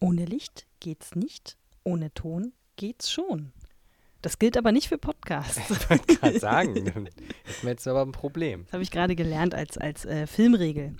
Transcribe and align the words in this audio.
Ohne 0.00 0.24
Licht 0.24 0.66
geht's 0.80 1.14
nicht, 1.14 1.58
ohne 1.84 2.12
Ton 2.14 2.54
geht's 2.76 3.12
schon. 3.12 3.52
Das 4.22 4.38
gilt 4.38 4.56
aber 4.56 4.72
nicht 4.72 4.88
für 4.88 4.96
Podcasts. 4.98 5.58
Ich 5.70 5.90
wollte 5.90 6.14
gerade 6.14 6.40
sagen, 6.40 6.74
hätten 6.86 7.08
wir 7.62 7.70
jetzt 7.70 7.86
aber 7.86 8.02
ein 8.02 8.12
Problem. 8.12 8.64
Das 8.64 8.72
habe 8.72 8.82
ich 8.82 8.90
gerade 8.90 9.14
gelernt 9.14 9.54
als, 9.54 9.76
als 9.76 10.06
äh, 10.06 10.26
Filmregel. 10.26 10.96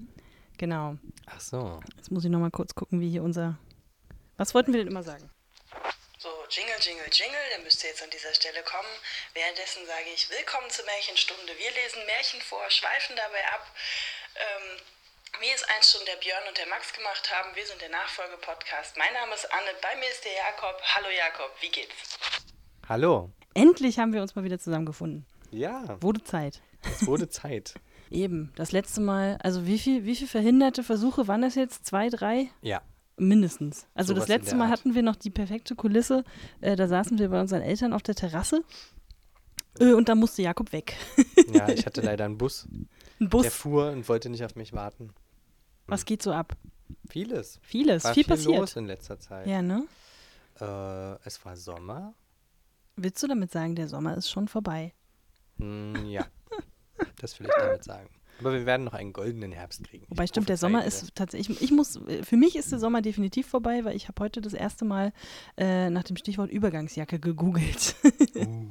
Genau. 0.59 0.97
Ach 1.27 1.41
so. 1.41 1.81
Jetzt 1.97 2.11
muss 2.11 2.25
ich 2.25 2.31
noch 2.31 2.39
mal 2.39 2.51
kurz 2.51 2.75
gucken, 2.75 3.01
wie 3.01 3.09
hier 3.09 3.23
unser. 3.23 3.59
Was 4.37 4.55
wollten 4.55 4.73
wir 4.73 4.81
denn 4.81 4.89
immer 4.89 5.03
sagen? 5.03 5.31
So, 6.19 6.29
Jingle, 6.51 6.77
Jingle, 6.81 7.09
Jingle, 7.11 7.47
der 7.57 7.65
müsste 7.65 7.87
jetzt 7.87 8.03
an 8.03 8.11
dieser 8.11 8.35
Stelle 8.35 8.63
kommen. 8.65 8.93
Währenddessen 9.33 9.87
sage 9.87 10.13
ich 10.15 10.29
Willkommen 10.29 10.69
zur 10.69 10.85
Märchenstunde. 10.85 11.53
Wir 11.57 11.71
lesen 11.73 12.05
Märchen 12.05 12.41
vor, 12.43 12.69
schweifen 12.69 13.17
dabei 13.17 13.45
ab. 13.53 13.65
Ähm, 14.37 14.81
wie 15.39 15.51
es 15.55 15.63
einst 15.77 15.93
schon 15.93 16.01
der 16.07 16.19
Björn 16.21 16.43
und 16.49 16.59
der 16.59 16.67
Max 16.69 16.93
gemacht 16.93 17.31
haben, 17.33 17.55
wir 17.55 17.65
sind 17.65 17.81
der 17.81 17.91
Nachfolge-Podcast. 17.91 18.97
Mein 18.99 19.13
Name 19.15 19.35
ist 19.35 19.47
Anne, 19.53 19.71
bei 19.81 19.99
mir 19.99 20.09
ist 20.11 20.25
der 20.25 20.33
Jakob. 20.35 20.77
Hallo 20.95 21.07
Jakob, 21.17 21.51
wie 21.61 21.71
geht's? 21.71 22.19
Hallo. 22.89 23.31
Endlich 23.55 23.99
haben 23.99 24.13
wir 24.13 24.23
uns 24.23 24.35
mal 24.35 24.45
wieder 24.45 24.59
zusammengefunden. 24.59 25.27
Ja, 25.51 25.97
Wurde 26.03 26.23
Zeit. 26.25 26.61
es 26.83 27.07
wurde 27.07 27.29
Zeit. 27.29 27.75
Eben. 28.11 28.53
Das 28.57 28.73
letzte 28.73 29.01
Mal, 29.01 29.39
also 29.43 29.67
wie 29.67 29.79
viel, 29.79 30.05
wie 30.05 30.17
viel 30.17 30.27
verhinderte 30.29 30.83
Versuche 30.83 31.29
waren 31.29 31.43
das 31.43 31.55
jetzt? 31.55 31.87
Zwei, 31.87 32.09
drei? 32.09 32.49
Ja. 32.61 32.83
Mindestens. 33.17 33.87
Also 33.95 34.15
Sowas 34.15 34.27
das 34.27 34.37
letzte 34.37 34.57
Mal 34.57 34.65
Art. 34.65 34.73
hatten 34.73 34.95
wir 34.95 35.03
noch 35.03 35.17
die 35.17 35.31
perfekte 35.31 35.75
Kulisse. 35.77 36.25
Äh, 36.61 36.75
da 36.77 36.89
saßen 36.89 37.19
wir 37.19 37.29
bei 37.29 37.41
unseren 37.41 37.63
Eltern 37.63 37.93
auf 37.93 38.03
der 38.03 38.15
Terrasse. 38.17 38.65
Äh, 39.79 39.93
und 39.93 40.09
da 40.09 40.15
musste 40.15 40.43
Jakob 40.43 40.73
weg. 40.73 40.97
Ja, 41.53 41.69
ich 41.69 41.87
hatte 41.87 42.01
leider 42.03 42.25
einen 42.25 42.39
Bus. 42.39 42.67
Ein 43.21 43.29
Bus. 43.29 43.43
Der 43.43 43.51
fuhr 43.53 43.91
und 43.91 44.09
wollte 44.09 44.31
nicht 44.31 44.45
auf 44.45 44.57
mich 44.57 44.73
warten. 44.73 45.13
Was 45.91 46.05
geht 46.05 46.23
so 46.23 46.33
ab? 46.33 46.57
Vieles. 47.09 47.59
Vieles. 47.63 48.05
War 48.05 48.15
viel 48.15 48.25
viel 48.25 48.35
passiert. 48.37 48.59
los 48.59 48.77
in 48.77 48.87
letzter 48.87 49.19
Zeit. 49.19 49.47
Ja, 49.47 49.63
ne? 49.63 49.85
Äh, 50.61 51.27
es 51.27 51.45
war 51.45 51.57
Sommer. 51.57 52.15
Willst 52.97 53.23
du 53.23 53.27
damit 53.27 53.51
sagen, 53.51 53.75
der 53.75 53.89
Sommer 53.89 54.17
ist 54.17 54.31
schon 54.31 54.49
vorbei? 54.49 54.93
Hm, 55.59 56.07
ja, 56.07 56.27
das 57.17 57.39
will 57.41 57.47
ich 57.47 57.55
damit 57.59 57.85
sagen. 57.85 58.11
Aber 58.41 58.55
wir 58.55 58.65
werden 58.65 58.85
noch 58.85 58.95
einen 58.95 59.13
goldenen 59.13 59.53
Herbst 59.53 59.85
kriegen. 59.85 60.05
Ich 60.05 60.11
Wobei 60.11 60.27
stimmt, 60.27 60.49
der 60.49 60.57
Sommer 60.57 60.85
ist 60.85 61.15
tatsächlich, 61.15 61.61
ich 61.61 61.73
muss, 61.73 62.01
für 62.23 62.37
mich 62.37 62.57
ist 62.57 62.73
der 62.73 62.79
Sommer 62.79 63.03
definitiv 63.03 63.47
vorbei, 63.47 63.85
weil 63.85 63.95
ich 63.95 64.09
habe 64.09 64.23
heute 64.23 64.41
das 64.41 64.55
erste 64.55 64.87
Mal 64.87 65.13
äh, 65.59 65.91
nach 65.91 66.05
dem 66.05 66.17
Stichwort 66.17 66.51
Übergangsjacke 66.51 67.19
gegoogelt. 67.19 67.97
Uh, 68.35 68.67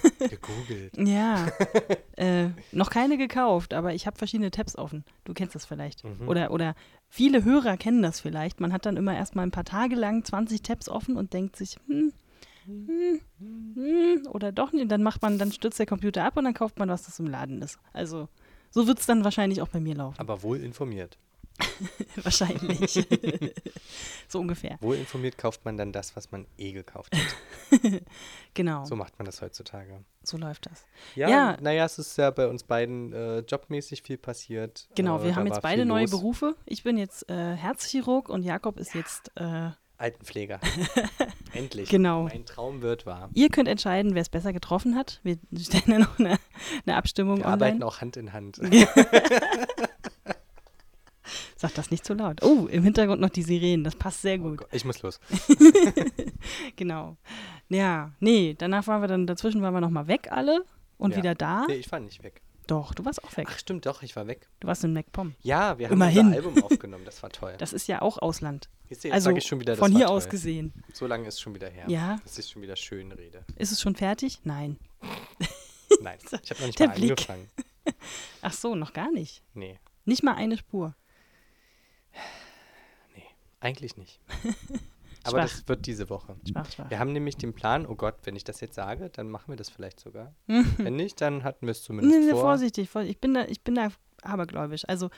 gegoogelt. 0.29 0.97
ja, 0.97 1.51
äh, 2.17 2.49
noch 2.71 2.89
keine 2.89 3.17
gekauft, 3.17 3.73
aber 3.73 3.93
ich 3.93 4.07
habe 4.07 4.17
verschiedene 4.17 4.51
Tabs 4.51 4.77
offen. 4.77 5.03
Du 5.23 5.33
kennst 5.33 5.55
das 5.55 5.65
vielleicht. 5.65 6.03
Mhm. 6.03 6.27
Oder, 6.27 6.51
oder 6.51 6.75
viele 7.09 7.43
Hörer 7.43 7.77
kennen 7.77 8.01
das 8.01 8.19
vielleicht. 8.19 8.59
Man 8.59 8.73
hat 8.73 8.85
dann 8.85 8.97
immer 8.97 9.15
erstmal 9.15 9.45
ein 9.45 9.51
paar 9.51 9.65
Tage 9.65 9.95
lang 9.95 10.23
20 10.23 10.61
Tabs 10.61 10.89
offen 10.89 11.17
und 11.17 11.33
denkt 11.33 11.55
sich, 11.55 11.77
hm, 11.87 12.13
hm, 12.65 13.21
hm, 13.39 14.27
oder 14.29 14.51
doch 14.51 14.71
nicht. 14.71 14.83
Und 14.83 14.89
dann 14.89 15.03
macht 15.03 15.21
man, 15.21 15.37
dann 15.37 15.51
stürzt 15.51 15.79
der 15.79 15.85
Computer 15.85 16.23
ab 16.23 16.37
und 16.37 16.43
dann 16.43 16.53
kauft 16.53 16.79
man, 16.79 16.89
was 16.89 17.03
das 17.03 17.19
im 17.19 17.27
Laden 17.27 17.61
ist. 17.61 17.79
Also 17.93 18.29
so 18.69 18.87
wird 18.87 18.99
es 18.99 19.05
dann 19.05 19.23
wahrscheinlich 19.23 19.61
auch 19.61 19.67
bei 19.67 19.79
mir 19.79 19.95
laufen. 19.95 20.19
Aber 20.19 20.43
wohl 20.43 20.59
informiert. 20.61 21.17
Wahrscheinlich. 22.23 23.07
so 24.27 24.39
ungefähr. 24.39 24.77
Wohl 24.81 24.95
informiert 24.95 25.37
kauft 25.37 25.65
man 25.65 25.77
dann 25.77 25.91
das, 25.91 26.15
was 26.15 26.31
man 26.31 26.45
eh 26.57 26.71
gekauft 26.71 27.15
hat. 27.15 27.81
Genau, 28.53 28.83
So 28.83 28.89
so, 28.89 28.95
macht 28.97 29.17
man 29.17 29.25
das 29.25 29.41
heutzutage. 29.41 30.03
läuft 30.33 30.65
das. 30.65 30.85
Ja, 31.15 31.29
Ja. 31.29 31.57
naja, 31.61 31.85
es 31.85 31.97
ist 31.99 32.17
ja 32.17 32.29
bei 32.31 32.47
uns 32.47 32.63
beiden 32.63 33.13
äh, 33.13 33.39
jobmäßig 33.39 34.01
viel 34.03 34.17
passiert. 34.17 34.89
Genau, 34.95 35.19
äh, 35.19 35.23
wir 35.23 35.35
haben 35.37 35.47
jetzt 35.47 35.61
beide 35.61 35.85
neue 35.85 36.01
los. 36.03 36.11
Berufe. 36.11 36.55
Ich 36.65 36.83
bin 36.83 36.97
jetzt 36.97 37.29
äh, 37.29 37.55
Herzchirurg 37.55 38.27
und 38.29 38.43
Jakob 38.43 38.77
ist 38.77 38.93
jetzt. 38.93 39.31
Äh, 39.35 39.69
Altenpfleger. 39.97 40.59
Endlich. 41.53 41.87
Genau. 41.87 42.23
Mein 42.23 42.43
Traum 42.45 42.81
wird 42.81 43.05
wahr. 43.05 43.29
ihr 43.35 43.49
könnt 43.49 43.67
entscheiden, 43.67 44.15
wer 44.15 44.23
es 44.23 44.29
besser 44.29 44.51
getroffen 44.51 44.95
hat. 44.95 45.19
Wir 45.23 45.37
stellen 45.59 45.83
ja 45.91 45.99
noch 45.99 46.17
eine, 46.17 46.39
eine 46.87 46.95
Abstimmung 46.97 47.37
Wir 47.37 47.45
online. 47.45 47.53
arbeiten 47.65 47.83
auch 47.83 48.01
Hand 48.01 48.17
in 48.17 48.33
Hand. 48.33 48.59
Sag 51.61 51.75
das 51.75 51.91
nicht 51.91 52.03
zu 52.03 52.15
laut. 52.15 52.41
Oh, 52.41 52.65
im 52.71 52.81
Hintergrund 52.83 53.21
noch 53.21 53.29
die 53.29 53.43
Sirenen. 53.43 53.83
Das 53.83 53.95
passt 53.95 54.23
sehr 54.23 54.39
Oh 54.39 54.49
gut. 54.49 54.57
Gott, 54.57 54.69
ich 54.71 54.83
muss 54.83 55.01
los. 55.03 55.19
Genau. 56.75 57.17
Ja, 57.69 58.11
nee, 58.19 58.55
danach 58.57 58.87
waren 58.87 59.01
wir 59.01 59.07
dann, 59.07 59.27
dazwischen 59.27 59.61
waren 59.61 59.73
wir 59.73 59.81
nochmal 59.81 60.07
weg 60.07 60.27
alle 60.31 60.65
und 60.97 61.11
Ja. 61.11 61.17
wieder 61.17 61.35
da. 61.35 61.65
Nee, 61.67 61.75
ich 61.75 61.91
war 61.91 61.99
nicht 61.99 62.23
weg. 62.23 62.41
Doch, 62.67 62.93
du 62.93 63.03
warst 63.05 63.23
auch 63.23 63.35
weg. 63.37 63.47
Ach, 63.49 63.59
stimmt, 63.59 63.85
doch, 63.85 64.01
ich 64.01 64.15
war 64.15 64.27
weg. 64.27 64.47
Du 64.59 64.67
warst 64.67 64.83
in 64.83 64.93
MacPom. 64.93 65.35
Ja, 65.41 65.77
wir 65.77 65.87
haben 65.87 65.93
Immerhin. 65.93 66.27
unser 66.27 66.37
Album 66.37 66.63
aufgenommen, 66.63 67.05
das 67.05 67.21
war 67.21 67.29
toll. 67.29 67.53
Das 67.57 67.73
ist 67.73 67.87
ja 67.87 68.01
auch 68.01 68.17
Ausland. 68.17 68.69
Du, 68.87 68.89
jetzt 68.95 69.05
Also 69.05 69.29
sag 69.29 69.37
ich 69.37 69.45
schon 69.45 69.59
wieder, 69.59 69.73
das 69.73 69.79
von 69.79 69.91
hier 69.91 70.07
toll. 70.07 70.15
aus 70.17 70.29
gesehen. 70.29 70.73
So 70.93 71.05
lange 71.07 71.27
ist 71.27 71.39
schon 71.41 71.53
wieder 71.53 71.69
her. 71.69 71.85
Ja. 71.87 72.17
Dass 72.23 72.37
ich 72.37 72.47
schon 72.49 72.61
wieder 72.61 72.75
schön 72.75 73.11
rede. 73.11 73.45
Ist 73.57 73.71
es 73.71 73.81
schon 73.81 73.95
fertig? 73.95 74.39
Nein. 74.45 74.77
Nein, 76.01 76.17
ich 76.43 76.49
habe 76.49 76.59
noch 76.61 76.67
nicht 76.67 76.79
Der 76.79 76.87
mal 76.87 76.95
Blick. 76.95 77.11
angefangen. 77.11 77.49
Ach 78.41 78.53
so, 78.53 78.75
noch 78.75 78.93
gar 78.93 79.11
nicht. 79.11 79.43
Nee, 79.53 79.77
Nicht 80.05 80.23
mal 80.23 80.35
eine 80.35 80.57
Spur. 80.57 80.95
Eigentlich 83.61 83.97
nicht. 83.97 84.19
Aber 85.23 85.37
Schwach. 85.37 85.49
das 85.49 85.67
wird 85.67 85.85
diese 85.85 86.09
Woche. 86.09 86.35
Schwach, 86.49 86.71
schwach. 86.71 86.89
Wir 86.89 86.97
haben 86.97 87.13
nämlich 87.13 87.37
den 87.37 87.53
Plan, 87.53 87.85
oh 87.85 87.95
Gott, 87.95 88.15
wenn 88.23 88.35
ich 88.35 88.43
das 88.43 88.59
jetzt 88.59 88.73
sage, 88.73 89.09
dann 89.11 89.29
machen 89.29 89.49
wir 89.49 89.55
das 89.55 89.69
vielleicht 89.69 89.99
sogar. 89.99 90.33
Wenn 90.47 90.95
nicht, 90.95 91.21
dann 91.21 91.43
hatten 91.43 91.67
wir 91.67 91.71
es 91.71 91.83
zumindest 91.83 92.19
Nee, 92.19 92.25
nee, 92.25 92.31
vor. 92.31 92.41
vorsichtig, 92.41 92.89
vorsichtig. 92.89 93.17
Ich 93.17 93.21
bin 93.21 93.35
da, 93.35 93.45
ich 93.45 93.61
bin 93.61 93.75
da 93.75 93.89
abergläubisch. 94.23 94.83
Also 94.87 95.11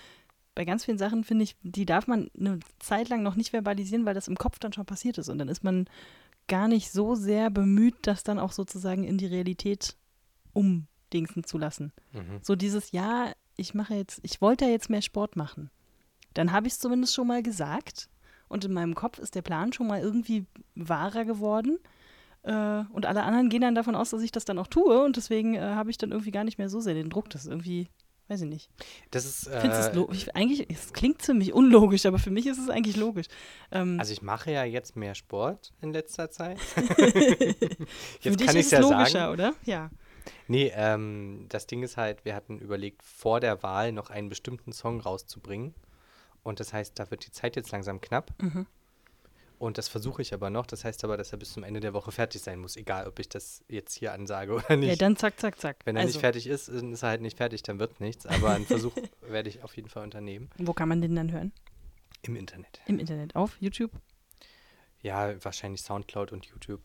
bei 0.56 0.66
ganz 0.66 0.84
vielen 0.84 0.98
Sachen 0.98 1.24
finde 1.24 1.44
ich, 1.44 1.56
die 1.64 1.86
darf 1.86 2.08
man 2.08 2.30
eine 2.38 2.60
Zeit 2.80 3.08
lang 3.08 3.24
noch 3.24 3.36
nicht 3.36 3.52
verbalisieren, 3.52 4.06
weil 4.06 4.14
das 4.14 4.28
im 4.28 4.38
Kopf 4.38 4.60
dann 4.60 4.74
schon 4.74 4.86
passiert 4.86 5.18
ist. 5.18 5.30
Und 5.30 5.38
dann 5.38 5.48
ist 5.48 5.64
man 5.64 5.88
gar 6.50 6.68
nicht 6.68 6.92
so 6.92 7.16
sehr 7.16 7.50
bemüht, 7.50 7.96
das 8.02 8.24
dann 8.24 8.40
auch 8.40 8.52
sozusagen 8.52 9.06
in 9.06 9.18
die 9.18 9.26
Realität 9.28 9.96
umdingsen 10.52 11.46
zu 11.46 11.58
lassen. 11.58 11.94
Mhm. 12.12 12.40
So 12.42 12.56
dieses, 12.58 12.92
ja, 12.92 13.32
ich 13.56 13.74
mache 13.74 13.96
jetzt, 13.96 14.20
ich 14.24 14.42
wollte 14.42 14.66
ja 14.66 14.72
jetzt 14.72 14.90
mehr 14.90 15.02
Sport 15.02 15.38
machen. 15.38 15.72
Dann 16.34 16.52
habe 16.52 16.68
ich 16.68 16.74
es 16.74 16.80
zumindest 16.80 17.14
schon 17.14 17.28
mal 17.28 17.42
gesagt. 17.42 18.10
Und 18.54 18.64
in 18.66 18.72
meinem 18.74 18.96
Kopf 18.96 19.20
ist 19.20 19.36
der 19.36 19.42
Plan 19.42 19.74
schon 19.74 19.88
mal 19.88 20.00
irgendwie 20.02 20.46
wahrer 20.76 21.26
geworden. 21.26 21.80
Äh, 22.44 22.84
und 22.94 23.06
alle 23.06 23.24
anderen 23.24 23.50
gehen 23.50 23.62
dann 23.62 23.76
davon 23.76 23.96
aus, 23.96 24.12
dass 24.12 24.22
ich 24.22 24.32
das 24.32 24.46
dann 24.46 24.60
auch 24.60 24.68
tue. 24.68 25.04
Und 25.04 25.18
deswegen 25.18 25.56
äh, 25.56 25.60
habe 25.62 25.90
ich 25.90 25.98
dann 25.98 26.12
irgendwie 26.12 26.32
gar 26.32 26.44
nicht 26.44 26.58
mehr 26.58 26.70
so 26.70 26.80
sehr 26.80 26.94
den 26.94 27.10
Druck. 27.10 27.30
Das 27.30 27.46
ist 27.46 27.50
irgendwie, 27.50 27.88
weiß 28.28 28.42
ich 28.42 28.50
nicht. 28.50 28.70
Das 29.12 29.26
ist. 29.26 29.48
Es 29.48 29.88
Äh, 29.88 29.94
lo- 29.96 30.10
ich, 30.12 30.36
eigentlich, 30.36 30.70
es 30.70 30.94
klingt 30.94 31.22
ziemlich 31.22 31.54
unlogisch, 31.54 32.06
aber 32.06 32.20
für 32.20 32.32
mich 32.32 32.46
ist 32.48 32.58
es 32.60 32.70
eigentlich 32.70 32.96
logisch. 32.98 33.28
Ähm, 33.72 33.98
also 34.00 34.12
ich 34.14 34.22
mache 34.22 34.52
ja 34.52 34.64
jetzt 34.66 34.96
mehr 34.96 35.16
Sport 35.16 35.74
in 35.82 35.92
letzter 35.94 36.30
Zeit. 36.30 36.60
für 37.08 37.56
jetzt 38.22 38.40
dich 38.40 38.48
kann 38.48 38.56
ist 38.56 38.56
ich 38.56 38.66
es 38.66 38.72
ja 38.72 38.80
logischer, 38.80 39.06
sagen. 39.12 39.34
oder? 39.34 39.54
Ja. 39.66 39.90
Nee, 40.48 40.72
ähm, 40.76 41.46
das 41.50 41.68
Ding 41.68 41.84
ist 41.84 41.98
halt, 41.98 42.24
wir 42.24 42.36
hatten 42.36 42.60
überlegt, 42.60 43.04
vor 43.04 43.40
der 43.40 43.62
Wahl 43.64 43.92
noch 43.92 44.10
einen 44.10 44.30
bestimmten 44.30 44.72
Song 44.72 45.00
rauszubringen. 45.02 45.74
Und 46.44 46.60
das 46.60 46.74
heißt, 46.74 47.00
da 47.00 47.10
wird 47.10 47.26
die 47.26 47.32
Zeit 47.32 47.56
jetzt 47.56 47.72
langsam 47.72 48.02
knapp. 48.02 48.34
Mhm. 48.42 48.68
Und 49.60 49.78
das 49.78 49.88
versuche 49.88 50.22
ich 50.22 50.34
aber 50.34 50.50
noch. 50.50 50.66
Das 50.66 50.84
heißt 50.84 51.06
aber, 51.06 51.16
dass 51.16 51.32
er 51.32 51.38
bis 51.38 51.54
zum 51.54 51.64
Ende 51.64 51.80
der 51.80 51.94
Woche 51.94 52.12
fertig 52.12 52.42
sein 52.42 52.60
muss, 52.60 52.76
egal 52.76 53.08
ob 53.08 53.18
ich 53.20 53.30
das 53.30 53.64
jetzt 53.70 53.96
hier 53.96 54.12
ansage 54.12 54.52
oder 54.54 54.76
nicht. 54.76 54.90
Ja, 54.90 54.96
dann 54.98 55.16
zack, 55.16 55.40
zack, 55.40 55.58
zack. 55.58 55.78
Wenn 55.86 55.96
er 55.96 56.02
also, 56.02 56.14
nicht 56.14 56.20
fertig 56.20 56.48
ist, 56.48 56.68
dann 56.68 56.92
ist 56.92 57.02
er 57.02 57.10
halt 57.10 57.22
nicht 57.22 57.38
fertig, 57.38 57.64
dann 57.64 57.80
wird 57.80 58.02
nichts. 58.02 58.26
Aber 58.26 58.52
einen 58.52 58.66
Versuch 58.66 58.94
werde 59.22 59.48
ich 59.48 59.64
auf 59.64 59.76
jeden 59.78 59.88
Fall 59.88 60.04
unternehmen. 60.04 60.50
wo 60.58 60.74
kann 60.74 60.90
man 60.90 61.02
den 61.02 61.16
dann 61.16 61.32
hören? 61.32 61.54
Im 62.24 62.36
Internet. 62.36 62.82
Im 62.88 63.00
Internet, 63.00 63.36
auf 63.36 63.56
YouTube? 63.60 63.92
Ja, 65.02 65.34
wahrscheinlich 65.44 65.82
Soundcloud 65.82 66.32
und 66.32 66.46
YouTube. 66.46 66.82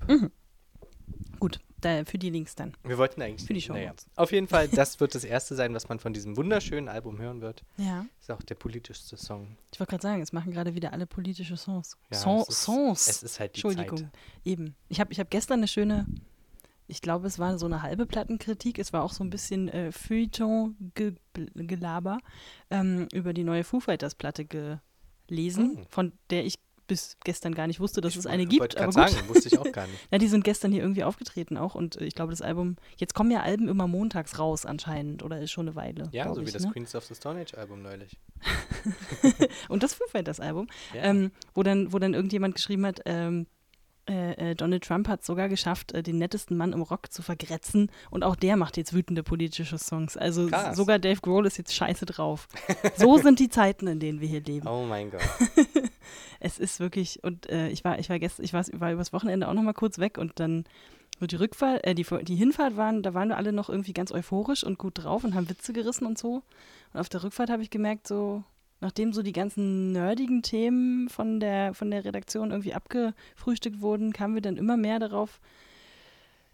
Gut, 1.41 1.59
da, 1.81 2.05
für 2.05 2.19
die 2.19 2.31
Links 2.31 2.55
dann. 2.57 2.73
Wir 2.85 2.99
wollten 2.99 3.23
eigentlich. 3.23 3.47
Für 3.47 3.55
die 3.55 3.61
naja. 3.69 3.83
Shownotes. 3.91 4.07
Auf 4.17 4.33
jeden 4.33 4.49
Fall, 4.49 4.67
das 4.73 4.99
wird 5.01 5.15
das 5.15 5.23
erste 5.25 5.55
sein, 5.55 5.73
was 5.75 5.89
man 5.89 6.01
von 6.01 6.13
diesem 6.13 6.37
wunderschönen 6.37 6.89
Album 6.89 7.19
hören 7.19 7.41
wird. 7.41 7.63
Ja. 7.77 8.05
Ist 8.21 8.31
auch 8.31 8.43
der 8.43 8.57
politischste 8.57 9.17
Song. 9.17 9.57
Ich 9.73 9.79
wollte 9.79 9.91
gerade 9.91 10.03
sagen, 10.03 10.21
es 10.23 10.33
machen 10.33 10.51
gerade 10.53 10.75
wieder 10.75 10.93
alle 10.93 11.07
politische 11.07 11.57
Songs. 11.57 11.97
Ja, 12.13 12.19
Son 12.19 12.41
es 12.41 12.49
ist- 12.49 12.63
Songs. 12.65 13.07
Es 13.09 13.23
ist 13.23 13.39
halt 13.41 13.55
die 13.55 13.59
Entschuldigung. 13.59 13.99
Zeit. 13.99 14.09
Eben. 14.45 14.75
Ich 14.89 14.99
habe 15.01 15.13
ich 15.13 15.21
hab 15.21 15.31
gestern 15.31 15.61
eine 15.61 15.69
schöne, 15.69 16.07
ich 16.89 17.01
glaube, 17.03 17.27
es 17.29 17.39
war 17.39 17.57
so 17.59 17.67
eine 17.67 17.83
halbe 17.83 18.07
Plattenkritik. 18.07 18.79
Es 18.81 18.93
war 18.93 19.03
auch 19.05 19.13
so 19.13 19.23
ein 19.23 19.31
bisschen 19.31 19.69
äh, 19.69 19.93
Feuilleton-Gelaber 19.93 22.19
ähm, 22.71 23.07
über 23.13 23.33
die 23.33 23.45
neue 23.45 23.63
Foo 23.65 23.79
Fighters-Platte 23.81 24.45
gelesen, 24.47 25.75
Mm. 25.75 25.87
von 25.91 26.13
der 26.31 26.45
ich 26.45 26.59
bis 26.89 27.17
gestern 27.23 27.55
gar 27.55 27.69
nicht 27.69 27.79
wusste, 27.79 28.01
dass 28.01 28.17
es 28.17 28.27
eine 28.27 28.43
Ich 28.43 28.49
gibt. 28.49 28.77
Aber 28.77 28.87
gut. 28.87 28.95
sagen, 28.95 29.15
wusste 29.29 29.49
ich 29.49 29.59
auch 29.59 29.71
gar 29.71 29.87
nicht. 29.87 29.99
Ja, 30.11 30.19
die 30.19 30.27
sind 30.27 30.43
gestern 30.43 30.73
hier 30.73 30.83
irgendwie 30.83 31.05
aufgetreten 31.05 31.57
auch 31.57 31.75
und 31.77 32.01
äh, 32.01 32.05
ich 32.05 32.15
glaube, 32.17 32.33
das 32.33 32.43
Album, 32.43 32.77
jetzt 32.97 33.15
kommen 33.15 33.31
ja 33.31 33.43
Alben 33.43 33.69
immer 33.69 33.87
montags 33.87 34.39
raus 34.39 34.67
anscheinend 34.67 35.23
oder 35.23 35.41
ist 35.41 35.53
schon 35.53 35.69
eine 35.69 35.77
Weile. 35.77 36.09
Ja, 36.13 36.33
so 36.35 36.41
wie 36.41 36.47
ich, 36.47 36.53
das 36.53 36.65
ne? 36.65 36.73
Queens 36.73 36.95
of 36.97 37.05
the 37.05 37.15
Stone 37.15 37.41
Age 37.41 37.55
Album 37.55 37.83
neulich. 37.83 38.19
Und 39.69 39.83
das 39.83 39.95
Foo 39.95 40.05
Fighters 40.11 40.41
Album, 40.41 40.67
Ja. 40.95 41.03
ähm, 41.05 41.31
wo, 41.55 41.63
dann, 41.63 41.93
wo 41.93 41.99
dann 41.99 42.15
irgendjemand 42.15 42.55
geschrieben 42.55 42.87
hat, 42.87 43.01
ähm, 43.05 43.47
äh, 44.09 44.51
äh, 44.51 44.55
Donald 44.55 44.85
Trump 44.85 45.09
hat 45.09 45.21
es 45.21 45.27
sogar 45.27 45.49
geschafft, 45.49 45.93
äh, 45.93 46.03
den 46.03 46.19
nettesten 46.19 46.57
Mann 46.57 46.73
im 46.73 46.83
Rock 46.83 47.13
zu 47.13 47.23
vergrätzen. 47.23 47.91
Und 48.11 48.25
auch 48.25 48.37
der 48.37 48.57
macht 48.57 48.77
jetzt 48.77 48.93
wütende 48.95 49.23
politische 49.23 49.79
Songs. 49.79 50.17
Also 50.17 50.49
Krass. 50.49 50.77
sogar 50.77 50.99
Dave 50.99 51.21
Grohl 51.21 51.47
ist 51.47 51.59
jetzt 51.59 51.75
scheiße 51.75 52.07
drauf. 52.07 52.49
so 52.97 53.19
sind 53.19 53.39
die 53.39 53.49
Zeiten, 53.49 53.87
in 53.87 54.01
denen 54.01 54.21
wir 54.21 54.29
hier 54.29 54.43
leben. 54.43 54.67
Oh 54.67 54.85
mein 54.85 55.11
Gott. 55.11 55.21
Es 56.41 56.59
ist 56.59 56.79
wirklich, 56.79 57.23
und 57.25 57.51
äh, 57.51 57.69
ich 57.69 57.85
war, 57.85 57.99
ich 57.99 58.09
war 58.09 58.19
gestern, 58.19 58.45
ich 58.45 58.53
war, 58.53 58.65
war 58.75 58.93
übers 58.93 59.13
Wochenende 59.13 59.49
auch 59.49 59.55
noch 59.55 59.63
mal 59.63 59.75
kurz 59.75 59.99
weg 59.99 60.17
und 60.19 60.39
dann 60.39 60.65
die 61.21 61.37
Rückfahrt, 61.37 61.85
äh, 61.85 61.95
die, 61.95 62.07
die 62.23 62.37
Hinfahrt 62.37 62.77
waren, 62.77 63.03
da 63.03 63.13
waren 63.13 63.29
wir 63.29 63.37
alle 63.37 63.53
noch 63.53 63.69
irgendwie 63.69 63.93
ganz 63.93 64.13
euphorisch 64.13 64.63
und 64.63 64.79
gut 64.79 65.03
drauf 65.03 65.25
und 65.25 65.35
haben 65.35 65.51
Witze 65.51 65.73
gerissen 65.73 66.07
und 66.07 66.17
so. 66.17 66.43
Und 66.93 67.01
auf 67.01 67.09
der 67.09 67.25
Rückfahrt 67.25 67.51
habe 67.51 67.63
ich 67.63 67.71
gemerkt, 67.71 68.07
so, 68.07 68.45
nachdem 68.81 69.13
so 69.13 69.23
die 69.23 69.33
ganzen 69.33 69.93
nerdigen 69.93 70.43
Themen 70.43 71.09
von 71.09 71.41
der, 71.41 71.75
von 71.75 71.91
der 71.91 72.05
Redaktion 72.05 72.51
irgendwie 72.51 72.75
abgefrühstückt 72.75 73.81
wurden, 73.81 74.13
kamen 74.13 74.35
wir 74.35 74.43
dann 74.43 74.57
immer 74.57 74.77
mehr 74.77 74.99
darauf, 74.99 75.41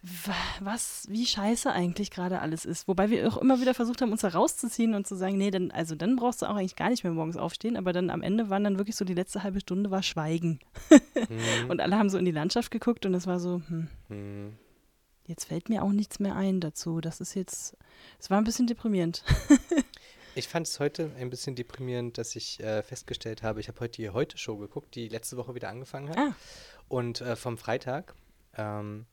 wa- 0.03 0.33
was, 0.61 1.07
wie 1.09 1.27
scheiße 1.27 1.71
eigentlich 1.71 2.11
gerade 2.11 2.41
alles 2.41 2.65
ist. 2.65 2.89
Wobei 2.89 3.11
wir 3.11 3.27
auch 3.29 3.37
immer 3.39 3.61
wieder 3.61 3.75
versucht 3.75 4.03
haben, 4.03 4.13
uns 4.13 4.21
da 4.23 4.29
rauszuziehen 4.29 4.95
und 4.95 5.07
zu 5.07 5.17
sagen, 5.17 5.37
nee, 5.39 5.51
dann, 5.51 5.71
also 5.71 5.95
dann 5.95 6.17
brauchst 6.17 6.43
du 6.43 6.47
auch 6.47 6.57
eigentlich 6.57 6.77
gar 6.77 6.91
nicht 6.91 7.05
mehr 7.05 7.13
morgens 7.13 7.37
aufstehen, 7.37 7.77
aber 7.77 7.93
dann 7.93 8.11
am 8.11 8.23
Ende 8.23 8.51
waren 8.51 8.65
dann 8.65 8.79
wirklich 8.79 8.97
so 8.97 9.05
die 9.05 9.15
letzte 9.15 9.43
halbe 9.43 9.61
Stunde 9.61 9.91
war 9.91 10.03
Schweigen. 10.03 10.61
Hm, 10.89 11.01
Und 11.71 11.81
alle 11.81 11.97
haben 11.99 12.11
so 12.11 12.19
in 12.19 12.25
die 12.25 12.31
Landschaft 12.31 12.71
geguckt 12.71 13.07
und 13.07 13.15
es 13.15 13.27
war 13.27 13.41
so, 13.41 13.63
hm, 13.69 13.89
hm. 14.09 14.53
jetzt 15.27 15.47
fällt 15.47 15.69
mir 15.69 15.83
auch 15.83 15.93
nichts 15.93 16.19
mehr 16.21 16.37
ein 16.37 16.61
dazu. 16.61 17.01
Das 17.01 17.21
ist 17.21 17.35
jetzt, 17.35 17.77
es 18.19 18.31
war 18.31 18.39
ein 18.39 18.45
bisschen 18.45 18.67
deprimierend. 18.67 19.25
Ich 20.35 20.49
fand 20.49 20.67
es 20.67 20.81
heute 20.81 21.11
ein 21.19 21.31
bisschen 21.31 21.55
deprimierend, 21.55 22.19
dass 22.19 22.35
ich 22.35 22.59
äh, 22.61 22.83
festgestellt 22.83 23.43
habe, 23.43 23.61
ich 23.61 23.69
habe 23.69 23.81
heute 23.81 24.03
die 24.03 24.11
Heute-Show 24.11 24.57
geguckt, 24.57 24.95
die 24.95 25.09
letzte 25.09 25.37
Woche 25.37 25.55
wieder 25.55 25.69
angefangen 25.69 26.09
hat. 26.11 26.19
Ah. 26.19 26.35
Und 26.89 27.21
äh, 27.21 27.37
vom 27.37 27.57
Freitag, 27.57 28.15
ähm, 28.57 29.07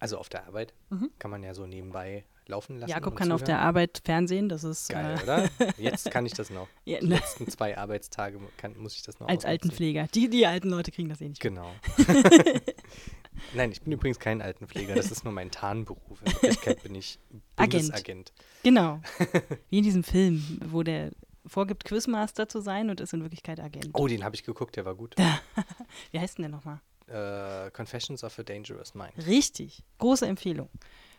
also 0.00 0.18
auf 0.18 0.28
der 0.28 0.46
Arbeit, 0.46 0.74
Mhm. 0.90 1.10
kann 1.18 1.30
man 1.30 1.42
ja 1.42 1.54
so 1.54 1.66
nebenbei 1.66 2.24
laufen 2.48 2.76
lassen. 2.78 2.90
Jakob 2.90 3.16
kann 3.16 3.32
auf 3.32 3.40
der 3.42 3.54
zuhören. 3.56 3.66
Arbeit 3.68 4.02
Fernsehen, 4.04 4.48
das 4.48 4.62
ist 4.64 4.88
Geil, 4.88 5.18
äh, 5.18 5.22
oder? 5.22 5.48
Jetzt 5.78 6.10
kann 6.10 6.26
ich 6.26 6.32
das 6.34 6.50
noch. 6.50 6.68
ja, 6.84 6.98
Die 7.00 7.06
ne, 7.06 7.14
letzten 7.16 7.48
zwei 7.48 7.76
Arbeitstage 7.78 8.38
kann, 8.56 8.76
muss 8.78 8.94
ich 8.96 9.02
das 9.02 9.18
noch 9.20 9.28
als. 9.28 9.44
Altenpfleger. 9.44 10.06
Die, 10.14 10.28
die 10.28 10.46
alten 10.46 10.70
Leute 10.70 10.90
kriegen 10.92 11.08
das 11.08 11.20
eh 11.20 11.28
nicht. 11.28 11.40
Genau. 11.40 11.70
Nein, 13.54 13.72
ich 13.72 13.82
bin 13.82 13.92
übrigens 13.92 14.18
kein 14.18 14.42
Altenpfleger, 14.42 14.94
das 14.94 15.10
ist 15.10 15.24
nur 15.24 15.32
mein 15.32 15.50
Tarnberuf. 15.50 16.20
In 16.22 16.32
Wirklichkeit 16.32 16.82
bin 16.82 16.94
ich 16.94 17.18
Agent. 17.56 17.72
Bundesagent. 17.72 18.32
Genau. 18.62 19.00
Wie 19.70 19.78
in 19.78 19.84
diesem 19.84 20.04
Film, 20.04 20.60
wo 20.66 20.82
der 20.82 21.12
vorgibt, 21.46 21.84
Quizmaster 21.84 22.48
zu 22.48 22.60
sein 22.60 22.90
und 22.90 23.00
ist 23.00 23.12
in 23.12 23.22
Wirklichkeit 23.22 23.60
Agent. 23.60 23.90
Oh, 23.94 24.06
den 24.06 24.24
habe 24.24 24.34
ich 24.34 24.44
geguckt, 24.44 24.76
der 24.76 24.84
war 24.84 24.94
gut. 24.94 25.14
Wie 26.10 26.18
heißt 26.18 26.38
denn 26.38 26.44
der 26.44 26.50
nochmal? 26.50 26.80
Äh, 27.06 27.70
Confessions 27.70 28.24
of 28.24 28.38
a 28.38 28.42
Dangerous 28.42 28.94
Mind. 28.94 29.12
Richtig. 29.26 29.84
Große 29.98 30.26
Empfehlung. 30.26 30.68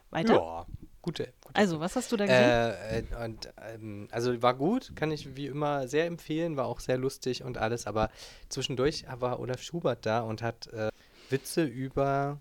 Weiter? 0.09 0.35
Ja, 0.35 0.65
gute. 1.01 1.33
gute 1.43 1.55
Also, 1.55 1.79
was 1.79 1.95
hast 1.95 2.11
du 2.11 2.17
da 2.17 2.25
gesehen? 2.25 2.41
Äh, 2.41 2.99
äh, 2.99 3.25
und, 3.25 3.49
ähm, 3.61 4.07
also 4.11 4.41
war 4.41 4.53
gut, 4.53 4.95
kann 4.95 5.11
ich 5.11 5.35
wie 5.35 5.47
immer 5.47 5.87
sehr 5.87 6.05
empfehlen, 6.05 6.55
war 6.55 6.65
auch 6.65 6.79
sehr 6.79 6.97
lustig 6.97 7.43
und 7.43 7.57
alles, 7.57 7.87
aber 7.87 8.09
zwischendurch 8.49 9.05
war 9.19 9.39
Olaf 9.39 9.61
Schubert 9.61 10.05
da 10.05 10.21
und 10.21 10.41
hat 10.41 10.67
äh, 10.67 10.89
Witze 11.29 11.63
über 11.63 12.39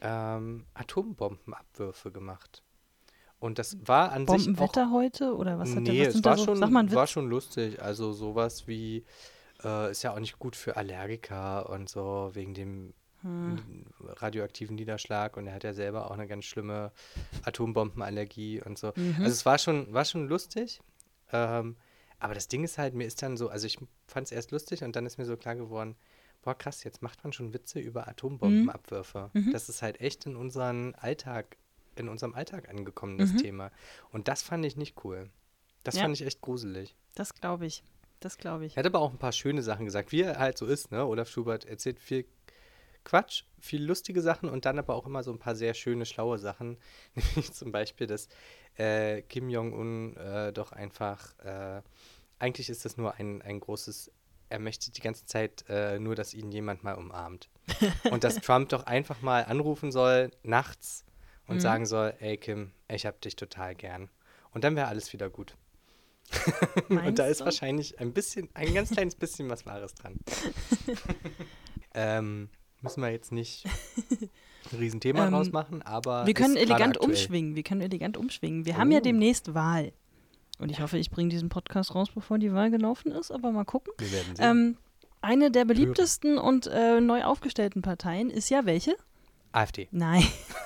ähm, 0.00 0.66
Atombombenabwürfe 0.74 2.10
gemacht. 2.10 2.62
Und 3.38 3.58
das 3.58 3.76
war 3.86 4.12
an 4.12 4.26
sich 4.26 4.46
Bombenwetter 4.46 4.90
heute? 4.92 5.34
Oder 5.36 5.58
was 5.58 5.70
hat 5.70 5.86
der, 5.86 5.94
nee, 5.94 6.06
was 6.06 6.14
es 6.14 6.24
war 6.24 6.36
so? 6.36 6.44
schon, 6.44 6.56
Sag 6.58 6.70
mal 6.70 6.80
einen 6.80 6.92
war 6.92 7.06
schon 7.06 7.28
lustig. 7.28 7.82
Also 7.82 8.12
sowas 8.12 8.68
wie, 8.68 9.04
äh, 9.64 9.90
ist 9.90 10.02
ja 10.02 10.12
auch 10.14 10.20
nicht 10.20 10.38
gut 10.38 10.54
für 10.54 10.76
Allergiker 10.76 11.68
und 11.68 11.88
so, 11.88 12.30
wegen 12.34 12.54
dem 12.54 12.94
Hm. 13.22 13.84
radioaktiven 14.00 14.74
Niederschlag 14.74 15.36
und 15.36 15.46
er 15.46 15.54
hat 15.54 15.62
ja 15.62 15.72
selber 15.72 16.06
auch 16.10 16.14
eine 16.14 16.26
ganz 16.26 16.44
schlimme 16.44 16.90
Atombombenallergie 17.44 18.60
und 18.62 18.78
so. 18.78 18.92
Mhm. 18.96 19.14
Also 19.18 19.30
es 19.30 19.46
war 19.46 19.58
schon, 19.58 19.92
war 19.92 20.04
schon 20.04 20.26
lustig. 20.28 20.80
Ähm, 21.32 21.76
aber 22.18 22.34
das 22.34 22.48
Ding 22.48 22.64
ist 22.64 22.78
halt, 22.78 22.94
mir 22.94 23.04
ist 23.04 23.22
dann 23.22 23.36
so, 23.36 23.48
also 23.48 23.66
ich 23.66 23.78
fand 24.06 24.26
es 24.26 24.32
erst 24.32 24.50
lustig 24.50 24.82
und 24.82 24.96
dann 24.96 25.06
ist 25.06 25.18
mir 25.18 25.24
so 25.24 25.36
klar 25.36 25.54
geworden, 25.54 25.96
boah 26.42 26.54
krass, 26.54 26.84
jetzt 26.84 27.02
macht 27.02 27.22
man 27.24 27.32
schon 27.32 27.52
Witze 27.54 27.78
über 27.80 28.08
Atombombenabwürfe. 28.08 29.30
Mhm. 29.32 29.52
Das 29.52 29.68
ist 29.68 29.82
halt 29.82 30.00
echt 30.00 30.26
in 30.26 30.36
unseren 30.36 30.94
Alltag, 30.96 31.56
in 31.96 32.08
unserem 32.08 32.34
Alltag 32.34 32.68
angekommen, 32.68 33.18
das 33.18 33.32
Mhm. 33.32 33.38
Thema. 33.38 33.70
Und 34.10 34.28
das 34.28 34.42
fand 34.42 34.64
ich 34.64 34.76
nicht 34.76 35.04
cool. 35.04 35.30
Das 35.84 35.96
Ja. 35.96 36.02
fand 36.02 36.14
ich 36.14 36.26
echt 36.26 36.40
gruselig. 36.40 36.94
Das 37.14 37.34
glaube 37.34 37.66
ich. 37.66 37.82
Das 38.20 38.38
glaube 38.38 38.66
ich. 38.66 38.76
Er 38.76 38.80
hat 38.80 38.86
aber 38.86 39.00
auch 39.00 39.10
ein 39.12 39.18
paar 39.18 39.32
schöne 39.32 39.62
Sachen 39.62 39.84
gesagt, 39.84 40.12
wie 40.12 40.22
er 40.22 40.38
halt 40.38 40.56
so 40.56 40.66
ist, 40.66 40.92
ne? 40.92 41.04
Olaf 41.04 41.28
Schubert 41.28 41.64
erzählt 41.64 41.98
viel 41.98 42.24
Quatsch, 43.04 43.42
viel 43.60 43.82
lustige 43.84 44.22
Sachen 44.22 44.48
und 44.48 44.64
dann 44.64 44.78
aber 44.78 44.94
auch 44.94 45.06
immer 45.06 45.24
so 45.24 45.32
ein 45.32 45.38
paar 45.40 45.56
sehr 45.56 45.74
schöne, 45.74 46.06
schlaue 46.06 46.38
Sachen. 46.38 46.76
Nämlich 47.16 47.52
zum 47.52 47.72
Beispiel, 47.72 48.06
dass 48.06 48.28
äh, 48.76 49.22
Kim 49.22 49.50
Jong-un 49.50 50.16
äh, 50.16 50.52
doch 50.52 50.70
einfach, 50.70 51.36
äh, 51.40 51.82
eigentlich 52.38 52.70
ist 52.70 52.84
das 52.84 52.96
nur 52.96 53.14
ein, 53.16 53.42
ein 53.42 53.58
großes, 53.58 54.12
er 54.52 54.58
möchte 54.58 54.90
die 54.92 55.00
ganze 55.00 55.24
Zeit 55.24 55.64
äh, 55.68 55.98
nur, 55.98 56.14
dass 56.14 56.34
ihn 56.34 56.52
jemand 56.52 56.84
mal 56.84 56.94
umarmt. 56.94 57.48
und 58.10 58.22
dass 58.22 58.36
Trump 58.36 58.68
doch 58.68 58.84
einfach 58.86 59.22
mal 59.22 59.44
anrufen 59.46 59.90
soll, 59.90 60.30
nachts, 60.42 61.04
und 61.48 61.56
Mhm. 61.56 61.60
sagen 61.60 61.86
soll, 61.86 62.14
ey 62.20 62.36
Kim, 62.36 62.70
ich 62.88 63.06
hab 63.06 63.20
dich 63.20 63.34
total 63.34 63.74
gern. 63.74 64.08
Und 64.52 64.62
dann 64.64 64.76
wäre 64.76 64.86
alles 64.88 65.12
wieder 65.12 65.28
gut. 65.30 65.56
Und 66.88 67.18
da 67.18 67.26
ist 67.26 67.40
du? 67.40 67.44
wahrscheinlich 67.46 67.98
ein 68.00 68.12
bisschen, 68.12 68.48
ein 68.54 68.72
ganz 68.74 68.90
kleines 68.90 69.16
bisschen 69.16 69.50
was 69.50 69.66
Wahres 69.66 69.94
dran. 69.94 70.18
ähm, 71.94 72.48
müssen 72.80 73.02
wir 73.02 73.10
jetzt 73.10 73.32
nicht 73.32 73.64
ein 74.72 74.78
Riesenthema 74.78 75.26
Ähm, 75.26 75.32
draus 75.32 75.50
machen, 75.52 75.82
aber. 75.82 76.26
Wir 76.26 76.34
können 76.34 76.56
elegant 76.56 76.96
umschwingen. 76.98 77.54
Wir 77.54 77.62
können 77.62 77.80
elegant 77.80 78.16
umschwingen. 78.16 78.64
Wir 78.66 78.76
haben 78.76 78.90
ja 78.92 78.98
Oh. 78.98 79.02
demnächst 79.02 79.54
Wahl. 79.54 79.92
Und 80.62 80.70
ich 80.70 80.80
hoffe, 80.80 80.96
ich 80.96 81.10
bringe 81.10 81.28
diesen 81.28 81.48
Podcast 81.48 81.94
raus, 81.94 82.08
bevor 82.14 82.38
die 82.38 82.52
Wahl 82.52 82.70
gelaufen 82.70 83.10
ist, 83.10 83.32
aber 83.32 83.50
mal 83.50 83.64
gucken. 83.64 83.92
Wir 83.98 84.12
werden 84.12 84.36
sehen. 84.36 84.44
Ähm, 84.44 84.76
eine 85.20 85.50
der 85.50 85.64
beliebtesten 85.64 86.38
und 86.38 86.68
äh, 86.68 87.00
neu 87.00 87.24
aufgestellten 87.24 87.82
Parteien 87.82 88.30
ist 88.30 88.48
ja 88.48 88.64
welche? 88.64 88.96
AfD. 89.52 89.88
Nein, 89.90 90.24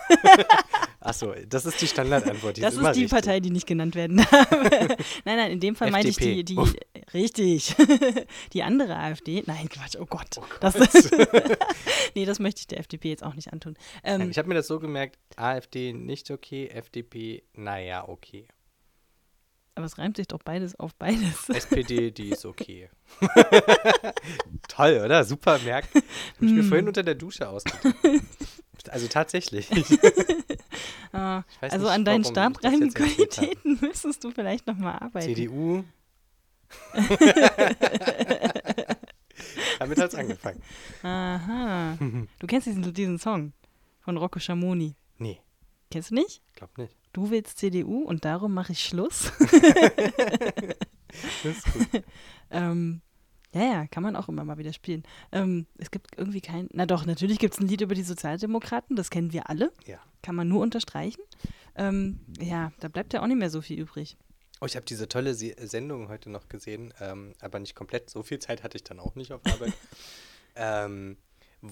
Achso, 1.00 1.34
das 1.48 1.66
ist 1.66 1.80
die 1.80 1.86
Standardantwort. 1.86 2.56
Die 2.56 2.60
das 2.60 2.74
ist, 2.74 2.80
ist 2.80 2.96
die 2.96 3.02
richtig. 3.02 3.10
Partei, 3.10 3.40
die 3.40 3.50
nicht 3.50 3.66
genannt 3.66 3.94
werden 3.94 4.16
darf. 4.16 4.50
nein, 5.24 5.36
nein, 5.36 5.52
in 5.52 5.60
dem 5.60 5.76
Fall 5.76 5.90
meinte 5.90 6.08
ich 6.08 6.16
die, 6.16 6.44
die 6.44 6.56
Uff. 6.56 6.74
richtig, 7.14 7.76
die 8.52 8.62
andere 8.62 8.96
AfD. 8.96 9.44
Nein, 9.46 9.68
Quatsch, 9.68 9.96
oh 10.00 10.06
Gott. 10.06 10.40
Das, 10.60 10.74
nee, 12.14 12.24
das 12.24 12.40
möchte 12.40 12.60
ich 12.60 12.66
der 12.66 12.80
FDP 12.80 13.10
jetzt 13.10 13.22
auch 13.22 13.34
nicht 13.34 13.52
antun. 13.52 13.76
Ähm, 14.02 14.30
ich 14.30 14.38
habe 14.38 14.48
mir 14.48 14.54
das 14.54 14.66
so 14.66 14.80
gemerkt: 14.80 15.18
AfD 15.36 15.92
nicht 15.92 16.30
okay, 16.30 16.66
FDP, 16.68 17.44
naja, 17.54 18.08
okay. 18.08 18.48
Aber 19.76 19.86
es 19.86 19.98
reimt 19.98 20.16
sich 20.16 20.26
doch 20.26 20.42
beides 20.42 20.74
auf 20.80 20.94
beides. 20.96 21.48
SPD, 21.54 22.10
die 22.10 22.30
ist 22.30 22.44
okay. 22.44 22.90
Toll, 24.68 25.00
oder? 25.04 25.24
Super 25.24 25.58
merk. 25.60 25.84
Hab 25.94 26.02
ich 26.40 26.50
mir 26.50 26.62
Hm. 26.62 26.68
vorhin 26.68 26.88
unter 26.88 27.02
der 27.02 27.14
Dusche 27.14 27.48
ausgedacht. 27.48 27.94
Also 28.90 29.08
tatsächlich. 29.08 29.68
Ah, 31.12 31.42
Ich 31.60 31.72
also 31.72 31.86
nicht, 31.86 31.94
an 31.94 32.04
deinen 32.04 32.20
ich 32.22 32.28
habe. 32.36 32.54
Stabreimqualitäten 32.60 33.78
müsstest 33.80 34.22
du 34.22 34.30
vielleicht 34.30 34.68
nochmal 34.68 34.98
arbeiten. 35.00 35.26
CDU. 35.34 35.82
Damit 39.80 39.98
hat 39.98 40.12
es 40.12 40.14
angefangen. 40.14 40.62
Aha. 41.02 41.96
Du 42.38 42.46
kennst 42.46 42.66
diesen, 42.68 42.94
diesen 42.94 43.18
Song 43.18 43.52
von 44.00 44.16
Rocco 44.16 44.38
Schamoni. 44.38 44.94
Nee, 45.18 45.40
Kennst 45.90 46.10
du 46.10 46.14
nicht? 46.14 46.42
glaub 46.54 46.76
nicht. 46.78 46.95
Du 47.16 47.30
willst 47.30 47.56
CDU 47.56 48.02
und 48.02 48.26
darum 48.26 48.52
mache 48.52 48.72
ich 48.72 48.84
Schluss. 48.84 49.32
Das 51.42 51.56
ist 51.56 51.72
gut. 51.72 52.04
ähm, 52.50 53.00
ja, 53.54 53.62
ja, 53.62 53.86
kann 53.86 54.02
man 54.02 54.16
auch 54.16 54.28
immer 54.28 54.44
mal 54.44 54.58
wieder 54.58 54.74
spielen. 54.74 55.02
Ähm, 55.32 55.66
es 55.78 55.90
gibt 55.90 56.18
irgendwie 56.18 56.42
kein. 56.42 56.68
Na 56.74 56.84
doch, 56.84 57.06
natürlich 57.06 57.38
gibt 57.38 57.54
es 57.54 57.60
ein 57.60 57.68
Lied 57.68 57.80
über 57.80 57.94
die 57.94 58.02
Sozialdemokraten, 58.02 58.96
das 58.96 59.08
kennen 59.08 59.32
wir 59.32 59.48
alle. 59.48 59.72
Ja. 59.86 59.98
Kann 60.20 60.34
man 60.34 60.46
nur 60.46 60.60
unterstreichen. 60.60 61.22
Ähm, 61.74 62.20
ja, 62.38 62.70
da 62.80 62.88
bleibt 62.88 63.14
ja 63.14 63.22
auch 63.22 63.26
nicht 63.26 63.38
mehr 63.38 63.48
so 63.48 63.62
viel 63.62 63.78
übrig. 63.78 64.18
Oh, 64.60 64.66
ich 64.66 64.76
habe 64.76 64.84
diese 64.84 65.08
tolle 65.08 65.32
Se 65.32 65.54
Sendung 65.58 66.08
heute 66.08 66.28
noch 66.28 66.50
gesehen, 66.50 66.92
ähm, 67.00 67.32
aber 67.40 67.60
nicht 67.60 67.74
komplett. 67.74 68.10
So 68.10 68.24
viel 68.24 68.40
Zeit 68.40 68.62
hatte 68.62 68.76
ich 68.76 68.84
dann 68.84 69.00
auch 69.00 69.14
nicht 69.14 69.32
auf 69.32 69.40
Arbeit. 69.46 69.72
ähm, 70.54 71.16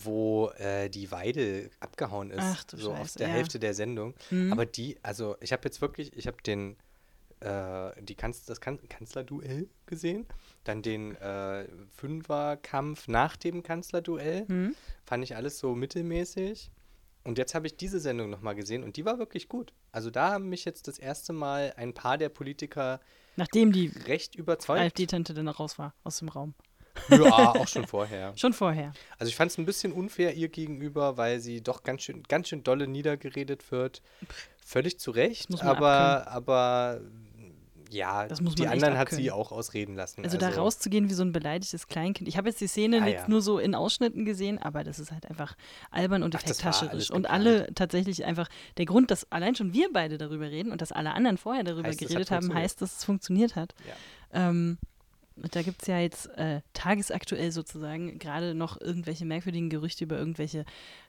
wo 0.02 0.50
äh, 0.58 0.88
die 0.88 1.10
Weide 1.10 1.70
abgehauen 1.80 2.30
ist. 2.30 2.40
Ach 2.42 2.64
so 2.74 2.92
auf 2.92 2.98
Scheiße, 2.98 3.18
der 3.18 3.28
ja. 3.28 3.34
Hälfte 3.34 3.58
der 3.58 3.74
Sendung. 3.74 4.14
Mhm. 4.30 4.52
Aber 4.52 4.66
die, 4.66 4.96
also 5.02 5.36
ich 5.40 5.52
habe 5.52 5.62
jetzt 5.64 5.80
wirklich, 5.80 6.16
ich 6.16 6.26
habe 6.26 6.38
den, 6.42 6.76
äh, 7.40 7.90
die 8.02 8.14
Kanz 8.14 8.44
das 8.44 8.60
kan 8.60 8.78
Kanzlerduell 8.88 9.68
gesehen, 9.86 10.26
dann 10.64 10.82
den 10.82 11.16
äh, 11.16 11.66
Fünferkampf 11.96 13.08
nach 13.08 13.36
dem 13.36 13.62
Kanzlerduell. 13.62 14.46
Hm? 14.48 14.74
Fand 15.04 15.24
ich 15.24 15.36
alles 15.36 15.58
so 15.58 15.74
mittelmäßig. 15.74 16.70
Und 17.24 17.38
jetzt 17.38 17.54
habe 17.54 17.66
ich 17.66 17.76
diese 17.76 18.00
Sendung 18.00 18.28
nochmal 18.28 18.54
gesehen 18.54 18.84
und 18.84 18.96
die 18.96 19.06
war 19.06 19.18
wirklich 19.18 19.48
gut. 19.48 19.72
Also 19.92 20.10
da 20.10 20.32
haben 20.32 20.50
mich 20.50 20.66
jetzt 20.66 20.88
das 20.88 20.98
erste 20.98 21.32
Mal 21.32 21.72
ein 21.76 21.94
paar 21.94 22.18
der 22.18 22.28
Politiker 22.28 23.00
Nachdem 23.36 23.72
die 23.72 23.86
recht 24.06 24.34
überzeugt. 24.34 24.80
AfD-Tante 24.80 25.34
dann 25.34 25.48
raus 25.48 25.78
war 25.78 25.94
aus 26.04 26.18
dem 26.18 26.28
Raum. 26.28 26.54
Ja, 27.10 27.50
auch 27.54 27.68
schon 27.68 27.86
vorher. 27.86 28.32
Schon 28.36 28.52
vorher. 28.52 28.92
Also 29.18 29.28
ich 29.28 29.36
fand 29.36 29.50
es 29.50 29.58
ein 29.58 29.66
bisschen 29.66 29.92
unfair 29.92 30.34
ihr 30.34 30.48
gegenüber, 30.48 31.16
weil 31.16 31.40
sie 31.40 31.60
doch 31.60 31.82
ganz 31.82 32.02
schön, 32.02 32.22
ganz 32.24 32.48
schön 32.48 32.62
dolle 32.62 32.86
niedergeredet 32.86 33.70
wird. 33.70 34.02
Völlig 34.64 34.98
zu 34.98 35.10
Recht, 35.10 35.50
Muss 35.50 35.62
man 35.62 35.76
aber, 35.76 36.28
aber 36.28 37.00
ja, 37.90 38.26
Das 38.26 38.40
muss 38.40 38.54
die 38.56 38.66
anderen 38.66 38.94
hat 38.94 39.02
abkönnen. 39.02 39.22
sie 39.22 39.30
auch 39.30 39.52
ausreden 39.52 39.94
lassen. 39.94 40.24
Also, 40.24 40.36
da 40.36 40.48
rauszugehen 40.48 41.08
wie 41.08 41.14
so 41.14 41.22
ein 41.22 41.32
beleidigtes 41.32 41.86
Kleinkind. 41.86 42.28
Ich 42.28 42.36
habe 42.36 42.48
jetzt 42.48 42.60
die 42.60 42.66
Szene 42.66 43.00
Ah, 43.02 43.06
jetzt 43.06 43.22
ja. 43.24 43.28
nur 43.28 43.40
so 43.42 43.58
in 43.58 43.74
Ausschnitten 43.74 44.24
gesehen, 44.24 44.58
aber 44.58 44.82
das 44.82 44.98
ist 44.98 45.12
halt 45.12 45.26
einfach 45.30 45.54
albern 45.90 46.22
und 46.22 46.34
effekthascherisch. 46.34 47.10
Und 47.10 47.30
alle 47.30 47.72
tatsächlich 47.74 48.24
einfach, 48.24 48.48
der 48.78 48.86
Grund, 48.86 49.10
dass 49.10 49.30
allein 49.30 49.54
schon 49.54 49.72
wir 49.74 49.92
beide 49.92 50.18
darüber 50.18 50.50
reden 50.50 50.72
und 50.72 50.80
dass 50.80 50.90
alle 50.90 51.12
anderen 51.12 51.38
vorher 51.38 51.62
darüber 51.62 51.88
Heißt, 51.88 51.98
geredet 52.00 52.30
haben, 52.30 52.52
heißt, 52.52 52.80
dass 52.82 52.96
es 52.96 53.04
funktioniert 53.04 53.54
hat. 53.54 53.74
Ja. 54.32 54.48
Ähm, 54.48 54.78
da 55.36 55.62
gibt 55.62 55.82
es 55.82 55.88
ja 55.88 55.98
jetzt 55.98 56.26
äh, 56.38 56.60
tagesaktuell 56.74 57.50
sozusagen 57.50 58.18
gerade 58.18 58.54
noch 58.54 58.80
irgendwelche 58.80 59.24
merkwürdigen 59.24 59.68
Gerüchte 59.70 60.04
über 60.04 60.16
irgendwelche 60.18 60.64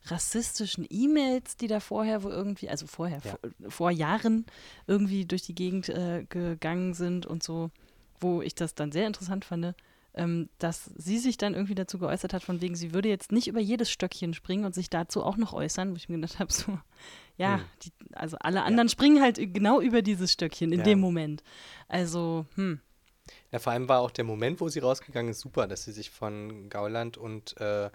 rassistischen 0.06 0.86
E-Mails, 0.90 1.58
die 1.58 1.68
da 1.68 1.80
vorher, 1.80 2.24
wo 2.24 2.30
irgendwie, 2.30 2.70
also 2.70 2.88
vorher, 2.88 3.20
Ja. 3.24 3.32
vor, 3.32 3.40
vor 3.72 3.92
Jahren 3.92 4.46
irgendwie 4.88 5.26
durch 5.26 5.44
die 5.44 5.56
Gegend 5.56 5.90
äh, 5.90 6.26
gegangen 6.28 6.94
sind 6.94 7.26
und 7.26 7.44
so, 7.44 7.70
wo 8.20 8.42
ich 8.42 8.56
das 8.56 8.76
dann 8.76 8.92
sehr 8.92 9.08
interessant 9.08 9.46
fand, 9.46 9.76
ähm, 10.16 10.50
dass 10.60 10.86
sie 10.96 11.18
sich 11.20 11.38
dann 11.38 11.54
irgendwie 11.54 11.76
dazu 11.76 12.00
geäußert 12.00 12.34
hat, 12.34 12.44
von 12.44 12.62
wegen, 12.62 12.76
sie 12.76 12.94
würde 12.94 13.10
jetzt 13.10 13.32
nicht 13.32 13.48
über 13.48 13.60
jedes 13.60 13.92
Stöckchen 13.92 14.34
springen 14.34 14.64
und 14.66 14.74
sich 14.74 14.90
dazu 14.90 15.24
auch 15.24 15.38
noch 15.38 15.54
äußern, 15.54 15.92
wo 15.92 15.96
ich 15.98 16.08
mir 16.10 16.16
gedacht 16.16 16.40
habe, 16.40 16.52
so, 16.52 16.80
ja, 17.38 17.58
Hm. 17.58 17.66
die, 17.84 17.92
also 18.14 18.38
alle 18.40 18.64
anderen 18.64 18.88
springen 18.90 19.22
halt 19.22 19.38
genau 19.54 19.82
über 19.82 20.02
dieses 20.02 20.32
Stöckchen 20.32 20.72
in 20.72 20.80
Ja. 20.80 20.86
dem 20.86 21.00
Moment. 21.00 21.44
Also, 21.90 22.46
hm. 22.56 22.80
Ja, 23.56 23.60
vor 23.60 23.72
allem 23.72 23.88
war 23.88 24.02
auch 24.02 24.12
der 24.12 24.26
Moment, 24.26 24.60
wo 24.60 24.68
sie 24.68 24.80
rausgegangen 24.80 25.32
ist, 25.32 25.40
super, 25.40 25.66
dass 25.66 25.86
sie 25.86 25.94
sich 25.94 26.10
von 26.12 26.68
Gauland 26.70 27.16
und 27.16 27.56
äh, 27.62 27.90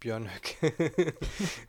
Björn 0.00 0.28
Höck 0.28 0.56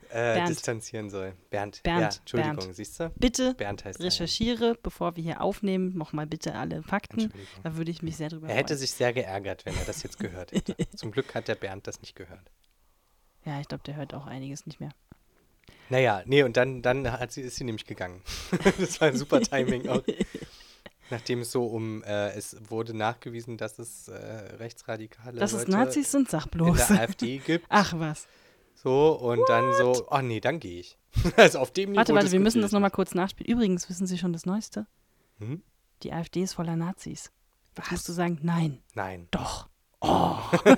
äh, 0.09 0.43
distanzieren 0.47 1.11
soll. 1.11 1.33
Bernd. 1.51 1.83
Bernd, 1.83 2.01
Ja, 2.15 2.19
Entschuldigung, 2.21 2.55
Bernd. 2.57 2.75
siehst 2.75 2.99
du? 2.99 3.11
Bitte 3.17 3.53
Bernd 3.53 3.85
heißt 3.85 3.99
er. 3.99 4.07
recherchiere, 4.07 4.75
bevor 4.81 5.15
wir 5.15 5.23
hier 5.23 5.41
aufnehmen, 5.41 5.95
nochmal 5.95 6.25
bitte 6.25 6.55
alle 6.55 6.81
Fakten. 6.81 7.31
Da 7.61 7.77
würde 7.77 7.91
ich 7.91 8.01
mich 8.01 8.17
sehr 8.17 8.29
drüber 8.29 8.47
Er 8.49 8.55
hätte 8.55 8.69
freuen. 8.69 8.79
sich 8.79 8.91
sehr 8.93 9.13
geärgert, 9.13 9.63
wenn 9.67 9.77
er 9.77 9.85
das 9.85 10.01
jetzt 10.01 10.17
gehört 10.17 10.51
hätte. 10.51 10.75
Zum 10.95 11.11
Glück 11.11 11.35
hat 11.35 11.47
der 11.47 11.53
Bernd 11.53 11.85
das 11.85 12.01
nicht 12.01 12.15
gehört. 12.15 12.49
Ja, 13.45 13.61
ich 13.61 13.67
glaube, 13.67 13.83
der 13.83 13.95
hört 13.95 14.15
auch 14.15 14.25
einiges 14.25 14.65
nicht 14.65 14.79
mehr. 14.79 14.89
Naja, 15.89 16.23
nee, 16.25 16.41
und 16.41 16.57
dann, 16.57 16.81
dann 16.81 17.11
hat 17.11 17.31
sie, 17.31 17.41
ist 17.41 17.57
sie 17.57 17.63
nämlich 17.63 17.85
gegangen. 17.85 18.23
das 18.79 18.99
war 18.99 19.09
ein 19.09 19.15
super 19.17 19.39
Timing 19.39 19.87
auch. 19.87 20.01
Nachdem 21.09 21.41
es 21.41 21.51
so 21.51 21.65
um, 21.65 22.03
äh, 22.03 22.29
es 22.31 22.57
wurde 22.69 22.95
nachgewiesen, 22.95 23.57
dass 23.57 23.77
es 23.77 24.07
äh, 24.07 24.15
rechtsradikale 24.57 25.39
Dass 25.39 25.53
es 25.53 25.67
Leute 25.67 25.71
Nazis 25.71 26.11
sind, 26.11 26.29
sag 26.29 26.45
in 26.45 26.51
bloß. 26.51 26.87
der 26.87 27.01
AfD 27.01 27.37
gibt. 27.37 27.65
Ach 27.69 27.93
was. 27.97 28.27
So, 28.73 29.13
und 29.13 29.41
dann 29.47 29.73
so, 29.73 30.07
oh 30.09 30.21
nee, 30.21 30.39
dann 30.39 30.59
gehe 30.59 30.79
ich. 30.79 30.97
also 31.37 31.59
auf 31.59 31.71
dem 31.71 31.91
Niveau 31.91 31.99
Warte, 31.99 32.13
warte, 32.13 32.31
wir 32.31 32.39
müssen 32.39 32.61
das 32.61 32.71
nochmal 32.71 32.91
kurz 32.91 33.13
nachspielen. 33.15 33.51
Übrigens, 33.51 33.89
wissen 33.89 34.07
Sie 34.07 34.17
schon 34.17 34.33
das 34.33 34.45
Neueste? 34.45 34.87
Hm? 35.39 35.61
Die 36.03 36.11
AfD 36.11 36.43
ist 36.43 36.53
voller 36.53 36.75
Nazis. 36.75 37.31
Was 37.75 37.91
musst 37.91 38.09
du 38.09 38.13
sagen? 38.13 38.39
Nein, 38.41 38.81
Nein, 38.93 39.27
doch. 39.31 39.69
man 40.01 40.43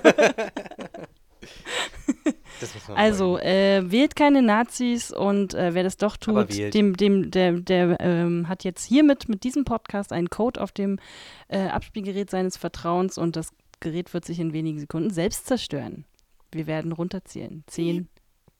Also, 2.94 3.38
äh, 3.38 3.90
wählt 3.90 4.16
keine 4.16 4.42
Nazis 4.42 5.12
und 5.12 5.54
äh, 5.54 5.74
wer 5.74 5.82
das 5.82 5.96
doch 5.96 6.16
tut, 6.16 6.56
dem, 6.74 6.96
dem, 6.96 7.30
der, 7.30 7.52
der 7.52 7.96
ähm, 8.00 8.48
hat 8.48 8.64
jetzt 8.64 8.84
hiermit 8.84 9.28
mit 9.28 9.44
diesem 9.44 9.64
Podcast 9.64 10.12
einen 10.12 10.30
Code 10.30 10.60
auf 10.60 10.72
dem 10.72 10.98
äh, 11.48 11.66
Abspielgerät 11.68 12.30
seines 12.30 12.56
Vertrauens 12.56 13.18
und 13.18 13.36
das 13.36 13.50
Gerät 13.80 14.12
wird 14.12 14.24
sich 14.24 14.40
in 14.40 14.52
wenigen 14.52 14.80
Sekunden 14.80 15.10
selbst 15.10 15.46
zerstören. 15.46 16.04
Wir 16.50 16.66
werden 16.66 16.92
runterzählen. 16.92 17.62
Zehn, 17.66 18.08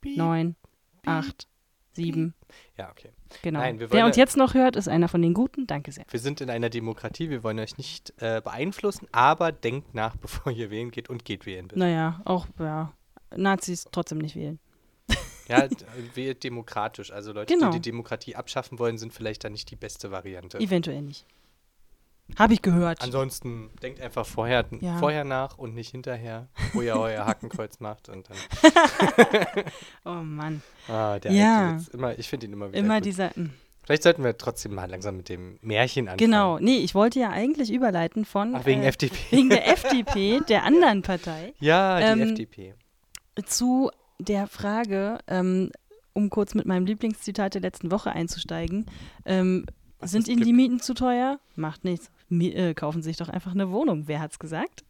Piep. 0.00 0.16
neun, 0.16 0.56
acht, 1.04 1.48
sieben. 1.92 2.34
Ja, 2.76 2.90
okay. 2.90 3.10
Genau. 3.42 3.60
Nein, 3.60 3.80
Wer 3.90 4.06
uns 4.06 4.16
jetzt 4.16 4.36
noch 4.36 4.54
hört, 4.54 4.76
ist 4.76 4.88
einer 4.88 5.08
von 5.08 5.20
den 5.20 5.34
Guten. 5.34 5.66
Danke 5.66 5.92
sehr. 5.92 6.04
Wir 6.08 6.20
sind 6.20 6.40
in 6.40 6.48
einer 6.50 6.70
Demokratie, 6.70 7.28
wir 7.30 7.42
wollen 7.42 7.58
euch 7.58 7.76
nicht 7.76 8.14
äh, 8.18 8.40
beeinflussen, 8.40 9.06
aber 9.12 9.52
denkt 9.52 9.94
nach, 9.94 10.16
bevor 10.20 10.52
ihr 10.52 10.70
wählen 10.70 10.90
geht 10.90 11.10
und 11.10 11.24
geht 11.24 11.46
wählen 11.46 11.68
bitte. 11.68 11.78
Naja, 11.78 12.20
auch 12.24 12.46
ja, 12.58 12.92
Nazis 13.36 13.86
trotzdem 13.92 14.18
nicht 14.18 14.36
wählen. 14.36 14.58
Ja, 15.48 15.66
wählt 16.14 16.44
demokratisch. 16.44 17.10
Also 17.10 17.32
Leute, 17.32 17.54
Genau. 17.54 17.70
die 17.70 17.80
die 17.80 17.90
Demokratie 17.90 18.36
abschaffen 18.36 18.78
wollen, 18.78 18.98
sind 18.98 19.12
vielleicht 19.12 19.44
dann 19.44 19.52
nicht 19.52 19.70
die 19.70 19.76
beste 19.76 20.10
Variante. 20.10 20.58
Eventuell 20.58 21.02
nicht. 21.02 21.24
Habe 22.38 22.52
ich 22.52 22.60
gehört. 22.60 23.00
Ansonsten 23.00 23.70
denkt 23.82 24.02
einfach 24.02 24.26
vorher, 24.26 24.66
Ja. 24.80 24.98
vorher 24.98 25.24
nach 25.24 25.56
und 25.56 25.74
nicht 25.74 25.90
hinterher, 25.92 26.48
wo 26.74 26.82
ihr 26.82 26.94
euer 26.96 27.24
Hackenkreuz 27.24 27.80
macht 27.80 28.10
und 28.10 28.28
dann. 28.28 28.36
oh 30.04 30.22
Mann. 30.22 30.62
Ah, 30.88 31.18
der 31.18 31.32
Ja. 31.32 31.70
alte. 31.76 31.90
Immer, 31.92 32.18
ich 32.18 32.28
finde 32.28 32.46
ihn 32.46 32.52
immer 32.52 32.68
wieder. 32.68 32.78
Immer 32.78 32.96
gut. 32.96 33.06
dieser. 33.06 33.30
hm. 33.34 33.50
Vielleicht 33.84 34.02
sollten 34.02 34.22
wir 34.22 34.36
trotzdem 34.36 34.74
mal 34.74 34.90
langsam 34.90 35.16
mit 35.16 35.30
dem 35.30 35.58
Märchen 35.62 36.08
anfangen. 36.08 36.18
Genau. 36.18 36.58
Nee, 36.58 36.76
ich 36.76 36.94
wollte 36.94 37.18
ja 37.20 37.30
eigentlich 37.30 37.72
überleiten 37.72 38.26
von. 38.26 38.54
Ach, 38.54 38.66
wegen 38.66 38.82
äh, 38.82 38.88
FDP. 38.88 39.16
Wegen 39.30 39.48
der 39.48 39.66
FDP, 39.66 40.40
der 40.46 40.64
anderen 40.64 41.00
Partei, 41.00 41.54
Ja, 41.60 41.96
die 41.98 42.20
Ähm, 42.20 42.28
FDP. 42.28 42.74
Zu 43.44 43.90
der 44.18 44.46
Frage, 44.46 45.18
ähm, 45.26 45.70
um 46.12 46.30
kurz 46.30 46.54
mit 46.54 46.66
meinem 46.66 46.86
Lieblingszitat 46.86 47.54
der 47.54 47.60
letzten 47.60 47.90
Woche 47.90 48.10
einzusteigen. 48.10 48.86
Ähm, 49.24 49.66
sind 50.02 50.28
Ihnen 50.28 50.42
die? 50.42 50.52
Mieten 50.52 50.80
zu 50.80 50.94
teuer? 50.94 51.40
Macht 51.56 51.84
nichts. 51.84 52.10
Mi 52.28 52.50
äh, 52.50 52.74
kaufen 52.74 53.02
Sie 53.02 53.10
sich 53.10 53.16
doch 53.16 53.28
einfach 53.28 53.52
eine 53.52 53.70
Wohnung. 53.70 54.04
Wer 54.06 54.20
hat's 54.20 54.38
gesagt? 54.38 54.84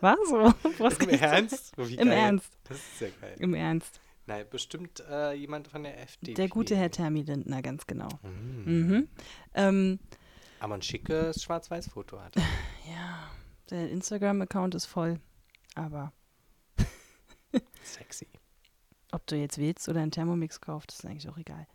War 0.00 0.16
so. 0.28 0.52
Was 0.78 0.98
Im 0.98 1.10
Ernst? 1.10 1.72
Oh, 1.76 1.82
Im. 1.82 2.10
Ernst. 2.10 2.52
Das 2.64 2.78
ist 2.78 2.98
sehr 2.98 3.10
geil. 3.10 3.36
Im 3.38 3.54
Ernst. 3.54 4.00
Nein, 4.26 4.46
bestimmt 4.48 5.02
äh, 5.10 5.32
jemand 5.34 5.68
von 5.68 5.82
der 5.82 6.00
FDP. 6.02 6.34
Der 6.34 6.48
gute 6.48 6.76
Herr 6.76 6.90
Termi 6.90 7.22
Lindner, 7.22 7.62
ganz 7.62 7.86
genau. 7.86 8.08
Mm. 8.22 8.70
Mhm. 8.70 9.08
Ähm, 9.54 9.98
Aber 10.60 10.74
ein 10.74 10.82
schickes 10.82 11.42
Schwarz-Weiß-Foto 11.42 12.20
hat. 12.20 12.36
ja, 12.88 13.30
der 13.70 13.90
Instagram-Account 13.90 14.76
ist 14.76 14.86
voll. 14.86 15.18
Aber 15.74 16.12
Sexy. 17.82 18.26
ob 19.12 19.26
du 19.26 19.36
jetzt 19.36 19.58
willst 19.58 19.88
oder 19.88 20.00
einen 20.00 20.10
Thermomix 20.10 20.60
kaufst, 20.60 20.92
ist 20.92 21.04
eigentlich 21.04 21.28
auch 21.28 21.38
egal. 21.38 21.66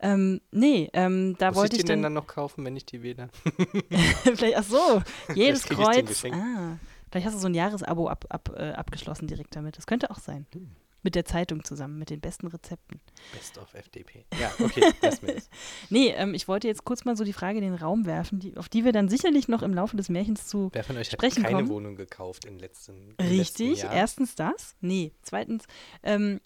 Ähm, 0.00 0.40
nee, 0.50 0.90
ähm, 0.92 1.36
da 1.38 1.48
Muss 1.48 1.56
wollte 1.56 1.76
ich 1.76 1.80
ich 1.80 1.84
den 1.86 1.96
denn 1.96 2.02
dann. 2.02 2.12
noch 2.14 2.26
kaufen, 2.26 2.64
wenn 2.64 2.76
ich 2.76 2.84
die 2.84 3.02
wähle? 3.02 3.28
vielleicht, 4.34 4.56
ach 4.56 4.64
so, 4.64 5.02
jedes 5.34 5.64
Kreuz. 5.64 6.24
Ah, 6.26 6.78
vielleicht 7.10 7.26
hast 7.26 7.34
du 7.36 7.40
so 7.40 7.46
ein 7.48 7.54
Jahresabo 7.54 8.08
ab, 8.08 8.26
ab, 8.28 8.50
äh, 8.56 8.72
abgeschlossen 8.72 9.26
direkt 9.26 9.56
damit. 9.56 9.76
Das 9.78 9.86
könnte 9.86 10.10
auch 10.10 10.18
sein. 10.18 10.46
Hm. 10.52 10.70
Mit 11.04 11.14
der 11.16 11.24
Zeitung 11.24 11.64
zusammen, 11.64 11.98
mit 11.98 12.10
den 12.10 12.20
besten 12.20 12.46
Rezepten. 12.46 13.00
Best 13.32 13.58
of 13.58 13.74
FDP. 13.74 14.24
Ja, 14.40 14.52
okay, 14.60 14.92
lass 15.02 15.20
mir 15.20 15.34
das. 15.34 15.50
Nee, 15.90 16.10
ähm, 16.10 16.32
ich 16.34 16.46
wollte 16.46 16.68
jetzt 16.68 16.84
kurz 16.84 17.04
mal 17.04 17.16
so 17.16 17.24
die 17.24 17.32
Frage 17.32 17.58
in 17.58 17.64
den 17.64 17.74
Raum 17.74 18.06
werfen, 18.06 18.38
die, 18.38 18.56
auf 18.56 18.68
die 18.68 18.84
wir 18.84 18.92
dann 18.92 19.08
sicherlich 19.08 19.48
noch 19.48 19.62
im 19.62 19.74
Laufe 19.74 19.96
des 19.96 20.08
Märchens 20.08 20.46
zu 20.46 20.70
Wer 20.72 20.84
von 20.84 20.96
euch 20.96 21.08
hat 21.08 21.14
Sprechen 21.14 21.42
keine 21.42 21.56
kommen. 21.56 21.68
Wohnung 21.68 21.96
gekauft 21.96 22.44
im 22.44 22.58
letzten, 22.58 23.14
im 23.18 23.26
letzten 23.26 23.62
Richtig, 23.62 23.82
Jahr? 23.82 23.92
erstens 23.92 24.34
das. 24.36 24.76
Nee, 24.80 25.12
zweitens, 25.22 25.64
ähm, 26.04 26.40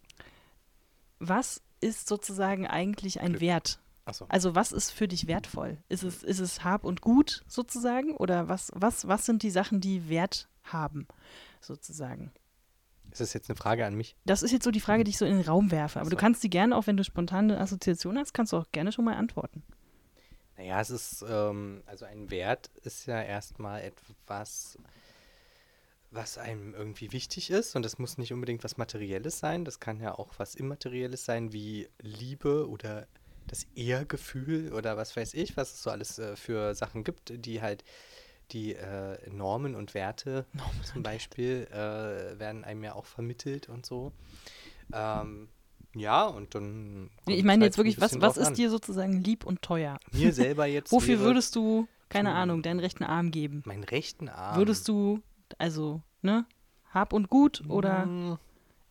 was 1.18 1.62
ist 1.80 2.08
sozusagen 2.08 2.66
eigentlich 2.66 3.20
ein 3.20 3.32
Glück. 3.32 3.40
Wert? 3.42 3.80
Achso. 4.06 4.24
Also 4.28 4.54
was 4.54 4.72
ist 4.72 4.90
für 4.90 5.08
dich 5.08 5.26
wertvoll? 5.26 5.78
Ist 5.88 6.04
es, 6.04 6.22
ist 6.22 6.38
es 6.38 6.62
Hab 6.64 6.84
und 6.84 7.00
Gut 7.00 7.42
sozusagen? 7.48 8.12
Oder 8.16 8.48
was, 8.48 8.70
was, 8.74 9.08
was 9.08 9.26
sind 9.26 9.42
die 9.42 9.50
Sachen, 9.50 9.80
die 9.80 10.08
Wert 10.08 10.48
haben 10.64 11.06
sozusagen? 11.60 12.32
Ist 13.16 13.20
das 13.30 13.32
jetzt 13.32 13.48
eine 13.48 13.56
Frage 13.56 13.86
an 13.86 13.94
mich? 13.94 14.14
Das 14.26 14.42
ist 14.42 14.52
jetzt 14.52 14.64
so 14.64 14.70
die 14.70 14.80
Frage, 14.80 15.02
die 15.02 15.10
ich 15.10 15.16
so 15.16 15.24
in 15.24 15.38
den 15.38 15.46
Raum 15.46 15.70
werfe. 15.70 16.00
Aber 16.00 16.08
Ach 16.08 16.10
du 16.10 16.16
so. 16.16 16.20
kannst 16.20 16.44
die 16.44 16.50
gerne, 16.50 16.76
auch 16.76 16.86
wenn 16.86 16.98
du 16.98 17.02
spontane 17.02 17.58
Assoziation 17.58 18.18
hast, 18.18 18.34
kannst 18.34 18.52
du 18.52 18.58
auch 18.58 18.66
gerne 18.72 18.92
schon 18.92 19.06
mal 19.06 19.14
antworten. 19.14 19.62
Naja, 20.58 20.82
es 20.82 20.90
ist, 20.90 21.24
ähm, 21.26 21.82
also 21.86 22.04
ein 22.04 22.30
Wert 22.30 22.70
ist 22.82 23.06
ja 23.06 23.22
erstmal 23.22 23.80
etwas, 23.80 24.78
was 26.10 26.36
einem 26.36 26.74
irgendwie 26.74 27.10
wichtig 27.12 27.48
ist. 27.48 27.74
Und 27.74 27.84
das 27.84 27.98
muss 27.98 28.18
nicht 28.18 28.34
unbedingt 28.34 28.64
was 28.64 28.76
Materielles 28.76 29.38
sein. 29.38 29.64
Das 29.64 29.80
kann 29.80 29.98
ja 29.98 30.12
auch 30.14 30.34
was 30.36 30.54
Immaterielles 30.54 31.24
sein, 31.24 31.54
wie 31.54 31.88
Liebe 32.02 32.68
oder 32.68 33.06
das 33.46 33.66
Ehrgefühl 33.74 34.74
oder 34.74 34.98
was 34.98 35.16
weiß 35.16 35.32
ich, 35.32 35.56
was 35.56 35.72
es 35.72 35.82
so 35.82 35.88
alles 35.88 36.18
äh, 36.18 36.36
für 36.36 36.74
Sachen 36.74 37.02
gibt, 37.02 37.32
die 37.46 37.62
halt 37.62 37.82
die 38.52 38.74
äh, 38.74 39.18
Normen 39.30 39.74
und 39.74 39.94
Werte 39.94 40.46
zum 40.84 41.02
Beispiel 41.02 41.66
äh, 41.70 42.38
werden 42.38 42.64
einem 42.64 42.84
ja 42.84 42.94
auch 42.94 43.06
vermittelt 43.06 43.68
und 43.68 43.84
so. 43.86 44.12
Ähm, 44.92 45.48
ja, 45.94 46.26
und 46.26 46.54
dann. 46.54 47.10
Nee, 47.26 47.34
ich 47.36 47.44
meine 47.44 47.62
halt 47.62 47.70
jetzt 47.72 47.78
wirklich, 47.78 48.00
was, 48.00 48.20
was 48.20 48.36
ist 48.36 48.48
an. 48.48 48.54
dir 48.54 48.70
sozusagen 48.70 49.22
lieb 49.22 49.44
und 49.44 49.62
teuer? 49.62 49.98
Mir 50.12 50.32
selber 50.32 50.66
jetzt. 50.66 50.92
Wofür 50.92 51.20
würdest 51.20 51.56
du, 51.56 51.88
keine 52.08 52.30
Hm. 52.30 52.36
Ahnung, 52.36 52.62
deinen 52.62 52.80
rechten 52.80 53.04
Arm 53.04 53.30
geben? 53.30 53.62
Meinen 53.64 53.84
rechten 53.84 54.28
Arm. 54.28 54.56
Würdest 54.56 54.86
du, 54.88 55.20
also, 55.58 56.02
ne? 56.22 56.46
Hab 56.92 57.12
und 57.12 57.28
Gut 57.28 57.62
oder 57.68 58.06
Mm, 58.06 58.38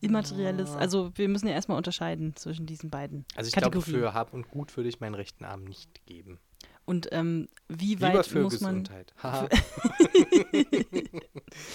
immaterielles? 0.01 0.75
Also, 0.75 1.11
wir 1.15 1.27
müssen 1.29 1.47
ja 1.47 1.53
erstmal 1.53 1.77
unterscheiden 1.77 2.35
zwischen 2.35 2.65
diesen 2.65 2.89
beiden 2.89 3.25
Also 3.35 3.47
ich 3.47 3.55
glaube, 3.55 3.81
für 3.81 4.13
Hab 4.13 4.33
und 4.33 4.49
Gut 4.49 4.75
würde 4.77 4.89
ich 4.89 4.99
meinen 4.99 5.15
rechten 5.15 5.45
Arm 5.45 5.63
nicht 5.63 6.05
geben. 6.05 6.39
Und 6.85 7.09
ähm, 7.11 7.47
wie 7.67 7.95
Lieber 7.95 8.13
weit 8.13 8.27
für 8.27 8.41
muss 8.41 8.61
man. 8.61 8.83
Gesundheit. 8.83 9.13
Haha. 9.23 9.49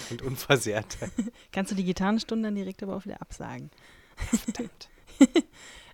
Und 0.09 0.21
Unversehrtheit. 0.21 1.11
Kannst 1.51 1.71
du 1.71 1.75
die 1.75 1.83
Gitarrenstunde 1.83 2.47
dann 2.47 2.55
direkt 2.55 2.81
aber 2.81 2.95
auch 2.95 3.05
wieder 3.05 3.21
absagen? 3.21 3.71
Verdammt. 4.15 4.89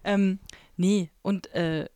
Ähm, 0.04 0.40
nee, 0.78 1.10
und 1.22 1.54
äh, 1.54 1.88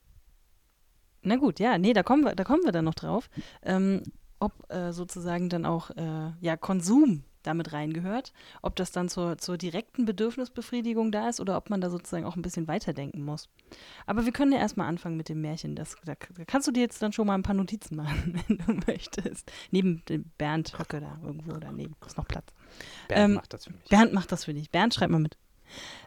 na 1.21 1.37
gut, 1.37 1.59
ja, 1.59 1.77
nee, 1.77 1.93
da 1.93 2.03
kommen 2.03 2.23
wir, 2.23 2.35
da 2.35 2.43
kommen 2.43 2.63
wir 2.65 2.71
dann 2.73 2.85
noch 2.85 2.95
drauf. 2.95 3.29
Ähm, 3.63 4.03
ob 4.39 4.69
äh, 4.69 4.91
sozusagen 4.91 5.49
dann 5.49 5.65
auch 5.65 5.91
äh, 5.91 6.31
ja, 6.41 6.57
Konsum 6.57 7.23
damit 7.43 7.73
reingehört, 7.73 8.33
ob 8.61 8.75
das 8.75 8.91
dann 8.91 9.09
zur, 9.09 9.37
zur 9.37 9.57
direkten 9.57 10.05
Bedürfnisbefriedigung 10.05 11.11
da 11.11 11.29
ist 11.29 11.39
oder 11.39 11.57
ob 11.57 11.69
man 11.69 11.81
da 11.81 11.89
sozusagen 11.89 12.25
auch 12.25 12.35
ein 12.35 12.41
bisschen 12.41 12.67
weiterdenken 12.67 13.23
muss. 13.23 13.49
Aber 14.05 14.25
wir 14.25 14.31
können 14.31 14.51
ja 14.51 14.59
erstmal 14.59 14.87
anfangen 14.87 15.17
mit 15.17 15.29
dem 15.29 15.41
Märchen. 15.41 15.75
Das, 15.75 15.95
da, 16.05 16.13
da 16.15 16.45
kannst 16.45 16.67
du 16.67 16.71
dir 16.71 16.81
jetzt 16.81 17.01
dann 17.01 17.13
schon 17.13 17.27
mal 17.27 17.35
ein 17.35 17.43
paar 17.43 17.55
Notizen 17.55 17.95
machen, 17.95 18.41
wenn 18.47 18.57
du 18.57 18.73
möchtest. 18.87 19.51
Neben 19.71 20.03
dem 20.09 20.25
Bernd 20.37 20.77
Höcke 20.77 20.99
da 20.99 21.19
irgendwo 21.23 21.53
daneben 21.53 21.95
ist 22.05 22.17
noch 22.17 22.27
Platz. 22.27 22.45
Bernd 23.07 23.23
Ähm, 23.23 23.33
macht 23.35 23.53
das 23.53 23.65
für 23.65 23.73
mich. 23.73 23.83
Bernd 23.89 24.13
macht 24.13 24.31
das 24.31 24.45
für 24.45 24.53
dich. 24.53 24.69
Bernd, 24.71 24.93
schreib 24.93 25.09
mal 25.09 25.19
mit. 25.19 25.37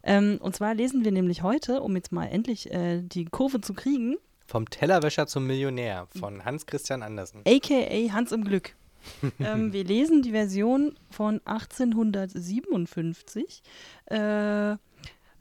Ähm, 0.02 0.38
und 0.40 0.54
zwar 0.54 0.74
lesen 0.74 1.04
wir 1.04 1.12
nämlich 1.12 1.42
heute, 1.42 1.80
um 1.80 1.96
jetzt 1.96 2.12
mal 2.12 2.26
endlich 2.26 2.70
äh, 2.70 3.00
die 3.02 3.24
Kurve 3.24 3.60
zu 3.60 3.72
kriegen, 3.74 4.16
Vom 4.46 4.68
Tellerwäscher 4.68 5.26
zum 5.26 5.46
Millionär 5.46 6.06
von 6.18 6.44
Hans 6.44 6.66
Christian 6.66 7.02
Andersen. 7.02 7.42
aka 7.46 8.12
Hans 8.12 8.32
im 8.32 8.44
Glück. 8.44 8.74
ähm, 9.40 9.72
wir 9.72 9.84
lesen 9.84 10.22
die 10.22 10.32
Version 10.32 10.96
von 11.10 11.40
1857. 11.44 13.62
Äh, 14.06 14.76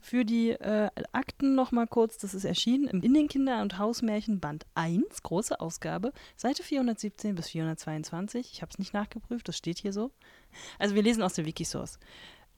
für 0.04 0.26
die 0.26 0.50
äh, 0.50 0.90
Akten 1.12 1.54
nochmal 1.54 1.86
kurz, 1.86 2.18
das 2.18 2.34
ist 2.34 2.44
erschienen 2.44 2.88
im 2.88 3.00
In 3.00 3.14
den 3.14 3.26
Kinder- 3.26 3.62
und 3.62 3.78
Hausmärchen 3.78 4.38
Band 4.38 4.66
1, 4.74 5.22
große 5.22 5.60
Ausgabe, 5.60 6.12
Seite 6.36 6.62
417 6.62 7.34
bis 7.34 7.48
422. 7.48 8.52
Ich 8.52 8.60
habe 8.60 8.68
es 8.70 8.78
nicht 8.78 8.92
nachgeprüft, 8.92 9.48
das 9.48 9.56
steht 9.56 9.78
hier 9.78 9.94
so. 9.94 10.10
Also 10.78 10.94
wir 10.94 11.02
lesen 11.02 11.22
aus 11.22 11.32
der 11.32 11.46
Wikisource. 11.46 11.98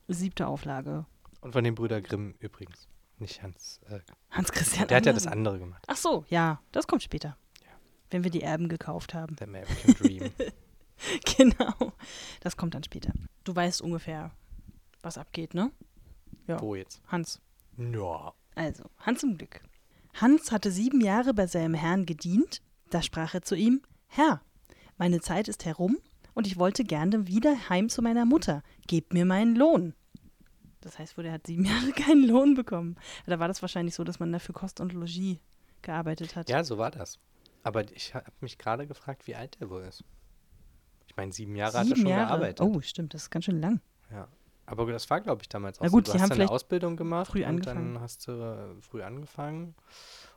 Siebte 0.09 0.45
Auflage. 0.45 1.05
Und 1.39 1.53
von 1.53 1.63
den 1.63 1.75
Brüder 1.75 2.01
Grimm 2.01 2.35
übrigens. 2.39 2.89
Nicht 3.17 3.41
Hans. 3.41 3.79
Äh, 3.89 4.01
Hans 4.29 4.51
Christian 4.51 4.89
der 4.89 4.97
hat 4.97 5.05
ja 5.05 5.13
das 5.13 5.25
Andersen. 5.25 5.37
andere 5.37 5.59
gemacht. 5.59 5.85
Ach 5.87 5.95
so, 5.95 6.25
ja, 6.27 6.59
das 6.73 6.85
kommt 6.85 7.01
später. 7.01 7.37
Ja. 7.61 7.71
Wenn 8.09 8.25
wir 8.25 8.31
die 8.31 8.41
Erben 8.41 8.67
gekauft 8.67 9.13
haben. 9.13 9.37
The 9.39 9.45
American 9.45 9.93
Dream. 9.93 10.31
genau. 11.37 11.93
Das 12.41 12.57
kommt 12.57 12.73
dann 12.73 12.83
später. 12.83 13.13
Du 13.43 13.55
weißt 13.55 13.81
ungefähr, 13.81 14.31
was 15.01 15.17
abgeht, 15.17 15.53
ne? 15.53 15.71
Ja. 16.47 16.61
Wo 16.61 16.75
jetzt? 16.75 17.01
Hans. 17.07 17.41
Ja. 17.77 18.33
Also, 18.55 18.83
Hans 18.99 19.23
im 19.23 19.37
Glück. 19.37 19.61
Hans 20.13 20.51
hatte 20.51 20.71
sieben 20.71 21.01
Jahre 21.01 21.33
bei 21.33 21.45
seinem 21.47 21.75
Herrn 21.75 22.05
gedient. 22.05 22.61
Da 22.89 23.01
sprach 23.01 23.33
er 23.33 23.43
zu 23.43 23.55
ihm: 23.55 23.81
Herr, 24.07 24.41
meine 24.97 25.21
Zeit 25.21 25.47
ist 25.47 25.65
herum 25.65 25.97
und 26.33 26.47
ich 26.47 26.57
wollte 26.57 26.83
gerne 26.83 27.27
wieder 27.27 27.69
heim 27.69 27.89
zu 27.89 28.01
meiner 28.01 28.25
Mutter. 28.25 28.63
Gebt 28.87 29.13
mir 29.13 29.25
meinen 29.25 29.55
Lohn. 29.55 29.93
Das 30.81 30.97
heißt 30.97 31.17
wohl, 31.17 31.25
er 31.25 31.33
hat 31.33 31.47
sieben 31.47 31.65
Jahre 31.65 31.91
keinen 31.91 32.27
Lohn 32.27 32.55
bekommen. 32.55 32.95
Da 33.25 33.39
war 33.39 33.47
das 33.47 33.61
wahrscheinlich 33.61 33.95
so, 33.95 34.03
dass 34.03 34.19
man 34.19 34.31
dafür 34.31 34.55
Kost 34.55 34.79
und 34.79 34.93
Logis 34.93 35.37
gearbeitet 35.81 36.35
hat. 36.35 36.49
Ja, 36.49 36.63
so 36.63 36.77
war 36.77 36.91
das. 36.91 37.19
Aber 37.63 37.83
ich 37.91 38.15
habe 38.15 38.31
mich 38.39 38.57
gerade 38.57 38.87
gefragt, 38.87 39.27
wie 39.27 39.35
alt 39.35 39.57
er 39.59 39.69
wohl 39.69 39.83
ist. 39.83 40.03
Ich 41.17 41.19
meine, 41.19 41.31
sieben 41.33 41.55
Jahre 41.55 41.73
hat 41.79 41.85
er 41.85 41.85
sieben 41.85 42.01
schon 42.01 42.09
Jahre. 42.09 42.27
gearbeitet. 42.27 42.61
Oh, 42.61 42.79
stimmt, 42.81 43.15
das 43.15 43.23
ist 43.23 43.29
ganz 43.31 43.45
schön 43.45 43.59
lang. 43.59 43.81
Ja. 44.11 44.27
Aber 44.67 44.85
das 44.91 45.09
war, 45.09 45.19
glaube 45.19 45.41
ich, 45.41 45.49
damals 45.49 45.79
auch 45.79 45.83
Na 45.85 45.89
gut, 45.89 46.05
so. 46.05 46.11
Du 46.11 46.15
hast 46.19 46.21
haben 46.21 46.29
eine 46.31 46.35
vielleicht 46.35 46.51
Ausbildung 46.51 46.95
gemacht 46.95 47.31
früh 47.31 47.39
und 47.39 47.45
angefangen. 47.49 47.93
dann 47.95 48.03
hast 48.03 48.27
du 48.27 48.31
äh, 48.33 48.81
früh 48.81 49.01
angefangen 49.01 49.73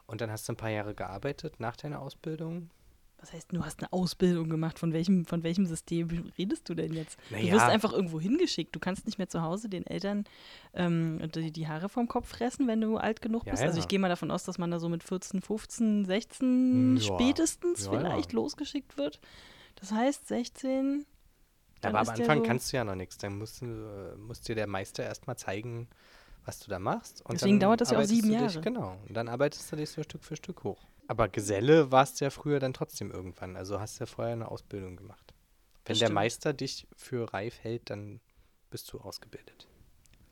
und 0.06 0.22
dann 0.22 0.30
hast 0.30 0.48
du 0.48 0.54
ein 0.54 0.56
paar 0.56 0.70
Jahre 0.70 0.94
gearbeitet 0.94 1.60
nach 1.60 1.76
deiner 1.76 2.00
Ausbildung. 2.00 2.70
Was 3.18 3.34
heißt, 3.34 3.52
du 3.52 3.62
hast 3.62 3.80
eine 3.80 3.92
Ausbildung 3.92 4.48
gemacht? 4.48 4.78
Von 4.78 4.94
welchem, 4.94 5.26
von 5.26 5.42
welchem 5.42 5.66
System 5.66 6.08
redest 6.38 6.66
du 6.70 6.74
denn 6.74 6.94
jetzt? 6.94 7.18
Du 7.28 7.34
Naja. 7.34 7.52
wirst 7.52 7.66
einfach 7.66 7.92
irgendwo 7.92 8.18
hingeschickt. 8.18 8.74
Du 8.74 8.78
kannst 8.80 9.04
nicht 9.04 9.18
mehr 9.18 9.28
zu 9.28 9.42
Hause 9.42 9.68
den 9.68 9.86
Eltern 9.86 10.24
ähm, 10.72 11.20
die, 11.34 11.50
die 11.52 11.68
Haare 11.68 11.90
vom 11.90 12.08
Kopf 12.08 12.28
fressen, 12.28 12.66
wenn 12.68 12.80
du 12.80 12.96
alt 12.96 13.20
genug 13.20 13.44
Ja, 13.44 13.50
bist. 13.50 13.62
Also 13.62 13.76
ja. 13.76 13.82
ich 13.82 13.88
gehe 13.88 13.98
mal 13.98 14.08
davon 14.08 14.30
aus, 14.30 14.44
dass 14.44 14.56
man 14.56 14.70
da 14.70 14.78
so 14.78 14.88
mit 14.88 15.02
14, 15.04 15.42
15, 15.42 16.06
16 16.06 16.96
Ja. 16.96 17.02
spätestens 17.02 17.84
Ja, 17.84 17.92
ja. 17.92 17.98
vielleicht 17.98 18.32
losgeschickt 18.32 18.96
wird. 18.96 19.20
Das 19.76 19.92
heißt 19.92 20.28
16. 20.28 21.06
dann 21.80 21.96
aber 21.96 22.08
am 22.08 22.14
Anfang 22.16 22.38
so, 22.38 22.44
kannst 22.44 22.72
du 22.72 22.76
ja 22.76 22.84
noch 22.84 22.94
nichts. 22.94 23.18
Dann 23.18 23.38
musst, 23.38 23.62
du, 23.62 23.66
äh, 23.66 24.16
muss 24.16 24.42
dir 24.42 24.54
der 24.54 24.66
Meister 24.66 25.02
erstmal 25.04 25.36
zeigen, 25.36 25.88
was 26.44 26.58
du 26.60 26.70
da 26.70 26.78
machst. 26.78 27.22
Und 27.22 27.34
Deswegen 27.34 27.58
dann 27.58 27.68
dauert 27.68 27.80
das 27.80 27.90
ja 27.90 27.98
auch 27.98 28.04
sieben 28.04 28.28
du 28.28 28.38
dich, 28.38 28.54
Jahre. 28.54 28.60
Genau. 28.60 28.96
Und 29.08 29.14
dann 29.14 29.28
arbeitest 29.28 29.70
du 29.72 29.76
dich 29.76 29.90
so 29.90 30.02
Stück 30.02 30.24
für 30.24 30.36
Stück 30.36 30.64
hoch. 30.64 30.86
Aber 31.08 31.28
Geselle 31.28 31.90
warst 31.90 32.20
du 32.20 32.24
ja 32.24 32.30
früher 32.30 32.60
dann 32.60 32.72
trotzdem 32.72 33.10
irgendwann. 33.10 33.56
Also 33.56 33.80
hast 33.80 33.98
du 33.98 34.04
ja 34.04 34.06
vorher 34.06 34.34
eine 34.34 34.48
Ausbildung 34.48 34.96
gemacht. 34.96 35.34
Wenn 35.84 35.98
der. 35.98 36.10
Meister 36.10 36.52
dich 36.52 36.86
für 36.96 37.32
reif 37.32 37.58
hält, 37.62 37.90
dann 37.90 38.20
bist 38.70 38.92
du 38.92 39.00
ausgebildet. 39.00 39.66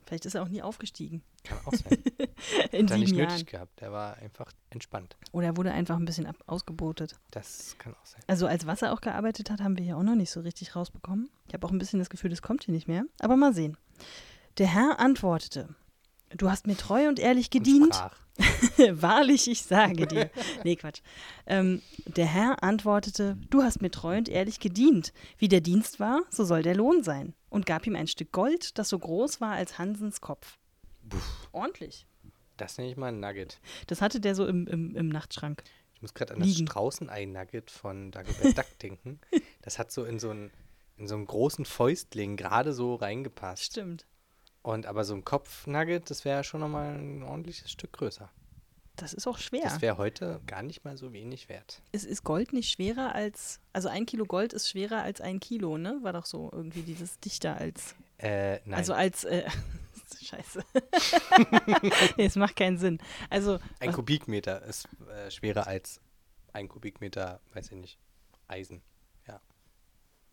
Vielleicht 0.09 0.25
ist 0.25 0.35
er 0.35 0.43
auch 0.43 0.49
nie 0.49 0.63
aufgestiegen. 0.63 1.23
Kann 1.45 1.59
auch 1.67 1.73
sein. 1.73 1.99
In 2.73 2.85
Hat 2.87 2.91
er 2.93 2.99
nicht 2.99 3.09
sieben 3.09 3.19
nötig 3.19 3.19
Jahren. 3.19 3.45
gehabt. 3.47 3.81
Der 3.83 3.93
war 3.93 4.17
einfach 4.17 4.51
entspannt. 4.71 5.17
Oder 5.33 5.49
er 5.49 5.57
wurde 5.59 5.71
einfach 5.71 5.97
ein 5.97 6.07
bisschen 6.07 6.25
ab 6.27 6.37
ausgebotet. 6.47 7.15
Das 7.31 7.77
kann 7.79 7.93
auch 7.95 8.07
sein. 8.07 8.23
Also 8.27 8.47
als 8.47 8.67
was 8.67 8.81
er 8.81 8.95
auch 8.95 9.03
gearbeitet 9.03 9.51
hat, 9.51 9.61
haben 9.61 9.77
wir 9.77 9.85
hier 9.85 9.99
auch 9.99 10.03
noch 10.03 10.15
nicht 10.15 10.31
so 10.31 10.41
richtig 10.41 10.75
rausbekommen. 10.75 11.29
Ich 11.47 11.53
habe 11.53 11.67
auch 11.67 11.71
ein 11.73 11.79
bisschen 11.79 11.99
das 11.99 12.09
Gefühl, 12.09 12.31
das 12.31 12.41
kommt 12.41 12.65
hier 12.65 12.73
nicht 12.73 12.89
mehr. 12.89 13.05
Aber 13.21 13.37
mal 13.37 13.53
sehen. 13.53 13.77
Der 14.57 14.67
Herr 14.69 14.99
antwortete, 14.99 15.69
du 16.31 16.51
hast 16.51 16.67
mir 16.67 16.77
treu 16.77 17.07
und 17.09 17.19
ehrlich 17.19 17.47
Und 17.47 17.53
gedient. 17.53 17.95
sprach. 17.95 18.17
Wahrlich, 18.93 19.49
ich 19.49 19.63
sage 19.63 20.07
dir. 20.07 20.31
Nee, 20.65 20.77
Quatsch. 20.77 21.01
Ähm, 21.47 21.83
der 22.07 22.27
Herr 22.27 22.63
antwortete, 22.63 23.37
du 23.51 23.63
hast 23.63 23.83
mir 23.83 23.91
treu 23.91 24.17
und 24.17 24.29
ehrlich 24.29 24.61
gedient. 24.61 25.13
Wie 25.39 25.49
der 25.49 25.61
Dienst 25.61 25.99
war, 25.99 26.23
so 26.31 26.45
soll 26.45 26.63
der 26.63 26.77
Lohn 26.77 27.03
sein. 27.03 27.35
Und 27.51 27.67
gab 27.67 27.87
ihm 27.87 27.97
ein 27.97 28.07
Stück 28.07 28.33
Gold, 28.33 28.79
das 28.79 28.89
so 28.89 28.99
groß 28.99 29.41
war 29.41 29.53
als 29.53 29.79
Hansens 29.79 30.21
Kopf. 30.21 30.59
Ordentlich. 31.53 32.07
Das 32.57 32.77
nenne 32.77 32.91
ich 32.91 32.97
mal 32.97 33.09
ein 33.09 33.21
Nugget. 33.21 33.61
Das 33.87 34.03
hatte 34.03 34.21
der 34.21 34.35
so 34.35 34.47
im, 34.47 34.67
im, 34.67 34.95
im 34.95 35.09
Nachtschrank. 35.09 35.63
Ich 35.95 36.03
muss 36.03 36.15
gerade 36.15 36.35
an 36.35 36.41
das. 36.41 36.57
Straußenei-Nugget 36.57 37.71
von 37.71 38.11
Dagobert 38.13 38.57
Duck 38.57 38.67
denken. 38.83 39.21
Das 39.63 39.79
hat 39.79 39.91
so 39.91 40.05
in 40.05 40.19
so 40.19 40.31
einen, 40.31 40.51
in 40.97 41.09
so 41.09 41.15
einen 41.15 41.27
großen 41.27 41.65
Fäustling 41.65 42.37
gerade 42.37 42.73
so 42.73 42.95
reingepasst. 42.95 43.65
Stimmt. 43.65 44.07
Und 44.69 44.85
aber 44.85 45.05
so 45.05 45.15
ein 45.15 45.25
Kopfnugget, 45.25 46.11
das 46.11 46.27
wäre 46.27 46.37
ja 46.39 46.45
schon 46.45 46.61
nochmal 46.61 46.95
ein 46.95 47.23
ordentliches 47.23 47.71
Stück 47.71 47.93
größer. 47.93 48.29
Das 48.97 49.15
ist 49.15 49.27
auch 49.27 49.39
schwer. 49.39 49.63
Das 49.63 49.81
wäre 49.81 49.97
heute 49.97 50.43
gar 50.47 50.63
nicht 50.63 50.85
mal 50.85 50.99
so 50.99 51.15
wenig 51.15 51.49
wert. 51.49 51.81
Ist, 51.93 52.05
ist 52.05 52.23
Gold 52.23 52.53
nicht 52.53 52.71
schwerer 52.71 53.15
als, 53.15 53.61
also 53.73 53.89
ein 53.89 54.05
Kilo 54.05 54.27
Gold 54.27 54.53
ist 54.53 54.69
schwerer 54.69 55.03
als 55.03 55.23
ein 55.23 55.41
Kilo, 55.41 55.79
ne? 55.79 55.99
War 56.03 56.13
doch 56.13 56.27
so 56.27 56.51
irgendwie 56.53 56.83
dieses 56.83 57.19
dichter 57.21 57.57
als, 57.57 57.95
Äh, 58.19 58.59
nein. 58.67 58.75
also 58.75 58.93
als, 58.93 59.25
äh, 59.25 59.49
scheiße. 60.23 60.63
nee, 62.19 62.27
es 62.27 62.37
macht 62.37 62.57
keinen 62.57 62.77
Sinn. 62.77 62.99
Also, 63.31 63.61
ein 63.81 63.89
was- 63.89 63.95
Kubikmeter 63.95 64.63
ist 64.65 64.87
äh, 65.09 65.31
schwerer 65.31 65.67
als 65.67 66.01
ein 66.53 66.69
Kubikmeter, 66.69 67.41
weiß 67.55 67.71
ich 67.73 67.79
nicht, 67.79 67.99
Eisen. 68.49 68.83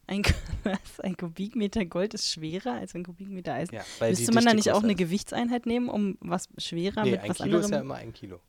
Ein, 0.08 0.24
was, 0.64 1.00
ein 1.00 1.18
Kubikmeter 1.18 1.86
Gold 1.86 2.14
ist 2.14 2.32
schwerer 2.32 2.74
als 2.74 2.96
ein 2.96 3.04
Kubikmeter 3.04 3.54
Eisen. 3.54 3.76
Ja, 3.76 3.84
Müsste 4.08 4.32
man 4.34 4.46
da 4.46 4.54
nicht 4.54 4.72
auch 4.72 4.84
eine 4.84 4.94
ist. 4.94 4.98
Gewichtseinheit 5.00 5.66
nehmen, 5.66 5.90
um 5.90 6.18
was 6.22 6.50
schwerer 6.58 7.04
Nee, 7.04 7.12
mit 7.12 7.22
ein 7.22 7.30
was 7.30 7.38
Kilo 7.38 7.58
ist 7.60 7.66
anderem? 7.66 7.72
ja 7.74 7.82
immer 7.82 7.96
ein 7.96 8.14
Kilo. 8.14 8.40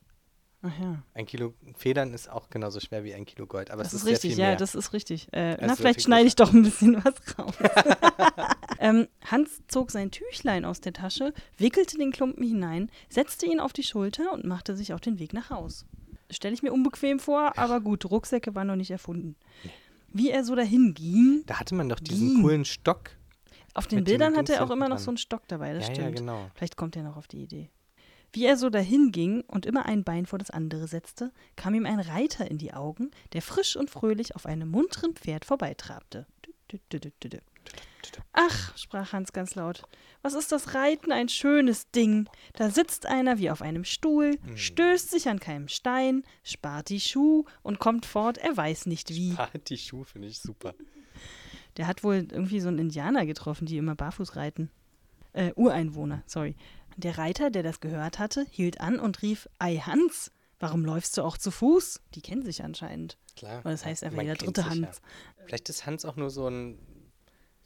Ach 0.63 0.79
ja. 0.79 1.03
Ein 1.13 1.27
Kilo 1.27 1.53
Federn 1.77 2.13
ist 2.15 2.29
auch 2.29 2.49
genauso 2.49 2.79
schwer 2.79 3.03
wie 3.03 3.13
ein 3.13 3.25
Kilo 3.25 3.45
Gold. 3.45 3.69
Aber 3.69 3.83
Das 3.83 3.93
es 3.93 4.01
ist 4.01 4.07
ist, 4.07 4.23
richtig, 4.23 4.37
ja, 4.39 4.55
das 4.55 4.73
ist 4.73 4.91
richtig. 4.91 5.27
Äh, 5.31 5.51
ist 5.53 5.57
na, 5.61 5.67
sehr 5.67 5.75
vielleicht 5.77 5.99
viel 5.99 6.05
schneide 6.05 6.27
ich 6.27 6.35
doch 6.35 6.51
ein 6.51 6.63
bisschen 6.63 7.03
was 7.03 7.13
raus. 7.37 7.53
ähm, 8.79 9.07
Hans 9.23 9.61
zog 9.67 9.91
sein 9.91 10.09
Tüchlein 10.09 10.65
aus 10.65 10.81
der 10.81 10.93
Tasche, 10.93 11.33
wickelte 11.57 11.97
den 11.97 12.11
Klumpen 12.11 12.43
hinein, 12.43 12.89
setzte 13.07 13.45
ihn 13.45 13.59
auf 13.59 13.71
die 13.71 13.83
Schulter 13.83 14.33
und 14.33 14.45
machte 14.45 14.75
sich 14.75 14.93
auf 14.93 14.99
den 14.99 15.19
Weg 15.19 15.33
nach 15.33 15.51
Haus. 15.51 15.85
Stelle 16.31 16.55
ich 16.55 16.63
mir 16.63 16.73
unbequem 16.73 17.19
vor, 17.19 17.57
aber 17.57 17.79
gut, 17.79 18.05
Rucksäcke 18.05 18.55
waren 18.55 18.67
noch 18.67 18.75
nicht 18.75 18.91
erfunden. 18.91 19.35
Wie 20.13 20.29
er 20.29 20.43
so 20.43 20.55
dahin 20.55 20.93
ging, 20.93 21.43
Da 21.45 21.59
hatte 21.59 21.75
man 21.75 21.89
doch 21.89 21.99
diesen 21.99 22.35
Ging. 22.35 22.41
coolen 22.41 22.65
Stock. 22.65 23.11
auf 23.73 23.87
den 23.87 24.03
Bildern 24.03 24.35
hat 24.35 24.47
Dings 24.47 24.59
er 24.59 24.65
auch 24.65 24.71
immer 24.71 24.89
noch 24.89 24.99
so 24.99 25.11
einen 25.11 25.17
Stock 25.17 25.47
dabei, 25.47 25.73
das 25.73 25.87
ja, 25.87 25.93
stimmt. 25.93 26.09
ja, 26.09 26.15
genau. 26.15 26.51
Vielleicht 26.55 26.77
kommt 26.77 26.95
er 26.95 27.03
noch 27.03 27.17
auf 27.17 27.27
die 27.27 27.43
Idee. 27.43 27.69
Wie 28.33 28.45
er 28.45 28.57
so 28.57 28.69
dahin 28.69 29.11
ging 29.11 29.41
und 29.47 29.65
immer 29.65 29.85
ein 29.85 30.03
Bein 30.03 30.25
vor 30.25 30.37
das 30.39 30.49
andere 30.51 30.87
setzte, 30.87 31.31
kam 31.55 31.73
ihm 31.75 31.85
ein 31.85 31.99
Reiter 31.99 32.49
in 32.49 32.57
die 32.57 32.73
Augen, 32.73 33.11
der 33.33 33.41
frisch 33.41 33.75
und 33.75 33.89
fröhlich 33.89 34.35
auf 34.35 34.45
einem 34.45 34.69
munteren 34.69 35.13
Pferd 35.13 35.45
vorbeitrabte. 35.45 36.25
Ach, 38.33 38.77
sprach 38.77 39.13
Hans 39.13 39.33
ganz 39.33 39.55
laut, 39.55 39.83
was 40.21 40.33
ist 40.33 40.51
das 40.51 40.73
Reiten 40.73 41.11
ein 41.11 41.29
schönes 41.29 41.91
Ding. 41.91 42.29
Da 42.53 42.69
sitzt 42.69 43.05
einer 43.05 43.37
wie 43.37 43.49
auf 43.49 43.61
einem 43.61 43.83
Stuhl, 43.83 44.37
stößt 44.55 45.11
sich 45.11 45.29
an 45.29 45.39
keinem 45.39 45.67
Stein, 45.67 46.23
spart 46.43 46.89
die 46.89 46.99
Schuh 46.99 47.45
und 47.63 47.79
kommt 47.79 48.05
fort, 48.05 48.37
er 48.37 48.55
weiß 48.55 48.85
nicht 48.85 49.09
wie. 49.09 49.35
Ah, 49.37 49.49
die 49.67 49.77
Schuhe 49.77 50.05
finde 50.05 50.27
ich 50.27 50.39
super. 50.39 50.73
Der 51.77 51.87
hat 51.87 52.03
wohl 52.03 52.27
irgendwie 52.31 52.59
so 52.59 52.69
einen 52.69 52.79
Indianer 52.79 53.25
getroffen, 53.25 53.65
die 53.65 53.77
immer 53.77 53.95
barfuß 53.95 54.35
reiten. 54.35 54.71
Äh, 55.33 55.53
Ureinwohner, 55.55 56.23
sorry. 56.25 56.55
Der 56.95 57.17
Reiter, 57.17 57.51
der 57.51 57.61
das 57.61 57.79
gehört 57.79 58.17
hatte, 58.17 58.47
hielt 58.49 58.81
an 58.81 58.99
und 58.99 59.21
rief: 59.21 59.47
Ei 59.59 59.77
Hans, 59.77 60.31
Warum 60.59 60.83
läufst 60.85 61.17
du 61.17 61.21
auch 61.21 61.37
zu 61.37 61.51
Fuß? 61.51 62.01
Die 62.15 62.21
kennen 62.21 62.43
sich 62.43 62.63
anscheinend. 62.63 63.17
Klar. 63.35 63.63
Weil 63.63 63.73
das 63.73 63.85
heißt 63.85 64.03
einfach 64.03 64.17
man 64.17 64.25
jeder 64.25 64.37
dritte 64.37 64.63
sich 64.63 64.79
ja. 64.79 64.87
Hans. 64.87 65.01
Vielleicht 65.45 65.69
ist 65.69 65.85
Hans 65.85 66.03
auch 66.03 66.15
nur 66.15 66.29
so 66.29 66.47
ein. 66.47 66.79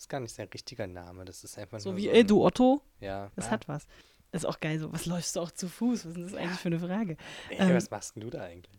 Ist 0.01 0.09
gar 0.09 0.19
nicht 0.19 0.33
sein 0.33 0.47
richtiger 0.51 0.87
Name. 0.87 1.25
Das 1.25 1.43
ist 1.43 1.59
einfach 1.59 1.79
So 1.79 1.89
nur 1.91 1.97
wie, 1.99 2.05
so 2.05 2.09
ey, 2.09 2.21
ein- 2.21 2.27
du 2.27 2.43
Otto, 2.43 2.81
Ja. 3.01 3.29
das 3.35 3.49
ah, 3.49 3.51
hat 3.51 3.67
was. 3.67 3.85
Ist 4.31 4.47
auch 4.47 4.59
geil 4.59 4.79
so. 4.79 4.91
Was 4.91 5.05
läufst 5.05 5.35
du 5.35 5.41
auch 5.41 5.51
zu 5.51 5.69
Fuß? 5.69 6.07
Was 6.07 6.17
ist 6.17 6.31
das 6.31 6.33
eigentlich 6.33 6.57
für 6.59 6.69
eine 6.69 6.79
Frage? 6.79 7.17
Ey, 7.51 7.57
ähm, 7.69 7.75
was 7.75 7.91
machst 7.91 8.15
denn 8.15 8.21
du 8.23 8.31
da 8.31 8.41
eigentlich? 8.41 8.75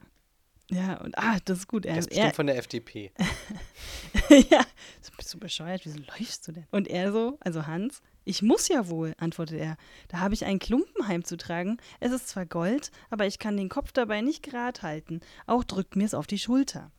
Ja, 0.69 0.97
und 1.01 1.17
ah, 1.17 1.39
das 1.45 1.59
ist 1.59 1.69
gut. 1.69 1.87
Er, 1.87 1.95
Das 1.95 2.07
ist 2.07 2.11
er, 2.11 2.23
bestimmt 2.23 2.35
von 2.37 2.47
der 2.49 2.57
FDP. 2.59 3.13
ja, 4.51 4.65
so 5.01 5.13
bist 5.17 5.33
du 5.33 5.39
bescheuert, 5.39 5.83
wieso 5.85 5.99
läufst 6.01 6.49
du 6.49 6.53
denn? 6.53 6.67
Und 6.73 6.89
er 6.89 7.13
so, 7.13 7.37
also 7.39 7.69
Hans, 7.69 8.03
ich 8.25 8.43
muss 8.43 8.67
ja 8.67 8.89
wohl, 8.89 9.15
antwortet 9.19 9.61
er. 9.61 9.77
Da 10.09 10.19
habe 10.19 10.35
ich 10.35 10.45
einen 10.45 10.59
Klumpen 10.59 11.07
heimzutragen. 11.07 11.81
Es 12.01 12.11
ist 12.11 12.27
zwar 12.31 12.47
Gold, 12.47 12.91
aber 13.11 13.27
ich 13.29 13.39
kann 13.39 13.57
den 13.57 13.69
Kopf 13.69 13.93
dabei 13.93 14.23
nicht 14.23 14.43
gerad 14.43 14.83
halten. 14.83 15.21
Auch 15.47 15.63
drückt 15.63 15.95
mir 15.95 16.05
es 16.07 16.15
auf 16.15 16.27
die 16.27 16.41
Schulter. 16.41 16.91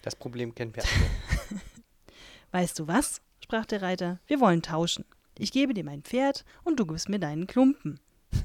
Das 0.00 0.16
Problem 0.16 0.54
kennen 0.54 0.74
wir 0.74 0.84
alle. 0.84 1.60
Weißt 2.52 2.78
du 2.78 2.86
was? 2.86 3.20
Sprach 3.48 3.64
der 3.64 3.80
Reiter. 3.80 4.20
Wir 4.26 4.40
wollen 4.40 4.60
tauschen. 4.60 5.06
Ich 5.38 5.52
gebe 5.52 5.72
dir 5.72 5.82
mein 5.82 6.02
Pferd 6.02 6.44
und 6.64 6.78
du 6.78 6.84
gibst 6.84 7.08
mir 7.08 7.18
deinen 7.18 7.46
Klumpen. 7.46 7.98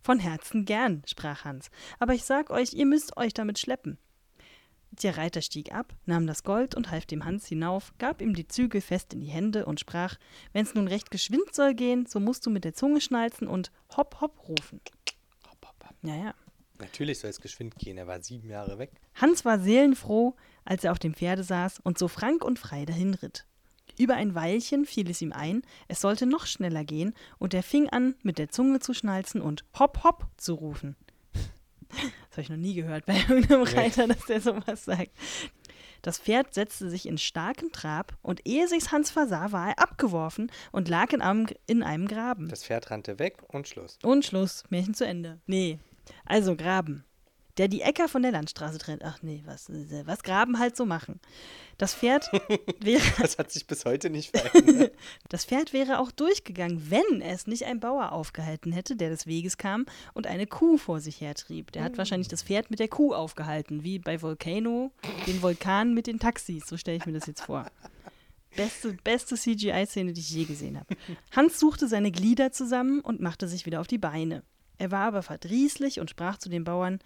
Von 0.00 0.20
Herzen 0.20 0.64
gern, 0.64 1.02
sprach 1.06 1.44
Hans. 1.44 1.72
Aber 1.98 2.14
ich 2.14 2.22
sag 2.22 2.50
euch, 2.50 2.72
ihr 2.72 2.86
müsst 2.86 3.16
euch 3.16 3.34
damit 3.34 3.58
schleppen. 3.58 3.98
Der 4.92 5.16
Reiter 5.16 5.42
stieg 5.42 5.74
ab, 5.74 5.92
nahm 6.06 6.28
das 6.28 6.44
Gold 6.44 6.76
und 6.76 6.92
half 6.92 7.04
dem 7.04 7.24
Hans 7.24 7.48
hinauf, 7.48 7.92
gab 7.98 8.22
ihm 8.22 8.32
die 8.32 8.46
Zügel 8.46 8.80
fest 8.80 9.12
in 9.12 9.20
die 9.22 9.26
Hände 9.26 9.66
und 9.66 9.80
sprach: 9.80 10.14
Wenn's 10.52 10.72
nun 10.72 10.86
recht 10.86 11.10
geschwind 11.10 11.52
soll 11.52 11.74
gehen, 11.74 12.06
so 12.06 12.20
musst 12.20 12.46
du 12.46 12.50
mit 12.50 12.62
der 12.62 12.74
Zunge 12.74 13.00
schnalzen 13.00 13.48
und 13.48 13.72
hopp 13.96 14.20
hopp 14.20 14.48
rufen. 14.48 14.80
Hopp, 15.48 15.66
hopp, 15.66 15.84
hopp. 15.84 15.96
Ja, 16.02 16.14
ja. 16.14 16.34
Natürlich 16.78 17.18
soll 17.18 17.30
es 17.30 17.40
geschwind 17.40 17.74
gehen. 17.74 17.98
Er 17.98 18.06
war 18.06 18.22
sieben 18.22 18.48
Jahre 18.48 18.78
weg. 18.78 18.92
Hans 19.14 19.44
war 19.44 19.58
seelenfroh, 19.58 20.36
als 20.64 20.84
er 20.84 20.92
auf 20.92 21.00
dem 21.00 21.14
Pferde 21.14 21.42
saß 21.42 21.80
und 21.80 21.98
so 21.98 22.06
frank 22.06 22.44
und 22.44 22.60
frei 22.60 22.84
dahinritt. 22.84 23.48
Über 23.98 24.14
ein 24.14 24.34
Weilchen 24.34 24.86
fiel 24.86 25.10
es 25.10 25.20
ihm 25.20 25.32
ein, 25.32 25.62
es 25.88 26.00
sollte 26.00 26.26
noch 26.26 26.46
schneller 26.46 26.84
gehen, 26.84 27.14
und 27.38 27.52
er 27.52 27.62
fing 27.62 27.88
an, 27.90 28.14
mit 28.22 28.38
der 28.38 28.48
Zunge 28.48 28.78
zu 28.80 28.94
schnalzen 28.94 29.40
und 29.40 29.64
hopp 29.78 30.04
hopp 30.04 30.26
zu 30.36 30.54
rufen. 30.54 30.96
Das 31.90 32.32
habe 32.32 32.42
ich 32.42 32.50
noch 32.50 32.56
nie 32.56 32.74
gehört 32.74 33.06
bei 33.06 33.16
irgendeinem 33.28 33.64
Nee. 33.64 33.74
Reiter, 33.74 34.06
dass 34.06 34.24
der 34.26 34.40
sowas 34.40 34.84
sagt. 34.84 35.10
Das 36.02 36.18
Pferd 36.18 36.54
setzte 36.54 36.88
sich 36.90 37.06
in 37.06 37.18
starken 37.18 37.72
Trab, 37.72 38.16
und 38.22 38.46
ehe 38.46 38.68
sich's 38.68 38.92
Hans 38.92 39.10
versah, 39.10 39.50
war 39.50 39.70
er 39.70 39.78
abgeworfen 39.80 40.52
und 40.70 40.88
lag 40.88 41.12
in 41.12 41.20
einem, 41.20 41.48
in 41.66 41.82
einem 41.82 42.06
Graben. 42.06 42.48
Das 42.48 42.64
Pferd 42.64 42.90
rannte 42.90 43.18
weg 43.18 43.42
und 43.48 43.66
Schluss. 43.66 43.98
Und 44.02 44.24
Schluss. 44.24 44.62
Märchen 44.70 44.94
zu 44.94 45.04
Ende. 45.04 45.40
Nee. 45.46 45.78
Also 46.24 46.54
Graben. 46.54 47.04
Der 47.58 47.68
die 47.68 47.82
Äcker 47.82 48.08
von 48.08 48.22
der 48.22 48.30
Landstraße 48.30 48.78
trennt. 48.78 49.04
Ach 49.04 49.18
nee, 49.22 49.42
was, 49.44 49.68
äh, 49.68 50.02
was 50.06 50.22
Graben 50.22 50.58
halt 50.58 50.76
so 50.76 50.86
machen. 50.86 51.20
Das 51.76 51.94
Pferd 51.94 52.30
wäre, 52.80 53.02
Das 53.20 53.38
hat 53.38 53.50
sich 53.50 53.66
bis 53.66 53.84
heute 53.84 54.10
nicht 54.10 54.36
verändert. 54.36 54.92
das 55.28 55.44
Pferd 55.44 55.72
wäre 55.72 55.98
auch 55.98 56.10
durchgegangen, 56.12 56.90
wenn 56.90 57.20
es 57.20 57.46
nicht 57.46 57.64
ein 57.64 57.80
Bauer 57.80 58.12
aufgehalten 58.12 58.72
hätte, 58.72 58.96
der 58.96 59.10
des 59.10 59.26
Weges 59.26 59.58
kam 59.58 59.86
und 60.14 60.26
eine 60.26 60.46
Kuh 60.46 60.78
vor 60.78 61.00
sich 61.00 61.20
hertrieb. 61.20 61.72
Der 61.72 61.82
hat 61.82 61.98
wahrscheinlich 61.98 62.28
das 62.28 62.42
Pferd 62.44 62.70
mit 62.70 62.78
der 62.78 62.88
Kuh 62.88 63.12
aufgehalten, 63.12 63.82
wie 63.82 63.98
bei 63.98 64.22
Volcano, 64.22 64.92
den 65.26 65.42
Vulkan 65.42 65.94
mit 65.94 66.06
den 66.06 66.20
Taxis. 66.20 66.66
So 66.66 66.76
stelle 66.76 66.96
ich 66.96 67.06
mir 67.06 67.12
das 67.12 67.26
jetzt 67.26 67.42
vor. 67.42 67.66
Beste, 68.56 68.96
beste 69.04 69.36
CGI-Szene, 69.36 70.12
die 70.12 70.20
ich 70.20 70.30
je 70.30 70.44
gesehen 70.44 70.78
habe. 70.78 70.96
Hans 71.34 71.60
suchte 71.60 71.86
seine 71.86 72.10
Glieder 72.10 72.50
zusammen 72.50 73.00
und 73.00 73.20
machte 73.20 73.46
sich 73.46 73.66
wieder 73.66 73.80
auf 73.80 73.86
die 73.86 73.98
Beine. 73.98 74.42
Er 74.78 74.90
war 74.90 75.06
aber 75.06 75.22
verdrießlich 75.22 76.00
und 76.00 76.10
sprach 76.10 76.38
zu 76.38 76.48
den 76.48 76.64
Bauern: 76.64 76.98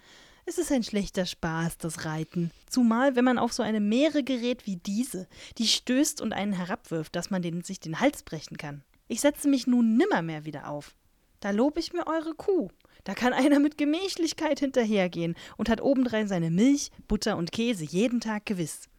Es 0.45 0.57
ist 0.57 0.71
ein 0.71 0.83
schlechter 0.83 1.25
Spaß, 1.25 1.77
das 1.77 2.05
Reiten. 2.05 2.51
Zumal, 2.69 3.15
wenn 3.15 3.23
man 3.23 3.37
auf 3.37 3.53
so 3.53 3.63
eine 3.63 3.79
Meere 3.79 4.23
gerät 4.23 4.65
wie 4.65 4.75
diese, 4.75 5.27
die 5.57 5.67
stößt 5.67 6.19
und 6.21 6.33
einen 6.33 6.53
herabwirft, 6.53 7.15
dass 7.15 7.29
man 7.29 7.41
den, 7.41 7.63
sich 7.63 7.79
den 7.79 7.99
Hals 7.99 8.23
brechen 8.23 8.57
kann. 8.57 8.83
Ich 9.07 9.21
setze 9.21 9.47
mich 9.47 9.67
nun 9.67 9.95
nimmermehr 9.95 10.43
wieder 10.45 10.67
auf. 10.67 10.95
Da 11.39 11.51
lob 11.51 11.77
ich 11.77 11.93
mir 11.93 12.07
eure 12.07 12.33
Kuh. 12.35 12.69
Da 13.03 13.13
kann 13.13 13.33
einer 13.33 13.59
mit 13.59 13.77
Gemächlichkeit 13.77 14.59
hinterhergehen 14.59 15.35
und 15.57 15.69
hat 15.69 15.81
obendrein 15.81 16.27
seine 16.27 16.51
Milch, 16.51 16.91
Butter 17.07 17.37
und 17.37 17.51
Käse 17.51 17.83
jeden 17.83 18.19
Tag 18.21 18.45
gewiss. 18.45 18.89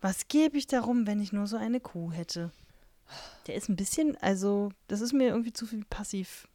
Was 0.00 0.28
gäbe 0.28 0.58
ich 0.58 0.66
darum, 0.66 1.06
wenn 1.06 1.20
ich 1.20 1.32
nur 1.32 1.46
so 1.46 1.56
eine 1.56 1.80
Kuh 1.80 2.12
hätte? 2.12 2.52
Der 3.46 3.54
ist 3.54 3.68
ein 3.68 3.76
bisschen, 3.76 4.16
also, 4.18 4.70
das 4.88 5.00
ist 5.00 5.12
mir 5.12 5.28
irgendwie 5.28 5.52
zu 5.52 5.66
viel 5.66 5.84
passiv, 5.84 6.48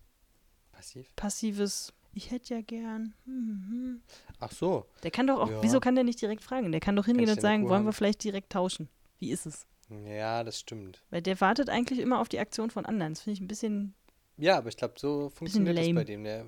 Passiv. 0.71 1.15
passives. 1.15 1.93
Ich 2.17 2.31
hätte 2.31 2.55
ja 2.55 2.61
gern. 2.61 3.13
hm, 3.25 3.65
hm. 3.69 4.01
Ach 4.39 4.51
so. 4.51 4.85
Der 5.03 5.11
kann 5.11 5.27
doch 5.27 5.39
auch, 5.39 5.49
Ja. 5.51 5.61
wieso 5.61 5.79
kann 5.79 5.93
der 5.93 6.03
nicht 6.03 6.19
direkt 6.19 6.43
fragen? 6.43 6.71
Der 6.71 6.81
kann 6.81 6.95
doch 6.95 7.05
hingehen 7.05 7.29
ich 7.29 7.35
und 7.35 7.41
sagen, 7.41 7.69
wollen 7.69 7.85
wir 7.85 7.93
vielleicht 7.93 8.23
direkt 8.23 8.51
tauschen? 8.51 8.89
Wie 9.19 9.29
ist 9.29 9.45
es? 9.45 9.67
Ja, 10.05 10.43
das 10.43 10.59
stimmt. 10.59 11.03
Weil 11.11 11.21
der 11.21 11.39
wartet 11.41 11.69
eigentlich 11.69 11.99
immer 11.99 12.19
auf 12.19 12.27
die 12.27 12.39
Aktion 12.39 12.71
von 12.71 12.87
anderen. 12.87 13.13
Das 13.13 13.21
finde 13.21 13.35
ich 13.35 13.41
ein 13.41 13.47
bisschen, 13.47 13.93
Ja, 14.37 14.57
aber 14.57 14.69
ich 14.69 14.77
glaube, 14.77 14.95
so 14.97 15.29
funktioniert 15.29 15.77
das 15.77 15.93
bei 15.93 16.03
dem. 16.03 16.23
Der, 16.23 16.45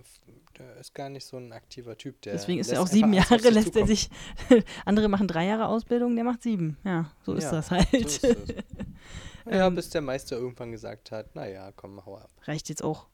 der 0.58 0.78
ist 0.78 0.96
gar 0.96 1.10
nicht 1.10 1.26
so 1.26 1.38
ein 1.38 1.54
aktiver 1.54 1.96
Typ. 1.96 2.20
Der 2.24 2.34
deswegen 2.34 2.60
ist 2.60 2.72
er 2.72 2.82
auch 2.82 2.88
sieben 2.88 3.14
Jahre, 3.14 3.38
lässt 3.50 3.76
er 3.76 3.86
sich, 3.86 4.10
andere 4.86 5.08
machen 5.08 5.28
drei 5.28 5.46
Jahre 5.46 5.68
Ausbildung, 5.68 6.16
der 6.16 6.24
macht 6.26 6.42
sieben. 6.42 6.78
Ja, 6.84 7.12
so 7.24 7.34
ist 7.36 7.44
Ja, 7.44 7.52
das 7.52 7.70
halt. 7.70 7.90
So 7.92 8.06
ist 8.06 8.24
es. 8.24 8.56
ja, 9.46 9.68
Ähm, 9.68 9.76
bis 9.76 9.90
der 9.92 10.02
Meister 10.02 10.36
irgendwann 10.38 10.72
gesagt 10.72 11.12
hat, 11.12 11.36
naja, 11.36 11.72
komm, 11.76 12.04
hau 12.06 12.18
ab. 12.18 12.32
Reicht 12.44 12.70
jetzt 12.70 12.84
auch. 12.84 13.08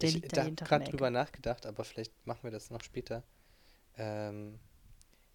Der 0.00 0.08
ich 0.08 0.14
liegt 0.16 0.32
da 0.32 0.36
da 0.36 0.44
jeden 0.44 0.56
Tag 0.56 0.70
in 0.70 0.78
gerade 0.78 0.90
drüber 0.90 1.10
nachgedacht, 1.10 1.66
aber 1.66 1.84
vielleicht 1.84 2.12
machen 2.26 2.44
wir 2.44 2.50
das 2.50 2.70
noch 2.70 2.82
später. 2.82 3.22
Ähm, 3.96 4.58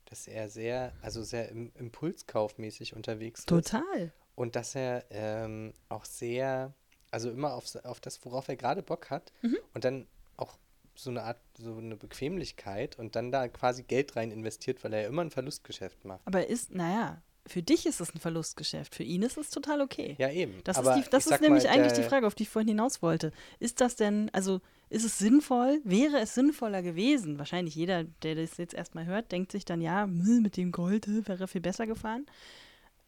dass 0.06 0.28
er 0.28 0.49
sehr, 0.49 0.93
also 1.02 1.23
sehr 1.23 1.49
im, 1.49 1.71
impulskaufmäßig 1.75 2.95
unterwegs 2.95 3.41
ist. 3.41 3.49
Total. 3.49 4.12
Und 4.36 4.56
dass 4.56 4.73
er 4.75 5.06
ähm, 5.12 5.73
auch 5.88 6.06
sehr, 6.06 6.73
also 7.12 7.30
immer 7.30 7.54
auf, 7.54 7.75
auf 7.84 7.99
das, 7.99 8.23
worauf 8.25 8.47
er 8.47 8.56
gerade 8.56 8.82
Bock 8.82 9.10
hat 9.10 9.32
Mhm. 9.41 9.58
und 9.73 9.84
dann 9.84 10.08
auch 10.38 10.58
so 10.95 11.10
eine 11.12 11.23
Art, 11.23 11.39
so 11.58 11.78
eine 11.78 11.95
Bequemlichkeit 11.95 12.97
und 12.97 13.15
dann 13.15 13.32
da 13.32 13.47
quasi 13.47 13.84
Geld 13.84 14.15
rein 14.15 14.32
investiert, 14.32 14.84
weil 14.84 14.93
er 14.93 15.02
ja 15.04 15.08
immer 15.08 15.21
ein 15.21 15.32
Verlustgeschäft 15.32 16.04
macht. 16.06 16.25
Aber 16.25 16.47
ist, 16.47 16.71
naja, 16.71 17.21
für 17.49 17.63
dich 17.63 17.85
ist 17.85 17.99
es 17.99 18.13
ein 18.13 18.19
Verlustgeschäft, 18.19 18.95
für 18.95 19.03
ihn 19.03 19.21
ist 19.23 19.38
es 19.38 19.49
total 19.49 19.81
okay. 19.81 20.15
Ja, 20.19 20.29
eben. 20.31 20.62
Das 20.63 20.77
Aber 20.77 20.95
ist, 20.97 21.05
die, 21.05 21.09
das 21.09 21.27
ist 21.27 21.41
nämlich 21.41 21.65
mal, 21.65 21.71
eigentlich 21.71 21.93
die 21.93 22.03
Frage, 22.03 22.27
auf 22.27 22.35
die 22.35 22.43
ich 22.43 22.49
vorhin 22.49 22.69
hinaus 22.69 23.01
wollte. 23.01 23.31
Ist 23.59 23.81
das 23.81 23.95
denn, 23.95 24.29
also 24.33 24.62
ist 24.89 25.03
es 25.03 25.17
sinnvoll? 25.17 25.81
Wäre 25.83 26.19
es 26.19 26.33
sinnvoller 26.35 26.81
gewesen? 26.81 27.38
Wahrscheinlich 27.39 27.75
jeder, 27.75 28.03
der 28.23 28.35
das 28.35 28.57
jetzt 28.57 28.73
erstmal 28.73 29.05
hört, 29.05 29.31
denkt 29.31 29.51
sich 29.51 29.65
dann, 29.65 29.81
ja, 29.81 30.07
mit 30.07 30.57
dem 30.57 30.71
Gold 30.71 31.07
äh, 31.07 31.27
wäre 31.27 31.43
er 31.43 31.47
viel 31.47 31.62
besser 31.62 31.88
gefahren. 31.88 32.25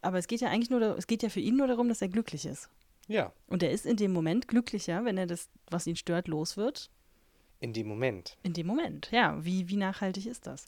Aber 0.01 0.17
es 0.17 0.27
geht 0.27 0.41
ja 0.41 0.49
eigentlich 0.49 0.69
nur, 0.71 0.82
es 0.97 1.08
geht 1.08 1.23
ja 1.23 1.30
für 1.30 1.39
ihn 1.39 1.58
nur 1.58 1.67
darum, 1.67 1.88
dass 1.88 2.01
er 2.01 2.10
glücklich 2.10 2.45
ist. 2.45 2.69
Ja, 3.08 3.34
Und 3.47 3.62
er 3.62 3.71
ist 3.71 3.86
in 3.86 3.97
dem 3.97 4.13
Moment 4.13 4.47
glücklicher, 4.47 5.04
wenn 5.06 5.17
er 5.17 5.27
das, 5.27 5.49
was 5.69 5.86
ihn 5.88 5.95
stört, 5.95 6.27
los 6.27 6.56
wird. 6.58 6.89
in 7.60 7.73
dem 7.73 7.88
Moment. 7.88 8.38
In 8.43 8.54
dem 8.54 8.65
Moment. 8.67 9.10
Ja, 9.12 9.43
wie, 9.43 9.67
wie 9.69 9.75
nachhaltig 9.75 10.25
ist 10.25 10.47
das? 10.47 10.65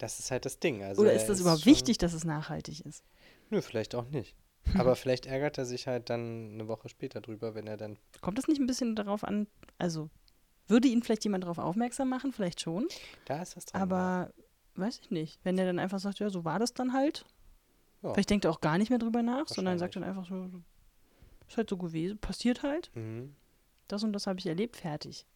Das 0.00 0.18
ist 0.18 0.30
halt 0.30 0.46
das 0.46 0.58
Ding. 0.58 0.82
Also 0.82 1.02
Oder 1.02 1.12
er 1.12 1.16
ist 1.20 1.26
das 1.28 1.40
überhaupt 1.40 1.62
schon- 1.62 1.72
wichtig, 1.72 1.98
dass 1.98 2.14
es 2.14 2.24
nachhaltig 2.24 2.80
ist? 2.86 3.04
Nö, 3.50 3.60
vielleicht 3.60 3.94
auch 3.94 4.08
nicht. 4.08 4.34
Aber 4.78 4.96
vielleicht 4.96 5.26
ärgert 5.26 5.58
er 5.58 5.64
sich 5.66 5.86
halt 5.86 6.08
dann 6.10 6.52
eine 6.54 6.68
Woche 6.68 6.88
später 6.88 7.20
drüber, 7.20 7.54
wenn 7.54 7.66
er 7.66 7.76
dann. 7.76 7.98
Kommt 8.20 8.38
es 8.38 8.48
nicht 8.48 8.60
ein 8.60 8.66
bisschen 8.66 8.96
darauf 8.96 9.24
an, 9.24 9.46
also 9.78 10.08
würde 10.68 10.88
ihn 10.88 11.02
vielleicht 11.02 11.24
jemand 11.24 11.44
darauf 11.44 11.58
aufmerksam 11.58 12.08
machen? 12.08 12.32
Vielleicht 12.32 12.60
schon. 12.60 12.86
Da 13.26 13.42
ist 13.42 13.56
was 13.56 13.66
dran. 13.66 13.80
ja. 13.80 13.82
Aber 13.82 14.32
weiß 14.76 15.00
ich 15.00 15.10
nicht. 15.10 15.38
Wenn 15.44 15.56
der 15.56 15.66
dann 15.66 15.78
einfach 15.78 15.98
sagt, 15.98 16.18
ja, 16.20 16.30
so 16.30 16.44
war 16.44 16.58
das 16.58 16.72
dann 16.72 16.92
halt. 16.92 17.26
Ja. 18.02 18.14
Vielleicht 18.14 18.30
denkt 18.30 18.44
er 18.46 18.50
auch 18.52 18.60
gar 18.60 18.78
nicht 18.78 18.88
mehr 18.88 18.98
drüber 18.98 19.22
nach, 19.22 19.48
sondern 19.48 19.78
sagt 19.78 19.96
dann 19.96 20.04
einfach 20.04 20.26
so, 20.26 20.48
ist 21.48 21.56
halt 21.58 21.68
so 21.68 21.76
gewesen, 21.76 22.16
passiert 22.18 22.62
halt. 22.62 22.90
Mhm. 22.94 23.34
Das 23.88 24.02
und 24.04 24.12
das 24.14 24.26
habe 24.26 24.38
ich 24.38 24.46
erlebt, 24.46 24.76
fertig. 24.76 25.26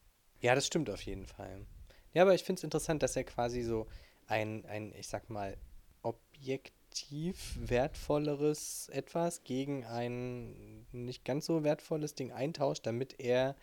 Ja, 0.40 0.54
das 0.54 0.66
stimmt 0.66 0.88
auf 0.88 1.02
jeden 1.02 1.26
Fall. 1.26 1.66
Ja, 2.12 2.22
aber 2.22 2.34
ich 2.34 2.44
finde 2.44 2.60
es 2.60 2.64
interessant, 2.64 3.02
dass 3.02 3.16
er 3.16 3.24
quasi 3.24 3.62
so 3.62 3.86
ein, 4.26 4.64
ein, 4.66 4.92
ich 4.98 5.08
sag 5.08 5.30
mal, 5.30 5.56
objektiv 6.02 7.56
wertvolleres 7.58 8.88
etwas 8.92 9.44
gegen 9.44 9.84
ein 9.84 10.86
nicht 10.92 11.24
ganz 11.24 11.46
so 11.46 11.64
wertvolles 11.64 12.14
Ding 12.14 12.32
eintauscht, 12.32 12.86
damit 12.86 13.18
er 13.18 13.56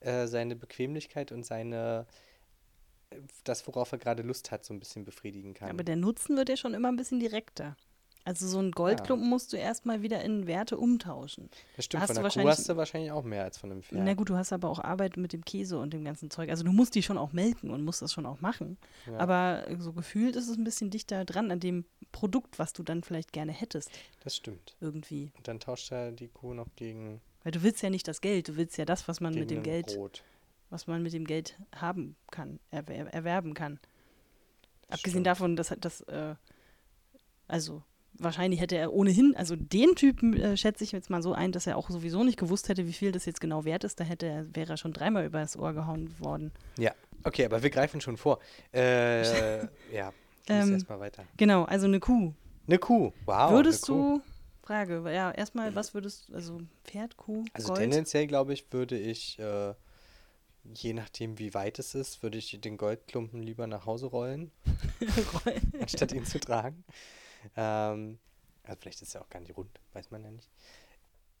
äh, 0.00 0.26
seine 0.26 0.56
Bequemlichkeit 0.56 1.32
und 1.32 1.44
seine 1.44 2.06
das, 3.44 3.66
worauf 3.66 3.92
er 3.92 3.98
gerade 3.98 4.22
Lust 4.22 4.50
hat, 4.50 4.64
so 4.64 4.72
ein 4.72 4.78
bisschen 4.78 5.04
befriedigen 5.04 5.54
kann. 5.54 5.70
Aber 5.70 5.84
der 5.84 5.96
Nutzen 5.96 6.36
wird 6.36 6.48
ja 6.48 6.56
schon 6.56 6.74
immer 6.74 6.88
ein 6.88 6.96
bisschen 6.96 7.20
direkter. 7.20 7.76
Also 8.22 8.46
so 8.46 8.58
ein 8.60 8.70
Goldklumpen 8.70 9.28
musst 9.28 9.52
du 9.52 9.56
erstmal 9.56 10.02
wieder 10.02 10.22
in 10.22 10.46
Werte 10.46 10.76
umtauschen. 10.76 11.48
das 11.76 11.86
stimmt, 11.86 12.02
hast 12.02 12.08
von 12.08 12.16
du 12.16 12.22
der 12.22 12.22
Kuh 12.22 12.24
wahrscheinlich- 12.36 12.58
hast 12.58 12.68
du 12.68 12.76
wahrscheinlich 12.76 13.12
auch 13.12 13.24
mehr 13.24 13.44
als 13.44 13.56
von 13.58 13.70
einem 13.72 13.82
Pferd. 13.82 14.02
Na 14.04 14.12
gut, 14.14 14.28
du 14.28 14.36
hast 14.36 14.52
aber 14.52 14.68
auch 14.68 14.78
Arbeit 14.78 15.16
mit 15.16 15.32
dem 15.32 15.42
Käse 15.44 15.78
und 15.78 15.94
dem 15.94 16.04
ganzen 16.04 16.30
Zeug. 16.30 16.50
Also 16.50 16.62
du 16.62 16.70
musst 16.72 16.94
die 16.94 17.02
schon 17.02 17.16
auch 17.16 17.32
melken 17.32 17.70
und 17.70 17.82
musst 17.82 18.02
das 18.02 18.12
schon 18.12 18.26
auch 18.26 18.40
machen. 18.42 18.76
Ja. 19.06 19.18
Aber 19.18 19.64
so 19.78 19.92
gefühlt 19.94 20.36
ist 20.36 20.48
es 20.48 20.56
ein 20.58 20.64
bisschen 20.64 20.90
dichter 20.90 21.24
dran 21.24 21.50
an 21.50 21.60
dem 21.60 21.86
Produkt, 22.12 22.58
was 22.58 22.72
du 22.74 22.82
dann 22.82 23.02
vielleicht 23.02 23.32
gerne 23.32 23.52
hättest, 23.52 23.90
Das 24.22 24.36
stimmt. 24.36 24.76
irgendwie. 24.80 25.32
Und 25.38 25.48
dann 25.48 25.58
tauscht 25.58 25.90
er 25.90 26.12
die 26.12 26.28
Kuh 26.28 26.52
noch 26.52 26.68
gegen, 26.76 27.20
Weil 27.42 27.52
du 27.52 27.62
willst 27.62 27.82
ja 27.82 27.88
nicht 27.88 28.06
das 28.06 28.20
Geld, 28.20 28.48
du 28.48 28.56
willst 28.56 28.76
ja 28.76 28.84
das, 28.84 29.08
was 29.08 29.20
man 29.20 29.32
mit 29.34 29.50
dem 29.50 29.62
Geld, 29.62 29.94
Brot. 29.96 30.22
was 30.68 30.86
man 30.86 31.02
mit 31.02 31.14
dem 31.14 31.24
Geld 31.26 31.56
haben 31.74 32.16
kann, 32.30 32.60
erwer 32.70 33.06
erwerben 33.14 33.54
kann. 33.54 33.80
Abgesehen 34.88 35.12
Stimmt. 35.12 35.26
davon, 35.26 35.56
dass 35.56 35.74
das, 35.80 36.02
äh, 36.02 36.34
also 37.48 37.82
wahrscheinlich 38.22 38.60
hätte 38.60 38.76
er 38.76 38.92
ohnehin, 38.92 39.34
also 39.36 39.56
den 39.56 39.94
Typen 39.94 40.38
äh, 40.38 40.56
schätze 40.56 40.84
ich 40.84 40.92
jetzt 40.92 41.10
mal 41.10 41.22
so 41.22 41.32
ein, 41.32 41.52
dass 41.52 41.66
er 41.66 41.76
auch 41.76 41.90
sowieso 41.90 42.22
nicht 42.22 42.38
gewusst 42.38 42.68
hätte, 42.68 42.86
wie 42.86 42.92
viel 42.92 43.12
das 43.12 43.24
jetzt 43.24 43.40
genau 43.40 43.64
wert 43.64 43.84
ist. 43.84 43.98
Da 43.98 44.04
hätte 44.04 44.26
er, 44.26 44.54
wäre 44.54 44.74
er 44.74 44.76
schon 44.76 44.92
dreimal 44.92 45.24
übers 45.24 45.56
Ohr 45.56 45.72
gehauen 45.72 46.14
worden. 46.18 46.52
Ja, 46.78 46.92
okay, 47.24 47.44
aber 47.44 47.62
wir 47.62 47.70
greifen 47.70 48.00
schon 48.00 48.16
vor. 48.16 48.38
Äh, 48.72 49.60
ja, 49.92 50.12
ähm, 50.48 50.72
erstmal 50.74 51.00
weiter. 51.00 51.24
Genau, 51.36 51.64
also 51.64 51.86
eine 51.86 52.00
Kuh. 52.00 52.34
Eine 52.66 52.78
Kuh, 52.78 53.12
wow. 53.24 53.50
würdest 53.50 53.86
Kuh. 53.86 54.18
du, 54.18 54.22
Frage, 54.62 55.02
ja, 55.12 55.32
erstmal, 55.32 55.74
was 55.74 55.94
würdest 55.94 56.28
du, 56.28 56.34
also 56.34 56.60
Pferd, 56.84 57.16
Kuh, 57.16 57.44
Also 57.54 57.68
Gold? 57.68 57.80
tendenziell, 57.80 58.26
glaube 58.26 58.52
ich, 58.52 58.72
würde 58.72 58.98
ich, 58.98 59.38
äh, 59.38 59.74
je 60.74 60.92
nachdem 60.92 61.38
wie 61.38 61.54
weit 61.54 61.78
es 61.78 61.94
ist, 61.94 62.22
würde 62.22 62.38
ich 62.38 62.60
den 62.60 62.76
Goldklumpen 62.76 63.42
lieber 63.42 63.66
nach 63.66 63.86
Hause 63.86 64.06
rollen, 64.06 64.52
anstatt 65.80 66.12
ihn 66.12 66.24
zu 66.24 66.38
tragen. 66.38 66.84
Ähm, 67.56 68.18
also 68.64 68.78
vielleicht 68.80 69.02
ist 69.02 69.14
er 69.14 69.22
auch 69.22 69.28
gar 69.28 69.40
nicht 69.40 69.56
rund, 69.56 69.70
weiß 69.92 70.10
man 70.10 70.22
ja 70.24 70.30
nicht. 70.30 70.50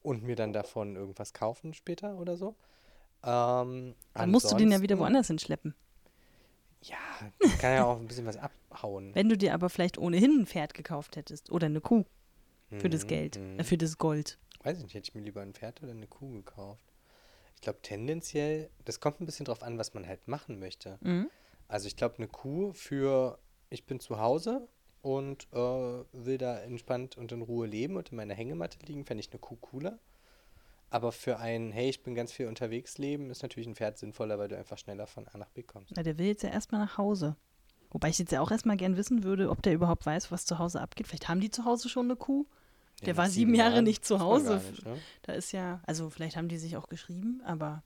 Und 0.02 0.22
mir 0.22 0.36
dann 0.36 0.52
davon 0.52 0.96
irgendwas 0.96 1.32
kaufen 1.34 1.74
später 1.74 2.16
oder 2.16 2.36
so. 2.36 2.56
Ähm, 3.22 3.94
Dann 4.14 4.30
musst 4.30 4.50
du 4.50 4.56
den 4.56 4.70
ja 4.72 4.80
wieder 4.80 4.98
woanders 4.98 5.26
hinschleppen. 5.26 5.74
Ja, 6.82 6.96
kann 7.58 7.74
ja 7.74 7.84
auch 7.84 7.98
ein 7.98 8.08
bisschen 8.08 8.24
was 8.24 8.38
abhauen. 8.38 9.10
Wenn 9.14 9.28
du 9.28 9.36
dir 9.36 9.52
aber 9.52 9.68
vielleicht 9.68 9.98
ohnehin 9.98 10.40
ein 10.40 10.46
Pferd 10.46 10.72
gekauft 10.72 11.16
hättest 11.16 11.50
oder 11.50 11.66
eine 11.66 11.82
Kuh 11.82 12.04
für 12.78 12.88
das 12.88 13.04
Mhm, 13.04 13.08
Geld, 13.08 13.38
mhm. 13.38 13.58
äh, 13.58 13.64
für 13.64 13.76
das 13.76 13.98
Gold. 13.98 14.38
Weiß 14.62 14.78
ich 14.78 14.84
nicht, 14.84 14.94
hätte 14.94 15.08
ich 15.10 15.14
mir 15.14 15.20
lieber 15.22 15.42
ein 15.42 15.52
Pferd 15.52 15.82
oder 15.82 15.92
eine 15.92 16.06
Kuh 16.06 16.30
gekauft. 16.32 16.84
Ich 17.56 17.60
glaube 17.60 17.80
tendenziell, 17.82 18.70
das 18.86 19.00
kommt 19.00 19.20
ein 19.20 19.26
bisschen 19.26 19.44
drauf 19.44 19.62
an, 19.62 19.76
was 19.76 19.92
man 19.92 20.06
halt 20.06 20.26
machen 20.28 20.58
möchte. 20.58 20.96
Mhm. 21.02 21.28
Also 21.68 21.86
ich 21.86 21.96
glaube, 21.96 22.16
eine 22.16 22.28
Kuh 22.28 22.72
für, 22.72 23.38
ich 23.68 23.84
bin 23.84 24.00
zu 24.00 24.18
Hause 24.18 24.66
und 25.02 25.46
äh, 25.52 25.56
will 26.12 26.38
da 26.38 26.58
entspannt 26.58 27.16
und 27.16 27.32
in 27.32 27.42
Ruhe 27.42 27.66
leben 27.66 27.96
und 27.96 28.10
in 28.10 28.16
meiner 28.16 28.34
Hängematte 28.34 28.78
liegen, 28.86 29.04
fände 29.04 29.20
ich 29.20 29.30
eine 29.30 29.38
Kuh 29.38 29.56
cooler. 29.56 29.98
Aber 30.90 31.12
für 31.12 31.38
ein, 31.38 31.70
hey, 31.70 31.88
ich 31.88 32.02
bin 32.02 32.14
ganz 32.14 32.32
viel 32.32 32.46
unterwegs 32.48 32.98
leben, 32.98 33.30
ist 33.30 33.42
natürlich 33.42 33.68
ein 33.68 33.76
Pferd 33.76 33.96
sinnvoller, 33.98 34.38
weil 34.38 34.48
du 34.48 34.56
einfach 34.58 34.76
schneller 34.76 35.06
von 35.06 35.28
A 35.28 35.38
nach 35.38 35.48
B 35.50 35.62
kommst. 35.62 35.92
Na, 35.94 36.02
der 36.02 36.18
will 36.18 36.26
jetzt 36.26 36.42
ja 36.42 36.50
erstmal 36.50 36.80
nach 36.80 36.98
Hause. 36.98 37.36
Wobei 37.90 38.08
ich 38.08 38.18
jetzt 38.18 38.32
ja 38.32 38.40
auch 38.40 38.50
erstmal 38.50 38.76
gern 38.76 38.96
wissen 38.96 39.22
würde, 39.24 39.50
ob 39.50 39.62
der 39.62 39.72
überhaupt 39.72 40.04
weiß, 40.06 40.30
was 40.32 40.44
zu 40.46 40.58
Hause 40.58 40.80
abgeht. 40.80 41.06
Vielleicht 41.06 41.28
haben 41.28 41.40
die 41.40 41.50
zu 41.50 41.64
Hause 41.64 41.88
schon 41.88 42.06
eine 42.06 42.16
Kuh. 42.16 42.46
Der 43.02 43.08
Ja, 43.08 43.16
war 43.16 43.28
sieben 43.30 43.54
Jahre 43.54 43.74
Jahren 43.74 43.84
nicht 43.84 44.04
zu 44.04 44.20
Hause. 44.20 44.56
nicht, 44.70 44.84
ne? 44.84 44.98
Da 45.22 45.32
ist 45.32 45.52
ja, 45.52 45.80
also 45.86 46.10
vielleicht 46.10 46.36
haben 46.36 46.48
die 46.48 46.58
sich 46.58 46.76
auch 46.76 46.88
geschrieben, 46.88 47.40
aber 47.44 47.82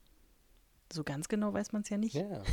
so 0.92 1.04
ganz 1.04 1.28
genau 1.28 1.52
weiß 1.52 1.72
man 1.72 1.82
es 1.82 1.88
ja 1.90 1.98
nicht. 1.98 2.14
Ja. 2.14 2.42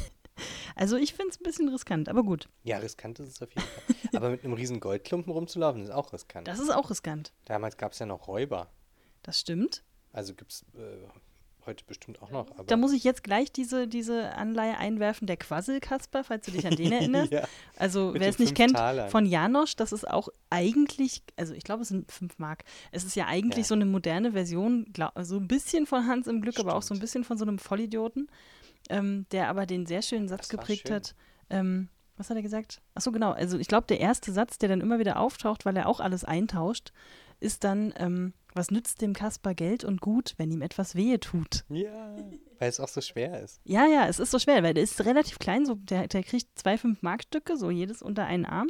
Also 0.75 0.95
ich 0.95 1.13
finde 1.13 1.31
es 1.31 1.39
ein 1.39 1.43
bisschen 1.43 1.67
riskant, 1.69 2.07
aber 2.07 2.23
gut. 2.23 2.47
ja, 2.63 2.77
riskant 2.77 3.19
ist 3.19 3.27
es 3.27 3.41
auf 3.41 3.49
jeden 3.53 3.67
Fall. 3.67 3.90
Aber 4.15 4.29
mit 4.29 4.43
einem 4.43 4.53
riesen 4.53 4.79
Goldklumpen 4.79 5.31
rumzulaufen, 5.31 5.81
ist 5.83 5.89
auch 5.91 6.11
riskant. 6.13 6.47
Das 6.47 6.59
ist 6.59 6.69
auch 6.69 6.89
riskant. 6.89 7.31
Damals 7.45 7.77
gab 7.77 7.91
es 7.93 7.99
ja 7.99 8.05
noch 8.05 8.27
Räuber. 8.27 8.67
Das 9.23 9.39
stimmt. 9.39 9.83
Also 10.13 10.33
gibt 10.33 10.51
es 10.51 10.63
äh, 10.75 11.07
heute 11.65 11.85
bestimmt 11.85 12.21
auch 12.21 12.31
noch. 12.31 12.47
Da 12.65 12.75
muss 12.75 12.91
ich 12.91 13.03
jetzt 13.03 13.23
gleich 13.23 13.51
diese, 13.51 13.87
diese 13.87 14.33
Anleihe 14.35 14.77
einwerfen, 14.77 15.27
der 15.27 15.37
Quasselkasper, 15.37 16.23
falls 16.23 16.45
du 16.47 16.51
dich 16.51 16.65
an 16.67 16.75
den 16.75 16.91
erinnerst. 16.91 17.31
ja. 17.31 17.47
Also 17.77 18.13
wer 18.15 18.27
es 18.27 18.39
nicht 18.39 18.55
kennt, 18.55 18.75
Talern. 18.75 19.09
von 19.09 19.25
Janosch, 19.25 19.75
das 19.75 19.91
ist 19.93 20.09
auch 20.09 20.29
eigentlich, 20.49 21.21
also 21.37 21.53
ich 21.53 21.63
glaube, 21.63 21.83
es 21.83 21.89
sind 21.89 22.11
fünf 22.11 22.39
Mark. 22.39 22.63
Es 22.91 23.03
ist 23.05 23.15
ja 23.15 23.27
eigentlich 23.27 23.65
Ja. 23.65 23.69
so 23.69 23.75
eine 23.75 23.85
moderne 23.85 24.31
Version, 24.33 24.85
glaub, 24.91 25.11
so 25.21 25.37
ein 25.37 25.47
bisschen 25.47 25.85
von 25.85 26.07
Hans 26.07 26.27
im 26.27 26.41
Glück, 26.41 26.59
aber 26.59 26.75
auch 26.75 26.81
so 26.81 26.93
ein 26.93 26.97
Stimmt. 26.97 27.01
bisschen 27.01 27.23
von 27.23 27.37
so 27.37 27.45
einem 27.45 27.59
Vollidioten, 27.59 28.27
ähm, 28.89 29.27
der 29.31 29.47
aber 29.47 29.65
den 29.67 29.85
sehr 29.85 30.01
schönen 30.01 30.27
Satz 30.27 30.47
Das 30.47 30.49
geprägt 30.49 30.87
schön. 30.87 30.95
hat. 30.95 31.15
Ähm, 31.51 31.89
was 32.21 32.29
hat 32.29 32.37
er 32.37 32.43
gesagt? 32.43 32.81
Achso, 32.93 33.11
genau. 33.11 33.31
Also 33.31 33.57
ich 33.57 33.67
glaube, 33.67 33.87
der 33.87 33.99
erste 33.99 34.31
Satz, 34.31 34.57
der 34.57 34.69
dann 34.69 34.79
immer 34.79 34.99
wieder 34.99 35.19
auftaucht, 35.19 35.65
weil 35.65 35.75
er 35.75 35.87
auch 35.87 35.99
alles 35.99 36.23
eintauscht, 36.23 36.93
ist 37.39 37.63
dann, 37.63 37.93
ähm, 37.97 38.33
was 38.53 38.69
nützt 38.69 39.01
dem 39.01 39.13
Kasper 39.13 39.55
Geld 39.55 39.83
und 39.83 40.01
Gut, 40.01 40.35
wenn 40.37 40.51
ihm 40.51 40.61
etwas 40.61 40.93
wehe 40.95 41.19
tut? 41.19 41.65
Ja, 41.69 42.15
weil 42.59 42.69
es 42.69 42.79
auch 42.79 42.87
so 42.87 43.01
schwer 43.01 43.41
ist. 43.41 43.59
Ja, 43.63 43.87
ja, 43.87 44.07
es 44.07 44.19
ist 44.19 44.31
so 44.31 44.37
schwer, 44.37 44.61
weil 44.61 44.75
der 44.75 44.83
ist 44.83 45.03
relativ 45.03 45.39
klein, 45.39 45.65
so, 45.65 45.75
der, 45.75 46.07
der 46.07 46.23
kriegt 46.23 46.47
zwei 46.55 46.75
5-Mark-Stücke, 46.75 47.57
so 47.57 47.71
jedes 47.71 48.03
unter 48.03 48.25
einen 48.25 48.45
Arm 48.45 48.67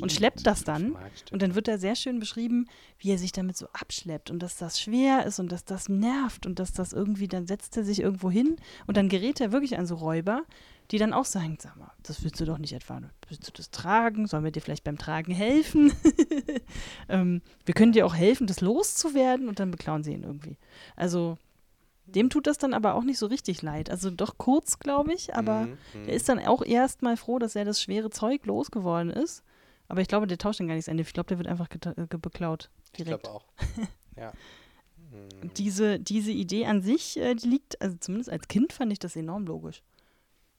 und 0.00 0.12
schleppt 0.12 0.46
das 0.46 0.64
dann. 0.64 0.92
Markstücke. 0.92 1.32
Und 1.32 1.42
dann 1.42 1.54
wird 1.54 1.68
da 1.68 1.78
sehr 1.78 1.96
schön 1.96 2.20
beschrieben, 2.20 2.66
wie 2.98 3.10
er 3.10 3.18
sich 3.18 3.32
damit 3.32 3.56
so 3.56 3.66
abschleppt 3.72 4.30
und 4.30 4.40
dass 4.40 4.56
das 4.56 4.80
schwer 4.80 5.26
ist 5.26 5.40
und 5.40 5.50
dass 5.50 5.64
das 5.64 5.88
nervt 5.88 6.46
und 6.46 6.58
dass 6.58 6.72
das 6.72 6.92
irgendwie, 6.92 7.28
dann 7.28 7.46
setzt 7.46 7.76
er 7.76 7.84
sich 7.84 8.00
irgendwo 8.00 8.30
hin 8.30 8.56
und 8.86 8.96
dann 8.96 9.08
gerät 9.08 9.40
er 9.40 9.52
wirklich 9.52 9.78
an 9.78 9.86
so 9.86 9.96
Räuber, 9.96 10.42
die 10.90 10.98
dann 10.98 11.12
auch 11.12 11.24
sagen, 11.24 11.56
sag 11.60 11.76
mal, 11.76 11.92
das 12.02 12.22
willst 12.24 12.40
du 12.40 12.44
doch 12.44 12.58
nicht 12.58 12.72
etwa, 12.72 13.00
willst 13.28 13.46
du 13.46 13.52
das 13.52 13.70
tragen? 13.70 14.26
Sollen 14.26 14.44
wir 14.44 14.50
dir 14.50 14.60
vielleicht 14.60 14.84
beim 14.84 14.98
Tragen 14.98 15.32
helfen? 15.32 15.92
ähm, 17.08 17.42
wir 17.64 17.74
können 17.74 17.92
dir 17.92 18.06
auch 18.06 18.14
helfen, 18.14 18.46
das 18.46 18.60
loszuwerden 18.60 19.48
und 19.48 19.60
dann 19.60 19.70
beklauen 19.70 20.02
sie 20.02 20.12
ihn 20.12 20.24
irgendwie. 20.24 20.56
Also 20.96 21.36
dem 22.06 22.28
tut 22.28 22.46
das 22.46 22.58
dann 22.58 22.74
aber 22.74 22.94
auch 22.94 23.04
nicht 23.04 23.18
so 23.18 23.26
richtig 23.26 23.62
leid. 23.62 23.88
Also 23.88 24.10
doch 24.10 24.36
kurz, 24.36 24.78
glaube 24.78 25.12
ich, 25.12 25.34
aber 25.34 25.66
Mhm, 25.66 25.78
mhm. 25.94 26.08
er 26.08 26.14
ist 26.14 26.28
dann 26.28 26.40
auch 26.40 26.62
erst 26.62 27.02
mal 27.02 27.16
froh, 27.16 27.38
dass 27.38 27.54
er 27.54 27.64
das 27.64 27.80
schwere 27.80 28.10
Zeug 28.10 28.46
losgeworden 28.46 29.10
ist. 29.10 29.44
Aber 29.88 30.00
ich 30.00 30.08
glaube, 30.08 30.26
der 30.26 30.38
tauscht 30.38 30.60
dann 30.60 30.68
gar 30.68 30.74
nichts 30.74 30.88
ein. 30.88 30.98
Ich 30.98 31.12
glaube, 31.12 31.28
der 31.28 31.38
wird 31.38 31.48
einfach 31.48 31.68
äh, 31.70 32.06
beklaut. 32.18 32.70
Ich 32.86 33.04
Direkt. 33.04 33.24
glaube 33.24 33.36
auch. 33.36 33.44
ja. 34.16 34.32
Mhm. 35.10 35.52
Diese, 35.54 35.98
diese 35.98 36.30
Idee 36.30 36.66
an 36.66 36.82
sich, 36.82 37.16
äh, 37.16 37.34
die 37.34 37.48
liegt, 37.48 37.80
also 37.80 37.96
zumindest 37.98 38.30
als 38.30 38.48
Kind 38.48 38.72
fand 38.72 38.92
ich 38.92 38.98
das 38.98 39.16
enorm 39.16 39.46
logisch. 39.46 39.82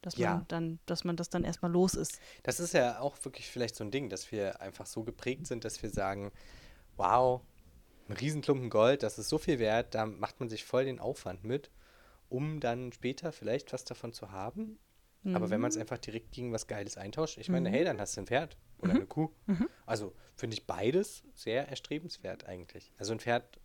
Dass 0.02 0.18
man 0.18 0.24
Ja. 0.24 0.46
dann, 0.48 0.80
dass 0.88 1.04
man 1.04 1.16
das 1.16 1.30
dann 1.30 1.44
erstmal 1.44 1.72
los 1.72 1.94
ist. 1.94 2.20
Das 2.44 2.60
ist 2.60 2.74
ja 2.74 3.00
auch 3.00 3.24
wirklich 3.24 3.50
vielleicht 3.50 3.76
so 3.76 3.84
ein 3.84 3.92
Ding, 3.92 4.10
dass 4.10 4.32
wir 4.32 4.60
einfach 4.62 4.86
so 4.88 5.04
geprägt 5.04 5.48
sind, 5.48 5.64
dass 5.64 5.82
wir 5.84 5.90
sagen, 5.92 6.32
wow, 6.98 7.42
ein 8.10 8.14
Riesenklumpen 8.14 8.70
Gold, 8.70 9.04
das 9.04 9.20
ist 9.20 9.30
so 9.30 9.38
viel 9.38 9.60
wert, 9.60 9.94
da 9.96 10.06
macht 10.06 10.40
man 10.40 10.50
sich 10.50 10.66
voll 10.66 10.86
den 10.86 11.00
Aufwand 11.00 11.44
mit, 11.44 11.70
um 12.30 12.60
dann 12.60 12.92
später 12.92 13.32
vielleicht 13.32 13.74
was 13.74 13.86
davon 13.86 14.12
zu 14.12 14.32
haben. 14.32 14.80
Aber 15.34 15.50
wenn 15.52 15.62
man 15.62 15.70
es 15.70 15.78
Mhm. 15.78 15.82
einfach 15.82 16.00
direkt 16.00 16.32
gegen 16.32 16.52
was 16.52 16.68
Geiles 16.68 16.98
eintauscht, 16.98 17.38
ich 17.38 17.48
meine, 17.50 17.70
hey, 17.70 17.86
dann 17.86 18.02
hast 18.02 18.18
du 18.18 18.22
ein 18.22 18.28
Pferd 18.28 18.58
oder 18.80 18.94
eine 18.94 19.06
Kuh. 19.06 19.30
Mhm. 19.46 19.70
Also 19.86 20.14
finde 20.36 20.56
ich 20.56 20.66
beides 20.68 21.24
sehr 21.36 21.68
erstrebenswert 21.70 22.46
eigentlich. 22.48 22.92
Also 22.98 23.14
ein 23.14 23.20
Pferd 23.20 23.61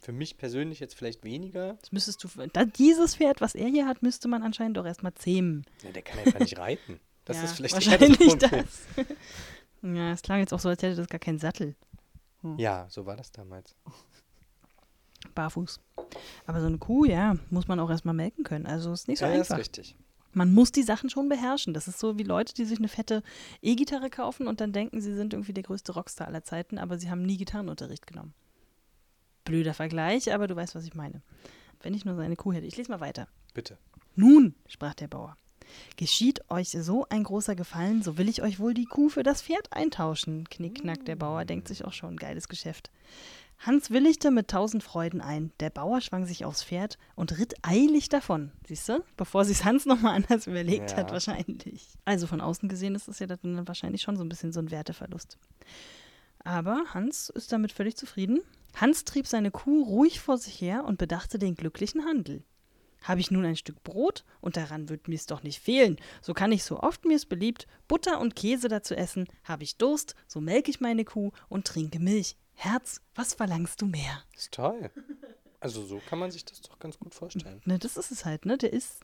für 0.00 0.12
mich 0.12 0.38
persönlich 0.38 0.80
jetzt 0.80 0.94
vielleicht 0.94 1.24
weniger. 1.24 1.74
Das 1.80 1.92
müsstest 1.92 2.22
du, 2.22 2.28
dieses 2.76 3.16
Pferd, 3.16 3.40
was 3.40 3.54
er 3.54 3.68
hier 3.68 3.86
hat, 3.86 4.02
müsste 4.02 4.28
man 4.28 4.42
anscheinend 4.42 4.76
doch 4.76 4.86
erstmal 4.86 5.14
zähmen. 5.14 5.64
Ja, 5.82 5.90
der 5.90 6.02
kann 6.02 6.18
einfach 6.20 6.40
nicht 6.40 6.58
reiten. 6.58 7.00
Das 7.24 7.36
ja, 7.36 7.44
ist 7.44 7.52
vielleicht 7.56 7.76
das 7.76 7.86
wahrscheinlich 7.86 8.18
Problem. 8.18 8.64
das. 8.96 9.06
ja, 9.82 10.12
es 10.12 10.22
klang 10.22 10.40
jetzt 10.40 10.54
auch 10.54 10.60
so, 10.60 10.68
als 10.68 10.82
hätte 10.82 10.96
das 10.96 11.08
gar 11.08 11.18
keinen 11.18 11.38
Sattel. 11.38 11.74
Ja, 12.56 12.86
so 12.88 13.04
war 13.04 13.16
das 13.16 13.32
damals. 13.32 13.74
Barfuß. 15.34 15.80
Aber 16.46 16.60
so 16.60 16.66
eine 16.66 16.78
Kuh, 16.78 17.04
ja, 17.04 17.36
muss 17.50 17.68
man 17.68 17.80
auch 17.80 17.90
erstmal 17.90 18.14
melken 18.14 18.44
können. 18.44 18.66
Also 18.66 18.92
ist 18.92 19.08
nicht 19.08 19.18
so 19.18 19.26
ja, 19.26 19.32
ist 19.32 19.50
einfach. 19.50 19.58
richtig. 19.58 19.96
Man 20.32 20.54
muss 20.54 20.70
die 20.70 20.82
Sachen 20.84 21.10
schon 21.10 21.28
beherrschen. 21.28 21.74
Das 21.74 21.88
ist 21.88 21.98
so 21.98 22.18
wie 22.18 22.22
Leute, 22.22 22.54
die 22.54 22.64
sich 22.64 22.78
eine 22.78 22.88
fette 22.88 23.22
E-Gitarre 23.60 24.08
kaufen 24.08 24.46
und 24.46 24.60
dann 24.60 24.72
denken, 24.72 25.00
sie 25.00 25.14
sind 25.14 25.32
irgendwie 25.32 25.52
der 25.52 25.64
größte 25.64 25.92
Rockstar 25.92 26.28
aller 26.28 26.44
Zeiten, 26.44 26.78
aber 26.78 26.98
sie 26.98 27.10
haben 27.10 27.22
nie 27.22 27.36
Gitarrenunterricht 27.36 28.06
genommen. 28.06 28.34
Blöder 29.48 29.74
Vergleich, 29.74 30.32
aber 30.32 30.46
du 30.46 30.54
weißt, 30.56 30.74
was 30.74 30.84
ich 30.84 30.94
meine. 30.94 31.22
Wenn 31.82 31.94
ich 31.94 32.04
nur 32.04 32.14
so 32.14 32.20
eine 32.20 32.36
Kuh 32.36 32.52
hätte. 32.52 32.66
Ich 32.66 32.76
lese 32.76 32.90
mal 32.90 33.00
weiter. 33.00 33.28
Bitte. 33.54 33.78
Nun, 34.14 34.54
sprach 34.68 34.94
der 34.94 35.08
Bauer, 35.08 35.36
geschieht 35.96 36.40
euch 36.50 36.70
so 36.70 37.06
ein 37.08 37.22
großer 37.24 37.54
Gefallen, 37.54 38.02
so 38.02 38.18
will 38.18 38.28
ich 38.28 38.42
euch 38.42 38.58
wohl 38.58 38.74
die 38.74 38.84
Kuh 38.86 39.08
für 39.08 39.22
das 39.22 39.42
Pferd 39.42 39.72
eintauschen. 39.72 40.48
Knickknack, 40.48 41.04
der 41.04 41.16
Bauer 41.16 41.44
denkt 41.44 41.68
sich 41.68 41.84
auch 41.84 41.92
schon, 41.92 42.16
geiles 42.16 42.48
Geschäft. 42.48 42.90
Hans 43.60 43.90
willigte 43.90 44.30
mit 44.30 44.48
tausend 44.48 44.84
Freuden 44.84 45.20
ein. 45.20 45.52
Der 45.58 45.70
Bauer 45.70 46.00
schwang 46.00 46.26
sich 46.26 46.44
aufs 46.44 46.62
Pferd 46.62 46.96
und 47.16 47.38
ritt 47.38 47.54
eilig 47.62 48.08
davon. 48.08 48.52
Siehst 48.66 48.88
du? 48.88 49.02
Bevor 49.16 49.44
sich 49.44 49.64
Hans 49.64 49.84
nochmal 49.84 50.14
anders 50.14 50.46
überlegt 50.46 50.96
hat, 50.96 51.08
Ja. 51.08 51.12
wahrscheinlich. 51.12 51.88
Also 52.04 52.26
von 52.28 52.40
außen 52.40 52.68
gesehen 52.68 52.94
ist 52.94 53.08
das 53.08 53.18
ja 53.18 53.26
dann 53.26 53.66
wahrscheinlich 53.66 54.02
schon 54.02 54.16
so 54.16 54.22
ein 54.22 54.28
bisschen 54.28 54.52
so 54.52 54.60
ein 54.60 54.70
Werteverlust. 54.70 55.38
Aber 56.44 56.84
Hans 56.94 57.28
ist 57.30 57.52
damit 57.52 57.72
völlig 57.72 57.96
zufrieden. 57.96 58.40
Hans 58.74 59.04
trieb 59.04 59.26
seine 59.26 59.50
Kuh 59.50 59.82
ruhig 59.82 60.20
vor 60.20 60.38
sich 60.38 60.60
her 60.60 60.84
und 60.84 60.98
bedachte 60.98 61.38
den 61.38 61.54
glücklichen 61.54 62.04
Handel. 62.04 62.44
Habe 63.02 63.20
ich 63.20 63.30
nun 63.30 63.44
ein 63.44 63.56
Stück 63.56 63.82
Brot 63.84 64.24
und 64.40 64.56
daran 64.56 64.88
wird 64.88 65.08
mir's 65.08 65.26
doch 65.26 65.42
nicht 65.42 65.60
fehlen, 65.60 65.96
so 66.20 66.34
kann 66.34 66.50
ich 66.52 66.64
so 66.64 66.80
oft 66.80 67.04
mir's 67.04 67.26
beliebt 67.26 67.66
Butter 67.86 68.20
und 68.20 68.34
Käse 68.34 68.68
dazu 68.68 68.94
essen. 68.94 69.28
Habe 69.44 69.62
ich 69.62 69.76
Durst, 69.76 70.14
so 70.26 70.40
melk 70.40 70.68
ich 70.68 70.80
meine 70.80 71.04
Kuh 71.04 71.30
und 71.48 71.66
trinke 71.66 72.00
Milch. 72.00 72.36
Herz, 72.54 73.00
was 73.14 73.34
verlangst 73.34 73.80
du 73.82 73.86
mehr? 73.86 74.24
Ist 74.36 74.52
toll. 74.52 74.90
Also 75.60 75.84
so 75.84 76.00
kann 76.08 76.20
man 76.20 76.30
sich 76.30 76.44
das 76.44 76.60
doch 76.60 76.78
ganz 76.78 76.98
gut 76.98 77.14
vorstellen. 77.14 77.60
Ne, 77.64 77.80
das 77.80 77.96
ist 77.96 78.12
es 78.12 78.24
halt, 78.24 78.46
ne? 78.46 78.58
Der 78.58 78.72
ist 78.72 79.00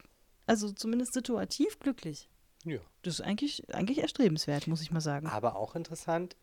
also 0.46 0.70
zumindest 0.70 1.12
situativ 1.12 1.78
glücklich. 1.80 2.28
Ja. 2.64 2.78
Das 3.02 3.14
ist 3.14 3.20
eigentlich, 3.20 3.74
eigentlich 3.74 3.98
erstrebenswert, 3.98 4.66
muss 4.66 4.80
ich 4.80 4.90
mal 4.90 5.00
sagen. 5.00 5.26
Aber 5.26 5.56
auch 5.56 5.74
interessant, 5.74 6.36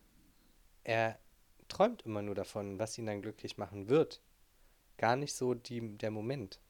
er 0.84 1.18
träumt 1.68 2.02
immer 2.02 2.22
nur 2.22 2.34
davon, 2.34 2.78
was 2.78 2.96
ihn 2.98 3.06
dann 3.06 3.22
glücklich 3.22 3.56
machen 3.56 3.88
wird. 3.88 4.20
Gar 4.98 5.16
nicht 5.16 5.34
so 5.34 5.54
die, 5.54 5.96
der 5.96 6.10
Moment. 6.10 6.60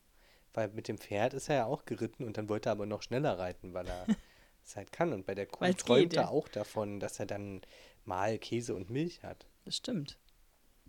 Weil 0.55 0.69
mit 0.69 0.89
dem 0.89 0.99
Pferd 0.99 1.35
ist 1.35 1.49
er 1.49 1.57
ja 1.57 1.65
auch 1.67 1.85
geritten 1.85 2.25
und 2.25 2.37
dann 2.37 2.49
wollte 2.49 2.69
er 2.69 2.73
aber 2.73 2.87
noch 2.87 3.03
schneller 3.03 3.39
reiten, 3.39 3.75
weil 3.75 3.87
er 3.89 4.07
es 4.65 4.77
halt 4.77 4.93
kann. 4.93 5.13
Und 5.13 5.27
bei 5.27 5.35
der 5.35 5.47
Kuh 5.47 5.63
Weil's 5.63 5.83
träumt 5.83 6.11
geht, 6.11 6.15
ja. 6.15 6.23
er 6.23 6.31
auch 6.31 6.49
davon, 6.49 7.01
dass 7.01 7.19
er 7.19 7.27
dann 7.27 7.63
mal 8.05 8.39
Käse 8.39 8.75
und 8.75 8.91
Milch 8.91 9.23
hat. 9.23 9.47
Das 9.65 9.77
stimmt. 9.77 10.19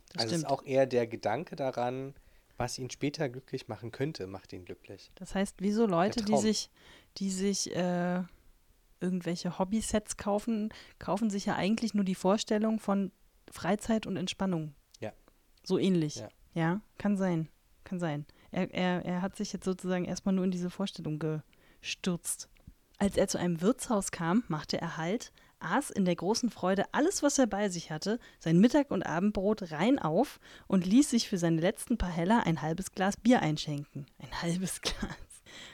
Das 0.10 0.24
also 0.24 0.36
stimmt. 0.36 0.46
ist 0.46 0.50
auch 0.52 0.64
eher 0.64 0.86
der 0.86 1.08
Gedanke 1.08 1.56
daran, 1.56 2.14
was 2.58 2.78
ihn 2.78 2.90
später 2.90 3.30
glücklich 3.30 3.68
machen 3.68 3.92
könnte, 3.92 4.28
macht 4.28 4.54
ihn 4.54 4.66
glücklich. 4.66 5.12
Das 5.16 5.34
heißt, 5.34 5.56
wieso 5.60 5.86
Leute, 5.86 6.24
die 6.24 6.38
sich, 6.38 6.70
die 7.18 7.32
sich 7.32 7.76
äh, 7.76 8.22
irgendwelche 9.04 9.60
Hobbysets 9.60 10.18
kaufen, 10.18 10.70
kaufen 10.98 11.30
sich 11.30 11.46
ja 11.46 11.56
eigentlich 11.56 11.94
nur 11.94 12.06
die 12.06 12.16
Vorstellung 12.16 12.80
von 12.80 13.12
Freizeit 13.52 14.08
und 14.08 14.18
Entspannung. 14.18 14.74
Ja. 15.00 15.12
So 15.64 15.78
ähnlich. 15.78 16.16
Ja. 16.16 16.30
Ja, 16.56 16.82
kann 16.98 17.18
sein. 17.18 17.50
Kann 17.84 18.00
sein. 18.00 18.26
Er, 18.52 18.74
er, 18.74 19.06
er 19.06 19.22
hat 19.22 19.36
sich 19.36 19.52
jetzt 19.54 19.66
sozusagen 19.66 20.06
erstmal 20.06 20.36
nur 20.36 20.46
in 20.46 20.52
diese 20.52 20.70
Vorstellung 20.70 21.20
gestürzt. 21.82 22.50
Als 23.00 23.18
er 23.18 23.28
zu 23.28 23.38
einem 23.38 23.62
Wirtshaus 23.62 24.12
kam, 24.12 24.44
machte 24.48 24.80
er 24.80 24.98
Halt, 24.98 25.34
aß 25.60 25.90
in 25.90 26.06
der 26.06 26.16
großen 26.16 26.50
Freude 26.50 26.86
alles, 26.92 27.24
was 27.24 27.40
er 27.40 27.48
bei 27.48 27.70
sich 27.70 27.92
hatte, 27.92 28.20
sein 28.40 28.60
Mittag- 28.60 28.92
und 28.92 29.04
Abendbrot 29.04 29.72
rein 29.72 29.98
auf 30.00 30.40
und 30.68 30.86
ließ 30.86 31.10
sich 31.10 31.28
für 31.28 31.38
seine 31.38 31.62
letzten 31.62 31.98
paar 31.98 32.12
Heller 32.12 32.46
ein 32.46 32.62
halbes 32.62 32.92
Glas 32.92 33.18
Bier 33.18 33.42
einschenken. 33.42 34.06
Ein 34.20 34.42
halbes 34.42 34.82
Glas. 34.82 35.33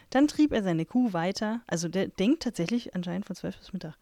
Dann 0.10 0.28
trieb 0.28 0.52
er 0.52 0.64
seine 0.64 0.86
Kuh 0.86 1.14
weiter, 1.14 1.62
also 1.68 1.88
der 1.88 2.08
denkt 2.08 2.44
tatsächlich 2.44 2.96
anscheinend 2.96 3.26
von 3.26 3.36
zwölf 3.36 3.58
bis 3.58 3.74
Mittag. 3.74 3.96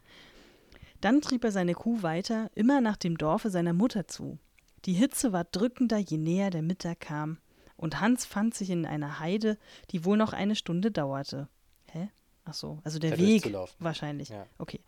Dann 1.02 1.22
trieb 1.22 1.44
er 1.44 1.52
seine 1.52 1.74
Kuh 1.74 2.02
weiter, 2.02 2.50
immer 2.56 2.82
nach 2.82 2.98
dem 2.98 3.18
Dorfe 3.18 3.50
seiner 3.50 3.74
Mutter 3.74 4.08
zu. 4.08 4.40
Die 4.86 4.94
Hitze 4.94 5.34
war 5.34 5.44
drückender, 5.44 5.98
je 5.98 6.18
näher 6.18 6.50
der 6.50 6.62
Mittag 6.62 7.02
kam, 7.02 7.38
und 7.76 8.00
Hans 8.00 8.26
fand 8.26 8.56
sich 8.56 8.70
in 8.70 8.86
einer 8.86 9.20
Heide, 9.20 9.58
die 9.92 10.06
wohl 10.06 10.18
noch 10.18 10.34
eine 10.34 10.56
Stunde 10.56 10.92
dauerte. 10.92 11.48
Hä? 11.92 12.10
Ach 12.46 12.54
so, 12.54 12.80
also 12.84 12.98
der 12.98 13.12
Da 13.12 13.18
Weg 13.18 13.54
wahrscheinlich. 13.80 14.30
Ja. 14.30 14.46
Okay. 14.58 14.80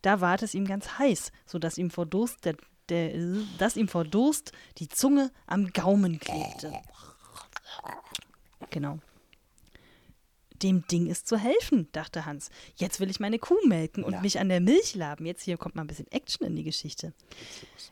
Da 0.00 0.20
ward 0.20 0.42
es 0.42 0.54
ihm 0.54 0.66
ganz 0.66 0.98
heiß, 0.98 1.30
so 1.46 1.58
dass 1.58 1.78
ihm 1.78 1.90
vor 1.90 2.06
Durst 2.06 2.44
der, 2.44 2.56
der, 2.88 3.12
dass 3.58 3.76
ihm 3.76 3.86
vor 3.86 4.04
Durst 4.04 4.52
die 4.78 4.88
Zunge 4.88 5.30
am 5.46 5.72
Gaumen 5.72 6.18
klebte. 6.18 6.72
Genau. 8.70 8.98
Dem 10.62 10.86
Ding 10.86 11.06
ist 11.06 11.26
zu 11.26 11.36
helfen, 11.36 11.88
dachte 11.92 12.26
Hans. 12.26 12.50
Jetzt 12.76 13.00
will 13.00 13.10
ich 13.10 13.20
meine 13.20 13.38
Kuh 13.38 13.58
melken 13.66 14.04
und 14.04 14.12
Ja. 14.12 14.20
mich 14.20 14.38
an 14.38 14.48
der 14.48 14.60
Milch 14.60 14.94
laben. 14.94 15.26
Jetzt 15.26 15.42
hier 15.42 15.56
kommt 15.56 15.74
mal 15.74 15.82
ein 15.82 15.88
bisschen 15.88 16.10
Action 16.10 16.46
in 16.46 16.56
die 16.56 16.64
Geschichte. 16.64 17.12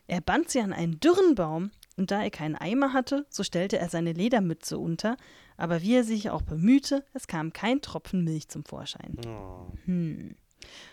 Er 0.07 0.21
band 0.21 0.51
sie 0.51 0.61
an 0.61 0.73
einen 0.73 1.01
dürren 1.01 1.35
Baum, 1.35 1.71
und 1.97 2.11
da 2.11 2.23
er 2.23 2.31
keinen 2.31 2.57
Eimer 2.57 2.93
hatte, 2.95 3.27
so 3.29 3.43
stellte 3.43 3.79
er 3.79 3.91
seine 3.91 4.13
Ledermütze 4.13 4.79
unter, 4.79 5.17
aber 5.59 5.83
wie 5.83 5.95
er 5.95 6.05
sich 6.05 6.31
auch 6.31 6.41
bemühte, 6.43 7.05
es 7.13 7.27
kam 7.27 7.53
kein 7.53 7.83
Tropfen 7.83 8.25
Milch 8.25 8.49
zum 8.49 8.65
Vorschein. 8.65 9.19
Oh. 9.27 9.67
Hm. 9.85 10.35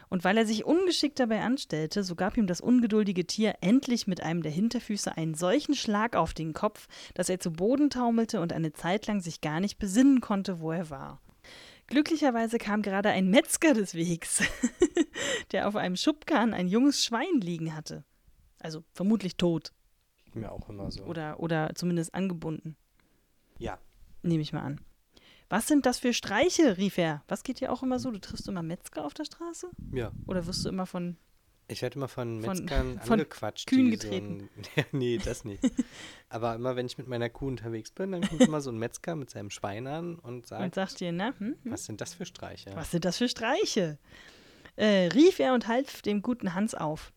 Und 0.10 0.24
weil 0.24 0.38
er 0.38 0.46
sich 0.46 0.66
ungeschickt 0.66 1.20
dabei 1.20 1.42
anstellte, 1.42 2.04
so 2.04 2.16
gab 2.16 2.38
ihm 2.38 2.48
das 2.48 2.62
ungeduldige 2.62 3.26
Tier 3.26 3.56
endlich 3.62 4.08
mit 4.08 4.22
einem 4.22 4.42
der 4.42 4.52
Hinterfüße 4.52 5.16
einen 5.16 5.34
solchen 5.34 5.76
Schlag 5.76 6.16
auf 6.16 6.34
den 6.34 6.54
Kopf, 6.54 6.88
dass 7.14 7.30
er 7.30 7.40
zu 7.40 7.52
Boden 7.52 7.90
taumelte 7.90 8.42
und 8.42 8.52
eine 8.54 8.74
Zeit 8.74 9.08
lang 9.08 9.22
sich 9.22 9.42
gar 9.42 9.60
nicht 9.60 9.78
besinnen 9.80 10.22
konnte, 10.22 10.60
wo 10.60 10.72
er 10.72 10.90
war. 10.90 11.22
Glücklicherweise 11.88 12.58
kam 12.58 12.82
gerade 12.82 13.10
ein 13.10 13.30
Metzger 13.30 13.74
des 13.74 13.96
Wegs, 13.96 14.44
der 15.52 15.68
auf 15.68 15.76
einem 15.76 15.96
Schubkarren 15.96 16.54
ein 16.54 16.68
junges 16.68 17.04
Schwein 17.04 17.40
liegen 17.42 17.76
hatte. 17.76 18.04
Also 18.60 18.84
vermutlich 18.94 19.38
tot 19.38 19.72
Mir 20.34 20.52
auch 20.52 20.68
immer 20.70 20.92
so. 20.92 21.04
oder, 21.04 21.40
oder 21.40 21.72
zumindest 21.76 22.14
angebunden, 22.14 22.76
ja. 23.58 23.78
nehme 24.22 24.42
ich 24.42 24.52
mal 24.54 24.62
an. 24.62 24.82
Was 25.50 25.68
sind 25.68 25.86
das 25.86 26.00
für 26.00 26.14
Streiche? 26.14 26.78
rief 26.78 26.98
er. 26.98 27.24
Was 27.30 27.44
geht 27.44 27.62
dir 27.62 27.72
auch 27.72 27.82
immer 27.82 28.00
so? 28.00 28.12
Du 28.12 28.20
triffst 28.20 28.50
immer 28.50 28.64
Metzger 28.64 29.06
auf 29.06 29.14
der 29.14 29.24
Straße? 29.24 29.70
Ja. 29.94 30.12
Oder 30.26 30.46
wirst 30.46 30.66
du 30.66 30.70
immer 30.70 30.86
von. 30.86 31.16
Ich 31.70 31.82
werde 31.82 31.96
immer 31.98 32.08
von 32.08 32.42
Von- 32.42 32.58
Metzgern 32.60 33.00
von 33.04 33.14
angequatscht. 33.14 33.68
Kühen 33.68 33.92
die 33.92 33.98
so 33.98 34.10
ein- 34.14 34.50
nee, 34.92 35.18
das 35.18 35.44
nicht. 35.44 35.62
Aber 36.30 36.56
immer, 36.56 36.76
wenn 36.76 36.86
ich 36.86 36.98
mit 36.98 37.08
meiner 37.08 37.30
Kuh 37.30 37.48
unterwegs 37.48 37.92
bin, 37.92 38.14
dann 38.14 38.22
kommt 38.22 38.42
immer 38.42 38.62
so 38.62 38.72
ein 38.72 38.78
Metzger 38.78 39.16
mit 39.16 39.30
seinem 39.30 39.50
Schwein 39.50 39.86
an 39.88 40.16
und 40.20 40.48
sagt, 40.48 40.64
Und 40.64 40.76
sagt 40.76 41.00
dir, 41.00 41.12
na, 41.12 41.34
hm, 41.38 41.56
hm, 41.64 41.72
was 41.72 41.86
sind 41.86 42.00
das 42.02 42.14
für 42.14 42.26
Streiche? 42.26 42.72
was 42.76 42.92
sind 42.92 43.04
das 43.06 43.18
für 43.18 43.28
Streiche? 43.28 43.98
Äh, 44.78 45.08
rief 45.08 45.40
er 45.40 45.54
und 45.54 45.68
half 45.68 46.02
dem 46.04 46.22
guten 46.22 46.54
Hans 46.54 46.74
auf. 46.76 47.12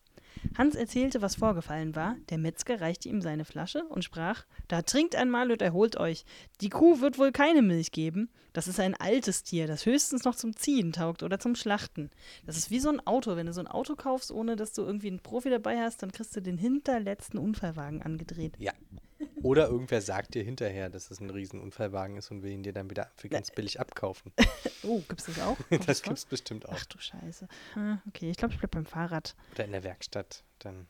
Hans 0.57 0.75
erzählte, 0.75 1.21
was 1.21 1.35
vorgefallen 1.35 1.95
war. 1.95 2.15
Der 2.29 2.37
Metzger 2.37 2.81
reichte 2.81 3.09
ihm 3.09 3.21
seine 3.21 3.45
Flasche 3.45 3.83
und 3.85 4.03
sprach: 4.03 4.45
Da 4.67 4.81
trinkt 4.81 5.15
einmal 5.15 5.51
und 5.51 5.61
erholt 5.61 5.97
euch. 5.97 6.25
Die 6.61 6.69
Kuh 6.69 6.99
wird 7.01 7.17
wohl 7.17 7.31
keine 7.31 7.61
Milch 7.61 7.91
geben. 7.91 8.29
Das 8.53 8.67
ist 8.67 8.79
ein 8.79 8.95
altes 8.95 9.43
Tier, 9.43 9.67
das 9.67 9.85
höchstens 9.85 10.23
noch 10.23 10.35
zum 10.35 10.55
Ziehen 10.55 10.91
taugt 10.91 11.23
oder 11.23 11.39
zum 11.39 11.55
Schlachten. 11.55 12.09
Das 12.45 12.57
ist 12.57 12.69
wie 12.69 12.79
so 12.79 12.89
ein 12.89 13.05
Auto. 13.07 13.35
Wenn 13.35 13.45
du 13.45 13.53
so 13.53 13.61
ein 13.61 13.67
Auto 13.67 13.95
kaufst, 13.95 14.31
ohne 14.31 14.55
dass 14.55 14.73
du 14.73 14.81
irgendwie 14.81 15.07
einen 15.07 15.19
Profi 15.19 15.49
dabei 15.49 15.79
hast, 15.79 16.03
dann 16.03 16.11
kriegst 16.11 16.35
du 16.35 16.41
den 16.41 16.57
hinterletzten 16.57 17.39
Unfallwagen 17.39 18.01
angedreht. 18.01 18.55
Ja. 18.59 18.73
Oder 19.43 19.67
irgendwer 19.67 20.01
sagt 20.01 20.33
dir 20.35 20.43
hinterher, 20.43 20.89
dass 20.89 21.09
es 21.11 21.19
ein 21.19 21.29
Riesenunfallwagen 21.29 22.17
ist 22.17 22.31
und 22.31 22.43
will 22.43 22.51
ihn 22.51 22.63
dir 22.63 22.73
dann 22.73 22.89
wieder 22.89 23.11
für 23.15 23.29
ganz 23.29 23.51
billig 23.51 23.79
abkaufen. 23.79 24.31
Oh, 24.83 24.99
gibt's 25.07 25.25
das 25.25 25.39
auch? 25.39 25.57
Kommt 25.69 25.87
Das 25.87 25.99
vor? 25.99 26.09
gibt's 26.09 26.25
bestimmt 26.25 26.67
auch. 26.67 26.73
Ach 26.75 26.85
du 26.85 26.97
Scheiße. 26.97 27.47
Ah, 27.75 27.99
Okay, 28.07 28.31
ich 28.31 28.37
glaube, 28.37 28.51
ich 28.55 28.59
bleib 28.59 28.71
beim 28.71 28.87
Fahrrad. 28.87 29.35
Oder 29.53 29.65
in 29.65 29.73
der 29.73 29.83
Werkstatt 29.83 30.43
dann. 30.57 30.87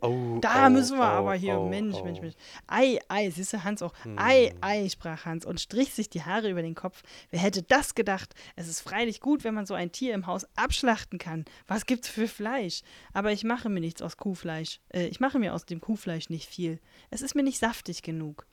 Oh, 0.00 0.38
Da 0.40 0.66
oh, 0.66 0.70
müssen 0.70 0.98
wir 0.98 1.04
oh, 1.04 1.18
aber 1.18 1.34
hier, 1.34 1.58
oh, 1.58 1.68
Mensch, 1.68 1.96
oh. 1.96 2.04
Mensch, 2.04 2.20
Mensch. 2.20 2.34
Ei, 2.66 2.98
ei, 3.08 3.30
siehst 3.30 3.52
du, 3.52 3.64
Hans 3.64 3.82
auch. 3.82 3.92
Ei, 4.16 4.50
Hm. 4.50 4.58
ei, 4.60 4.88
sprach 4.88 5.24
Hans 5.24 5.44
und 5.44 5.60
strich 5.60 5.94
sich 5.94 6.08
die 6.10 6.22
Haare 6.22 6.50
über 6.50 6.62
den 6.62 6.74
Kopf. 6.74 7.02
Wer 7.30 7.40
hätte 7.40 7.62
das 7.62 7.94
gedacht? 7.94 8.34
Es 8.56 8.68
ist 8.68 8.80
freilich 8.80 9.20
gut, 9.20 9.44
wenn 9.44 9.54
man 9.54 9.66
so 9.66 9.74
ein 9.74 9.92
Tier 9.92 10.14
im 10.14 10.26
Haus 10.26 10.46
abschlachten 10.56 11.18
kann. 11.18 11.44
Was 11.66 11.86
gibt's 11.86 12.08
für 12.08 12.28
Fleisch? 12.28 12.82
Aber 13.12 13.32
ich 13.32 13.44
mache 13.44 13.68
mir 13.68 13.80
nichts 13.80 14.02
aus 14.02 14.16
Kuhfleisch. 14.16 14.80
Äh, 14.90 15.06
ich 15.06 15.20
mache 15.20 15.38
mir 15.38 15.54
aus 15.54 15.66
dem 15.66 15.80
Kuhfleisch 15.80 16.30
nicht 16.30 16.48
viel. 16.48 16.80
Es 17.10 17.22
ist 17.22 17.34
mir 17.34 17.42
nicht 17.42 17.58
saftig 17.58 18.02
genug. 18.02 18.46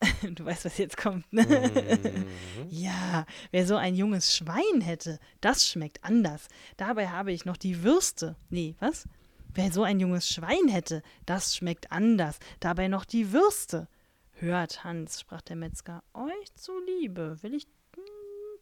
du 0.22 0.44
weißt, 0.44 0.66
was 0.66 0.78
jetzt 0.78 0.96
kommt, 0.96 1.30
ne? 1.32 1.42
Mhm. 1.46 2.26
Ja, 2.70 3.24
wer 3.50 3.66
so 3.66 3.76
ein 3.76 3.94
junges 3.94 4.36
Schwein 4.36 4.80
hätte, 4.82 5.18
das 5.40 5.66
schmeckt 5.66 6.04
anders. 6.04 6.48
Dabei 6.76 7.08
habe 7.08 7.32
ich 7.32 7.44
noch 7.44 7.56
die 7.56 7.82
Würste. 7.82 8.36
Nee, 8.50 8.74
was? 8.78 9.08
Wer 9.56 9.72
so 9.72 9.84
ein 9.84 10.00
junges 10.00 10.28
Schwein 10.28 10.68
hätte, 10.68 11.02
das 11.24 11.56
schmeckt 11.56 11.90
anders. 11.90 12.38
Dabei 12.60 12.88
noch 12.88 13.06
die 13.06 13.32
Würste. 13.32 13.88
Hört, 14.32 14.84
Hans, 14.84 15.18
sprach 15.18 15.40
der 15.40 15.56
Metzger, 15.56 16.02
euch 16.12 16.54
zuliebe 16.54 17.38
will 17.42 17.54
ich 17.54 17.66
hm, 17.94 18.02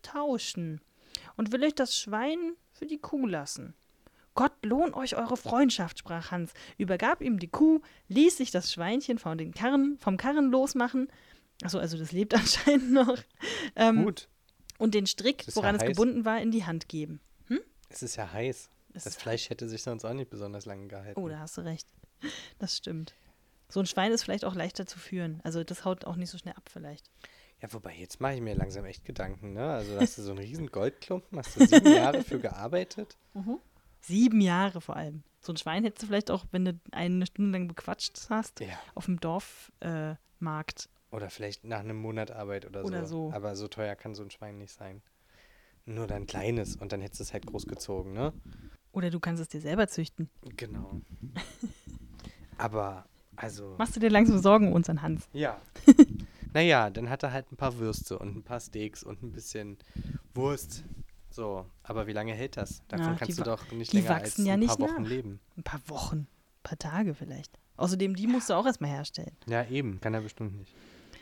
tauschen 0.03 0.81
und 1.37 1.51
will 1.51 1.65
euch 1.65 1.75
das 1.75 1.99
Schwein 1.99 2.53
für 2.71 2.87
die 2.87 3.01
Kuh 3.01 3.27
lassen. 3.27 3.75
Gott 4.37 4.53
lohn 4.65 4.95
euch 4.95 5.17
eure 5.17 5.37
Freundschaft, 5.37 5.99
sprach 5.99 6.31
Hans, 6.31 6.53
übergab 6.79 7.23
ihm 7.23 7.41
die 7.41 7.49
Kuh, 7.49 7.81
ließ 8.07 8.37
sich 8.37 8.53
das 8.53 8.73
Schweinchen 8.73 9.19
von 9.19 9.37
den 9.37 9.53
Karren, 9.53 9.99
vom 9.99 10.17
Karren 10.17 10.53
losmachen. 10.53 11.09
Achso, 11.65 11.81
also 11.81 11.99
das 11.99 12.13
lebt 12.13 12.35
anscheinend 12.37 12.93
noch. 12.93 13.19
Ähm, 13.75 14.05
Gut, 14.05 14.29
und 14.79 14.95
den 14.95 15.09
Strick, 15.09 15.45
woran 15.57 15.75
ja 15.75 15.79
es 15.79 15.89
heiß. 15.89 15.97
gebunden 15.97 16.25
war, 16.25 16.41
in 16.41 16.53
die 16.53 16.65
Hand 16.65 16.89
geben. 16.89 17.21
es 17.89 18.05
ist 18.05 18.15
ja 18.15 18.33
heiß. 18.33 18.71
Das 18.95 19.07
ist 19.07 19.21
Fleisch 19.21 19.51
hätte 19.51 19.69
sich 19.69 19.83
sonst 19.83 20.05
auch 20.05 20.15
nicht 20.15 20.31
besonders 20.31 20.65
lange 20.67 20.87
gehalten. 20.89 21.21
Oh, 21.21 21.29
da 21.29 21.41
hast 21.41 21.57
du 21.57 21.61
recht. 21.63 21.87
Das 22.59 22.77
stimmt. 22.77 23.15
So 23.69 23.81
ein 23.81 23.87
Schwein 23.87 24.13
ist 24.13 24.23
vielleicht 24.23 24.45
auch 24.45 24.55
leichter 24.55 24.87
zu 24.87 24.99
führen. 24.99 25.41
Also 25.45 25.65
das 25.65 25.85
haut 25.85 26.05
auch 26.05 26.17
nicht 26.17 26.31
so 26.31 26.39
schnell 26.39 26.55
ab 26.55 26.69
vielleicht. 26.73 27.11
Ja, 27.61 27.73
wobei, 27.73 27.95
jetzt 27.97 28.21
mache 28.21 28.35
ich 28.35 28.41
mir 28.41 28.55
langsam 28.55 28.85
echt 28.85 29.05
Gedanken, 29.05 29.53
ne? 29.53 29.73
Also 29.73 29.99
hast 29.99 30.19
du 30.19 30.23
so 30.23 30.31
einen 30.31 30.39
riesen 30.41 30.69
Goldklumpen, 30.71 31.39
hast 31.39 31.57
du 31.57 31.67
sieben 31.67 31.87
Jahre 31.95 32.23
für 32.23 32.39
gearbeitet? 32.39 33.17
Sieben 34.01 34.41
Jahre 34.41 34.81
vor 34.81 34.97
allem. 34.97 35.23
So 35.41 35.53
ein 35.53 35.57
Schwein 35.57 35.83
hättest 35.85 36.03
du 36.03 36.07
vielleicht 36.09 36.31
auch, 36.31 36.45
wenn 36.53 36.65
du 36.65 36.81
eine 36.93 37.27
Stunde 37.27 37.53
lang 37.59 37.69
bequatscht 37.69 38.27
hast, 38.31 38.61
Ja. 38.61 38.79
auf 38.95 39.07
dem 39.07 39.19
Dorfmarkt. 39.21 40.87
Äh. 40.87 41.15
Oder 41.17 41.31
vielleicht 41.31 41.65
nach 41.65 41.81
einem 41.81 41.97
Monat 41.97 42.31
Arbeit 42.33 42.67
oder, 42.67 42.85
Oder 42.85 43.07
so. 43.07 43.33
Aber 43.33 43.57
so 43.57 43.69
teuer 43.69 43.95
kann 43.95 44.15
so 44.15 44.23
ein 44.23 44.31
Schwein 44.31 44.59
nicht 44.59 44.73
sein. 44.73 45.01
Nur 45.87 46.07
dann 46.07 46.27
kleines 46.27 46.77
und 46.77 46.93
dann 46.93 47.01
hättest 47.01 47.21
du 47.21 47.25
es 47.25 47.33
halt 47.33 47.47
großgezogen, 47.47 48.13
ne? 48.13 48.33
Oder 48.95 49.11
du 49.11 49.19
kannst 49.19 49.43
es 49.43 49.49
dir 49.49 49.61
selber 49.61 49.89
züchten. 49.89 50.31
Genau. 50.57 51.01
Aber, 52.59 53.07
also. 53.35 53.75
Machst 53.77 53.97
du 53.97 54.01
dir 54.01 54.09
langsam 54.09 54.39
Sorgen 54.39 54.69
um 54.69 54.75
unseren 54.75 55.03
Hans? 55.03 55.29
Ja. 55.33 55.61
naja, 56.53 56.91
dann 56.91 57.11
hat 57.11 57.25
er 57.25 57.33
halt 57.33 57.51
ein 57.51 57.57
paar 57.57 57.77
Würste 57.79 58.19
und 58.19 58.37
ein 58.37 58.43
paar 58.45 58.61
Steaks 58.61 59.03
und 59.03 59.23
ein 59.23 59.33
bisschen 59.33 59.79
Wurst. 60.35 60.85
So, 61.29 61.67
aber 61.83 62.07
wie 62.07 62.13
lange 62.13 62.33
hält 62.33 62.57
das? 62.57 62.83
Davon 62.87 63.15
die 63.15 63.19
kannst 63.19 63.41
du 63.41 63.43
doch 63.43 63.73
nicht 63.73 63.93
länger 63.93 64.15
als 64.15 64.39
ein 64.39 64.47
ja 64.47 64.57
nicht 64.57 64.69
paar 64.69 64.79
Wochen 64.79 65.03
nach. 65.03 65.09
leben. 65.09 65.41
Ein 65.57 65.65
paar 65.65 65.81
Wochen, 65.89 66.19
ein 66.19 66.63
paar 66.63 66.79
Tage 66.79 67.13
vielleicht. 67.15 67.59
Außerdem, 67.77 68.15
die 68.15 68.29
musst 68.29 68.51
du 68.51 68.55
auch 68.55 68.67
erstmal 68.67 68.90
herstellen. 68.90 69.37
Ja, 69.47 69.65
eben, 69.65 70.01
kann 70.01 70.15
er 70.15 70.21
bestimmt 70.21 70.57
nicht. 70.57 70.73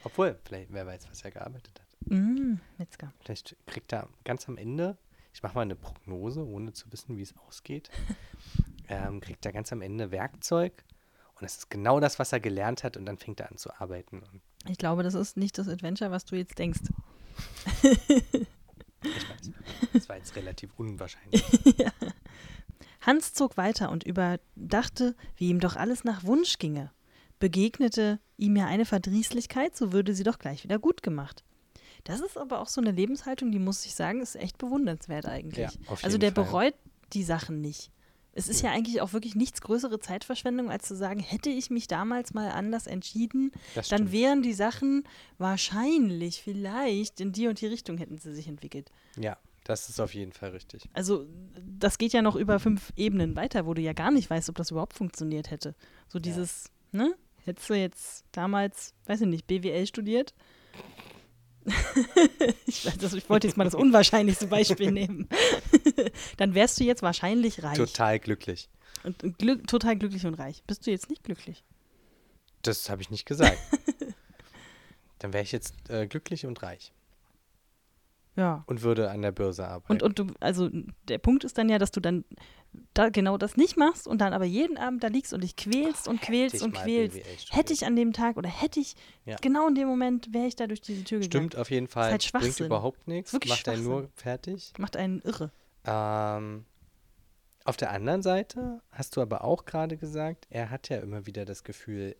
Obwohl, 0.04 0.38
vielleicht, 0.44 0.70
wer 0.70 0.86
weiß, 0.86 1.08
was 1.10 1.22
er 1.24 1.30
gearbeitet 1.30 1.80
hat. 1.80 2.10
Mm, 2.12 2.56
Metzger. 2.76 3.10
Vielleicht 3.20 3.56
kriegt 3.66 3.90
er 3.94 4.06
ganz 4.24 4.46
am 4.50 4.58
Ende, 4.58 4.98
ich 5.32 5.42
mache 5.42 5.54
mal 5.54 5.62
eine 5.62 5.76
Prognose, 5.76 6.46
ohne 6.46 6.72
zu 6.72 6.90
wissen, 6.92 7.16
wie 7.16 7.22
es 7.22 7.34
ausgeht, 7.46 7.90
ähm, 8.88 9.20
kriegt 9.20 9.44
er 9.46 9.52
ganz 9.52 9.72
am 9.72 9.82
Ende 9.82 10.10
Werkzeug 10.10 10.84
und 11.34 11.42
das 11.42 11.56
ist 11.56 11.70
genau 11.70 12.00
das, 12.00 12.18
was 12.18 12.32
er 12.32 12.40
gelernt 12.40 12.84
hat 12.84 12.96
und 12.96 13.06
dann 13.06 13.18
fängt 13.18 13.40
er 13.40 13.50
an 13.50 13.56
zu 13.56 13.72
arbeiten. 13.74 14.22
Ich 14.68 14.78
glaube, 14.78 15.02
das 15.02 15.14
ist 15.14 15.36
nicht 15.36 15.58
das 15.58 15.68
Adventure, 15.68 16.10
was 16.10 16.24
du 16.24 16.36
jetzt 16.36 16.58
denkst. 16.58 16.80
ich 17.82 17.90
weiß. 19.02 19.50
Das 19.92 20.08
war 20.08 20.16
jetzt 20.16 20.36
relativ 20.36 20.70
unwahrscheinlich. 20.76 21.42
Hans 23.00 23.34
zog 23.34 23.56
weiter 23.56 23.90
und 23.90 24.04
überdachte, 24.04 25.16
wie 25.36 25.48
ihm 25.48 25.58
doch 25.58 25.74
alles 25.74 26.04
nach 26.04 26.22
Wunsch 26.22 26.58
ginge. 26.58 26.92
Begegnete 27.40 28.20
ihm 28.36 28.54
ja 28.54 28.66
eine 28.66 28.84
Verdrießlichkeit, 28.84 29.76
so 29.76 29.92
würde 29.92 30.14
sie 30.14 30.22
doch 30.22 30.38
gleich 30.38 30.62
wieder 30.62 30.78
gut 30.78 31.02
gemacht. 31.02 31.42
Das 32.04 32.20
ist 32.20 32.36
aber 32.36 32.60
auch 32.60 32.68
so 32.68 32.80
eine 32.80 32.90
Lebenshaltung, 32.90 33.52
die 33.52 33.58
muss 33.58 33.84
ich 33.86 33.94
sagen, 33.94 34.20
ist 34.20 34.36
echt 34.36 34.58
bewundernswert 34.58 35.26
eigentlich. 35.26 35.58
Ja, 35.58 35.96
also 36.02 36.18
der 36.18 36.32
Fall. 36.32 36.44
bereut 36.44 36.74
die 37.12 37.22
Sachen 37.22 37.60
nicht. 37.60 37.90
Es 38.34 38.48
ist 38.48 38.62
ja 38.62 38.70
eigentlich 38.70 39.02
auch 39.02 39.12
wirklich 39.12 39.34
nichts 39.34 39.60
größere 39.60 40.00
Zeitverschwendung, 40.00 40.70
als 40.70 40.88
zu 40.88 40.96
sagen, 40.96 41.20
hätte 41.20 41.50
ich 41.50 41.68
mich 41.68 41.86
damals 41.86 42.32
mal 42.32 42.50
anders 42.50 42.86
entschieden, 42.86 43.52
dann 43.90 44.10
wären 44.10 44.42
die 44.42 44.54
Sachen 44.54 45.04
wahrscheinlich, 45.36 46.42
vielleicht 46.42 47.20
in 47.20 47.32
die 47.32 47.46
und 47.46 47.60
die 47.60 47.66
Richtung 47.66 47.98
hätten 47.98 48.16
sie 48.16 48.34
sich 48.34 48.48
entwickelt. 48.48 48.90
Ja, 49.18 49.36
das 49.64 49.90
ist 49.90 50.00
auf 50.00 50.14
jeden 50.14 50.32
Fall 50.32 50.50
richtig. 50.50 50.88
Also 50.94 51.26
das 51.62 51.98
geht 51.98 52.14
ja 52.14 52.22
noch 52.22 52.34
über 52.34 52.58
fünf 52.58 52.92
Ebenen 52.96 53.36
weiter, 53.36 53.66
wo 53.66 53.74
du 53.74 53.82
ja 53.82 53.92
gar 53.92 54.10
nicht 54.10 54.30
weißt, 54.30 54.48
ob 54.48 54.56
das 54.56 54.70
überhaupt 54.70 54.94
funktioniert 54.94 55.50
hätte. 55.50 55.74
So 56.08 56.18
dieses, 56.18 56.70
ne? 56.90 57.14
Hättest 57.44 57.70
du 57.70 57.74
jetzt 57.74 58.24
damals, 58.32 58.94
weiß 59.06 59.22
ich 59.22 59.26
nicht, 59.26 59.46
BWL 59.46 59.86
studiert? 59.86 60.32
ich, 62.66 62.88
das, 62.98 63.12
ich 63.14 63.28
wollte 63.28 63.46
jetzt 63.46 63.56
mal 63.56 63.64
das 63.64 63.74
unwahrscheinlichste 63.74 64.46
Beispiel 64.46 64.90
nehmen. 64.92 65.28
Dann 66.36 66.54
wärst 66.54 66.80
du 66.80 66.84
jetzt 66.84 67.02
wahrscheinlich 67.02 67.62
reich. 67.62 67.76
Total 67.76 68.18
glücklich. 68.18 68.68
Und, 69.04 69.22
und 69.22 69.38
glück, 69.38 69.66
total 69.66 69.96
glücklich 69.96 70.26
und 70.26 70.34
reich. 70.34 70.62
Bist 70.66 70.86
du 70.86 70.90
jetzt 70.90 71.10
nicht 71.10 71.24
glücklich? 71.24 71.64
Das 72.62 72.88
habe 72.88 73.02
ich 73.02 73.10
nicht 73.10 73.26
gesagt. 73.26 73.58
Dann 75.18 75.32
wäre 75.32 75.42
ich 75.42 75.52
jetzt 75.52 75.74
äh, 75.88 76.06
glücklich 76.06 76.46
und 76.46 76.62
reich 76.62 76.92
Ja. 78.34 78.64
und 78.66 78.82
würde 78.82 79.10
an 79.10 79.20
der 79.22 79.32
Börse 79.32 79.66
arbeiten. 79.68 79.92
Und, 79.92 80.02
und 80.02 80.18
du, 80.18 80.26
also 80.40 80.70
der 81.08 81.18
Punkt 81.18 81.44
ist 81.44 81.58
dann 81.58 81.68
ja, 81.68 81.78
dass 81.78 81.90
du 81.90 82.00
dann 82.00 82.24
da 82.94 83.10
genau 83.10 83.36
das 83.36 83.56
nicht 83.58 83.76
machst 83.76 84.06
und 84.08 84.22
dann 84.22 84.32
aber 84.32 84.46
jeden 84.46 84.78
Abend 84.78 85.02
da 85.04 85.08
liegst 85.08 85.34
und 85.34 85.42
dich 85.42 85.56
quälst 85.56 86.08
und 86.08 86.16
hätte 86.22 86.26
quälst 86.32 86.62
und 86.62 86.72
quälst. 86.74 87.20
Hätte 87.50 87.72
ich 87.74 87.84
an 87.84 87.94
dem 87.96 88.14
Tag 88.14 88.38
oder 88.38 88.48
hätte 88.48 88.80
ich, 88.80 88.94
Ja. 89.26 89.36
genau 89.42 89.68
in 89.68 89.74
dem 89.74 89.86
Moment 89.88 90.32
wäre 90.32 90.46
ich 90.46 90.56
da 90.56 90.66
durch 90.66 90.80
diese 90.80 91.04
Tür 91.04 91.18
gegangen. 91.20 91.50
Stimmt 91.50 91.56
auf 91.56 91.70
jeden 91.70 91.88
Fall. 91.88 92.10
halt 92.10 92.32
Bringt 92.32 92.58
überhaupt 92.60 93.06
nichts. 93.06 93.28
Ist 93.30 93.34
wirklich 93.34 93.50
Macht 93.52 93.68
einen 93.68 93.84
nur 93.84 94.08
fertig. 94.14 94.72
Macht 94.78 94.96
einen 94.96 95.20
irre. 95.20 95.50
Ähm, 95.84 96.64
auf 97.64 97.76
der 97.76 97.90
anderen 97.90 98.22
Seite 98.22 98.80
hast 98.90 99.16
du 99.16 99.20
aber 99.20 99.44
auch 99.44 99.64
gerade 99.66 99.96
gesagt, 99.96 100.46
er 100.48 100.70
hat 100.70 100.88
ja 100.88 100.98
immer 100.98 101.26
wieder 101.26 101.44
das 101.44 101.64
Gefühl, 101.64 102.16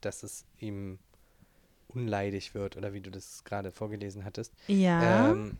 dass 0.00 0.22
es 0.22 0.44
ihm 0.58 0.98
unleidig 1.96 2.54
wird 2.54 2.76
oder 2.76 2.92
wie 2.92 3.00
du 3.00 3.10
das 3.10 3.42
gerade 3.44 3.72
vorgelesen 3.72 4.24
hattest. 4.24 4.52
Ja. 4.68 5.30
Ähm, 5.30 5.56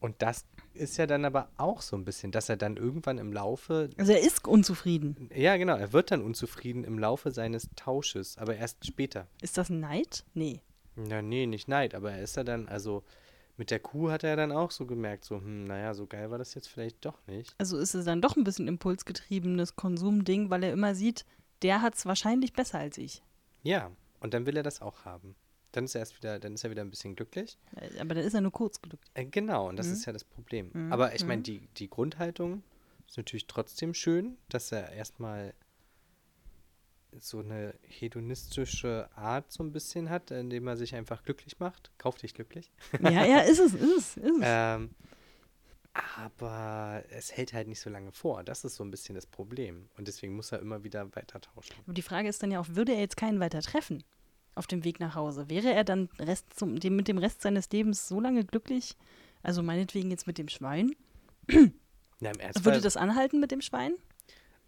und 0.00 0.16
das 0.18 0.44
ist 0.74 0.96
ja 0.96 1.06
dann 1.06 1.24
aber 1.24 1.48
auch 1.56 1.82
so 1.82 1.96
ein 1.96 2.04
bisschen, 2.04 2.30
dass 2.30 2.48
er 2.48 2.56
dann 2.56 2.76
irgendwann 2.76 3.18
im 3.18 3.32
Laufe, 3.32 3.90
also 3.96 4.12
er 4.12 4.20
ist 4.20 4.46
unzufrieden. 4.46 5.28
ja 5.34 5.56
genau, 5.56 5.76
er 5.76 5.92
wird 5.92 6.12
dann 6.12 6.22
unzufrieden 6.22 6.84
im 6.84 6.98
Laufe 6.98 7.32
seines 7.32 7.68
Tausches, 7.74 8.38
aber 8.38 8.54
erst 8.54 8.86
später. 8.86 9.26
Ist 9.40 9.58
das 9.58 9.70
Neid? 9.70 10.24
Nee. 10.34 10.60
Ja, 11.08 11.22
nee, 11.22 11.46
nicht 11.46 11.68
Neid, 11.68 11.94
aber 11.94 12.12
er 12.12 12.22
ist 12.22 12.36
ja 12.36 12.44
dann, 12.44 12.68
also 12.68 13.02
mit 13.56 13.72
der 13.72 13.80
Kuh 13.80 14.10
hat 14.10 14.22
er 14.22 14.36
dann 14.36 14.52
auch 14.52 14.70
so 14.70 14.86
gemerkt, 14.86 15.24
so, 15.24 15.36
hm, 15.36 15.64
naja, 15.64 15.94
so 15.94 16.06
geil 16.06 16.30
war 16.30 16.38
das 16.38 16.54
jetzt 16.54 16.68
vielleicht 16.68 17.04
doch 17.04 17.18
nicht. 17.26 17.54
Also 17.58 17.76
ist 17.78 17.94
es 17.94 18.04
dann 18.04 18.22
doch 18.22 18.36
ein 18.36 18.44
bisschen 18.44 18.68
impulsgetriebenes 18.68 19.74
Konsumding, 19.74 20.48
weil 20.50 20.62
er 20.62 20.72
immer 20.72 20.94
sieht, 20.94 21.24
der 21.62 21.82
hat 21.82 21.96
es 21.96 22.06
wahrscheinlich 22.06 22.52
besser 22.52 22.78
als 22.78 22.98
ich. 22.98 23.22
Ja, 23.64 23.90
und 24.20 24.34
dann 24.34 24.46
will 24.46 24.56
er 24.56 24.62
das 24.62 24.80
auch 24.80 25.04
haben. 25.04 25.34
Dann 25.72 25.84
ist 25.84 25.94
er 25.94 26.00
erst 26.00 26.16
wieder, 26.16 26.38
dann 26.38 26.54
ist 26.54 26.64
er 26.64 26.70
wieder 26.70 26.82
ein 26.82 26.90
bisschen 26.90 27.14
glücklich. 27.14 27.58
Äh, 27.76 27.98
Aber 28.00 28.14
dann 28.14 28.24
ist 28.24 28.34
er 28.34 28.40
nur 28.40 28.52
kurz 28.52 28.80
glücklich. 28.80 29.10
Äh, 29.14 29.26
genau, 29.26 29.68
und 29.68 29.76
das 29.76 29.86
Mhm. 29.88 29.92
ist 29.92 30.04
ja 30.06 30.12
das 30.12 30.24
Problem. 30.24 30.70
Aber 30.90 31.14
ich 31.14 31.24
meine, 31.26 31.42
die, 31.42 31.60
die 31.76 31.88
Grundhaltung 31.90 32.62
ist 33.06 33.16
natürlich 33.16 33.46
trotzdem 33.46 33.92
schön, 33.94 34.38
dass 34.48 34.72
er 34.72 34.92
erstmal 34.92 35.54
so 37.18 37.38
eine 37.40 37.74
hedonistische 37.82 39.08
Art 39.16 39.50
so 39.50 39.62
ein 39.62 39.72
bisschen 39.72 40.10
hat, 40.10 40.30
indem 40.30 40.66
er 40.68 40.76
sich 40.76 40.94
einfach 40.94 41.22
glücklich 41.22 41.58
macht. 41.58 41.90
Kauf 41.98 42.16
dich 42.16 42.34
glücklich. 42.34 42.70
Ja, 43.00 43.24
ja, 43.24 43.38
ist 43.42 43.58
es, 43.58 43.72
ist 43.74 43.82
es, 43.82 44.16
ist 44.18 44.36
es. 44.36 44.42
Ähm, 44.42 44.90
aber 46.16 47.02
es 47.10 47.32
hält 47.36 47.52
halt 47.52 47.66
nicht 47.68 47.80
so 47.80 47.90
lange 47.90 48.12
vor. 48.12 48.44
Das 48.44 48.64
ist 48.64 48.76
so 48.76 48.84
ein 48.84 48.90
bisschen 48.90 49.14
das 49.14 49.26
Problem. 49.26 49.88
Und 49.96 50.06
deswegen 50.06 50.36
muss 50.36 50.52
er 50.52 50.60
immer 50.60 50.84
wieder 50.84 51.14
weiter 51.16 51.40
tauschen. 51.40 51.74
Aber 51.84 51.92
die 51.94 52.02
Frage 52.02 52.28
ist 52.28 52.42
dann 52.42 52.50
ja 52.50 52.60
auch, 52.60 52.68
würde 52.68 52.92
er 52.92 53.00
jetzt 53.00 53.16
keinen 53.16 53.40
weiter 53.40 53.62
treffen 53.62 54.04
auf 54.58 54.66
dem 54.66 54.84
Weg 54.84 55.00
nach 55.00 55.14
Hause? 55.14 55.48
Wäre 55.48 55.72
er 55.72 55.84
dann 55.84 56.08
Rest 56.18 56.46
zum, 56.58 56.78
dem, 56.78 56.96
mit 56.96 57.08
dem 57.08 57.18
Rest 57.18 57.42
seines 57.42 57.70
Lebens 57.70 58.06
so 58.08 58.20
lange 58.20 58.44
glücklich? 58.44 58.96
Also 59.42 59.62
meinetwegen 59.62 60.10
jetzt 60.10 60.26
mit 60.26 60.36
dem 60.38 60.48
Schwein? 60.48 60.94
Na, 62.20 62.30
im 62.30 62.40
Ernstfall, 62.40 62.64
Würde 62.64 62.80
das 62.82 62.96
anhalten 62.96 63.40
mit 63.40 63.50
dem 63.50 63.60
Schwein? 63.62 63.92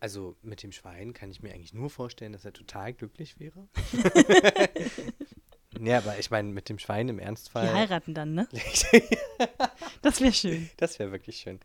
also 0.03 0.35
mit 0.41 0.63
dem 0.63 0.73
Schwein 0.73 1.13
kann 1.13 1.31
ich 1.31 1.43
mir 1.43 1.53
eigentlich 1.53 1.75
nur 1.75 1.91
vorstellen, 1.91 2.33
dass 2.33 2.47
er 2.47 2.55
total 2.55 2.95
glücklich 2.95 3.39
wäre. 3.39 3.69
ja, 5.81 5.99
aber 5.99 6.19
ich 6.19 6.31
meine, 6.31 6.49
mit 6.49 6.69
dem 6.69 6.79
Schwein 6.79 7.09
im 7.09 7.19
Die 7.19 7.23
Ernstfall. 7.23 7.71
heiraten 7.73 8.15
dann, 8.15 8.35
ne? 8.35 8.49
Das 10.03 10.21
wäre 10.23 10.33
schön. 10.33 10.71
Das 10.79 10.99
wäre 10.99 11.13
wirklich 11.13 11.37
schön. 11.37 11.61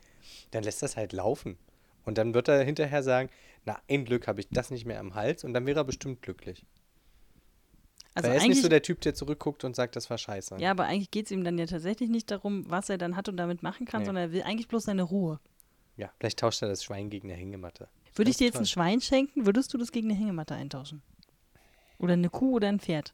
Dann 0.51 0.63
lässt 0.63 0.81
das 0.83 0.97
halt 0.97 1.13
laufen. 1.13 1.57
Und 2.03 2.17
dann 2.17 2.33
wird 2.33 2.49
er 2.49 2.61
hinterher 2.63 3.03
sagen, 3.03 3.29
na, 3.63 3.79
ein 3.89 4.03
Glück 4.05 4.27
habe 4.27 4.41
ich 4.41 4.49
das 4.49 4.69
nicht 4.69 4.85
mehr 4.85 4.99
am 4.99 5.15
Hals 5.15 5.43
und 5.45 5.53
dann 5.53 5.65
wäre 5.65 5.79
er 5.79 5.83
bestimmt 5.85 6.21
glücklich. 6.21 6.65
Also 8.15 8.29
Weil 8.29 8.37
er 8.37 8.41
ist 8.41 8.47
nicht 8.47 8.61
so 8.61 8.69
der 8.69 8.81
Typ, 8.81 9.01
der 9.01 9.13
zurückguckt 9.13 9.63
und 9.65 9.75
sagt, 9.75 9.95
das 9.97 10.09
war 10.09 10.17
scheiße. 10.17 10.55
ja, 10.57 10.71
aber 10.71 10.85
eigentlich 10.85 11.11
geht 11.11 11.25
es 11.25 11.31
ihm 11.31 11.43
dann 11.43 11.57
ja 11.57 11.65
tatsächlich 11.65 12.09
nicht 12.09 12.31
darum, 12.31 12.63
was 12.69 12.89
er 12.89 12.97
dann 12.97 13.15
hat 13.17 13.27
und 13.29 13.35
damit 13.37 13.61
machen 13.61 13.85
kann, 13.85 13.99
Nee. 14.01 14.05
sondern 14.07 14.23
er 14.25 14.31
will 14.31 14.41
eigentlich 14.43 14.67
bloß 14.69 14.83
seine 14.85 15.03
Ruhe. 15.03 15.39
Ja, 15.97 16.11
vielleicht 16.17 16.39
tauscht 16.39 16.61
er 16.61 16.69
das 16.69 16.83
Schwein 16.83 17.09
gegen 17.09 17.29
eine 17.29 17.37
Hängematte. 17.39 17.87
Würde 18.15 18.31
ich 18.31 18.37
dir 18.37 18.45
jetzt 18.45 18.55
ein 18.55 18.59
toll. 18.59 18.67
Schwein 18.67 19.01
schenken, 19.01 19.45
würdest 19.45 19.73
du 19.73 19.77
das 19.77 19.91
gegen 19.91 20.09
eine 20.09 20.17
Hängematte 20.17 20.55
eintauschen? 20.55 21.01
Oder 21.99 22.13
eine 22.13 22.29
Kuh 22.29 22.55
oder 22.55 22.69
ein 22.69 22.79
Pferd? 22.79 23.13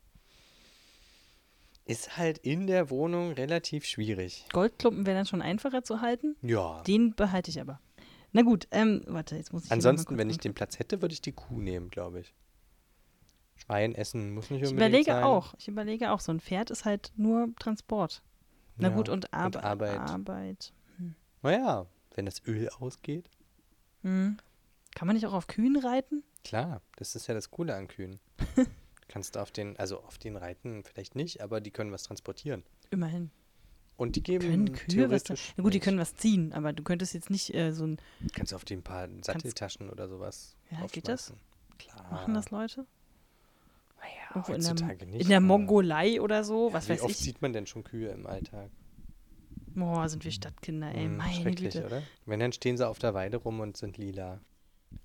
Ist 1.85 2.17
halt 2.17 2.37
in 2.39 2.67
der 2.67 2.89
Wohnung 2.91 3.31
relativ 3.33 3.85
schwierig. 3.85 4.45
Goldklumpen 4.53 5.05
wäre 5.05 5.17
dann 5.17 5.25
schon 5.25 5.41
einfacher 5.41 5.83
zu 5.83 6.01
halten. 6.01 6.35
Ja. 6.41 6.81
Den 6.83 7.15
behalte 7.15 7.49
ich 7.49 7.59
aber. 7.59 7.79
Na 8.33 8.43
gut, 8.43 8.67
ähm, 8.71 9.01
warte, 9.07 9.35
jetzt 9.35 9.51
muss 9.51 9.65
ich. 9.65 9.71
Ansonsten, 9.71 10.17
wenn 10.17 10.29
ich 10.29 10.37
den 10.37 10.53
Platz 10.53 10.79
hätte, 10.79 11.01
würde 11.01 11.13
ich 11.13 11.21
die 11.21 11.33
Kuh 11.33 11.59
nehmen, 11.59 11.89
glaube 11.89 12.21
ich. 12.21 12.33
Schwein 13.71 13.95
essen 13.95 14.33
muss 14.33 14.49
nicht 14.49 14.63
Ich 14.63 14.69
unbedingt 14.69 14.91
überlege 14.91 15.11
sein. 15.11 15.23
auch. 15.23 15.53
Ich 15.57 15.67
überlege 15.67 16.11
auch. 16.11 16.19
So 16.19 16.31
ein 16.33 16.39
Pferd 16.41 16.71
ist 16.71 16.83
halt 16.85 17.11
nur 17.15 17.53
Transport. 17.59 18.21
Na 18.77 18.89
Ja, 18.89 18.95
gut, 18.95 19.07
und, 19.09 19.33
Arbe 19.33 19.59
und 19.59 19.63
Arbeit. 19.63 19.99
Arbeit. 19.99 20.73
Naja, 21.41 21.85
wenn 22.15 22.25
das 22.25 22.45
Öl 22.45 22.69
ausgeht. 22.79 23.29
Hm. 24.01 24.37
Kann 24.93 25.07
man 25.07 25.15
nicht 25.15 25.25
auch 25.25 25.33
auf 25.33 25.47
Kühen 25.47 25.77
reiten? 25.77 26.23
Klar, 26.43 26.81
das 26.97 27.15
ist 27.15 27.27
ja 27.27 27.33
das 27.33 27.49
Coole 27.49 27.73
an 27.75 27.87
Kühen. 27.87 28.19
Kannst 29.07 29.37
auf 29.37 29.51
den, 29.51 29.77
also 29.77 30.01
auf 30.01 30.17
den 30.17 30.35
reiten 30.35 30.83
vielleicht 30.83 31.15
nicht, 31.15 31.41
aber 31.41 31.61
die 31.61 31.71
können 31.71 31.91
was 31.91 32.03
transportieren. 32.03 32.63
Immerhin. 32.89 33.31
Und 33.97 34.15
die 34.15 34.23
geben 34.23 34.49
Können 34.49 34.73
Kühe 34.73 35.09
was? 35.11 35.23
Na 35.55 35.63
gut, 35.63 35.73
die 35.73 35.79
können 35.79 35.99
was 35.99 36.15
ziehen, 36.15 36.53
aber 36.53 36.73
du 36.73 36.81
könntest 36.83 37.13
jetzt 37.13 37.29
nicht 37.29 37.53
äh, 37.53 37.71
so 37.71 37.85
ein. 37.85 37.97
Kannst 38.33 38.51
du 38.51 38.55
auf 38.55 38.65
die 38.65 38.75
ein 38.75 38.83
paar 38.83 39.07
Satteltaschen 39.21 39.89
oder 39.89 40.07
sowas 40.09 40.55
Ja, 40.71 40.85
geht 40.87 41.07
das? 41.07 41.33
Klar. 41.77 42.07
Machen 42.11 42.33
das 42.33 42.51
Leute? 42.51 42.85
Naja, 44.01 44.13
Irgendwo 44.35 44.53
in 44.53 44.61
der, 44.63 45.05
nicht. 45.07 45.21
in 45.21 45.27
der 45.29 45.41
Mongolei 45.41 46.21
oder 46.21 46.43
so, 46.43 46.69
Ja, 46.69 46.73
was 46.73 46.87
wie 46.87 46.93
weiß 46.93 47.01
oft 47.03 47.11
ich. 47.11 47.17
sieht 47.17 47.41
man 47.41 47.53
denn 47.53 47.65
schon 47.67 47.83
Kühe 47.83 48.09
im 48.09 48.25
Alltag? 48.27 48.69
Boah, 49.73 50.09
sind 50.09 50.23
wir 50.25 50.31
Stadtkinder, 50.31 50.93
ey. 50.93 51.05
Hm, 51.05 51.17
Meine 51.17 51.33
schrecklich, 51.33 51.73
Güte. 51.75 51.85
oder? 51.85 52.03
Wenn, 52.25 52.39
dann 52.39 52.51
stehen 52.51 52.75
sie 52.77 52.87
auf 52.87 52.99
der 52.99 53.13
Weide 53.13 53.37
rum 53.37 53.59
und 53.61 53.77
sind 53.77 53.97
lila. 53.97 54.41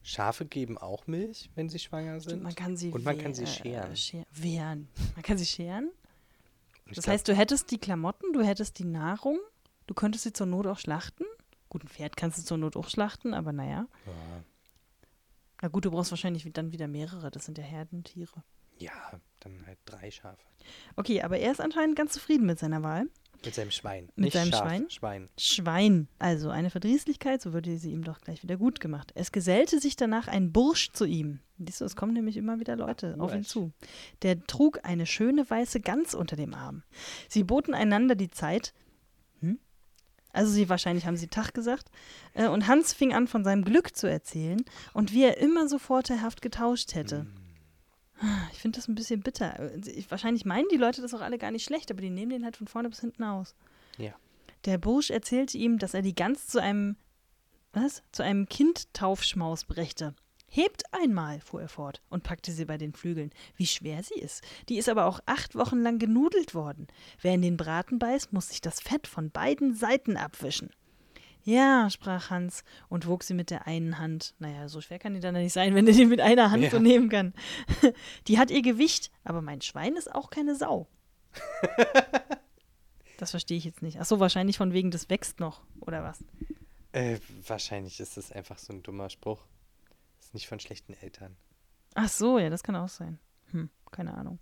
Schafe 0.03 0.45
geben 0.47 0.79
auch 0.79 1.07
Milch, 1.07 1.51
wenn 1.55 1.69
sie 1.69 1.79
schwanger 1.79 2.15
sind. 2.21 2.31
Stimmt, 2.31 2.43
man 2.43 2.55
kann 2.57 2.77
sie 2.77 2.91
Und 2.91 3.05
man 3.05 3.17
kann 3.19 3.35
sie 3.35 3.47
scheren. 3.47 3.93
Äh, 3.93 3.97
scher 3.97 4.25
wehren. 4.33 4.89
Man 5.15 5.23
kann 5.23 5.39
sie 5.39 5.47
scheren. 5.47 5.91
Ich 6.87 6.97
Das 6.97 7.05
glaub, 7.05 7.13
heißt, 7.15 7.29
du 7.29 7.35
hättest 7.37 7.71
die 7.71 7.79
Klamotten, 7.79 8.33
du 8.33 8.43
hättest 8.43 8.79
die 8.81 8.85
Nahrung, 8.85 9.39
du 9.87 9.95
könntest 9.95 10.25
sie 10.25 10.33
zur 10.33 10.47
Not 10.47 10.67
auch 10.67 10.79
schlachten. 10.79 11.25
Gut, 11.69 11.85
ein 11.85 11.89
Pferd 11.89 12.17
kannst 12.17 12.39
du 12.39 12.43
zur 12.43 12.59
Not 12.59 12.77
auch 12.77 12.89
schlachten, 12.89 13.35
aber 13.35 13.53
naja. 13.53 13.87
ja, 14.07 14.13
Na 15.63 15.69
gut, 15.69 15.85
du 15.85 15.91
brauchst 15.93 16.11
wahrscheinlich 16.11 16.49
dann 16.53 16.73
wieder 16.73 16.89
mehrere, 16.89 17.31
das 17.31 17.45
sind 17.45 17.59
ja 17.59 17.65
Herdentiere. 17.65 18.43
Ja, 18.79 19.21
dann 19.41 19.67
halt 19.67 19.79
drei 19.85 20.11
Schafe. 20.11 20.43
Okay, 20.97 21.23
aber 21.23 21.39
er 21.39 21.53
ist 21.53 21.61
anscheinend 21.61 21.97
ganz 21.97 22.13
zufrieden 22.13 22.47
mit 22.47 22.59
seiner 22.59 22.83
Wahl. 22.83 23.07
Mit 23.45 23.55
seinem 23.55 23.71
Schwein. 23.71 24.07
Mit 24.17 24.27
Nicht 24.27 24.33
seinem 24.33 24.51
Schaf, 24.51 24.61
Schwein? 24.63 24.91
Schwein. 24.91 25.29
Schwein. 25.39 26.09
Also 26.19 26.51
eine 26.51 26.71
Verdrießlichkeit, 26.71 27.43
so 27.43 27.53
würde 27.53 27.77
sie 27.77 27.93
ihm 27.93 28.03
doch 28.03 28.21
gleich 28.21 28.43
wieder 28.43 28.57
gut 28.57 28.81
gemacht. 28.81 29.13
Es 29.15 29.31
gesellte 29.31 29.79
sich 29.79 29.95
danach 29.97 30.27
ein 30.27 30.53
Bursch 30.53 30.91
zu 30.93 31.05
ihm. 31.05 31.41
Siehst 31.59 31.81
du, 31.81 31.85
es 31.85 31.97
kommen 31.97 32.13
nämlich 32.13 32.37
immer 32.37 32.61
wieder 32.61 32.77
Leute 32.77 33.17
auf 33.19 33.35
ihn 33.35 33.45
zu. 33.45 33.73
Der 34.23 34.43
trug 34.47 34.81
eine 34.83 35.07
schöne 35.07 35.49
weiße 35.49 35.81
Gans 35.81 36.15
unter 36.15 36.37
dem 36.37 36.55
Arm. 36.55 36.83
Sie 37.29 37.45
boten 37.45 37.75
einander 37.75 38.15
die 38.15 38.31
Zeit. 38.31 38.75
Hm? 39.41 39.59
Also 40.33 40.51
sie 40.53 40.69
wahrscheinlich 40.69 41.07
haben 41.07 41.17
sie 41.17 41.29
Tag 41.29 41.55
gesagt. 41.55 41.91
Äh, 42.35 42.49
Und 42.49 42.67
Hans 42.67 42.93
fing 42.93 43.15
an, 43.15 43.27
von 43.27 43.45
seinem 43.45 43.65
Glück 43.65 43.97
zu 43.97 44.09
erzählen 44.09 44.63
und 44.93 45.13
wie 45.13 45.25
er 45.25 45.39
immer 45.39 45.69
so 45.69 45.79
vorteilhaft 45.79 46.43
getauscht 46.43 46.95
hätte. 46.95 47.25
Mm. 47.25 47.46
Ich 48.53 48.59
finde 48.59 48.79
das 48.79 48.89
ein 48.89 48.95
bisschen 48.95 49.21
bitter. 49.21 49.59
Äh, 49.59 49.79
Ich, 49.91 50.11
wahrscheinlich 50.11 50.45
meinen 50.45 50.69
die 50.71 50.77
Leute 50.77 51.03
das 51.03 51.15
auch 51.15 51.21
alle 51.21 51.39
gar 51.39 51.51
nicht 51.51 51.65
schlecht, 51.65 51.91
aber 51.91 52.01
die 52.01 52.11
nehmen 52.11 52.31
den 52.31 52.45
halt 52.45 52.57
von 52.57 52.67
vorne 52.67 52.89
bis 52.89 53.01
hinten 53.01 53.25
aus. 53.25 53.55
Ja. 53.99 54.15
Der 54.65 54.79
Bursch 54.79 55.11
erzählte 55.11 55.59
ihm, 55.59 55.79
dass 55.79 55.95
er 55.95 56.03
die 56.03 56.15
Gans 56.15 56.47
zu 56.47 56.61
einem, 56.61 56.97
was? 57.73 58.03
Zu 58.13 58.23
einem 58.23 58.49
Kindtaufschmaus 58.49 59.65
brächte. 59.65 60.15
Hebt 60.49 60.85
einmal, 60.93 61.41
fuhr 61.41 61.61
er 61.61 61.69
fort 61.69 62.01
und 62.09 62.23
packte 62.23 62.53
sie 62.53 62.65
bei 62.65 62.79
den 62.79 62.93
Flügeln. 62.93 63.31
Wie 63.57 63.67
schwer 63.67 64.03
sie 64.03 64.19
ist. 64.19 64.43
Die 64.69 64.79
ist 64.79 64.89
aber 64.89 65.07
auch 65.07 65.21
acht 65.27 65.55
Wochen 65.55 65.81
lang 65.81 65.99
genudelt 65.99 66.55
worden. 66.55 66.87
Wer 67.21 67.35
in 67.35 67.43
den 67.43 67.57
Braten 67.57 67.99
beißt, 67.99 68.33
muss 68.33 68.49
sich 68.49 68.61
das 68.61 68.81
Fett 68.81 69.07
von 69.07 69.31
beiden 69.31 69.75
Seiten 69.75 70.17
abwischen. 70.17 70.71
Ja, 71.47 71.89
sprach 71.91 72.31
Hans 72.31 72.65
und 72.89 73.07
wog 73.07 73.23
sie 73.23 73.33
mit 73.33 73.51
der 73.51 73.69
einen 73.69 74.01
Hand. 74.01 74.35
Naja, 74.41 74.69
so 74.69 74.81
schwer 74.81 74.99
kann 74.99 75.15
die 75.15 75.21
dann 75.21 75.35
nicht 75.35 75.53
sein, 75.53 75.77
wenn 75.77 75.87
er 75.87 75.93
die 75.93 76.05
mit 76.05 76.21
einer 76.21 76.51
Hand 76.51 76.65
Ja. 76.65 76.71
so 76.71 76.81
nehmen 76.81 77.09
kann. 77.09 77.35
Die 78.27 78.37
hat 78.41 78.51
ihr 78.51 78.63
Gewicht, 78.63 79.13
aber 79.23 79.43
mein 79.43 79.61
Schwein 79.63 79.95
ist 79.95 80.13
auch 80.13 80.31
keine 80.31 80.57
Sau. 80.57 80.89
das 83.19 83.31
verstehe 83.31 83.57
ich 83.57 83.65
jetzt 83.65 83.81
nicht. 83.81 83.99
Ach 84.01 84.05
so, 84.05 84.19
wahrscheinlich 84.19 84.57
von 84.57 84.73
wegen, 84.73 84.91
das 84.91 85.09
wächst 85.09 85.39
noch, 85.39 85.63
oder 85.81 86.03
was? 86.03 86.25
Äh, 86.91 87.19
wahrscheinlich 87.47 88.01
ist 88.01 88.17
das 88.17 88.33
einfach 88.33 88.59
so 88.59 88.73
ein 88.73 88.83
dummer 88.83 89.09
Spruch. 89.09 89.45
Ist 90.21 90.35
nicht 90.35 90.49
von 90.49 90.59
schlechten 90.59 90.95
Eltern. 90.95 91.37
Ach 91.95 92.09
so, 92.09 92.39
ja, 92.41 92.51
das 92.51 92.65
kann 92.65 92.75
auch 92.75 92.89
sein. 92.89 93.21
Hm, 93.53 93.71
keine 93.93 94.15
Ahnung. 94.15 94.41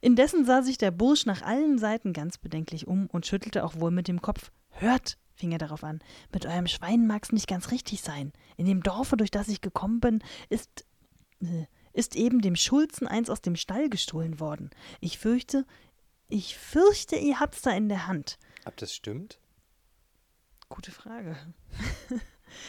Indessen 0.00 0.46
sah 0.46 0.62
sich 0.62 0.78
der 0.78 0.90
Bursch 0.90 1.26
nach 1.26 1.42
allen 1.42 1.78
Seiten 1.78 2.14
ganz 2.14 2.38
bedenklich 2.38 2.86
um 2.86 3.08
und 3.08 3.26
schüttelte 3.26 3.62
auch 3.62 3.76
wohl 3.78 3.90
mit 3.90 4.08
dem 4.08 4.22
Kopf. 4.22 4.50
Hört, 4.70 5.18
fing 5.40 5.52
er 5.52 5.58
darauf 5.58 5.82
an, 5.82 6.00
mit 6.32 6.46
eurem 6.46 6.66
Schwein 6.66 7.06
mag's 7.06 7.32
nicht 7.32 7.48
ganz 7.48 7.70
richtig 7.70 8.02
sein. 8.02 8.32
In 8.56 8.66
dem 8.66 8.82
Dorfe, 8.82 9.16
durch 9.16 9.30
das 9.30 9.48
ich 9.48 9.60
gekommen 9.60 10.00
bin, 10.00 10.22
ist, 10.48 10.84
äh, 11.42 11.66
ist 11.92 12.14
eben 12.14 12.40
dem 12.40 12.56
Schulzen 12.56 13.08
eins 13.08 13.30
aus 13.30 13.40
dem 13.40 13.56
Stall 13.56 13.88
gestohlen 13.88 14.38
worden. 14.38 14.70
Ich 15.00 15.18
fürchte, 15.18 15.66
ich 16.28 16.56
fürchte, 16.56 17.16
ihr 17.16 17.40
habt's 17.40 17.62
da 17.62 17.72
in 17.72 17.88
der 17.88 18.06
Hand. 18.06 18.38
Ob 18.64 18.76
das 18.76 18.94
stimmt? 18.94 19.40
Gute 20.68 20.92
Frage. 20.92 21.36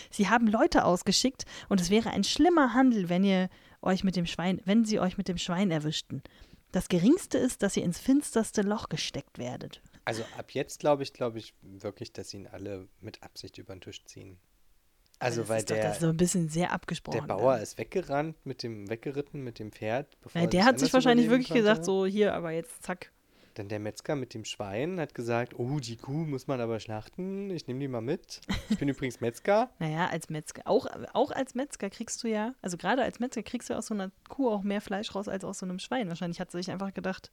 sie 0.10 0.30
haben 0.30 0.48
Leute 0.48 0.86
ausgeschickt 0.86 1.46
und 1.70 1.80
es 1.80 1.92
wäre 1.92 2.10
ein 2.10 2.24
schlimmer 2.24 2.74
Handel, 2.74 3.10
wenn 3.10 3.24
ihr 3.24 3.50
euch 3.82 4.04
mit 4.04 4.16
dem 4.16 4.26
Schwein, 4.26 4.62
wenn 4.66 4.86
sie 4.86 5.00
euch 5.00 5.18
mit 5.18 5.28
dem 5.28 5.38
Schwein 5.38 5.70
erwischten. 5.72 6.24
Das 6.72 6.88
Geringste 6.88 7.38
ist, 7.38 7.64
dass 7.64 7.76
ihr 7.76 7.84
ins 7.84 8.00
finsterste 8.00 8.62
Loch 8.62 8.88
gesteckt 8.88 9.38
werdet. 9.38 9.82
Also 10.06 10.24
ab 10.38 10.52
jetzt 10.52 10.80
glaube 10.80 11.04
ich, 11.04 11.14
glaube 11.14 11.38
ich 11.40 11.54
wirklich, 11.62 12.12
dass 12.14 12.34
ihn 12.34 12.48
alle 12.48 12.88
mit 13.00 13.24
Absicht 13.24 13.58
über 13.58 13.74
den 13.76 13.82
Tisch 13.82 14.04
ziehen. 14.06 14.40
Also 15.20 15.42
das 15.42 15.50
weil 15.50 15.58
ist 15.60 15.70
doch, 15.70 15.76
der, 15.76 15.84
das 15.84 15.94
ist 15.98 16.02
so 16.02 16.10
ein 16.10 16.18
bisschen 16.18 16.50
sehr 16.50 16.72
abgesprochen. 16.72 17.20
der 17.20 17.28
Bauer 17.28 17.54
dann. 17.54 17.62
ist 17.62 17.78
weggerannt 17.78 18.44
mit 18.44 18.64
dem 18.64 18.90
weggeritten 18.90 19.44
mit 19.44 19.60
dem 19.60 19.72
Pferd. 19.72 20.20
Bevor 20.22 20.42
Nein, 20.42 20.48
er 20.48 20.52
der 20.52 20.66
hat 20.66 20.80
sich 20.80 20.92
wahrscheinlich 20.94 21.30
wirklich 21.30 21.54
gesagt, 21.54 21.86
konnte. 21.86 21.86
so 21.86 22.06
hier, 22.08 22.34
aber 22.34 22.52
jetzt 22.52 22.82
zack. 22.84 23.12
Dann 23.56 23.68
der 23.68 23.80
Metzger 23.80 24.16
mit 24.16 24.34
dem 24.34 24.46
Schwein 24.46 25.00
hat 25.00 25.14
gesagt, 25.14 25.60
oh, 25.60 25.80
die 25.80 25.98
Kuh 25.98 26.26
muss 26.26 26.48
man 26.48 26.62
aber 26.62 26.80
schlachten. 26.80 27.52
Ich 27.52 27.68
nehme 27.68 27.82
die 27.82 27.88
mal 27.88 28.02
mit. 28.02 28.40
Ich 28.70 28.78
bin 28.78 28.88
übrigens 28.90 29.20
Metzger. 29.20 29.70
Naja, 29.78 30.08
als 30.08 30.30
Metzger, 30.30 30.62
auch, 30.66 30.88
auch 31.14 31.32
als 31.32 31.54
Metzger 31.54 31.90
kriegst 31.90 32.24
du 32.24 32.28
ja, 32.30 32.56
also 32.62 32.78
gerade 32.78 33.04
als 33.04 33.20
Metzger 33.20 33.44
kriegst 33.44 33.70
du 33.70 33.76
aus 33.76 33.88
so 33.88 33.94
einer 33.94 34.12
Kuh 34.30 34.50
auch 34.50 34.64
mehr 34.64 34.82
Fleisch 34.82 35.14
raus 35.14 35.28
als 35.28 35.44
aus 35.44 35.60
so 35.60 35.66
einem 35.66 35.80
Schwein. 35.80 36.08
Wahrscheinlich 36.08 36.40
hat 36.40 36.50
sie 36.50 36.58
sich 36.60 36.72
einfach 36.72 36.94
gedacht, 36.94 37.30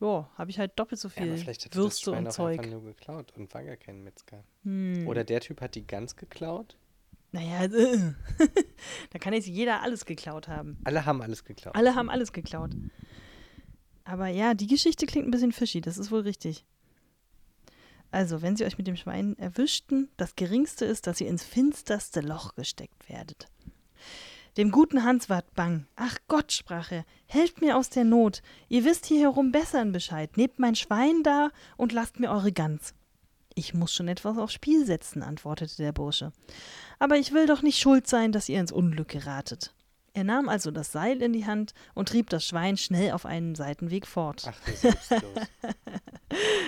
ja, 0.00 0.30
habe 0.36 0.50
ich 0.50 0.58
halt 0.58 0.78
doppelt 0.78 1.00
so 1.00 1.08
Ja, 1.08 1.14
viel 1.22 1.36
vielleicht 1.38 1.64
hat 1.64 1.72
er 1.72 1.76
das 1.76 1.78
Würste 1.78 2.10
Schwein 2.10 2.26
und 2.26 2.32
Zeug. 2.32 2.58
einfach 2.58 2.70
nur 2.70 2.84
geklaut 2.84 3.32
und 3.36 3.52
war 3.54 3.64
gar 3.64 3.76
kein 3.76 4.02
Metzger. 4.02 4.44
Hm. 4.64 5.06
Oder 5.06 5.24
der 5.24 5.40
Typ 5.40 5.60
hat 5.60 5.74
die 5.74 5.86
Gans 5.86 6.16
geklaut. 6.16 6.76
Naja, 7.32 7.64
äh, 7.64 8.12
da 9.10 9.18
kann 9.18 9.32
jetzt 9.34 9.46
jeder 9.48 9.82
alles 9.82 10.04
geklaut 10.04 10.48
haben. 10.48 10.78
Alle 10.84 11.04
haben 11.04 11.20
alles 11.22 11.44
geklaut. 11.44 11.74
Alle 11.74 11.94
haben 11.94 12.08
alles 12.08 12.32
geklaut. 12.32 12.74
Aber 14.04 14.28
ja, 14.28 14.54
die 14.54 14.68
Geschichte 14.68 15.06
klingt 15.06 15.26
ein 15.26 15.32
bisschen 15.32 15.52
fishy, 15.52 15.80
das 15.80 15.98
ist 15.98 16.10
wohl 16.10 16.20
richtig. 16.20 16.64
Also, 18.12 18.40
wenn 18.40 18.56
sie 18.56 18.64
euch 18.64 18.78
mit 18.78 18.86
dem 18.86 18.96
Schwein 18.96 19.36
erwischten, 19.38 20.08
das 20.16 20.36
Geringste 20.36 20.84
ist, 20.84 21.06
dass 21.06 21.20
ihr 21.20 21.28
ins 21.28 21.44
finsterste 21.44 22.20
Loch 22.20 22.54
gesteckt 22.54 23.08
werdet. 23.08 23.48
Dem 24.56 24.70
guten 24.70 25.04
Hans 25.04 25.28
ward 25.28 25.52
bang. 25.54 25.86
Ach 25.96 26.16
Gott, 26.28 26.50
sprach 26.50 26.90
er, 26.90 27.04
helft 27.26 27.60
mir 27.60 27.76
aus 27.76 27.90
der 27.90 28.04
Not. 28.04 28.40
Ihr 28.70 28.86
wisst 28.86 29.04
hier 29.04 29.20
herum 29.20 29.52
besser 29.52 29.82
in 29.82 29.92
Bescheid. 29.92 30.38
Nehmt 30.38 30.58
mein 30.58 30.74
Schwein 30.74 31.22
da 31.22 31.50
und 31.76 31.92
lasst 31.92 32.20
mir 32.20 32.30
eure 32.30 32.52
Gans. 32.52 32.94
Ich 33.54 33.74
muss 33.74 33.92
schon 33.92 34.08
etwas 34.08 34.38
aufs 34.38 34.54
Spiel 34.54 34.86
setzen, 34.86 35.22
antwortete 35.22 35.76
der 35.76 35.92
Bursche. 35.92 36.32
Aber 36.98 37.18
ich 37.18 37.32
will 37.32 37.46
doch 37.46 37.60
nicht 37.60 37.78
schuld 37.78 38.06
sein, 38.06 38.32
dass 38.32 38.48
ihr 38.48 38.60
ins 38.60 38.72
Unglück 38.72 39.08
geratet. 39.08 39.74
Er 40.16 40.24
nahm 40.24 40.48
also 40.48 40.70
das 40.70 40.92
Seil 40.92 41.20
in 41.20 41.34
die 41.34 41.44
Hand 41.44 41.74
und 41.94 42.08
trieb 42.08 42.30
das 42.30 42.42
Schwein 42.46 42.78
schnell 42.78 43.12
auf 43.12 43.26
einen 43.26 43.54
Seitenweg 43.54 44.06
fort. 44.06 44.44
Ach, 44.48 44.66
selbstlos. 44.74 45.22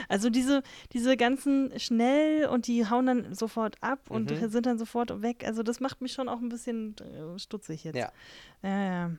Also 0.09 0.31
diese, 0.31 0.63
diese 0.93 1.17
ganzen 1.17 1.79
schnell 1.81 2.47
und 2.47 2.67
die 2.69 2.89
hauen 2.89 3.07
dann 3.07 3.35
sofort 3.35 3.77
ab 3.83 4.11
und 4.11 4.31
Mhm. 4.31 4.49
sind 4.51 4.67
dann 4.67 4.79
sofort 4.79 5.21
weg. 5.23 5.45
Also 5.47 5.63
das 5.63 5.81
macht 5.81 6.01
mich 6.01 6.13
schon 6.13 6.29
auch 6.29 6.39
ein 6.41 6.49
bisschen 6.49 6.95
äh, 6.99 7.39
stutzig 7.39 7.85
jetzt. 7.85 7.97
ja. 7.97 8.11
Ja, 8.63 8.85
ja. 8.85 9.11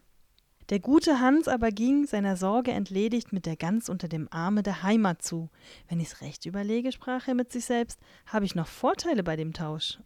Der 0.70 0.80
gute 0.80 1.20
Hans 1.20 1.48
aber 1.48 1.72
ging, 1.72 2.06
seiner 2.08 2.38
Sorge 2.38 2.72
entledigt, 2.72 3.34
mit 3.34 3.46
der 3.48 3.56
Gans 3.58 3.90
unter 3.90 4.08
dem 4.08 4.28
Arme 4.32 4.64
der 4.64 4.82
Heimat 4.84 5.22
zu. 5.24 5.50
Wenn 5.88 6.00
ich's 6.00 6.22
recht 6.22 6.46
überlege, 6.46 6.92
sprach 6.92 7.28
er 7.28 7.34
mit 7.36 7.52
sich 7.52 7.66
selbst, 7.66 8.00
habe 8.28 8.46
ich 8.46 8.56
noch 8.56 8.68
Vorteile 8.68 9.24
bei 9.24 9.36
dem 9.36 9.54
Tausch. 9.54 10.00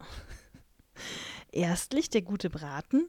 Erstlich 1.52 2.10
der 2.10 2.22
gute 2.22 2.50
Braten, 2.50 3.06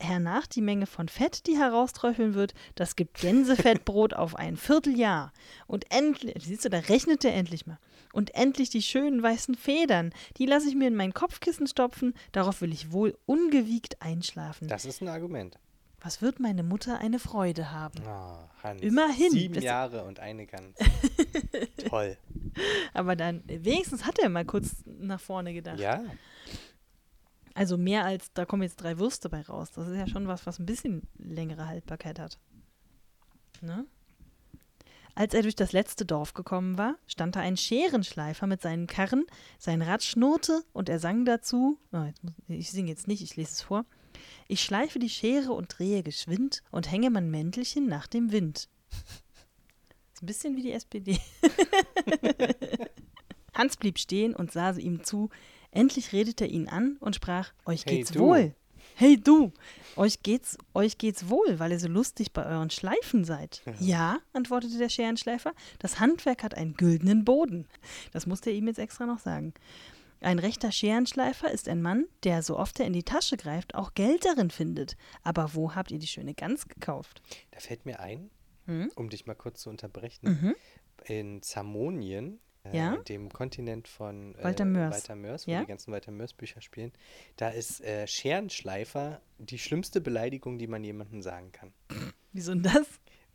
hernach 0.00 0.46
die 0.46 0.60
Menge 0.60 0.86
von 0.86 1.08
Fett, 1.08 1.46
die 1.46 1.56
herausträufeln 1.56 2.34
wird, 2.34 2.54
das 2.74 2.96
gibt 2.96 3.20
Gänsefettbrot 3.20 4.14
auf 4.14 4.36
ein 4.36 4.56
Vierteljahr. 4.56 5.32
Und 5.66 5.86
endlich, 5.90 6.34
siehst 6.44 6.64
du, 6.64 6.70
da 6.70 6.78
rechnet 6.78 7.24
er 7.24 7.34
endlich 7.34 7.66
mal. 7.66 7.78
Und 8.12 8.34
endlich 8.34 8.70
die 8.70 8.82
schönen 8.82 9.22
weißen 9.22 9.54
Federn, 9.56 10.12
die 10.36 10.46
lasse 10.46 10.68
ich 10.68 10.74
mir 10.74 10.88
in 10.88 10.94
mein 10.94 11.14
Kopfkissen 11.14 11.66
stopfen, 11.66 12.14
darauf 12.32 12.60
will 12.60 12.72
ich 12.72 12.92
wohl 12.92 13.18
ungewiegt 13.26 14.00
einschlafen. 14.02 14.68
Das 14.68 14.84
ist 14.84 15.02
ein 15.02 15.08
Argument. 15.08 15.58
Was 16.04 16.20
wird 16.20 16.38
meine 16.38 16.62
Mutter 16.62 16.98
eine 16.98 17.18
Freude 17.18 17.72
haben? 17.72 18.06
Ah, 18.06 18.50
Hans. 18.62 18.82
Immerhin. 18.82 19.30
Sieben 19.30 19.62
Jahre 19.62 20.04
und 20.04 20.20
eine 20.20 20.44
Gans. 20.44 20.76
Toll. 21.88 22.18
Aber 22.92 23.16
dann, 23.16 23.42
wenigstens 23.46 24.04
hat 24.04 24.18
er 24.18 24.28
mal 24.28 24.44
kurz 24.44 24.84
nach 24.84 25.18
vorne 25.18 25.54
gedacht. 25.54 25.80
Ja. 25.80 26.04
Also 27.54 27.78
mehr 27.78 28.04
als, 28.04 28.32
da 28.32 28.44
kommen 28.44 28.62
jetzt 28.62 28.76
drei 28.76 28.98
Würste 28.98 29.28
bei 29.28 29.42
raus. 29.42 29.70
Das 29.72 29.86
ist 29.86 29.96
ja 29.96 30.08
schon 30.08 30.26
was, 30.26 30.44
was 30.44 30.58
ein 30.58 30.66
bisschen 30.66 31.02
längere 31.16 31.66
Haltbarkeit 31.66 32.18
hat. 32.18 32.38
Ne? 33.60 33.86
Als 35.14 35.32
er 35.32 35.42
durch 35.42 35.54
das 35.54 35.72
letzte 35.72 36.04
Dorf 36.04 36.34
gekommen 36.34 36.76
war, 36.76 36.96
stand 37.06 37.36
da 37.36 37.40
ein 37.40 37.56
Scherenschleifer 37.56 38.48
mit 38.48 38.60
seinen 38.60 38.88
Karren, 38.88 39.24
sein 39.58 39.80
Rad 39.80 40.02
schnurrte 40.02 40.64
und 40.72 40.88
er 40.88 40.98
sang 40.98 41.24
dazu, 41.24 41.78
oh, 41.92 42.10
muss, 42.22 42.34
ich 42.48 42.72
singe 42.72 42.90
jetzt 42.90 43.06
nicht, 43.06 43.22
ich 43.22 43.36
lese 43.36 43.52
es 43.52 43.62
vor, 43.62 43.86
ich 44.48 44.60
schleife 44.60 44.98
die 44.98 45.08
Schere 45.08 45.52
und 45.52 45.78
drehe 45.78 46.02
geschwind 46.02 46.64
und 46.72 46.90
hänge 46.90 47.10
mein 47.10 47.30
Mäntelchen 47.30 47.86
nach 47.86 48.08
dem 48.08 48.32
Wind. 48.32 48.68
Ist 50.14 50.22
ein 50.22 50.26
bisschen 50.26 50.56
wie 50.56 50.62
die 50.62 50.72
SPD. 50.72 51.20
Hans 53.54 53.76
blieb 53.76 54.00
stehen 54.00 54.34
und 54.34 54.50
sah 54.50 54.72
ihm 54.72 55.04
zu. 55.04 55.30
Endlich 55.74 56.12
redete 56.12 56.44
er 56.44 56.50
ihn 56.50 56.68
an 56.68 56.96
und 57.00 57.16
sprach: 57.16 57.52
Euch 57.66 57.84
Hey, 57.84 57.98
geht's 57.98 58.10
du. 58.12 58.20
wohl. 58.20 58.54
Hey 58.96 59.16
du, 59.16 59.50
euch 59.96 60.22
geht's, 60.22 60.56
euch 60.72 60.98
geht's 60.98 61.28
wohl, 61.28 61.58
weil 61.58 61.72
ihr 61.72 61.80
so 61.80 61.88
lustig 61.88 62.32
bei 62.32 62.46
euren 62.46 62.70
Schleifen 62.70 63.24
seid. 63.24 63.60
ja, 63.80 64.18
antwortete 64.32 64.78
der 64.78 64.88
Scherenschleifer, 64.88 65.52
das 65.80 65.98
Handwerk 65.98 66.44
hat 66.44 66.54
einen 66.54 66.74
güldenen 66.74 67.24
Boden. 67.24 67.66
Das 68.12 68.26
musste 68.26 68.50
er 68.50 68.56
ihm 68.56 68.68
jetzt 68.68 68.78
extra 68.78 69.04
noch 69.06 69.18
sagen. 69.18 69.52
Ein 70.20 70.38
rechter 70.38 70.70
Scherenschleifer 70.70 71.50
ist 71.50 71.68
ein 71.68 71.82
Mann, 71.82 72.06
der, 72.22 72.42
so 72.42 72.56
oft 72.56 72.78
er 72.78 72.86
in 72.86 72.92
die 72.92 73.02
Tasche 73.02 73.36
greift, 73.36 73.74
auch 73.74 73.94
Geld 73.94 74.24
darin 74.24 74.50
findet. 74.50 74.96
Aber 75.24 75.54
wo 75.54 75.74
habt 75.74 75.90
ihr 75.90 75.98
die 75.98 76.06
schöne 76.06 76.34
Gans 76.34 76.68
gekauft? 76.68 77.20
Da 77.50 77.58
fällt 77.60 77.84
mir 77.86 77.98
ein, 78.00 78.30
Hm? 78.66 78.92
um 78.94 79.10
dich 79.10 79.26
mal 79.26 79.34
kurz 79.34 79.62
zu 79.62 79.70
unterbrechen. 79.70 80.28
Mhm. 80.40 80.54
In 81.06 81.42
Zamonien, 81.42 82.38
Ja? 82.72 82.96
dem 82.96 83.28
Kontinent 83.30 83.88
von 83.88 84.34
äh, 84.36 84.44
Walter 84.44 84.64
Mörs. 84.64 84.94
Walter 84.94 85.16
Mörs, 85.16 85.46
wo 85.46 85.50
Ja? 85.50 85.60
die 85.60 85.66
ganzen 85.66 85.92
Walter 85.92 86.10
Mörs 86.12 86.32
Bücher 86.32 86.60
spielen, 86.60 86.92
da 87.36 87.48
ist 87.50 87.80
äh, 87.82 88.06
Scherenschleifer 88.06 89.20
die 89.38 89.58
schlimmste 89.58 90.00
Beleidigung, 90.00 90.58
die 90.58 90.66
man 90.66 90.82
jemandem 90.82 91.22
sagen 91.22 91.52
kann. 91.52 91.72
Wieso 92.32 92.52
denn 92.52 92.62
das? 92.62 92.86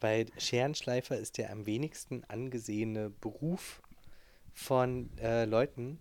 Weil 0.02 0.28
Scherenschleifer 0.38 1.18
ist 1.18 1.38
der 1.38 1.52
am 1.52 1.66
wenigsten 1.66 2.24
angesehene 2.26 3.10
Beruf 3.10 3.82
von 4.54 5.10
äh, 5.20 5.46
Leuten, 5.46 6.00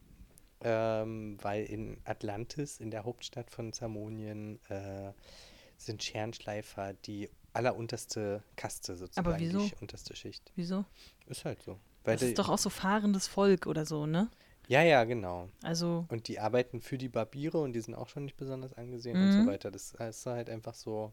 ähm, 0.62 1.36
weil 1.42 1.64
in 1.64 1.98
Atlantis, 2.04 2.80
in 2.80 2.90
der 2.90 3.04
Hauptstadt 3.04 3.50
von 3.50 3.72
Zamonien, 3.72 4.58
äh, 4.68 5.12
sind 5.76 6.02
Scherenschleifer 6.02 6.94
die 6.94 7.28
allerunterste 7.52 8.42
Kaste 8.56 8.96
sozusagen, 8.96 9.38
wieso? 9.40 9.66
die 9.66 9.74
unterste 9.80 10.14
Schicht. 10.16 10.52
Wieso? 10.56 10.84
Ist 11.26 11.44
halt 11.44 11.62
so. 11.62 11.78
Das 12.14 12.22
ist 12.22 12.38
doch 12.38 12.48
auch 12.48 12.58
so 12.58 12.70
fahrendes 12.70 13.28
Volk 13.28 13.66
oder 13.66 13.84
so, 13.86 14.06
ne? 14.06 14.28
ja, 14.68 14.82
ja, 14.82 15.04
genau. 15.04 15.48
Also, 15.62 16.06
Und 16.08 16.28
die 16.28 16.40
arbeiten 16.40 16.80
für 16.80 16.98
die 16.98 17.08
Barbiere 17.08 17.58
und 17.58 17.72
die 17.74 17.80
sind 17.80 17.94
auch 17.94 18.08
schon 18.08 18.24
nicht 18.24 18.36
besonders 18.36 18.72
angesehen 18.74 19.18
und 19.20 19.26
Mhm. 19.26 19.32
so 19.32 19.46
weiter. 19.46 19.70
Das 19.70 19.92
ist 19.92 20.26
halt 20.26 20.50
einfach 20.50 20.74
so, 20.74 21.12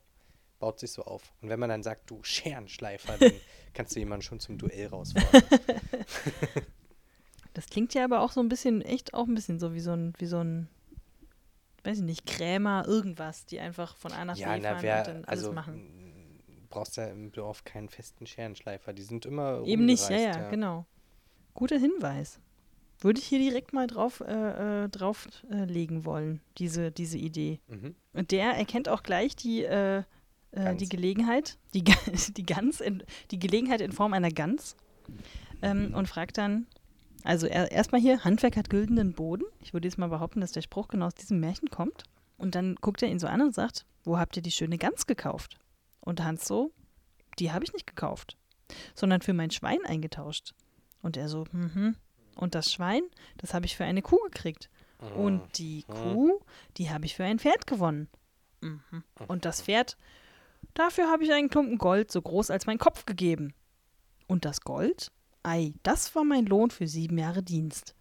baut 0.60 0.80
sich 0.80 0.92
so 0.92 1.04
auf. 1.04 1.34
Und 1.42 1.50
wenn 1.50 1.60
man 1.60 1.70
dann 1.70 1.84
sagt, 1.84 2.10
du 2.10 2.24
Scherenschleifer, 2.24 3.18
dann 3.18 3.40
kannst 3.74 3.96
du 3.96 4.00
jemanden 4.00 4.24
schon 4.24 4.40
zum 4.40 4.58
Duell 4.58 4.88
rausfordern. 4.88 5.44
das 7.54 7.68
Klingt 7.68 7.94
ja 7.94 8.04
aber 8.04 8.22
auch 8.22 8.32
so 8.32 8.42
ein 8.42 8.50
bisschen, 8.50 8.82
echt 8.82 9.14
auch 9.14 9.28
ein 9.28 9.36
bisschen 9.36 9.60
so 9.60 9.74
wie 9.74 9.80
so 9.80 9.94
ein, 9.94 10.14
wie 10.18 10.26
so 10.26 10.40
ein, 10.44 10.68
weiß 11.84 12.00
ich 12.00 12.04
nicht, 12.04 12.26
Krämer, 12.26 12.86
irgendwas, 12.88 13.46
die 13.46 13.60
einfach 13.60 13.96
von 13.96 14.12
A 14.12 14.26
nach 14.26 14.38
Ja, 14.38 14.56
B 14.56 14.62
na, 14.62 14.70
fahren 14.72 14.84
wer, 14.84 14.98
und 15.00 15.08
dann 15.08 15.26
alles 15.26 15.44
also 15.44 15.54
machen. 15.54 16.05
Brauchst 16.76 16.98
ja 16.98 17.06
im 17.06 17.32
Dorf 17.32 17.64
keinen 17.64 17.88
festen 17.88 18.28
Scherenschleifer. 18.28 18.92
Die 18.92 19.02
sind 19.02 19.26
immer 19.26 19.64
Eben 19.66 19.86
nicht, 19.86 20.10
ja, 20.10 20.18
rumgereist, 20.18 20.40
ja, 20.40 20.50
genau. 20.50 20.86
Guter 21.54 21.80
Hinweis. 21.80 22.42
Würde 23.00 23.20
ich 23.20 23.26
hier 23.26 23.40
direkt 23.40 23.72
mal 23.72 23.88
drauf, 23.88 24.20
äh, 24.20 24.84
äh, 24.84 24.90
drauf 24.90 25.30
äh, 25.50 25.64
legen 25.64 26.04
wollen, 26.04 26.42
diese, 26.58 26.92
diese 26.92 27.18
Idee. 27.18 27.60
Mhm. 27.70 27.96
Und 28.12 28.32
der 28.32 28.52
erkennt 28.56 28.90
auch 28.90 29.04
gleich 29.04 29.38
die, 29.38 29.64
äh, 29.64 30.04
äh, 30.52 30.76
die 30.76 30.90
Gelegenheit, 30.90 31.58
die, 31.74 31.84
die, 32.36 32.46
Gans 32.46 32.82
in, 32.82 33.04
die 33.32 33.40
Gelegenheit 33.40 33.80
in 33.80 33.94
Form 33.94 34.12
einer 34.12 34.32
Gans 34.32 34.76
ähm, 35.62 35.94
und 35.94 36.10
fragt 36.10 36.38
dann, 36.38 36.68
also 37.24 37.48
er, 37.48 37.72
erstmal 37.72 38.02
hier, 38.02 38.26
Handwerk 38.26 38.58
hat 38.58 38.70
güldenen 38.70 39.14
Boden. 39.14 39.46
Ich 39.62 39.74
würde 39.74 39.88
jetzt 39.88 39.98
mal 39.98 40.10
behaupten, 40.10 40.42
dass 40.42 40.52
der 40.52 40.62
Spruch 40.62 40.90
genau 40.90 41.06
aus 41.06 41.16
diesem 41.16 41.40
Märchen 41.40 41.70
kommt. 41.70 42.04
Und 42.38 42.54
dann 42.54 42.76
guckt 42.76 43.02
er 43.02 43.10
ihn 43.10 43.20
so 43.20 43.28
an 43.28 43.42
und 43.42 43.56
sagt, 43.56 43.86
wo 44.04 44.18
habt 44.18 44.36
ihr 44.36 44.44
die 44.44 44.52
schöne 44.52 44.78
Gans 44.78 45.08
gekauft? 45.08 45.58
Und 46.06 46.24
Hans 46.24 46.48
so, 46.48 46.72
die 47.38 47.52
habe 47.52 47.66
ich 47.66 47.74
nicht 47.74 47.88
gekauft, 47.88 48.38
sondern 48.94 49.22
für 49.22 49.34
mein 49.34 49.52
Schwein 49.52 49.84
eingetauscht. 49.86 50.54
Und 51.02 51.18
er 51.18 51.28
so, 51.28 51.46
mhm. 51.52 51.98
Und 52.36 52.56
das 52.56 52.72
Schwein, 52.72 53.04
das 53.38 53.54
habe 53.54 53.66
ich 53.66 53.76
für 53.76 53.86
eine 53.86 54.02
Kuh 54.02 54.20
gekriegt. 54.24 54.70
Und 55.16 55.58
die 55.58 55.84
Kuh, 55.84 56.40
die 56.78 56.90
habe 56.90 57.06
ich 57.06 57.16
für 57.16 57.24
ein 57.24 57.40
Pferd 57.40 57.68
gewonnen. 57.68 58.08
Mhm. 58.62 59.04
Und 59.28 59.46
das 59.46 59.62
Pferd, 59.62 59.98
dafür 60.74 61.12
habe 61.12 61.24
ich 61.24 61.32
einen 61.32 61.50
Klumpen 61.50 61.78
Gold 61.78 62.12
so 62.12 62.22
groß 62.22 62.50
als 62.50 62.66
mein 62.66 62.78
Kopf 62.78 63.06
gegeben. 63.06 63.54
Und 64.28 64.46
das 64.46 64.62
Gold? 64.62 65.12
Ei, 65.44 65.74
das 65.84 66.16
war 66.16 66.24
mein 66.24 66.46
Lohn 66.46 66.72
für 66.72 66.88
sieben 66.88 67.18
Jahre 67.18 67.44
Dienst. 67.44 67.94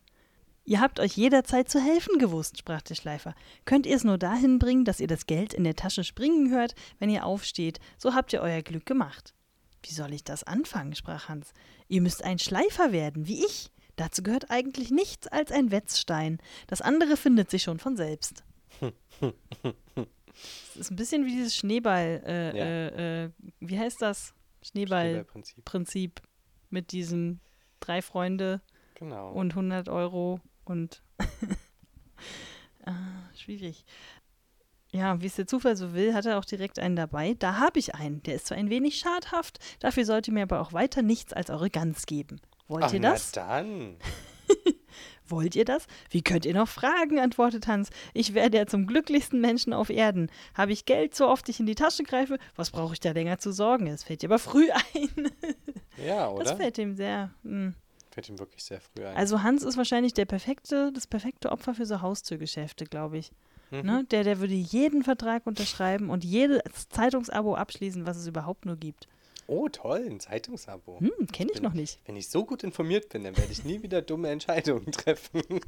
Ihr 0.66 0.80
habt 0.80 0.98
euch 0.98 1.16
jederzeit 1.16 1.68
zu 1.68 1.78
helfen 1.80 2.18
gewusst, 2.18 2.58
sprach 2.58 2.80
der 2.82 2.94
Schleifer. 2.94 3.34
Könnt 3.66 3.84
ihr 3.86 3.94
es 3.96 4.04
nur 4.04 4.16
dahin 4.18 4.58
bringen, 4.58 4.84
dass 4.84 5.00
ihr 5.00 5.06
das 5.06 5.26
Geld 5.26 5.52
in 5.52 5.64
der 5.64 5.76
Tasche 5.76 6.04
springen 6.04 6.50
hört, 6.50 6.74
wenn 6.98 7.10
ihr 7.10 7.26
aufsteht, 7.26 7.80
so 7.98 8.14
habt 8.14 8.32
ihr 8.32 8.40
euer 8.40 8.62
Glück 8.62 8.86
gemacht. 8.86 9.34
Wie 9.82 9.92
soll 9.92 10.14
ich 10.14 10.24
das 10.24 10.42
anfangen? 10.44 10.94
sprach 10.94 11.28
Hans. 11.28 11.52
Ihr 11.88 12.00
müsst 12.00 12.24
ein 12.24 12.38
Schleifer 12.38 12.92
werden, 12.92 13.26
wie 13.26 13.44
ich. 13.44 13.70
Dazu 13.96 14.22
gehört 14.22 14.50
eigentlich 14.50 14.90
nichts 14.90 15.26
als 15.28 15.52
ein 15.52 15.70
Wetzstein. 15.70 16.38
Das 16.66 16.80
andere 16.80 17.16
findet 17.18 17.50
sich 17.50 17.62
schon 17.62 17.78
von 17.78 17.96
selbst. 17.96 18.42
Es 20.70 20.76
ist 20.76 20.90
ein 20.90 20.96
bisschen 20.96 21.24
wie 21.26 21.30
dieses 21.30 21.54
Schneeball, 21.54 22.20
äh, 22.26 22.58
Ja. 22.58 22.64
äh, 22.64 23.24
äh, 23.26 23.30
wie 23.60 23.78
heißt 23.78 24.02
das? 24.02 24.34
Schneeball-Prinzip 24.62 25.64
Prinzip. 25.64 26.20
mit 26.70 26.90
diesen 26.90 27.40
drei 27.78 28.02
Freunde 28.02 28.60
Genau. 28.94 29.30
und 29.30 29.54
100 29.54 29.88
Euro 29.88 30.40
und 30.64 31.02
ah, 32.86 32.92
schwierig. 33.36 33.84
Ja, 34.92 35.20
wie 35.20 35.26
es 35.26 35.34
der 35.34 35.46
Zufall 35.48 35.76
so 35.76 35.92
will, 35.92 36.14
hat 36.14 36.24
er 36.26 36.38
auch 36.38 36.44
direkt 36.44 36.78
einen 36.78 36.94
dabei. 36.94 37.34
Da 37.38 37.56
habe 37.58 37.78
ich 37.80 37.94
einen. 37.96 38.22
Der 38.22 38.36
ist 38.36 38.46
zwar 38.46 38.58
ein 38.58 38.70
wenig 38.70 38.96
schadhaft, 38.98 39.58
dafür 39.80 40.04
sollte 40.04 40.30
mir 40.30 40.44
aber 40.44 40.60
auch 40.60 40.72
weiter 40.72 41.02
nichts 41.02 41.32
als 41.32 41.50
eure 41.50 41.68
Gans 41.70 42.06
geben. 42.06 42.40
Wollt 42.68 42.84
Ach, 42.84 42.92
ihr 42.92 43.00
na 43.00 43.10
das? 43.12 43.32
dann. 43.32 43.96
Wollt 45.26 45.56
ihr 45.56 45.64
das? 45.64 45.86
Wie 46.10 46.22
könnt 46.22 46.44
ihr 46.44 46.52
noch 46.54 46.68
fragen? 46.68 47.18
antwortet 47.18 47.66
Hans. 47.66 47.88
Ich 48.12 48.34
werde 48.34 48.58
ja 48.58 48.66
zum 48.66 48.86
glücklichsten 48.86 49.40
Menschen 49.40 49.72
auf 49.72 49.88
Erden. 49.88 50.30
Habe 50.54 50.72
ich 50.72 50.84
Geld, 50.84 51.14
so 51.14 51.28
oft 51.28 51.48
ich 51.48 51.58
in 51.60 51.66
die 51.66 51.74
Tasche 51.74 52.02
greife? 52.04 52.38
Was 52.54 52.70
brauche 52.70 52.92
ich 52.92 53.00
da 53.00 53.12
länger 53.12 53.38
zu 53.38 53.50
sorgen? 53.50 53.86
Es 53.86 54.04
fällt 54.04 54.20
dir 54.22 54.28
aber 54.28 54.38
früh 54.38 54.68
ein. 54.94 55.30
Ja, 55.96 56.26
Das 56.34 56.48
oder? 56.50 56.56
fällt 56.56 56.76
ihm 56.78 56.94
sehr. 56.94 57.30
hm. 57.42 57.74
Fällt 58.14 58.28
ihm 58.28 58.38
wirklich 58.38 58.62
sehr 58.62 58.80
früh 58.80 59.04
ein. 59.04 59.16
Also 59.16 59.42
Hans 59.42 59.64
ist 59.64 59.76
wahrscheinlich 59.76 60.14
der 60.14 60.24
perfekte, 60.24 60.92
das 60.92 61.08
perfekte 61.08 61.50
Opfer 61.50 61.74
für 61.74 61.84
so 61.84 62.00
Haustürgeschäfte, 62.00 62.84
glaube 62.84 63.18
ich. 63.18 63.32
Mhm. 63.72 63.80
Ne? 63.82 64.04
Der, 64.12 64.22
der 64.22 64.38
würde 64.38 64.54
jeden 64.54 65.02
Vertrag 65.02 65.48
unterschreiben 65.48 66.10
und 66.10 66.22
jedes 66.24 66.88
Zeitungsabo 66.90 67.56
abschließen, 67.56 68.06
was 68.06 68.16
es 68.16 68.28
überhaupt 68.28 68.66
nur 68.66 68.76
gibt. 68.76 69.08
Oh, 69.48 69.68
toll, 69.68 70.06
ein 70.08 70.20
Zeitungsabo. 70.20 71.00
Hm, 71.00 71.10
kenne 71.32 71.50
ich 71.50 71.54
Bin- 71.60 71.64
noch 71.64 71.74
nicht. 71.74 71.98
Wenn 72.06 72.14
ich 72.14 72.28
so 72.28 72.44
gut 72.44 72.62
informiert 72.62 73.08
bin, 73.08 73.24
dann 73.24 73.36
werde 73.36 73.50
ich 73.50 73.64
nie 73.64 73.82
wieder 73.82 74.00
dumme 74.00 74.28
Entscheidungen 74.30 74.92
treffen. 74.92 75.42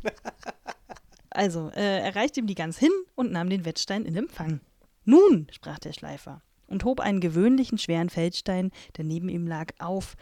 Also, 1.31 1.71
äh, 1.75 2.01
er 2.01 2.17
reichte 2.17 2.41
ihm 2.41 2.47
die 2.47 2.55
Gans 2.55 2.79
hin 2.79 2.93
und 3.15 3.31
nahm 3.31 3.51
den 3.51 3.67
Wettstein 3.67 4.07
in 4.07 4.17
Empfang. 4.17 4.61
Nun, 5.05 5.49
sprach 5.53 5.79
der 5.79 5.93
Schleifer 5.93 6.41
und 6.67 6.85
hob 6.85 7.01
einen 7.01 7.21
gewöhnlichen 7.21 7.77
schweren 7.77 8.09
Feldstein, 8.09 8.71
der 8.97 9.05
neben 9.05 9.29
ihm 9.29 9.47
lag, 9.47 9.73
auf. 9.79 10.17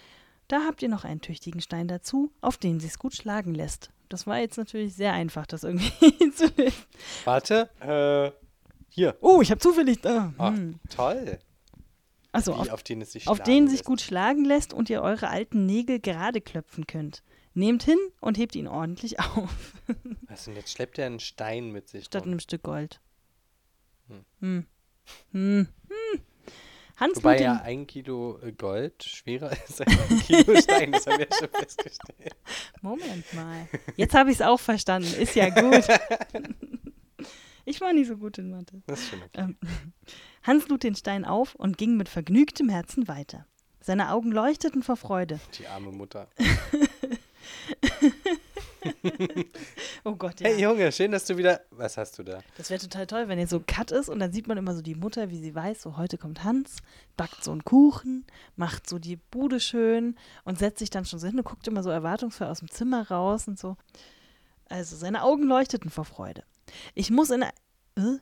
Da 0.49 0.65
habt 0.67 0.83
ihr 0.83 0.89
noch 0.89 1.05
einen 1.05 1.21
tüchtigen 1.21 1.61
Stein 1.61 1.89
dazu, 1.89 2.31
auf 2.41 2.57
den 2.59 2.81
sich's 2.81 2.99
gut 2.99 3.15
schlagen 3.15 3.55
lässt. 3.55 3.91
Das 4.09 4.27
war 4.27 4.39
jetzt 4.39 4.59
natürlich 4.59 4.95
sehr 4.95 5.13
einfach, 5.13 5.47
das 5.47 5.65
irgendwie 5.65 6.31
zu 6.33 6.47
lösen. 6.57 6.85
Warte, 7.25 7.71
äh, 7.81 8.31
hier. 8.89 9.17
Oh, 9.21 9.41
ich 9.41 9.51
habe 9.51 9.61
zufällig 9.61 10.01
da. 10.03 10.33
Ach,Hm. 10.39 10.79
toll. 10.91 11.39
Also 12.31 12.53
auf, 12.55 12.69
auf 12.69 12.83
den 12.83 13.01
es 13.01 13.13
sich 13.13 13.29
auf 13.29 13.41
den 13.41 13.69
sich 13.69 13.85
gut 13.85 14.01
schlagen 14.01 14.45
lässt 14.45 14.75
und 14.75 14.91
ihr 14.91 15.03
eure 15.03 15.29
alten 15.29 15.67
Nägel 15.67 16.01
gerade 16.01 16.41
klöpfen 16.41 16.87
könnt. 16.87 17.23
Nehmt 17.55 17.85
hin 17.85 17.99
und 18.21 18.37
hebt 18.37 18.57
ihn 18.57 18.67
ordentlich 18.67 19.21
auf, 19.21 19.75
Was, 20.27 20.49
und 20.49 20.57
jetzt 20.57 20.73
schleppt 20.73 20.99
er 20.99 21.07
einen 21.07 21.21
Stein 21.21 21.71
mit 21.71 21.89
sich 21.89 22.07
statt 22.07 22.23
rum. 22.25 22.31
einem 22.33 22.41
Stück 22.41 22.65
Gold. 22.65 23.01
Hm. 24.09 24.25
Hm. 24.41 24.67
Hm. 25.31 25.69
Hans 26.97 27.17
Wobei 27.17 27.41
ja 27.41 27.61
ein 27.63 27.87
Kilo 27.87 28.39
äh, 28.39 28.53
Gold 28.53 29.03
schwerer 29.03 29.51
ist 29.69 29.81
als 29.81 30.11
ein 30.11 30.21
Kilo 30.21 30.61
Stein, 30.61 30.93
das 30.93 31.07
haben 31.07 31.19
wir 31.19 31.27
ja 31.31 31.37
schon 31.37 31.49
festgestellt. 31.49 32.37
Moment 32.83 33.35
mal. 33.35 33.69
Jetzt 33.97 34.15
habe 34.15 34.31
ich 34.31 34.37
es 34.37 34.43
auch 34.43 34.61
verstanden. 34.61 35.13
Ist 35.15 35.35
ja 35.35 35.51
gut. 35.51 35.85
Ich 37.67 37.81
war 37.81 37.95
nie 37.95 38.05
so 38.05 38.19
gut 38.19 38.37
in 38.37 38.51
Mathe. 38.51 38.83
Das 38.87 39.01
ist 39.01 39.09
schon 39.09 39.23
okay. 39.23 39.41
Ähm, 39.41 39.57
Hans 40.43 40.69
lud 40.69 40.83
den 40.83 40.95
Stein 40.95 41.25
auf 41.25 41.55
und 41.55 41.79
ging 41.79 41.97
mit 41.97 42.11
vergnügtem 42.11 42.69
Herzen 42.69 43.09
weiter. 43.09 43.47
Seine 43.81 44.13
Augen 44.13 44.33
leuchteten 44.33 44.83
vor 44.83 44.99
Freude. 44.99 45.41
Die 45.59 45.67
arme 45.67 45.91
Mutter. 45.91 46.29
Oh 50.05 50.15
Gott, 50.17 50.41
ja. 50.41 50.49
Hey 50.49 50.61
Junge, 50.61 50.93
schön, 50.93 51.13
dass 51.13 51.25
du 51.25 51.37
wieder. 51.37 51.61
Was 51.71 51.97
hast 51.97 52.19
du 52.19 52.23
da? 52.23 52.41
Das 52.57 52.71
wäre 52.71 52.81
total 52.81 53.07
toll, 53.07 53.29
wenn 53.29 53.39
jetzt 53.39 53.51
so 53.51 53.59
ein 53.59 53.67
Cut 53.67 53.91
ist 53.91 54.09
und 54.09 54.19
dann 54.19 54.33
sieht 54.33 54.47
man 54.47 54.59
immer 54.59 54.75
so 54.75 54.83
die 54.83 54.95
Mutter, 54.95 55.31
wie 55.31 55.39
sie 55.39 55.55
weiß, 55.55 55.83
so 55.83 55.97
heute 55.97 56.19
kommt 56.19 56.45
Hans, 56.45 56.77
backt 57.17 57.43
so 57.43 57.53
einen 57.53 57.65
Kuchen, 57.65 58.27
macht 58.57 58.89
so 58.89 58.99
die 58.99 59.17
Bude 59.17 59.61
schön 59.61 60.17
und 60.45 60.59
setzt 60.59 60.79
sich 60.79 60.91
dann 60.91 61.05
schon 61.05 61.19
so 61.19 61.27
hin 61.27 61.39
und 61.39 61.45
guckt 61.45 61.67
immer 61.69 61.83
so 61.83 61.91
erwartungsvoll 61.91 62.49
aus 62.49 62.61
dem 62.61 62.71
Zimmer 62.71 63.09
raus 63.11 63.49
und 63.49 63.59
so. 63.59 63.77
Also 64.69 64.97
seine 64.97 65.23
Augen 65.23 65.45
leuchteten 65.45 65.91
vor 65.91 66.05
Freude. 66.05 66.45
Ich 66.95 67.11
muss 67.11 67.31
in, 67.31 67.43
äh? 67.43 67.53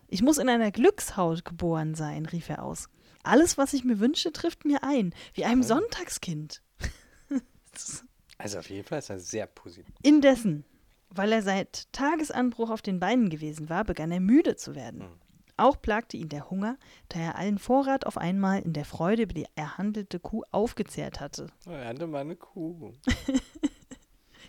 ich 0.09 0.23
muss 0.23 0.39
in 0.39 0.49
einer 0.49 0.71
Glückshaut 0.71 1.45
geboren 1.45 1.95
sein, 1.95 2.27
rief 2.27 2.49
er 2.49 2.63
aus. 2.63 2.89
Alles, 3.23 3.57
was 3.57 3.73
ich 3.73 3.85
mir 3.85 4.01
wünsche, 4.01 4.33
trifft 4.33 4.65
mir 4.65 4.83
ein, 4.83 5.15
wie 5.35 5.45
einem 5.45 5.63
Sonntagskind. 5.63 6.63
Also 8.43 8.59
auf 8.59 8.71
jeden 8.71 8.85
Fall 8.85 8.99
ist 8.99 9.11
er 9.11 9.21
sehr 9.21 9.47
positiv. 9.47 9.95
Indessen, 10.03 10.65
weil 11.11 11.33
er 11.33 11.43
seit 11.43 11.93
Tagesanbruch 11.93 12.71
auf 12.71 12.83
den 12.83 12.99
Beinen 12.99 13.31
gewesen 13.31 13.69
war, 13.69 13.85
begann 13.85 14.11
er 14.11 14.21
müde 14.21 14.57
zu 14.57 14.75
werden. 14.75 15.03
Hm. 15.03 15.09
Auch 15.57 15.81
plagte 15.81 16.17
ihn 16.17 16.29
der 16.29 16.51
Hunger, 16.51 16.77
da 17.09 17.21
er 17.21 17.37
allen 17.37 17.59
Vorrat 17.59 18.07
auf 18.07 18.17
einmal 18.17 18.63
in 18.63 18.73
der 18.73 18.85
Freude 18.85 19.23
über 19.23 19.35
die 19.35 19.47
erhandelte 19.55 20.19
Kuh 20.19 20.43
aufgezehrt 20.51 21.21
hatte. 21.21 21.47
Oh, 21.67 21.71
er 21.71 21.87
hatte 21.89 22.07
mal 22.07 22.23
eine 22.23 22.37
Kuh. 22.37 22.93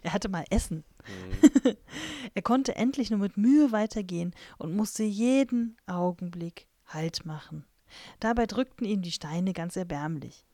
Er 0.06 0.12
hatte 0.12 0.28
mal 0.28 0.44
Essen. 0.50 0.84
Hm. 1.06 1.78
Er 2.34 2.42
konnte 2.42 2.76
endlich 2.76 3.10
nur 3.10 3.20
mit 3.20 3.38
Mühe 3.38 3.72
weitergehen 3.72 4.36
und 4.58 4.76
musste 4.76 5.04
jeden 5.04 5.78
Augenblick 5.86 6.68
Halt 6.86 7.26
machen. 7.26 7.66
Dabei 8.20 8.46
drückten 8.46 8.86
ihn 8.86 9.02
die 9.02 9.14
Steine 9.14 9.54
ganz 9.54 9.78
erbärmlich. 9.78 10.46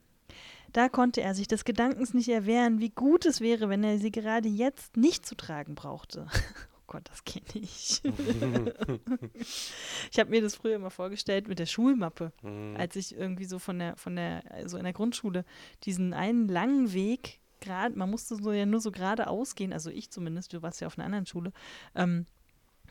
Da 0.74 0.90
konnte 0.90 1.22
er 1.22 1.36
sich 1.36 1.48
des 1.48 1.66
Gedankens 1.66 2.14
nicht 2.14 2.30
erwehren, 2.30 2.80
wie 2.80 2.90
gut 2.90 3.26
es 3.26 3.42
wäre, 3.42 3.70
wenn 3.70 3.84
er 3.84 3.98
sie 3.98 4.12
gerade 4.12 4.48
jetzt 4.48 4.98
nicht 4.98 5.26
zu 5.26 5.36
tragen 5.36 5.76
brauchte. 5.76 6.28
Oh 6.82 6.94
Gott, 6.94 7.08
das 7.08 7.24
kenne 7.24 7.46
ich. 7.54 8.02
ich 10.12 10.20
habe 10.20 10.32
mir 10.32 10.42
das 10.42 10.56
früher 10.56 10.76
immer 10.76 10.90
vorgestellt 10.90 11.48
mit 11.48 11.60
der 11.60 11.68
Schulmappe, 11.68 12.32
Hm. 12.42 12.74
als 12.80 12.96
ich 12.96 13.16
irgendwie 13.16 13.46
so 13.46 13.60
von 13.60 13.78
der, 13.78 13.96
von 13.96 14.16
der, 14.16 14.42
also 14.52 14.76
in 14.76 14.86
der 14.86 14.94
Grundschule, 14.94 15.46
diesen 15.84 16.16
einen 16.16 16.48
langen 16.48 16.92
Weg, 16.92 17.42
gerade, 17.60 17.96
man 17.96 18.10
musste 18.10 18.38
so 18.38 18.52
ja 18.52 18.66
nur 18.66 18.82
so 18.82 18.90
geradeaus 18.90 19.54
gehen, 19.54 19.72
also 19.72 19.92
ich 19.92 20.10
zumindest, 20.10 20.52
du 20.52 20.64
warst 20.64 20.82
ja 20.82 20.88
auf 20.88 20.98
einer 20.98 21.06
anderen 21.06 21.28
Schule, 21.28 21.52
ähm, 21.94 22.26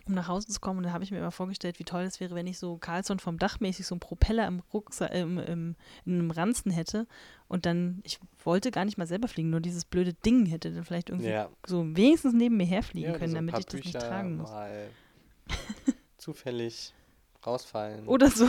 um 0.09 0.15
nach 0.15 0.29
Hause 0.29 0.49
zu 0.49 0.61
kommen. 0.61 0.79
Und 0.79 0.85
da 0.85 0.93
habe 0.93 1.05
ich 1.05 1.11
mir 1.11 1.19
immer 1.19 1.31
vorgestellt, 1.31 1.79
wie 1.79 1.85
toll 1.85 2.03
es 2.03 2.21
wäre, 2.21 2.35
wenn 2.35 2.47
ich 2.47 2.59
so 2.59 2.77
Carlson 2.79 3.19
vom 3.19 3.39
Dach 3.39 3.61
mäßig 3.61 3.87
so 3.87 3.95
einen 3.95 4.01
Propeller 4.01 4.47
im 4.47 4.61
Rucksack, 4.73 5.13
äh, 5.13 5.21
im, 5.21 5.39
im, 5.39 5.77
in 6.05 6.15
einem 6.15 6.31
Ranzen 6.31 6.71
hätte. 6.73 7.07
Und 7.49 7.67
dann, 7.67 8.01
ich 8.05 8.19
wollte 8.45 8.71
gar 8.71 8.85
nicht 8.85 8.99
mal 8.99 9.07
selber 9.07 9.29
fliegen, 9.29 9.51
nur 9.51 9.61
dieses 9.61 9.85
blöde 9.85 10.13
Ding 10.15 10.47
hätte 10.47 10.73
dann 10.73 10.85
vielleicht 10.85 11.09
irgendwie 11.11 11.29
Ja. 11.31 11.49
so 11.67 11.85
wenigstens 11.97 12.33
neben 12.35 12.57
mir 12.57 12.67
herfliegen 12.67 13.13
Ja, 13.13 13.19
können, 13.19 13.31
so 13.31 13.37
damit 13.37 13.59
ich 13.59 13.65
das 13.67 13.75
nicht 13.75 13.85
Bücher 13.85 13.99
tragen 14.01 14.37
muss. 14.37 14.51
Mal 14.51 14.89
zufällig 16.19 16.93
rausfallen. 17.47 18.07
Oder 18.09 18.31
so. 18.31 18.47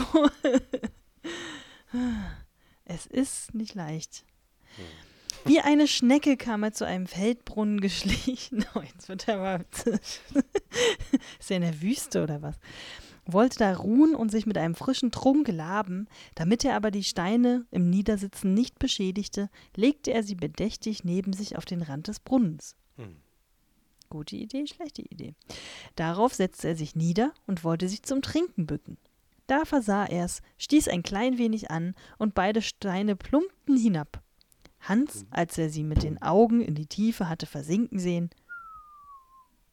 es 2.84 3.06
ist 3.06 3.54
nicht 3.54 3.74
leicht. 3.74 4.24
Wie 5.44 5.60
eine 5.60 5.88
Schnecke 5.88 6.36
kam 6.36 6.62
er 6.62 6.72
zu 6.72 6.86
einem 6.86 7.06
Feldbrunnen 7.06 7.80
geschlichen. 7.80 8.64
Oh, 8.74 8.80
jetzt 8.80 9.08
wird 9.08 9.26
er 9.28 9.38
mal. 9.38 9.64
Ist 9.72 11.50
er 11.50 11.56
in 11.56 11.62
der 11.62 11.82
Wüste 11.82 12.22
oder 12.22 12.42
was? 12.42 12.56
Wollte 13.26 13.58
da 13.58 13.74
ruhen 13.74 14.14
und 14.14 14.30
sich 14.30 14.46
mit 14.46 14.56
einem 14.58 14.74
frischen 14.74 15.10
Trunk 15.10 15.48
laben. 15.48 16.08
Damit 16.34 16.64
er 16.64 16.76
aber 16.76 16.90
die 16.90 17.04
Steine 17.04 17.66
im 17.70 17.90
Niedersitzen 17.90 18.54
nicht 18.54 18.78
beschädigte, 18.78 19.50
legte 19.76 20.12
er 20.12 20.22
sie 20.22 20.34
bedächtig 20.34 21.04
neben 21.04 21.32
sich 21.32 21.56
auf 21.56 21.64
den 21.64 21.82
Rand 21.82 22.08
des 22.08 22.20
Brunnens. 22.20 22.76
Hm. 22.96 23.16
Gute 24.08 24.36
Idee, 24.36 24.66
schlechte 24.66 25.02
Idee. 25.02 25.34
Darauf 25.94 26.34
setzte 26.34 26.68
er 26.68 26.76
sich 26.76 26.96
nieder 26.96 27.32
und 27.46 27.62
wollte 27.62 27.88
sich 27.88 28.02
zum 28.02 28.22
Trinken 28.22 28.66
bücken. 28.66 28.98
Da 29.46 29.64
versah 29.64 30.06
er's, 30.06 30.42
stieß 30.58 30.88
ein 30.88 31.02
klein 31.02 31.38
wenig 31.38 31.70
an 31.70 31.94
und 32.18 32.34
beide 32.34 32.62
Steine 32.62 33.16
plumpten 33.16 33.76
hinab. 33.76 34.22
Hans, 34.80 35.26
als 35.30 35.58
er 35.58 35.70
sie 35.70 35.84
mit 35.84 36.02
den 36.02 36.20
Augen 36.22 36.60
in 36.60 36.74
die 36.74 36.86
Tiefe 36.86 37.28
hatte 37.28 37.46
versinken 37.46 37.98
sehen, 37.98 38.30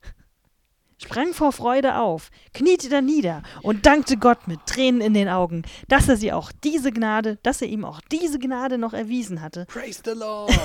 sprang 1.02 1.34
vor 1.34 1.52
Freude 1.52 1.98
auf, 1.98 2.30
kniete 2.54 2.90
da 2.90 3.02
nieder 3.02 3.42
und 3.64 3.86
dankte 3.86 4.18
Gott 4.18 4.48
mit 4.48 4.66
Tränen 4.66 5.02
in 5.02 5.14
den 5.14 5.30
Augen, 5.30 5.64
dass 5.88 6.10
er 6.10 6.18
sie 6.18 6.34
auch 6.34 6.52
diese 6.52 6.92
Gnade, 6.92 7.38
dass 7.44 7.62
er 7.62 7.70
ihm 7.70 7.86
auch 7.86 8.02
diese 8.12 8.38
Gnade 8.38 8.78
noch 8.78 8.94
erwiesen 8.94 9.42
hatte 9.42 9.66
Praise 9.68 10.02
the 10.04 10.12
Lord! 10.12 10.52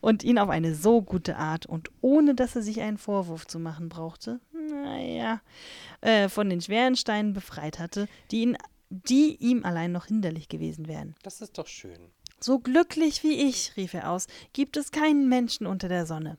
und 0.00 0.24
ihn 0.24 0.38
auf 0.38 0.50
eine 0.50 0.74
so 0.74 1.02
gute 1.02 1.36
Art 1.36 1.66
und 1.66 1.90
ohne 2.00 2.34
dass 2.34 2.54
er 2.54 2.62
sich 2.62 2.80
einen 2.80 2.98
Vorwurf 2.98 3.46
zu 3.46 3.58
machen 3.58 3.88
brauchte, 3.88 4.40
naja, 4.52 5.40
äh, 6.00 6.28
von 6.28 6.50
den 6.50 6.60
schweren 6.60 6.96
Steinen 6.96 7.32
befreit 7.32 7.78
hatte, 7.78 8.08
die, 8.30 8.42
ihn, 8.42 8.58
die 8.90 9.36
ihm 9.36 9.64
allein 9.64 9.92
noch 9.92 10.06
hinderlich 10.06 10.48
gewesen 10.48 10.86
wären. 10.86 11.14
das 11.22 11.40
ist 11.40 11.56
doch 11.56 11.66
schön. 11.66 12.12
So 12.42 12.58
glücklich 12.58 13.22
wie 13.22 13.48
ich, 13.48 13.76
rief 13.76 13.94
er 13.94 14.10
aus, 14.10 14.26
gibt 14.52 14.76
es 14.76 14.90
keinen 14.90 15.28
Menschen 15.28 15.64
unter 15.64 15.88
der 15.88 16.06
Sonne. 16.06 16.38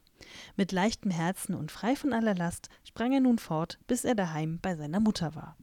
Mit 0.58 0.74
leichtem 0.74 1.12
Herzen 1.12 1.56
und 1.56 1.72
frei 1.72 1.96
von 1.96 2.12
aller 2.12 2.36
Last 2.36 2.68
sprang 2.84 3.14
er 3.14 3.22
nun 3.22 3.40
fort, 3.40 3.80
bis 3.88 4.04
er 4.04 4.14
daheim 4.14 4.60
bei 4.62 4.76
seiner 4.76 5.00
Mutter 5.00 5.34
war. 5.34 5.56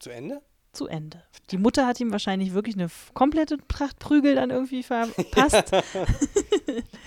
Zu 0.00 0.10
Ende? 0.10 0.42
Zu 0.72 0.88
Ende. 0.88 1.22
Die 1.52 1.56
Mutter 1.56 1.86
hat 1.86 2.00
ihm 2.00 2.10
wahrscheinlich 2.10 2.52
wirklich 2.52 2.74
eine 2.74 2.88
komplette 3.12 3.58
Pracht 3.58 4.00
Prügel 4.00 4.34
dann 4.34 4.50
irgendwie 4.50 4.82
verpasst. 4.82 5.70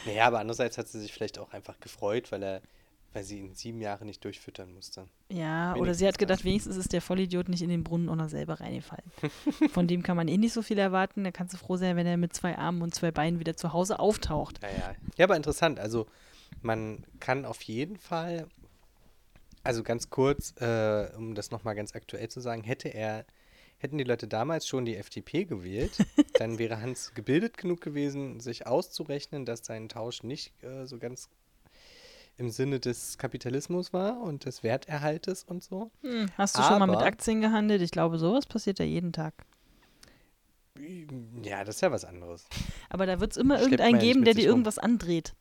Naja, 0.06 0.28
aber 0.28 0.40
andererseits 0.40 0.78
hat 0.78 0.88
sie 0.88 1.02
sich 1.02 1.12
vielleicht 1.12 1.38
auch 1.40 1.52
einfach 1.52 1.82
gefreut, 1.82 2.32
weil 2.32 2.42
er, 2.42 2.62
weil 3.18 3.24
sie 3.24 3.40
ihn 3.40 3.56
sieben 3.56 3.82
Jahre 3.82 4.06
nicht 4.06 4.24
durchfüttern 4.24 4.72
musste. 4.76 5.08
Ja, 5.30 5.72
oder 5.72 5.78
Wenigstens 5.78 5.98
sie 5.98 6.08
hat 6.08 6.18
gedacht, 6.20 6.46
wenigstens 6.46 6.78
ist 6.78 6.94
der 6.94 7.02
Vollidiot 7.02 7.50
nicht 7.50 7.64
in 7.64 7.70
den 7.70 7.84
Brunnen 7.84 8.16
noch 8.16 8.30
selber 8.30 8.60
reingefallen. 8.60 9.12
Von 9.72 9.88
dem 9.88 10.04
kann 10.04 10.16
man 10.16 10.28
eh 10.28 10.38
nicht 10.38 10.54
so 10.54 10.62
viel 10.62 10.78
erwarten. 10.78 11.24
Da 11.24 11.32
kannst 11.32 11.52
du 11.52 11.58
froh 11.58 11.78
sein, 11.78 11.96
wenn 11.96 12.06
er 12.06 12.16
mit 12.16 12.36
zwei 12.36 12.56
Armen 12.56 12.84
und 12.84 12.94
zwei 12.94 13.10
Beinen 13.10 13.40
wieder 13.40 13.58
zu 13.58 13.74
Hause 13.74 13.98
auftaucht. 13.98 14.62
Naja. 14.62 14.94
Ja, 15.18 15.26
aber 15.26 15.36
interessant. 15.36 15.80
Also, 15.80 16.06
man 16.62 17.06
kann 17.20 17.44
auf 17.44 17.64
jeden 17.64 17.98
Fall, 17.98 18.48
also 19.64 19.82
ganz 19.82 20.12
kurz, 20.12 20.54
äh, 20.62 21.10
um 21.18 21.34
das 21.34 21.50
nochmal 21.50 21.74
ganz 21.74 21.96
aktuell 21.96 22.30
zu 22.30 22.40
sagen, 22.40 22.64
hätte 22.64 22.90
er, 22.90 23.26
hätten 23.80 23.98
die 23.98 24.04
Leute 24.04 24.28
damals 24.28 24.68
schon 24.68 24.86
die 24.86 24.96
FDP 24.96 25.46
gewählt, 25.46 26.06
dann 26.38 26.60
wäre 26.60 26.82
Hans 26.82 27.16
gebildet 27.16 27.58
genug 27.58 27.82
gewesen, 27.82 28.40
sich 28.42 28.68
auszurechnen, 28.68 29.44
dass 29.44 29.66
sein 29.66 29.90
Tausch 29.90 30.22
nicht 30.22 30.54
äh, 30.64 30.86
so 30.86 31.00
ganz 31.00 31.30
im 32.38 32.50
Sinne 32.50 32.80
des 32.80 33.18
Kapitalismus 33.18 33.94
war 33.94 34.22
und 34.22 34.46
des 34.46 34.64
Werterhaltes 34.64 35.44
und 35.44 35.64
so. 35.64 35.92
Hm, 36.02 36.28
hast 36.38 36.58
du 36.58 36.62
schon 36.62 36.80
mal 36.80 36.88
mit 36.88 36.98
Aber- 36.98 37.06
Aktien 37.06 37.42
gehandelt? 37.42 37.82
Ich 37.82 37.92
glaube, 37.92 38.18
sowas 38.20 38.46
passiert 38.46 38.80
ja 38.80 38.86
jeden 38.86 39.12
Tag. 39.12 39.34
Ja, 41.42 41.64
das 41.64 41.76
ist 41.76 41.82
ja 41.82 41.92
was 41.92 42.06
anderes. 42.06 42.46
Aber 42.90 43.08
da 43.08 43.20
wird 43.20 43.32
es 43.32 43.38
immer 43.38 43.60
irgendeinen 43.60 44.00
geben, 44.00 44.24
der 44.24 44.36
dir 44.36 44.46
irgendwas 44.46 44.78
andreht. 44.78 45.34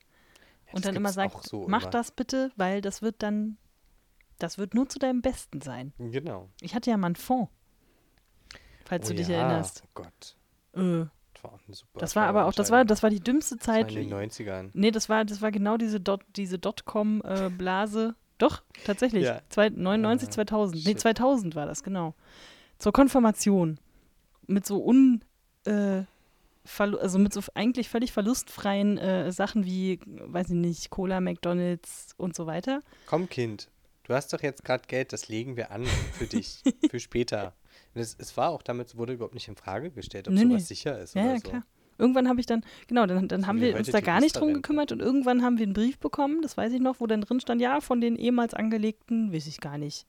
Ja, 0.69 0.75
und 0.75 0.85
dann 0.87 0.97
immer 0.97 1.13
sagt, 1.13 1.47
so 1.47 1.67
mach 1.69 1.83
immer. 1.83 1.91
das 1.91 2.11
bitte, 2.11 2.51
weil 2.57 2.81
das 2.81 3.03
wird 3.03 3.23
dann, 3.23 3.59
das 4.39 4.57
wird 4.57 4.75
nur 4.75 4.89
zu 4.89 4.99
deinem 4.99 5.21
Besten 5.21 5.61
sein. 5.61 5.93
Genau. 5.99 6.49
Ich 6.61 6.75
hatte 6.75 6.91
ja 6.91 6.97
mal 6.97 7.09
einen 7.09 7.17
Fonds, 7.17 7.53
falls 8.87 9.07
oh 9.07 9.11
du 9.11 9.17
dich 9.17 9.29
ja, 9.29 9.37
erinnerst. 9.41 9.83
Oh 9.85 9.91
Gott. 9.95 10.37
Äh, 10.73 11.07
war 11.47 11.55
auch 11.55 11.61
eine 11.67 11.75
super 11.75 11.99
das 12.01 12.17
war 12.17 12.27
aber 12.27 12.45
auch, 12.47 12.53
das 12.53 12.71
war, 12.71 12.85
das 12.85 13.03
war 13.03 13.11
die 13.11 13.21
dümmste 13.21 13.57
Das 13.57 13.69
war 13.69 13.75
Zeit. 13.75 13.93
in 13.95 14.09
den 14.09 14.15
90ern. 14.31 14.71
Nee, 14.75 14.91
das 14.91 15.09
war, 15.09 15.25
das 15.25 15.41
war 15.43 15.51
genau 15.51 15.77
diese 15.77 16.01
Dot, 16.01 16.23
diese 16.37 16.59
Dotcom-Blase. 16.59 18.15
Doch, 18.39 18.63
tatsächlich. 18.85 19.25
Ja. 19.25 19.41
Zwei, 19.49 19.71
99, 19.71 20.29
Ah, 20.29 20.33
2000. 20.33 20.85
Nee, 20.85 20.91
shit. 20.93 21.01
2000 21.01 21.55
war 21.55 21.67
das, 21.67 21.83
genau. 21.83 22.15
Zur 22.79 22.93
Konfirmation. 22.93 23.79
Mit 24.47 24.67
so 24.67 24.85
un, 24.85 25.23
äh, 25.65 26.03
also 26.79 27.19
mit 27.19 27.33
so 27.33 27.41
eigentlich 27.55 27.89
völlig 27.89 28.13
verlustfreien 28.13 28.99
äh, 28.99 29.33
Sachen 29.33 29.65
wie, 29.65 30.01
weiß 30.05 30.49
ich 30.51 30.55
nicht, 30.57 30.91
Cola, 30.91 31.21
McDonalds 31.21 32.15
und 32.19 32.37
so 32.37 32.47
weiter. 32.47 32.81
Komm, 33.07 33.29
Kind, 33.31 33.71
du 34.05 34.13
hast 34.15 34.33
doch 34.35 34.43
jetzt 34.43 34.65
gerade 34.65 34.85
Geld, 34.87 35.13
das 35.15 35.29
legen 35.29 35.57
wir 35.57 35.71
an 35.71 35.87
für 36.13 36.27
dich, 36.27 36.63
für 36.91 37.01
später. 37.01 37.55
Und 37.97 38.03
es, 38.03 38.15
es 38.19 38.37
war 38.37 38.51
auch 38.51 38.63
damit, 38.63 38.97
wurde 38.97 39.15
überhaupt 39.15 39.35
nicht 39.35 39.49
in 39.49 39.57
Frage 39.57 39.91
gestellt, 39.91 40.29
ob 40.29 40.35
Nee, 40.35 40.43
sowas 40.43 40.53
nee. 40.53 40.59
sicher 40.61 40.99
ist 41.01 41.15
Ja, 41.15 41.23
oder 41.23 41.31
ja, 41.33 41.37
so. 41.39 41.49
klar. 41.51 41.63
Irgendwann 41.99 42.29
habe 42.29 42.39
ich 42.41 42.47
dann, 42.47 42.63
genau, 42.89 43.07
dann, 43.07 43.27
dann 43.27 43.47
haben 43.47 43.59
wir 43.61 43.75
uns 43.75 43.91
da 43.91 44.01
gar 44.01 44.21
nicht 44.21 44.37
drum 44.37 44.53
gekümmert 44.53 44.93
und 44.93 45.01
irgendwann 45.01 45.43
haben 45.43 45.57
wir 45.57 45.65
einen 45.65 45.73
Brief 45.73 45.99
bekommen, 45.99 46.43
das 46.43 46.57
weiß 46.59 46.73
ich 46.75 46.81
noch, 46.81 47.01
wo 47.01 47.07
dann 47.07 47.23
drin 47.23 47.41
stand, 47.41 47.61
ja, 47.63 47.81
von 47.81 48.03
den 48.03 48.17
ehemals 48.17 48.53
angelegten, 48.53 49.33
weiß 49.33 49.47
ich 49.47 49.61
gar 49.61 49.79
nicht, 49.79 50.07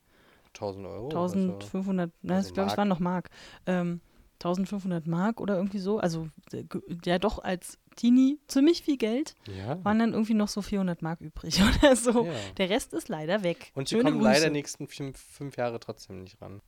1000 0.54 0.86
Euro. 0.86 1.06
oder 1.08 1.30
so. 1.30 1.36
1500, 1.40 2.12
ne, 2.24 2.36
Also 2.36 2.50
ich 2.50 2.54
glaube, 2.54 2.70
es 2.72 2.78
waren 2.78 2.90
noch 2.90 3.00
Mark. 3.00 3.30
Ähm, 3.66 4.02
1500 4.40 5.08
Mark 5.08 5.40
oder 5.42 5.56
irgendwie 5.56 5.80
so. 5.80 5.98
Also, 6.00 6.28
äh, 6.52 6.64
ja, 7.06 7.18
doch 7.20 7.40
als 7.40 7.80
Teenie 7.96 8.38
ziemlich 8.48 8.84
viel 8.84 8.98
Geld. 8.98 9.34
Ja. 9.58 9.84
Waren 9.84 9.98
dann 10.00 10.12
irgendwie 10.14 10.36
noch 10.36 10.48
so 10.50 10.62
400 10.62 11.02
Mark 11.02 11.22
übrig 11.22 11.60
oder 11.82 11.96
so. 11.96 12.26
ja. 12.26 12.34
Der 12.58 12.70
Rest 12.70 12.94
ist 12.94 13.08
leider 13.10 13.44
weg. 13.44 13.72
Und 13.76 13.88
sie 13.88 13.96
Schöne 13.96 14.12
kommen 14.12 14.18
Grüße. 14.22 14.32
leider 14.32 14.50
nächsten 14.52 14.88
fünf, 14.88 15.18
fünf 15.18 15.56
Jahre 15.58 15.80
trotzdem 15.80 16.22
nicht 16.24 16.40
ran. 16.42 16.62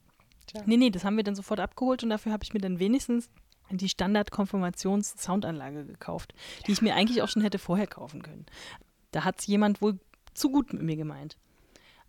Nee, 0.66 0.78
nee, 0.78 0.89
das 0.89 1.04
haben 1.04 1.16
wir 1.18 1.24
dann 1.24 1.36
sofort 1.36 1.60
abgeholt 1.60 2.04
und 2.04 2.10
dafür 2.10 2.32
habe 2.32 2.43
ich 2.43 2.54
mir 2.54 2.60
dann 2.62 2.80
wenigstens 2.80 3.30
die 3.72 3.89
Standard-Konfirmations-Soundanlage 4.74 5.86
gekauft, 5.86 6.34
die 6.68 6.72
ich 6.72 6.82
mir 6.82 6.95
eigentlich 6.95 7.22
auch 7.22 7.28
schon 7.30 7.41
hätte 7.41 7.60
vorher 7.60 7.88
kaufen 7.88 8.22
können. 8.24 8.45
Da 9.12 9.24
hat 9.24 9.39
es 9.39 9.47
jemand 9.47 9.82
wohl 9.82 10.00
zu 10.34 10.52
gut 10.52 10.74
mit 10.74 10.82
mir 10.82 10.95
gemeint. 10.95 11.38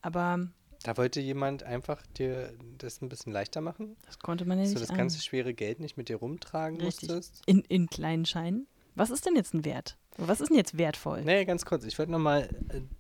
Aber 0.03 0.49
Da 0.83 0.97
wollte 0.97 1.21
jemand 1.21 1.63
einfach 1.63 2.03
dir 2.19 2.55
das 2.79 3.03
ein 3.03 3.09
bisschen 3.09 3.33
leichter 3.33 3.61
machen, 3.61 3.97
das 4.07 4.19
konnte 4.19 4.45
man 4.47 4.59
ja 4.59 4.65
dass 4.65 4.71
nicht 4.75 4.83
du 4.83 4.87
das 4.89 4.97
ganze 4.97 5.21
schwere 5.21 5.53
Geld 5.55 5.81
nicht 5.81 5.97
mit 5.97 6.09
dir 6.09 6.17
rumtragen 6.17 6.81
Richtig. 6.81 7.09
musstest. 7.11 7.43
In, 7.47 7.61
in 7.69 7.89
kleinen 7.89 8.25
Scheinen. 8.25 8.67
Was 8.95 9.11
ist 9.11 9.25
denn 9.27 9.37
jetzt 9.37 9.55
ein 9.55 9.65
Wert? 9.65 9.97
Was 10.17 10.41
ist 10.41 10.49
denn 10.51 10.57
jetzt 10.57 10.77
wertvoll? 10.77 11.23
Nee, 11.23 11.45
ganz 11.45 11.65
kurz. 11.65 11.85
Ich 11.85 11.99
wollte 11.99 12.13
nochmal, 12.13 12.49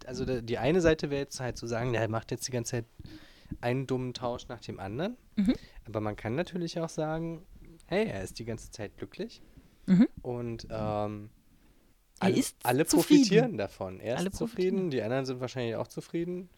also 0.07 0.25
da- 0.25 0.41
die 0.41 0.59
eine 0.59 0.81
Seite 0.81 1.11
wäre 1.11 1.23
jetzt 1.23 1.41
halt 1.41 1.57
zu 1.59 1.67
sagen, 1.67 1.93
der 1.93 2.09
macht 2.09 2.31
jetzt 2.31 2.47
die 2.47 2.53
ganze 2.53 2.71
Zeit 2.71 2.85
einen 3.61 3.87
dummen 3.87 4.15
Tausch 4.15 4.49
nach 4.49 4.61
dem 4.61 4.79
anderen. 4.81 5.17
Mhm. 5.37 5.55
Aber 5.87 6.01
man 6.01 6.17
kann 6.17 6.35
natürlich 6.35 6.79
auch 6.81 6.89
sagen, 6.89 7.45
hey, 7.87 8.07
er 8.07 8.23
ist 8.23 8.39
die 8.39 8.45
ganze 8.45 8.71
Zeit 8.71 8.97
glücklich 8.97 9.43
Mhm. 9.87 10.09
und 10.23 10.67
ähm, 10.71 11.31
alle, 12.21 12.45
alle 12.63 12.85
profitieren 12.85 13.57
davon. 13.57 13.99
Er 13.99 14.19
Alle 14.19 14.29
ist 14.29 14.37
zufrieden, 14.37 14.91
die 14.91 15.03
anderen 15.03 15.25
sind 15.25 15.41
wahrscheinlich 15.41 15.75
auch 15.77 15.89
zufrieden. 15.89 16.49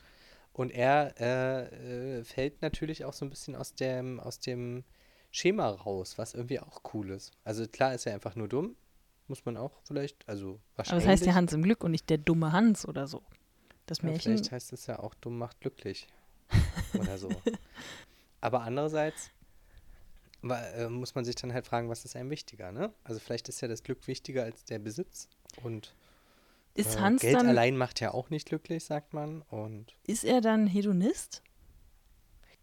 Und 0.52 0.70
er 0.70 1.14
äh, 1.18 2.18
äh, 2.18 2.24
fällt 2.24 2.60
natürlich 2.60 3.04
auch 3.06 3.14
so 3.14 3.24
ein 3.24 3.30
bisschen 3.30 3.54
aus 3.56 3.74
dem, 3.74 4.20
aus 4.20 4.38
dem 4.38 4.84
Schema 5.30 5.68
raus, 5.70 6.18
was 6.18 6.34
irgendwie 6.34 6.60
auch 6.60 6.82
cool 6.92 7.10
ist. 7.10 7.32
Also 7.44 7.66
klar 7.66 7.94
ist 7.94 8.04
er 8.06 8.12
einfach 8.12 8.34
nur 8.36 8.48
dumm, 8.48 8.74
muss 9.28 9.46
man 9.46 9.56
auch 9.56 9.80
vielleicht, 9.84 10.28
also 10.28 10.48
Aber 10.50 10.60
wahrscheinlich. 10.76 11.04
das 11.04 11.10
heißt 11.12 11.26
ja 11.26 11.34
Hans 11.34 11.52
im 11.54 11.62
Glück 11.62 11.84
und 11.84 11.92
nicht 11.92 12.10
der 12.10 12.18
dumme 12.18 12.52
Hans 12.52 12.86
oder 12.86 13.06
so. 13.06 13.22
Das 13.86 13.98
Ja, 13.98 14.06
Märchen. 14.10 14.32
vielleicht 14.36 14.52
heißt 14.52 14.72
es 14.74 14.86
ja 14.88 14.98
auch, 14.98 15.14
dumm 15.14 15.38
macht 15.38 15.60
glücklich. 15.60 16.06
Oder 16.98 17.18
so. 17.18 17.30
Aber 18.40 18.62
andererseits 18.62 19.30
äh, 20.42 20.88
muss 20.88 21.14
man 21.14 21.24
sich 21.24 21.36
dann 21.36 21.52
halt 21.52 21.66
fragen, 21.66 21.88
was 21.88 22.04
ist 22.04 22.16
einem 22.16 22.30
wichtiger, 22.30 22.72
ne? 22.72 22.92
Also 23.04 23.20
vielleicht 23.20 23.48
ist 23.48 23.60
ja 23.60 23.68
das 23.68 23.82
Glück 23.82 24.06
wichtiger 24.08 24.44
als 24.44 24.64
der 24.64 24.78
Besitz. 24.78 25.28
Und 25.62 25.94
äh, 26.74 26.82
Geld 26.82 27.34
dann, 27.34 27.48
allein 27.48 27.76
macht 27.76 28.00
ja 28.00 28.12
auch 28.12 28.30
nicht 28.30 28.48
glücklich, 28.48 28.84
sagt 28.84 29.12
man. 29.12 29.42
Und 29.42 29.94
ist 30.06 30.24
er 30.24 30.40
dann 30.40 30.66
Hedonist? 30.66 31.42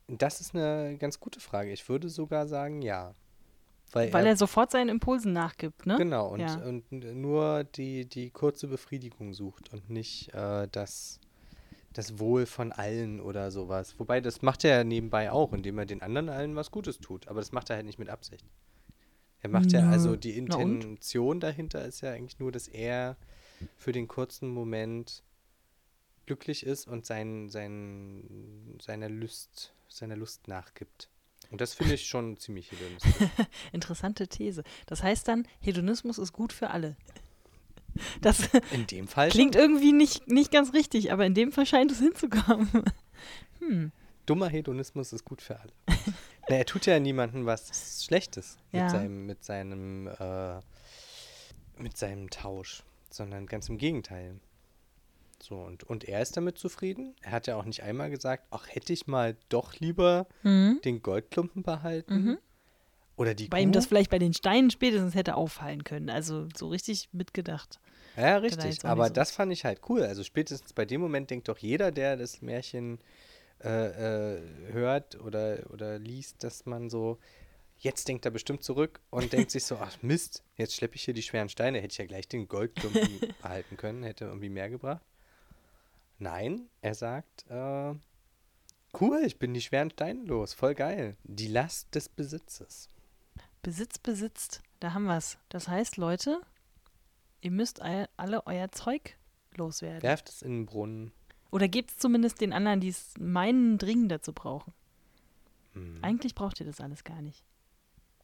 das 0.08 0.42
ist 0.42 0.56
eine 0.56 0.98
ganz 0.98 1.20
gute 1.20 1.40
Frage. 1.40 1.72
Ich 1.72 1.88
würde 1.88 2.10
sogar 2.10 2.48
sagen, 2.48 2.82
ja. 2.82 3.14
Weil, 3.92 4.12
Weil 4.14 4.26
er, 4.26 4.32
er 4.32 4.38
sofort 4.38 4.72
seinen 4.72 4.90
Impulsen 4.90 5.34
nachgibt, 5.34 5.86
ne? 5.88 5.98
genau 5.98 6.28
und, 6.30 6.42
Ja. 6.42 6.56
und 6.58 6.92
nur 6.92 7.64
die, 7.64 8.06
die 8.06 8.30
kurze 8.30 8.68
Befriedigung 8.68 9.34
sucht 9.34 9.74
und 9.74 9.90
nicht 9.90 10.32
äh, 10.34 10.68
das, 10.72 11.20
das 11.94 12.20
Wohl 12.20 12.46
von 12.46 12.72
allen 12.72 13.20
oder 13.20 13.52
sowas. 13.52 13.96
Wobei 13.98 14.22
das 14.22 14.42
macht 14.42 14.64
er 14.64 14.78
ja 14.78 14.84
nebenbei 14.84 15.32
auch, 15.32 15.54
indem 15.54 15.78
er 15.78 15.86
den 15.86 16.02
anderen 16.02 16.30
allen 16.30 16.56
was 16.56 16.72
Gutes 16.72 17.00
tut. 17.00 17.28
Aber 17.28 17.40
das 17.40 17.52
macht 17.52 17.70
er 17.70 17.78
halt 17.78 17.86
nicht 17.86 18.00
mit 18.00 18.10
Absicht. 18.10 18.46
Er 19.42 19.50
macht 19.50 19.72
ja, 19.72 19.82
Nö. 19.82 19.92
also 19.92 20.16
die? 20.16 20.38
Intention 20.38 21.40
dahinter 21.40 21.86
ist 21.86 22.02
ja 22.02 22.12
eigentlich 22.12 22.40
nur, 22.40 22.52
dass 22.52 22.68
er 22.68 23.18
für 23.78 23.92
den 23.92 24.08
kurzen 24.08 24.50
Moment 24.50 25.24
glücklich 26.26 26.66
ist 26.66 26.88
und 26.88 27.06
sein, 27.06 27.50
sein, 27.50 28.78
seiner 28.82 29.10
Lust, 29.10 29.74
seiner 29.88 30.16
Lust 30.16 30.48
nachgibt. 30.48 31.10
Und 31.52 31.62
das 31.62 31.74
finde 31.74 31.96
ich 31.96 32.06
schon 32.06 32.38
ziemlich 32.38 32.72
hedonistisch. 32.72 33.14
Interessante 33.72 34.28
These. 34.28 34.64
Das 34.86 35.02
heißt 35.02 35.28
dann, 35.28 35.48
Hedonismus 35.62 36.20
ist 36.20 36.34
gut 36.34 36.54
für 36.54 36.70
alle. 36.70 36.96
Das 38.22 38.50
In 38.72 38.88
dem 38.88 39.08
Fall 39.08 39.30
klingt 39.30 39.56
irgendwie 39.56 39.92
nicht, 39.94 40.28
nicht 40.28 40.52
ganz 40.52 40.74
richtig, 40.74 41.12
aber 41.12 41.26
in 41.26 41.34
dem 41.34 41.52
Fall 41.52 41.66
scheint 41.66 41.92
es 41.92 42.00
hinzukommen. 42.00 42.70
Hm. 43.60 43.92
Dummer 44.26 44.48
Hedonismus 44.48 45.12
ist 45.12 45.26
gut 45.26 45.42
für 45.42 45.60
alle. 45.60 45.74
Na, 46.48 46.56
er 46.56 46.66
tut 46.66 46.86
ja 46.86 46.98
niemandem 47.00 47.46
was 47.46 48.04
Schlechtes 48.06 48.58
Ja. 48.72 48.84
mit 48.84 48.92
seinem, 48.92 49.26
mit 49.26 49.44
seinem, 49.44 50.08
äh, 50.08 50.60
mit 51.78 51.98
seinem 51.98 52.30
Tausch, 52.30 52.84
sondern 53.10 53.48
ganz 53.48 53.68
im 53.68 53.78
Gegenteil. 53.78 54.40
So, 55.42 55.56
und, 55.58 55.84
und 55.84 56.06
er 56.06 56.22
ist 56.22 56.38
damit 56.38 56.58
zufrieden. 56.58 57.16
Er 57.22 57.32
hat 57.32 57.48
ja 57.48 57.56
auch 57.58 57.66
nicht 57.66 57.84
einmal 57.84 58.10
gesagt, 58.10 58.46
ach, 58.52 58.68
hätte 58.70 58.94
ich 58.94 59.08
mal 59.08 59.36
doch 59.50 59.74
lieber 59.80 60.28
Mhm. 60.44 60.80
den 60.86 61.02
Goldklumpen 61.02 61.64
behalten. 61.64 62.38
Oder 63.20 63.36
die 63.36 63.49
Bei 63.49 63.59
ihm 63.59 63.74
das 63.74 63.84
Kuh. 63.84 63.89
vielleicht 63.89 64.11
bei 64.11 64.17
den 64.17 64.34
Steinen 64.34 64.72
spätestens 64.72 65.13
hätte 65.13 65.36
auffallen 65.36 65.84
können. 65.84 66.09
Also 66.09 66.47
so 66.55 66.70
richtig 66.70 67.09
mitgedacht. 67.11 67.82
Ja, 68.15 68.38
richtig. 68.38 68.86
Aber 68.86 69.07
so. 69.07 69.13
das 69.13 69.32
fand 69.32 69.51
ich 69.51 69.65
halt 69.65 69.82
cool. 69.89 70.03
Also 70.03 70.24
spätestens 70.24 70.72
bei 70.72 70.86
dem 70.86 71.01
Moment 71.01 71.30
denkt 71.30 71.49
doch 71.49 71.57
jeder, 71.57 71.91
der 71.91 72.15
das 72.15 72.41
Märchen 72.41 72.97
äh, 73.61 74.38
äh, 74.38 74.41
hört 74.72 75.20
oder, 75.20 75.70
oder 75.70 75.99
liest, 75.99 76.45
dass 76.45 76.65
man 76.65 76.89
so, 76.89 77.20
jetzt 77.78 78.07
denkt 78.07 78.24
er 78.24 78.32
bestimmt 78.32 78.63
zurück 78.63 79.01
und 79.09 79.34
denkt 79.34 79.51
sich 79.51 79.65
so, 79.65 79.76
ach 79.76 80.01
Mist, 80.01 80.45
jetzt 80.55 80.76
schleppe 80.76 80.95
ich 80.95 81.03
hier 81.03 81.13
die 81.13 81.22
schweren 81.22 81.49
Steine, 81.49 81.80
hätte 81.80 81.91
ich 81.91 81.97
ja 81.97 82.05
gleich 82.05 82.30
den 82.30 82.47
Goldklumpen 82.47 83.20
behalten 83.41 83.76
können, 83.76 84.03
hätte 84.03 84.24
irgendwie 84.26 84.47
mehr 84.47 84.70
gebracht. 84.70 85.03
Nein, 86.20 86.70
er 86.80 86.95
sagt, 86.95 87.45
äh, 87.49 87.93
cool, 88.97 89.24
ich 89.26 89.39
bin 89.39 89.53
die 89.53 89.61
schweren 89.61 89.91
Steine 89.91 90.24
los, 90.24 90.53
voll 90.53 90.74
geil. 90.74 91.17
Die 91.26 91.49
Last 91.49 91.93
des 91.95 92.07
Besitzes. 92.07 92.89
Besitz 93.62 93.97
besitzt, 93.97 94.62
da 94.80 94.93
haben 94.93 95.05
wir 95.05 95.18
es. 95.18 95.38
Das 95.49 95.68
heißt, 95.68 95.97
Leute, 95.97 96.41
ihr 97.41 97.51
müsst 97.51 97.82
all- 97.82 98.10
alle 98.18 98.45
euer 98.47 98.72
Zeug 98.72 99.18
loswerden. 99.55 100.01
Werft 100.01 100.30
es 100.30 100.41
in 100.41 100.51
den 100.51 100.66
Brunnen. 100.66 101.12
Oder 101.51 101.68
gebt 101.68 101.91
es 101.91 101.97
zumindest 101.97 102.41
den 102.41 102.53
anderen, 102.53 102.80
die 102.80 102.89
es 102.89 103.14
meinen, 103.20 103.78
dringender 103.78 104.22
zu 104.22 104.34
brauchen. 104.34 104.74
Hm. 105.74 105.99
Eigentlich 106.03 106.36
braucht 106.36 106.60
ihr 106.60 106.66
das 106.66 106.80
alles 106.80 107.03
gar 107.03 107.22
nicht. 107.22 107.43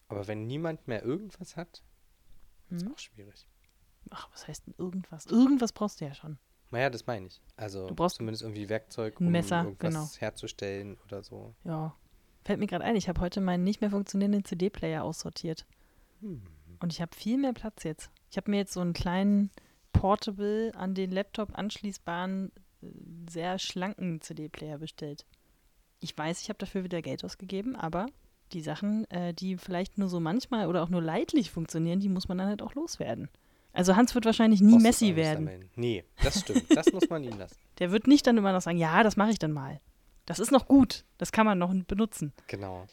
Aber 0.07 0.27
wenn 0.27 0.45
niemand 0.45 0.87
mehr 0.87 1.03
irgendwas 1.03 1.55
hat, 1.57 1.83
ist 2.69 2.83
Hm? 2.85 2.93
auch 2.93 2.99
schwierig. 2.99 3.45
Ach, 4.11 4.29
was 4.31 4.47
heißt 4.47 4.67
denn 4.67 4.75
irgendwas? 4.77 5.25
Irgendwas 5.25 5.73
brauchst 5.73 5.99
du 5.99 6.05
ja 6.05 6.13
schon. 6.13 6.37
Naja, 6.69 6.89
das 6.89 7.05
meine 7.07 7.27
ich. 7.27 7.41
Also 7.57 7.87
Du 7.87 7.95
brauchst 7.95 8.17
zumindest 8.17 8.43
irgendwie 8.43 8.69
Werkzeug, 8.69 9.19
um 9.19 9.31
Messer, 9.31 9.63
irgendwas 9.63 9.93
genau. 9.93 10.07
herzustellen 10.19 10.97
oder 11.05 11.23
so. 11.23 11.55
Ja. 11.63 11.95
Fällt 12.45 12.59
mir 12.59 12.67
gerade 12.67 12.85
ein, 12.85 12.95
ich 12.95 13.09
habe 13.09 13.21
heute 13.21 13.41
meinen 13.41 13.63
nicht 13.63 13.81
mehr 13.81 13.89
funktionierenden 13.89 14.45
CD-Player 14.45 15.03
aussortiert. 15.03 15.65
Hm. 16.21 16.43
Und 16.79 16.93
ich 16.93 17.01
habe 17.01 17.15
viel 17.15 17.37
mehr 17.37 17.53
Platz 17.53 17.83
jetzt. 17.83 18.11
Ich 18.29 18.37
habe 18.37 18.51
mir 18.51 18.57
jetzt 18.57 18.73
so 18.73 18.81
einen 18.81 18.93
kleinen 18.93 19.49
Portable 19.93 20.71
an 20.75 20.93
den 20.93 21.11
Laptop 21.11 21.57
anschließbaren, 21.57 22.51
äh, 22.83 22.87
sehr 23.29 23.57
schlanken 23.57 24.21
CD-Player 24.21 24.77
bestellt. 24.77 25.25
Ich 25.99 26.15
weiß, 26.15 26.41
ich 26.41 26.49
habe 26.49 26.59
dafür 26.59 26.83
wieder 26.83 27.01
Geld 27.01 27.25
ausgegeben, 27.25 27.75
aber 27.75 28.05
die 28.51 28.61
Sachen, 28.61 29.09
äh, 29.09 29.33
die 29.33 29.57
vielleicht 29.57 29.97
nur 29.97 30.07
so 30.07 30.19
manchmal 30.19 30.67
oder 30.67 30.83
auch 30.83 30.89
nur 30.89 31.01
leidlich 31.01 31.49
funktionieren, 31.49 31.99
die 31.99 32.09
muss 32.09 32.27
man 32.27 32.37
dann 32.37 32.47
halt 32.47 32.61
auch 32.61 32.75
loswerden. 32.75 33.29
Also 33.73 33.95
Hans 33.95 34.13
wird 34.13 34.25
wahrscheinlich 34.25 34.61
nie 34.61 34.77
du 34.77 34.79
Messi 34.79 35.15
werden. 35.15 35.69
Nee, 35.75 36.05
das 36.23 36.41
stimmt. 36.41 36.65
Das 36.69 36.93
muss 36.93 37.09
man 37.09 37.23
ihm 37.23 37.37
lassen. 37.37 37.55
Der 37.79 37.91
wird 37.91 38.07
nicht 38.07 38.25
dann 38.27 38.37
immer 38.37 38.53
noch 38.53 38.61
sagen, 38.61 38.77
ja, 38.77 39.03
das 39.03 39.17
mache 39.17 39.31
ich 39.31 39.39
dann 39.39 39.51
mal. 39.51 39.81
Das 40.25 40.39
ist 40.39 40.51
noch 40.51 40.67
gut. 40.67 41.05
Das 41.17 41.31
kann 41.31 41.45
man 41.45 41.57
noch 41.57 41.73
benutzen. 41.85 42.33
Genau. 42.47 42.87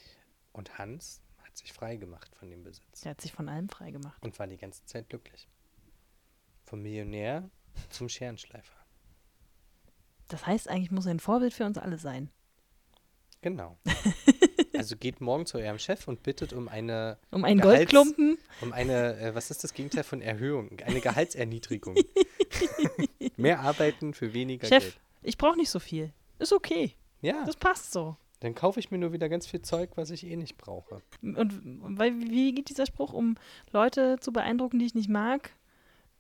Und 0.53 0.79
Hans 0.79 1.23
hat 1.43 1.57
sich 1.57 1.73
frei 1.73 1.97
gemacht 1.97 2.35
von 2.37 2.51
dem 2.51 2.63
Besitz 2.63 3.01
Der 3.03 3.11
hat 3.13 3.21
sich 3.21 3.33
von 3.33 3.49
allem 3.49 3.69
frei 3.69 3.91
gemacht. 3.91 4.23
und 4.23 4.39
war 4.39 4.47
die 4.47 4.59
ganze 4.59 4.85
Zeit 4.85 5.09
glücklich. 5.09 5.49
Vom 6.65 6.83
Millionär 6.83 7.49
zum 7.91 8.09
Scherenschleifer. 8.09 8.75
Das 10.29 10.47
heißt, 10.47 10.69
eigentlich 10.69 10.91
muss 10.91 11.07
er 11.07 11.13
ein 11.13 11.21
Vorbild 11.21 11.53
für 11.55 11.65
uns 11.65 11.79
alle 11.79 11.99
sein. 11.99 12.31
Genau. 13.41 13.79
Also 14.75 14.97
geht 14.97 15.21
morgen 15.21 15.47
zu 15.47 15.59
eurem 15.59 15.79
Chef 15.79 16.09
und 16.09 16.23
bittet 16.25 16.53
um 16.55 16.67
eine, 16.67 17.19
Um 17.31 17.45
einen 17.45 17.61
Gehalts- 17.61 17.93
Goldklumpen. 17.93 18.39
um 18.63 18.73
eine, 18.73 19.17
äh, 19.21 19.35
was 19.35 19.51
ist 19.51 19.63
das 19.63 19.75
Gegenteil 19.75 20.03
von 20.03 20.21
Erhöhung? 20.23 20.81
Eine 20.81 21.01
Gehaltserniedrigung. 21.03 21.95
Mehr 23.37 23.61
arbeiten 23.61 24.13
für 24.15 24.33
weniger 24.33 24.67
Chef, 24.67 24.83
Geld. 24.83 25.01
ich 25.23 25.39
brauche 25.39 25.57
nicht 25.57 25.71
so 25.71 25.79
viel. 25.79 26.13
Ist 26.39 26.53
okay. 26.53 26.97
Ja, 27.23 27.45
Das 27.47 27.57
passt 27.57 27.93
so. 27.93 28.17
dann 28.41 28.55
kaufe 28.55 28.79
ich 28.81 28.91
mir 28.91 28.99
nur 28.99 29.13
wieder 29.13 29.29
ganz 29.29 29.47
viel 29.47 29.63
Zeug, 29.63 29.91
was 29.97 30.11
ich 30.11 30.27
eh 30.27 30.37
nicht 30.37 30.59
brauche. 30.59 31.01
Und 31.23 31.99
weil, 31.99 32.19
wie 32.21 32.53
geht 32.55 32.69
dieser 32.69 32.85
Spruch, 32.87 33.13
um 33.15 33.37
Leute 33.71 34.19
zu 34.21 34.33
beeindrucken, 34.33 34.79
die 34.79 34.85
ich 34.87 34.95
nicht 34.95 35.09
mag? 35.09 35.51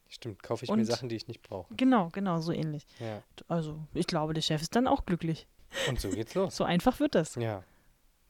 Stimmt, 0.08 0.42
kaufe 0.42 0.64
ich 0.64 0.70
mir 0.70 0.76
Und- 0.78 0.84
Sachen, 0.84 1.08
die 1.08 1.16
ich 1.16 1.26
nicht 1.28 1.42
brauche. 1.42 1.74
Genau, 1.74 2.08
genau, 2.12 2.40
so 2.40 2.52
ähnlich. 2.52 2.86
Ja. 3.00 3.22
Also, 3.48 3.78
ich 3.94 4.06
glaube, 4.06 4.32
der 4.34 4.42
Chef 4.42 4.62
ist 4.62 4.76
dann 4.76 4.86
auch 4.86 5.04
glücklich. 5.06 5.46
Und 5.88 6.00
so 6.00 6.10
geht's 6.10 6.34
los. 6.34 6.54
So 6.56 6.64
einfach 6.64 7.00
wird 7.00 7.14
das. 7.14 7.34
Ja. 7.36 7.64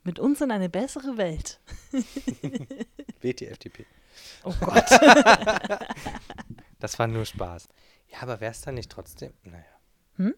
Mit 0.05 0.18
uns 0.18 0.41
in 0.41 0.51
eine 0.51 0.68
bessere 0.68 1.16
Welt. 1.16 1.61
Wählt 3.20 3.41
die 3.41 3.47
FDP. 3.49 3.87
Oh 4.45 4.55
Gott. 4.61 4.85
Das 6.79 6.99
war 6.99 7.07
nur 7.07 7.25
Spaß. 7.25 7.68
Ja, 8.09 8.23
aber 8.23 8.41
wäre 8.41 8.51
es 8.51 8.61
dann 8.61 8.75
nicht 8.75 8.91
trotzdem? 8.91 9.33
Naja. 9.45 9.62
Hm? 10.16 10.35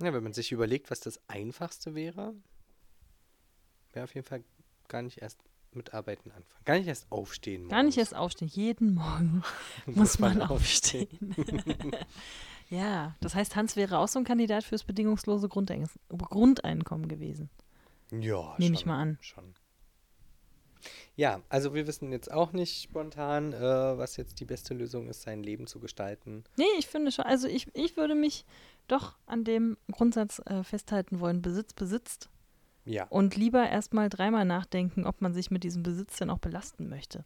Ja, 0.00 0.12
wenn 0.12 0.22
man 0.22 0.32
sich 0.32 0.52
überlegt, 0.52 0.90
was 0.90 1.00
das 1.00 1.20
Einfachste 1.28 1.94
wäre, 1.94 2.34
wäre 3.92 4.04
auf 4.04 4.14
jeden 4.14 4.26
Fall 4.26 4.44
gar 4.86 5.02
nicht 5.02 5.18
erst 5.18 5.40
mit 5.72 5.92
Arbeiten 5.92 6.30
anfangen. 6.30 6.64
Gar 6.64 6.78
nicht 6.78 6.86
erst 6.88 7.10
aufstehen. 7.10 7.68
Gar 7.68 7.82
nicht 7.82 7.96
morgens. 7.96 8.12
erst 8.12 8.14
aufstehen. 8.14 8.48
Jeden 8.48 8.94
Morgen 8.94 9.42
muss 9.86 10.18
man 10.18 10.42
aufstehen. 10.42 11.34
ja, 12.70 13.16
das 13.20 13.34
heißt, 13.34 13.56
Hans 13.56 13.76
wäre 13.76 13.98
auch 13.98 14.08
so 14.08 14.18
ein 14.18 14.24
Kandidat 14.24 14.64
fürs 14.64 14.84
bedingungslose 14.84 15.48
Grundein 15.48 15.86
Grundeinkommen 16.08 17.08
gewesen. 17.08 17.50
Ja, 18.10 18.54
Nehme 18.58 18.74
ich 18.74 18.86
mal 18.86 19.00
an. 19.00 19.18
Schon. 19.20 19.54
Ja, 21.16 21.40
also 21.48 21.74
wir 21.74 21.86
wissen 21.86 22.12
jetzt 22.12 22.30
auch 22.30 22.52
nicht 22.52 22.82
spontan, 22.82 23.52
äh, 23.52 23.60
was 23.60 24.16
jetzt 24.16 24.40
die 24.40 24.44
beste 24.44 24.74
Lösung 24.74 25.08
ist, 25.08 25.22
sein 25.22 25.42
Leben 25.42 25.66
zu 25.66 25.80
gestalten. 25.80 26.44
Nee, 26.56 26.64
ich 26.78 26.86
finde 26.86 27.12
schon, 27.12 27.24
also 27.24 27.48
ich, 27.48 27.66
ich 27.74 27.96
würde 27.96 28.14
mich 28.14 28.44
doch 28.86 29.16
an 29.26 29.44
dem 29.44 29.76
Grundsatz 29.90 30.40
äh, 30.46 30.62
festhalten 30.62 31.20
wollen, 31.20 31.42
Besitz 31.42 31.72
besitzt 31.72 32.30
Ja, 32.84 33.04
und 33.08 33.36
lieber 33.36 33.68
erstmal 33.68 34.08
dreimal 34.08 34.44
nachdenken, 34.44 35.04
ob 35.04 35.20
man 35.20 35.34
sich 35.34 35.50
mit 35.50 35.64
diesem 35.64 35.82
Besitz 35.82 36.16
denn 36.18 36.30
auch 36.30 36.38
belasten 36.38 36.88
möchte. 36.88 37.24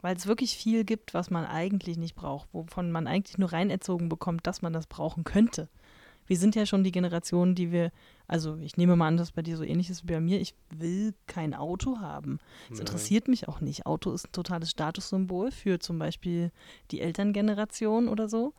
Weil 0.00 0.16
es 0.16 0.26
wirklich 0.26 0.56
viel 0.56 0.84
gibt, 0.84 1.14
was 1.14 1.30
man 1.30 1.46
eigentlich 1.46 1.96
nicht 1.96 2.14
braucht, 2.14 2.48
wovon 2.52 2.92
man 2.92 3.06
eigentlich 3.06 3.38
nur 3.38 3.52
reinerzogen 3.52 4.08
bekommt, 4.10 4.46
dass 4.46 4.60
man 4.60 4.72
das 4.72 4.86
brauchen 4.86 5.24
könnte. 5.24 5.68
Wir 6.26 6.36
sind 6.36 6.54
ja 6.54 6.66
schon 6.66 6.84
die 6.84 6.92
Generation, 6.92 7.54
die 7.54 7.70
wir, 7.70 7.92
also 8.26 8.56
ich 8.56 8.76
nehme 8.76 8.96
mal 8.96 9.08
an, 9.08 9.16
dass 9.16 9.32
bei 9.32 9.42
dir 9.42 9.56
so 9.56 9.64
ähnlich 9.64 9.90
ist 9.90 10.04
wie 10.04 10.12
bei 10.12 10.20
mir, 10.20 10.40
ich 10.40 10.54
will 10.70 11.14
kein 11.26 11.54
Auto 11.54 11.98
haben. 11.98 12.38
Es 12.70 12.80
interessiert 12.80 13.28
mich 13.28 13.48
auch 13.48 13.60
nicht. 13.60 13.86
Auto 13.86 14.12
ist 14.12 14.28
ein 14.28 14.32
totales 14.32 14.70
Statussymbol 14.70 15.50
für 15.50 15.78
zum 15.78 15.98
Beispiel 15.98 16.50
die 16.90 17.00
Elterngeneration 17.00 18.08
oder 18.08 18.28
so. 18.28 18.54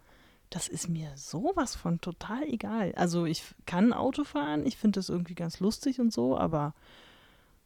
Das 0.50 0.68
ist 0.68 0.90
mir 0.90 1.12
sowas 1.16 1.76
von 1.76 2.02
total 2.02 2.44
egal. 2.44 2.94
Also 2.96 3.26
ich 3.26 3.44
kann 3.66 3.94
Auto 3.94 4.24
fahren, 4.24 4.66
ich 4.66 4.78
finde 4.78 5.00
das 5.00 5.10
irgendwie 5.10 5.36
ganz 5.36 5.60
lustig 5.60 6.00
und 6.00 6.14
so, 6.14 6.38
aber 6.38 6.74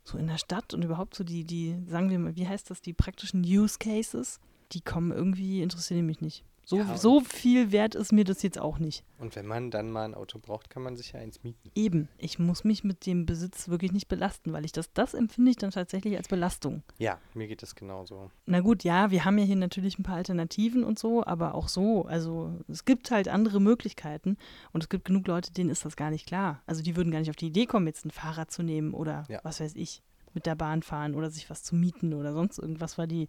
so 0.04 0.18
in 0.18 0.28
der 0.28 0.38
Stadt 0.38 0.74
und 0.74 0.84
überhaupt 0.84 1.16
so 1.16 1.24
die, 1.24 1.44
die, 1.44 1.78
sagen 1.88 2.10
wir 2.10 2.20
mal, 2.20 2.36
wie 2.36 2.48
heißt 2.48 2.70
das, 2.70 2.82
die 2.82 2.94
praktischen 2.94 3.44
Use 3.44 3.78
Cases, 3.80 4.40
die 4.72 4.82
kommen 4.82 5.12
irgendwie, 5.12 5.62
interessieren 5.62 6.06
mich 6.06 6.22
nicht. 6.22 6.44
So, 6.70 6.78
Ja, 6.78 6.98
so 6.98 7.20
viel 7.22 7.72
wert 7.72 7.96
ist 7.96 8.14
mir 8.14 8.24
das 8.26 8.44
jetzt 8.44 8.60
auch 8.60 8.78
nicht. 8.78 9.04
Und 9.18 9.36
wenn 9.36 9.48
man 9.48 9.72
dann 9.72 9.90
mal 9.90 10.04
ein 10.06 10.14
Auto 10.14 10.38
braucht, 10.38 10.70
kann 10.70 10.84
man 10.84 10.96
sich 10.96 11.14
ja 11.14 11.20
eins 11.20 11.42
mieten. 11.42 11.72
Eben, 11.74 12.10
ich 12.20 12.38
muss 12.38 12.64
mich 12.64 12.84
mit 12.84 13.08
dem 13.08 13.26
Besitz 13.26 13.70
wirklich 13.70 13.92
nicht 13.92 14.08
belasten, 14.08 14.54
weil 14.54 14.66
ich 14.66 14.72
das, 14.72 14.94
das 14.94 15.16
empfinde 15.16 15.50
ich 15.50 15.58
dann 15.58 15.72
tatsächlich 15.72 16.16
als 16.16 16.28
Belastung. 16.28 16.84
Ja, 17.00 17.18
mir 17.34 17.48
geht 17.48 17.64
es 17.64 17.74
genauso. 17.74 18.30
Na 18.46 18.60
gut, 18.60 18.84
ja, 18.84 19.10
wir 19.10 19.26
haben 19.26 19.40
ja 19.40 19.46
hier 19.46 19.56
natürlich 19.56 19.98
ein 19.98 20.04
paar 20.04 20.18
Alternativen 20.18 20.84
und 20.84 21.00
so, 21.00 21.26
aber 21.26 21.56
auch 21.56 21.70
so, 21.70 22.06
also 22.06 22.54
es 22.68 22.86
gibt 22.86 23.10
halt 23.10 23.30
andere 23.30 23.60
Möglichkeiten 23.60 24.38
und 24.72 24.84
es 24.84 24.90
gibt 24.90 25.06
genug 25.06 25.26
Leute, 25.26 25.52
denen 25.52 25.72
ist 25.72 25.86
das 25.86 25.96
gar 25.96 26.12
nicht 26.12 26.28
klar. 26.28 26.62
Also 26.68 26.84
die 26.84 26.96
würden 26.96 27.12
gar 27.12 27.18
nicht 27.18 27.32
auf 27.32 27.36
die 27.36 27.48
Idee 27.48 27.66
kommen, 27.66 27.88
jetzt 27.88 28.06
ein 28.06 28.12
Fahrrad 28.12 28.52
zu 28.52 28.62
nehmen 28.62 28.94
oder 28.94 29.26
Ja. 29.28 29.40
was 29.42 29.60
weiß 29.60 29.74
ich, 29.76 30.04
mit 30.36 30.46
der 30.46 30.54
Bahn 30.54 30.84
fahren 30.84 31.16
oder 31.16 31.32
sich 31.32 31.50
was 31.50 31.64
zu 31.64 31.76
mieten 31.76 32.14
oder 32.14 32.32
sonst 32.34 32.60
irgendwas, 32.60 33.00
weil 33.00 33.08
die 33.08 33.28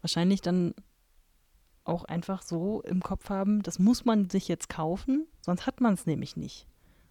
wahrscheinlich 0.00 0.40
dann 0.40 0.74
auch 1.84 2.04
einfach 2.04 2.42
so 2.42 2.80
im 2.82 3.00
Kopf 3.02 3.28
haben, 3.28 3.62
das 3.62 3.78
muss 3.78 4.04
man 4.04 4.30
sich 4.30 4.48
jetzt 4.48 4.68
kaufen, 4.68 5.26
sonst 5.40 5.66
hat 5.66 5.80
man 5.80 5.94
es 5.94 6.06
nämlich 6.06 6.36
nicht. 6.36 6.66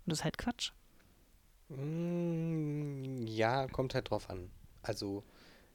Und 0.06 0.12
das 0.12 0.20
ist 0.20 0.24
halt 0.24 0.38
Quatsch. 0.38 0.72
Mm, 1.70 3.26
ja, 3.28 3.68
kommt 3.68 3.94
halt 3.96 4.10
drauf 4.10 4.30
an. 4.30 4.50
Also 4.82 5.24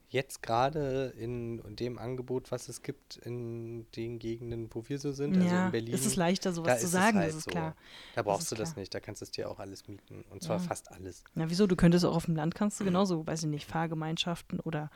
jetzt 0.09 0.41
gerade 0.41 1.13
in 1.17 1.61
dem 1.75 1.97
Angebot, 1.97 2.49
was 2.51 2.69
es 2.69 2.81
gibt 2.81 3.17
in 3.17 3.85
den 3.91 4.19
Gegenden, 4.19 4.69
wo 4.73 4.83
wir 4.87 4.99
so 4.99 5.11
sind, 5.11 5.35
also 5.37 5.47
ja, 5.53 5.65
in 5.65 5.71
Berlin. 5.71 5.93
es 5.93 6.05
ist 6.05 6.15
leichter, 6.15 6.49
da 6.51 6.55
sowas 6.55 6.79
zu 6.79 6.85
es 6.85 6.91
sagen, 6.91 7.17
halt 7.17 7.29
das 7.29 7.35
ist 7.37 7.43
so. 7.45 7.51
klar. 7.51 7.75
Da 8.15 8.23
brauchst 8.23 8.43
ist 8.43 8.51
du 8.51 8.55
das 8.55 8.71
klar. 8.71 8.79
nicht, 8.81 8.93
da 8.93 8.99
kannst 8.99 9.21
du 9.21 9.25
es 9.25 9.31
dir 9.31 9.49
auch 9.49 9.59
alles 9.59 9.87
mieten. 9.87 10.23
Und 10.29 10.43
zwar 10.43 10.57
Ja. 10.57 10.63
fast 10.63 10.91
alles. 10.91 11.23
Na, 11.35 11.49
wieso? 11.49 11.67
Du 11.67 11.75
könntest 11.75 12.05
auch 12.05 12.15
auf 12.15 12.25
dem 12.25 12.35
Land 12.35 12.55
kannst 12.55 12.79
du 12.79 12.85
genauso, 12.85 13.27
weiß 13.27 13.43
ich 13.43 13.49
nicht, 13.49 13.65
Fahrgemeinschaften 13.65 14.59
oder 14.61 14.89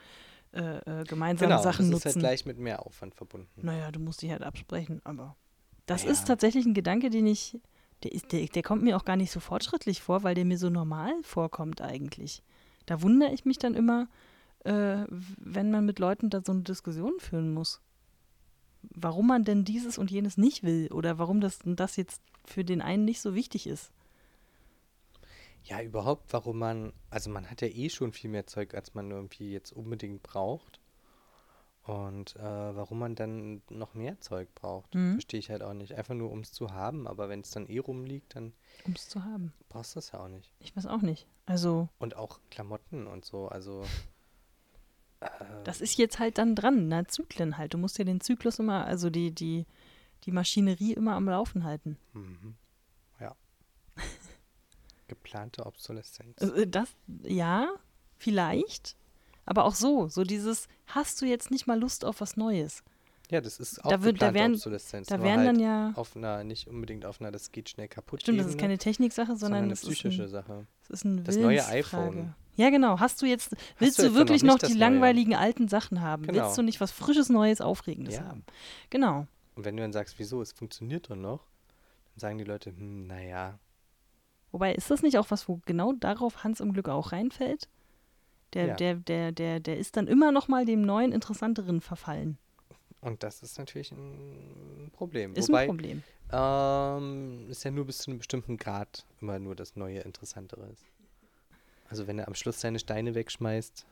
äh, 0.54 1.02
äh, 1.02 1.04
gemeinsame 1.06 1.50
Genau, 1.52 1.64
Sachen 1.64 1.90
das 1.90 2.00
ist 2.00 2.06
halt 2.06 2.16
nutzen. 2.16 2.20
gleich 2.20 2.46
mit 2.46 2.58
mehr 2.58 2.86
Aufwand 2.86 3.16
verbunden. 3.16 3.50
naja, 3.62 3.92
du 3.92 4.00
musst 4.00 4.22
dich 4.22 4.32
halt 4.32 4.44
absprechen, 4.44 5.02
aber 5.04 5.36
das 5.86 6.04
Ja. 6.04 6.12
ist 6.12 6.28
tatsächlich 6.28 6.66
ein 6.66 6.74
Gedanke, 6.74 7.10
den 7.10 7.26
ich, 7.28 7.60
der, 8.04 8.12
ist, 8.12 8.32
der, 8.32 8.46
der 8.48 8.64
kommt 8.64 8.84
mir 8.84 8.98
auch 8.98 9.06
gar 9.06 9.16
nicht 9.16 9.32
so 9.32 9.40
fortschrittlich 9.40 10.02
vor, 10.02 10.24
weil 10.24 10.36
der 10.36 10.46
mir 10.46 10.58
so 10.58 10.70
normal 10.70 11.14
vorkommt 11.24 11.82
eigentlich. 11.82 12.44
Da 12.86 13.02
wundere 13.02 13.34
ich 13.34 13.46
mich 13.46 13.58
dann 13.60 13.76
immer, 13.76 14.08
äh, 14.64 15.06
wenn 15.10 15.72
man 15.72 15.86
mit 15.86 16.00
Leuten 16.00 16.30
da 16.30 16.42
so 16.46 16.52
eine 16.52 16.62
Diskussion 16.64 17.14
führen 17.20 17.54
muss. 17.54 17.82
Warum 18.96 19.28
man 19.28 19.44
denn 19.44 19.64
dieses 19.64 19.98
und 19.98 20.10
jenes 20.12 20.38
nicht 20.38 20.64
will 20.64 20.92
oder 20.92 21.20
warum 21.20 21.40
das 21.40 21.60
das 21.64 21.96
jetzt 21.96 22.22
für 22.46 22.64
den 22.66 22.82
einen 22.82 23.06
nicht 23.06 23.22
so 23.22 23.36
wichtig 23.36 23.68
ist. 23.68 23.92
Ja, 25.64 25.82
überhaupt, 25.82 26.34
warum 26.34 26.58
man, 26.60 26.94
also 27.10 27.30
man 27.30 27.50
hat 27.50 27.62
ja 27.62 27.68
eh 27.68 27.90
schon 27.90 28.14
viel 28.14 28.30
mehr 28.30 28.48
Zeug, 28.48 28.74
als 28.74 28.94
man 28.94 29.12
irgendwie 29.12 29.52
jetzt 29.52 29.72
unbedingt 29.72 30.24
braucht. 30.24 30.80
Und 31.84 32.36
äh, 32.36 32.42
warum 32.42 33.00
man 33.00 33.16
dann 33.16 33.62
noch 33.70 33.94
mehr 33.96 34.20
Zeug 34.20 34.54
braucht, 34.54 34.94
Mhm. 34.94 35.14
verstehe 35.14 35.40
ich 35.40 35.50
halt 35.50 35.64
auch 35.64 35.74
nicht. 35.74 35.94
Einfach 35.96 36.14
nur, 36.14 36.32
um 36.32 36.40
es 36.42 36.52
zu 36.52 36.72
haben, 36.72 37.08
aber 37.08 37.28
wenn 37.28 37.42
es 37.42 37.50
dann 37.52 37.66
eh 37.68 37.80
rumliegt, 37.80 38.36
dann 38.36 38.54
Um 38.86 38.94
es 38.94 39.10
zu 39.10 39.24
haben. 39.24 39.52
brauchst 39.70 39.96
du 39.96 40.00
es 40.00 40.12
ja 40.12 40.20
auch 40.20 40.28
nicht. 40.28 40.52
Ich 40.60 40.76
weiß 40.76 40.86
auch 40.86 41.02
nicht. 41.02 41.26
Also, 41.48 41.90
Und 41.98 42.16
auch 42.16 42.40
Klamotten 42.52 43.08
und 43.08 43.26
so, 43.26 43.48
also. 43.48 43.84
Äh, 45.22 45.28
das 45.64 45.82
ist 45.82 45.98
jetzt 45.98 46.20
halt 46.20 46.38
dann 46.38 46.56
dran, 46.56 46.88
na, 46.88 47.08
Zyklen 47.08 47.58
halt. 47.58 47.74
Du 47.74 47.78
musst 47.80 47.98
ja 47.98 48.06
den 48.06 48.22
Zyklus 48.22 48.60
immer, 48.60 48.86
also 48.86 49.10
die, 49.10 49.32
die, 49.32 49.66
die 50.26 50.32
Maschinerie 50.32 50.94
immer 50.94 51.14
am 51.16 51.28
Laufen 51.28 51.64
halten. 51.64 51.98
mhm. 52.14 52.56
Geplante 55.16 55.66
Obsoleszenz. 55.66 56.42
Äh, 56.42 56.68
Das, 56.68 56.88
ja, 57.24 57.68
vielleicht. 58.18 58.96
Aber 59.46 59.66
auch 59.66 59.76
so, 59.76 60.08
so 60.08 60.24
dieses, 60.24 60.70
hast 60.88 61.22
du 61.22 61.26
jetzt 61.26 61.52
nicht 61.52 61.68
mal 61.68 61.78
Lust 61.78 62.06
auf 62.06 62.22
was 62.22 62.38
Neues? 62.38 62.82
Ja, 63.30 63.42
das 63.42 63.60
ist 63.60 63.84
auch 63.84 63.90
da 63.90 64.04
wird- 64.04 64.22
da 64.22 64.28
geplante 64.28 64.36
werden- 64.40 64.54
Obsoleszenz. 64.56 65.08
Da 65.08 65.22
wären 65.22 65.40
halt 65.40 65.48
dann 65.50 65.60
ja, 65.60 65.92
auf 65.96 66.16
einer, 66.16 66.44
nicht 66.46 66.68
unbedingt 66.68 67.06
auf 67.06 67.20
einer, 67.20 67.32
das 67.32 67.52
geht 67.52 67.70
schnell 67.70 67.88
kaputt. 67.90 68.22
stimmt, 68.22 68.40
das 68.40 68.46
ist 68.48 68.54
Ebene, 68.54 68.62
keine 68.62 68.78
Techniksache, 68.78 69.36
sondern 69.36 69.40
sondern 69.40 69.64
eine 69.64 69.70
das 69.72 69.84
ist, 69.84 69.90
psychische 69.90 70.24
ein, 70.24 70.30
Sache. 70.30 70.66
das 70.82 70.90
ist 70.90 71.04
ein 71.06 71.24
Das 71.26 71.36
neue 71.38 71.66
iPhone. 71.68 72.34
Ja, 72.56 72.70
genau. 72.70 73.00
Hast 73.00 73.22
du 73.22 73.26
jetzt, 73.26 73.56
willst 73.80 74.00
du 74.00 74.04
etwa 74.04 74.16
wirklich 74.16 74.44
noch 74.44 74.54
noch 74.54 74.60
die 74.60 74.74
Neue? 74.74 74.80
langweiligen 74.80 75.36
alten 75.36 75.68
Sachen 75.68 76.00
haben? 76.02 76.24
Genau. 76.28 76.44
Willst 76.46 76.58
du 76.58 76.62
nicht 76.62 76.80
was 76.80 76.92
Frisches, 76.92 77.28
Neues, 77.30 77.60
Aufregendes 77.62 78.16
Ja. 78.16 78.26
haben? 78.26 78.44
Genau. 78.90 79.28
Und 79.56 79.66
wenn 79.66 79.76
du 79.76 79.84
dann 79.84 79.92
sagst, 79.94 80.20
wieso, 80.20 80.42
es 80.42 80.52
funktioniert 80.54 81.10
doch 81.10 81.16
noch, 81.18 81.40
dann 82.14 82.20
sagen 82.20 82.38
die 82.38 82.44
Leute, 82.46 82.70
hm, 82.72 83.08
naja, 83.08 83.58
Wobei, 84.52 84.74
ist 84.74 84.92
das 84.92 85.02
nicht 85.02 85.18
auch 85.18 85.32
was, 85.32 85.48
wo 85.48 85.62
genau 85.66 85.94
darauf 85.94 86.44
Hans 86.44 86.60
im 86.60 86.74
Glück 86.74 86.90
auch 86.90 87.12
reinfällt? 87.12 87.70
Der, 88.54 88.68
Ja. 88.68 88.76
der, 88.76 88.96
der, 88.96 89.32
der, 89.32 89.60
der 89.62 89.78
ist 89.78 89.96
dann 89.96 90.08
immer 90.08 90.32
noch 90.32 90.48
mal 90.50 90.66
dem 90.66 90.82
neuen, 90.82 91.12
interessanteren 91.14 91.80
verfallen. 91.82 92.38
und 93.00 93.24
das 93.24 93.42
ist 93.44 93.58
natürlich 93.58 93.92
ein 93.94 94.92
Problem. 94.94 95.34
Ist 95.36 95.48
Wobei, 95.50 95.62
ein 95.62 95.68
Problem. 95.68 96.04
Ähm, 96.34 97.48
ist 97.50 97.64
ja 97.64 97.72
nur 97.72 97.86
bis 97.86 98.00
zu 98.00 98.12
einem 98.12 98.18
bestimmten 98.20 98.58
Grad 98.58 99.06
immer 99.22 99.40
nur 99.40 99.56
das 99.56 99.76
Neue 99.76 100.00
Interessantere 100.02 100.68
ist. 100.68 100.86
Also 101.90 102.08
wenn 102.08 102.20
er 102.20 102.28
am 102.28 102.36
Schluss 102.36 102.60
seine 102.62 102.80
Steine 102.80 103.16
wegschmeißt, 103.16 103.86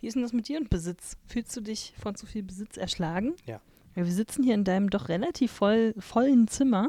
Wie 0.00 0.06
ist 0.06 0.14
denn 0.14 0.22
das 0.22 0.32
mit 0.32 0.48
dir 0.48 0.58
und 0.58 0.70
Besitz? 0.70 1.16
Fühlst 1.26 1.54
du 1.56 1.60
dich 1.60 1.94
von 2.00 2.14
zu 2.14 2.26
viel 2.26 2.42
Besitz 2.42 2.76
erschlagen? 2.76 3.34
Ja. 3.46 3.60
ja 3.94 4.04
wir 4.04 4.12
sitzen 4.12 4.42
hier 4.42 4.54
in 4.54 4.64
deinem 4.64 4.90
doch 4.90 5.08
relativ 5.08 5.52
voll, 5.52 5.94
vollen 5.98 6.48
Zimmer. 6.48 6.88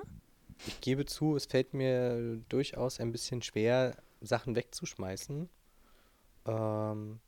Ich 0.67 0.81
gebe 0.81 1.05
zu, 1.05 1.35
es 1.35 1.45
fällt 1.45 1.73
mir 1.73 2.37
durchaus 2.49 2.99
ein 2.99 3.11
bisschen 3.11 3.41
schwer, 3.41 3.97
Sachen 4.21 4.55
wegzuschmeißen. 4.55 5.49
Ähm, 6.45 7.19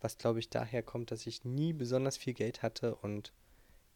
was 0.00 0.18
glaube 0.18 0.38
ich 0.38 0.50
daher 0.50 0.82
kommt, 0.82 1.10
dass 1.10 1.26
ich 1.26 1.44
nie 1.44 1.72
besonders 1.72 2.16
viel 2.16 2.34
Geld 2.34 2.62
hatte 2.62 2.94
und 2.96 3.32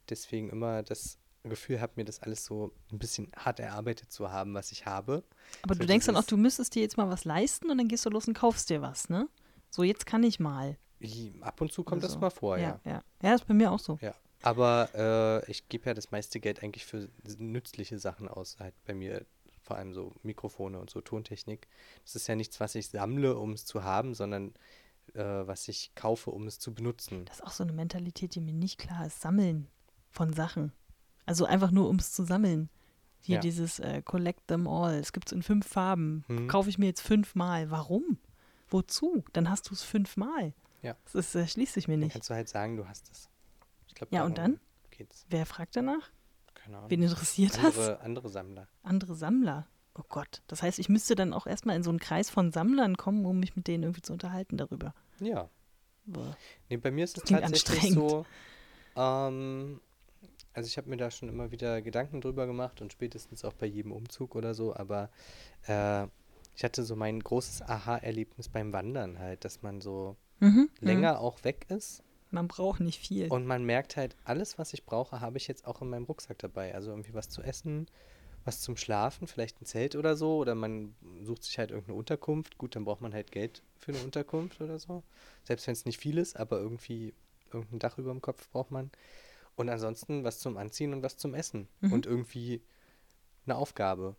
deswegen 0.09 0.49
immer 0.51 0.83
das 0.83 1.19
Gefühl 1.45 1.81
habe, 1.81 1.93
mir 1.97 2.05
das 2.05 2.21
alles 2.21 2.45
so 2.45 2.73
ein 2.91 2.99
bisschen 2.99 3.31
hart 3.37 3.61
erarbeitet 3.61 4.13
zu 4.13 4.31
haben, 4.31 4.55
was 4.55 4.73
ich 4.73 4.87
habe. 4.87 5.23
Aber 5.63 5.75
So 5.75 5.81
du 5.81 5.87
denkst 5.87 6.07
dann 6.07 6.17
auch, 6.17 6.25
du 6.25 6.37
müsstest 6.37 6.75
dir 6.75 6.83
jetzt 6.83 6.97
mal 6.97 7.09
was 7.09 7.25
leisten 7.25 7.71
und 7.71 7.79
dann 7.79 7.89
gehst 7.89 8.05
du 8.07 8.11
los 8.11 8.27
und 8.27 8.35
kaufst 8.35 8.71
dir 8.71 8.83
was, 8.83 9.09
ne? 9.09 9.29
So, 9.71 9.83
jetzt 9.83 10.07
kann 10.07 10.23
ich 10.23 10.41
mal. 10.41 10.79
Ab 11.41 11.61
und 11.61 11.73
zu 11.73 11.85
kommt 11.85 12.03
Also, 12.03 12.15
das 12.15 12.21
mal 12.21 12.31
vor, 12.31 12.59
ja. 12.59 12.81
ja. 12.85 12.93
Ja, 12.93 13.03
ja 13.23 13.35
ist 13.35 13.47
bei 13.47 13.55
mir 13.55 13.71
auch 13.71 13.79
so. 13.79 13.99
Ja, 14.01 14.15
aber 14.43 14.91
äh, 15.47 15.51
ich 15.51 15.69
gebe 15.69 15.87
ja 15.87 15.95
das 15.95 16.11
meiste 16.11 16.41
Geld 16.41 16.63
eigentlich 16.63 16.87
für 16.87 17.09
nützliche 17.39 17.99
Sachen 17.99 18.29
aus, 18.29 18.59
halt 18.61 18.75
bei 18.87 18.95
mir 18.95 19.25
vor 19.63 19.77
allem 19.77 19.93
so 19.93 20.13
Mikrofone 20.23 20.79
und 20.79 20.89
so 20.91 21.01
Tontechnik. 21.01 21.69
Das 22.05 22.17
ist 22.17 22.27
ja 22.27 22.35
nichts, 22.37 22.59
was 22.61 22.75
ich 22.75 22.89
sammle, 22.89 23.37
um 23.37 23.53
es 23.53 23.67
zu 23.67 23.85
haben, 23.85 24.15
sondern 24.15 24.55
äh, 25.15 25.23
was 25.23 25.69
ich 25.69 25.95
kaufe, 25.95 26.31
um 26.31 26.47
es 26.47 26.59
zu 26.59 26.73
benutzen. 26.75 27.25
Das 27.27 27.37
ist 27.41 27.45
auch 27.45 27.53
so 27.53 27.65
eine 27.65 27.73
Mentalität, 27.73 28.35
die 28.35 28.41
mir 28.41 28.55
nicht 28.55 28.79
klar 28.79 29.07
ist. 29.07 29.21
Sammeln 29.21 29.67
von 30.11 30.33
Sachen. 30.33 30.73
Also 31.27 31.45
einfach 31.45 31.71
nur, 31.71 31.89
um 31.91 31.97
es 31.97 32.13
zu 32.13 32.25
sammeln. 32.25 32.71
Hier 33.21 33.35
Ja. 33.37 33.41
dieses 33.41 33.79
äh, 33.81 34.01
Collect 34.03 34.47
them 34.47 34.67
all. 34.67 34.95
Es 34.95 35.13
gibt 35.13 35.29
es 35.29 35.33
in 35.33 35.43
fünf 35.43 35.67
Farben. 35.67 36.25
Mhm. 36.29 36.49
Kaufe 36.49 36.71
ich 36.71 36.79
mir 36.79 36.87
jetzt 36.87 37.03
fünfmal. 37.03 37.71
Warum? 37.71 38.19
Wozu? 38.71 39.23
Dann 39.35 39.51
hast 39.51 39.69
du 39.69 39.75
es 39.75 39.83
fünfmal. 39.83 40.55
Ja. 40.83 40.97
Das 41.05 41.15
ist, 41.15 41.35
äh, 41.35 41.47
schließt 41.47 41.75
sich 41.75 41.89
mir 41.89 41.95
Dann 41.95 42.01
nicht. 42.05 42.13
kannst 42.13 42.31
du 42.31 42.35
halt 42.35 42.49
sagen, 42.49 42.77
du 42.77 42.87
hast 42.89 43.11
es. 43.11 43.29
Ich 43.99 44.01
glaube, 44.01 44.15
Ja, 44.15 44.25
und 44.25 44.39
dann? 44.39 44.61
geht's. 44.91 45.27
Wer 45.29 45.45
fragt 45.45 45.75
danach? 45.75 46.09
Keine 46.55 46.77
Ahnung. 46.77 46.91
Wen 46.91 47.03
interessiert 47.03 47.57
das? 47.57 47.65
andere, 47.77 48.01
andere 48.01 48.29
Sammler. 48.29 48.69
Andere 48.85 49.15
Sammler. 49.17 49.67
Oh 49.97 50.05
Gott. 50.09 50.43
Das 50.47 50.63
heißt, 50.63 50.79
ich 50.79 50.89
müsste 50.89 51.17
dann 51.17 51.33
auch 51.33 51.49
erstmal 51.49 51.75
in 51.75 51.83
so 51.83 51.91
einen 51.91 51.99
Kreis 51.99 52.31
von 52.31 52.53
Sammlern 52.53 52.97
kommen, 52.97 53.27
um 53.27 53.41
mich 53.41 53.57
mit 53.57 53.67
denen 53.67 53.83
irgendwie 53.83 54.03
zu 54.03 54.13
unterhalten 54.13 54.57
darüber. 54.57 54.95
Ja. 55.19 55.51
Boah. 56.07 56.37
Nee, 56.69 56.77
bei 56.77 56.93
mir 56.93 57.03
ist 57.03 57.19
es 57.19 57.25
tatsächlich 57.25 57.45
anstrengend. 57.69 58.11
so, 58.11 58.27
ähm, 58.95 59.81
also 60.53 60.67
ich 60.69 60.77
habe 60.77 60.89
mir 60.89 60.97
da 60.97 61.11
schon 61.11 61.29
immer 61.29 61.51
wieder 61.51 61.83
Gedanken 61.83 62.21
drüber 62.21 62.47
gemacht 62.47 62.81
und 62.81 62.93
spätestens 62.93 63.45
auch 63.45 63.53
bei 63.55 63.67
jedem 63.67 63.91
Umzug 63.91 64.37
oder 64.37 64.55
so, 64.55 64.75
aber 64.77 65.11
äh, 65.67 66.07
ich 66.55 66.63
hatte 66.65 66.85
so 66.85 66.95
mein 66.95 67.19
großes 67.21 67.63
Aha-Erlebnis 67.63 68.49
beim 68.49 68.73
Wandern 68.73 69.19
halt, 69.19 69.45
dass 69.45 69.63
man 69.63 69.81
so 69.81 70.17
Mhm. 70.41 70.71
länger 70.79 71.19
auch 71.19 71.43
weg 71.43 71.67
ist 71.69 72.05
Man 72.31 72.49
braucht 72.49 72.81
nicht 72.81 72.99
viel. 72.99 73.29
und 73.29 73.47
man 73.47 73.65
merkt 73.65 73.97
halt, 73.97 74.17
alles, 74.25 74.59
was 74.59 74.75
ich 74.75 74.85
brauche, 74.85 75.21
habe 75.21 75.39
ich 75.39 75.49
jetzt 75.49 75.67
auch 75.67 75.81
in 75.81 75.89
meinem 75.89 76.05
Rucksack 76.05 76.39
dabei. 76.39 76.75
Also 76.75 76.91
irgendwie 76.91 77.15
was 77.15 77.31
zu 77.31 77.43
essen, 77.43 77.87
was 78.45 78.61
zum 78.61 78.77
Schlafen, 78.77 79.27
vielleicht 79.27 79.61
ein 79.61 79.67
Zelt 79.67 79.97
oder 79.97 80.17
so, 80.17 80.37
oder 80.37 80.55
man 80.55 80.95
sucht 81.23 81.45
sich 81.45 81.59
halt 81.59 81.71
irgendeine 81.71 81.99
Unterkunft. 81.99 82.59
Gut, 82.59 82.77
dann 82.77 82.85
braucht 82.85 83.01
man 83.01 83.15
halt 83.15 83.33
Geld 83.33 83.63
für 83.79 83.93
eine 83.93 84.03
Unterkunft 84.03 84.61
oder 84.61 84.79
so. 84.79 85.03
Selbst 85.45 85.67
wenn 85.67 85.73
es 85.73 85.87
nicht 85.87 85.99
viel 85.99 86.19
ist, 86.19 86.37
aber 86.37 86.59
irgendwie 86.59 87.15
irgendein 87.53 87.79
Dach 87.79 87.99
über 87.99 88.13
dem 88.13 88.21
Kopf 88.21 88.49
braucht 88.51 88.71
man. 88.71 88.91
Und 89.57 89.69
ansonsten 89.69 90.23
was 90.23 90.39
zum 90.39 90.57
Anziehen 90.57 90.93
und 90.93 91.03
was 91.03 91.17
zum 91.17 91.35
Essen. 91.35 91.69
Mhm. 91.81 91.93
Und 91.93 92.07
irgendwie 92.07 92.63
eine 93.47 93.57
Aufgabe. 93.57 94.17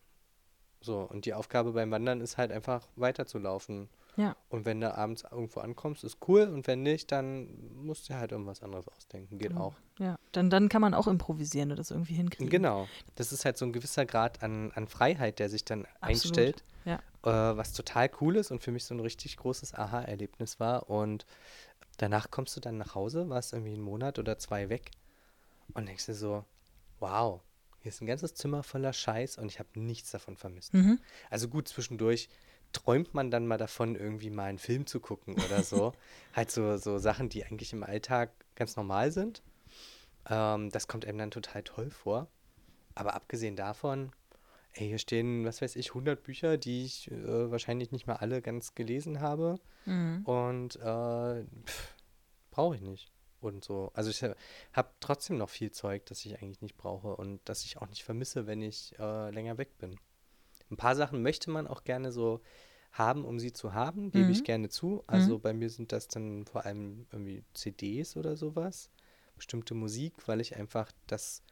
So, 0.81 1.01
und 1.01 1.25
die 1.25 1.33
Aufgabe 1.33 1.73
beim 1.73 1.91
Wandern 1.91 2.21
ist 2.21 2.37
halt 2.37 2.51
einfach 2.51 2.87
weiterzulaufen. 2.95 3.89
Ja. 4.19 4.35
Und 4.49 4.65
wenn 4.65 4.81
du 4.81 4.93
abends 4.93 5.23
irgendwo 5.23 5.61
ankommst, 5.61 6.03
ist 6.03 6.17
cool. 6.27 6.41
Und 6.43 6.67
wenn 6.67 6.83
nicht, 6.83 7.11
dann 7.11 7.73
musst 7.73 8.09
du 8.09 8.15
halt 8.15 8.31
irgendwas 8.31 8.61
anderes 8.61 8.87
ausdenken. 8.89 9.37
Geht 9.37 9.49
Genau. 9.51 9.61
auch. 9.67 9.75
Ja, 9.97 10.19
dann, 10.33 10.49
dann 10.49 10.67
kann 10.69 10.81
man 10.81 10.93
auch 10.93 11.07
improvisieren 11.07 11.71
und 11.71 11.77
das 11.79 11.89
irgendwie 11.91 12.15
hinkriegen. 12.15 12.49
Genau. 12.49 12.87
Das 13.15 13.31
ist 13.31 13.45
halt 13.45 13.57
so 13.57 13.65
ein 13.65 13.71
gewisser 13.73 14.05
Grad 14.05 14.43
an, 14.43 14.71
an 14.73 14.87
Freiheit, 14.87 15.39
der 15.39 15.49
sich 15.49 15.63
dann 15.63 15.85
Absolut. 16.01 16.09
einstellt. 16.09 16.63
Ja. 16.85 16.95
Äh, 17.23 17.57
was 17.57 17.73
total 17.73 18.09
cool 18.21 18.35
ist 18.35 18.51
und 18.51 18.61
für 18.61 18.71
mich 18.71 18.83
so 18.83 18.93
ein 18.93 18.99
richtig 18.99 19.37
großes 19.37 19.73
Aha-Erlebnis 19.73 20.59
war. 20.59 20.89
Und 20.89 21.25
danach 21.97 22.29
kommst 22.31 22.55
du 22.55 22.59
dann 22.59 22.77
nach 22.77 22.95
Hause, 22.95 23.29
warst 23.29 23.53
irgendwie 23.53 23.73
einen 23.73 23.81
Monat 23.83 24.19
oder 24.19 24.37
zwei 24.37 24.69
weg 24.69 24.91
und 25.73 25.87
denkst 25.87 26.05
dir 26.07 26.13
so, 26.13 26.43
wow, 26.99 27.41
hier 27.81 27.89
ist 27.89 28.01
ein 28.01 28.07
ganzes 28.07 28.33
Zimmer 28.35 28.63
voller 28.63 28.91
Scheiß 28.91 29.37
und 29.37 29.47
ich 29.51 29.59
habe 29.59 29.69
nichts 29.79 30.11
davon 30.11 30.35
vermisst. 30.35 30.73
Mhm. 30.73 30.99
Also 31.29 31.47
gut, 31.47 31.67
zwischendurch 31.69 32.27
träumt 32.73 33.13
man 33.13 33.31
dann 33.31 33.47
mal 33.47 33.57
davon, 33.57 33.95
irgendwie 33.95 34.29
mal 34.29 34.45
einen 34.45 34.59
Film 34.59 34.85
zu 34.85 34.99
gucken 34.99 35.35
oder 35.35 35.63
so. 35.63 35.93
halt 36.33 36.51
so, 36.51 36.77
so 36.77 36.97
Sachen, 36.97 37.29
die 37.29 37.43
eigentlich 37.45 37.73
im 37.73 37.83
Alltag 37.83 38.31
ganz 38.55 38.75
normal 38.75 39.11
sind. 39.11 39.41
Ähm, 40.29 40.69
das 40.69 40.87
kommt 40.87 41.05
einem 41.05 41.17
dann 41.17 41.31
total 41.31 41.63
toll 41.63 41.89
vor. 41.89 42.27
Aber 42.95 43.13
abgesehen 43.13 43.55
davon, 43.55 44.11
ey, 44.73 44.87
hier 44.87 44.97
stehen, 44.97 45.45
was 45.45 45.61
weiß 45.61 45.75
ich, 45.75 45.89
100 45.89 46.21
Bücher, 46.21 46.57
die 46.57 46.85
ich 46.85 47.09
äh, 47.11 47.51
wahrscheinlich 47.51 47.91
nicht 47.91 48.07
mal 48.07 48.17
alle 48.17 48.41
ganz 48.41 48.75
gelesen 48.75 49.21
habe. 49.21 49.59
Mhm. 49.85 50.23
Und 50.25 50.75
äh, 50.77 51.45
brauche 52.51 52.75
ich 52.75 52.81
nicht. 52.81 53.11
Und 53.41 53.63
so. 53.63 53.89
Also 53.93 54.09
ich 54.09 54.21
habe 54.73 54.89
trotzdem 54.99 55.37
noch 55.37 55.49
viel 55.49 55.71
Zeug, 55.71 56.05
das 56.07 56.25
ich 56.25 56.41
eigentlich 56.41 56.61
nicht 56.61 56.75
brauche 56.75 57.15
und 57.15 57.39
das 57.45 57.63
ich 57.63 57.77
auch 57.77 57.87
nicht 57.87 58.03
vermisse, 58.03 58.47
wenn 58.47 58.61
ich 58.61 58.93
äh, 58.99 59.29
länger 59.31 59.57
weg 59.57 59.77
bin. 59.77 59.97
Ein 60.71 60.77
paar 60.77 60.95
Sachen 60.95 61.21
möchte 61.21 61.49
man 61.49 61.67
auch 61.67 61.83
gerne 61.83 62.11
so 62.11 62.41
haben, 62.91 63.25
um 63.25 63.39
sie 63.39 63.53
zu 63.53 63.73
haben, 63.73 64.11
gebe 64.11 64.31
ich 64.31 64.39
Mhm. 64.39 64.45
gerne 64.45 64.69
zu. 64.69 65.03
Also 65.07 65.39
bei 65.39 65.53
mir 65.53 65.69
sind 65.69 65.91
das 65.91 66.07
dann 66.07 66.45
vor 66.45 66.65
allem 66.65 67.05
irgendwie 67.11 67.43
CDs 67.53 68.17
oder 68.17 68.35
sowas, 68.35 68.89
bestimmte 69.35 69.75
Musik, 69.75 70.27
weil 70.27 70.41
ich 70.41 70.55
einfach 70.55 70.91
das 71.07 71.43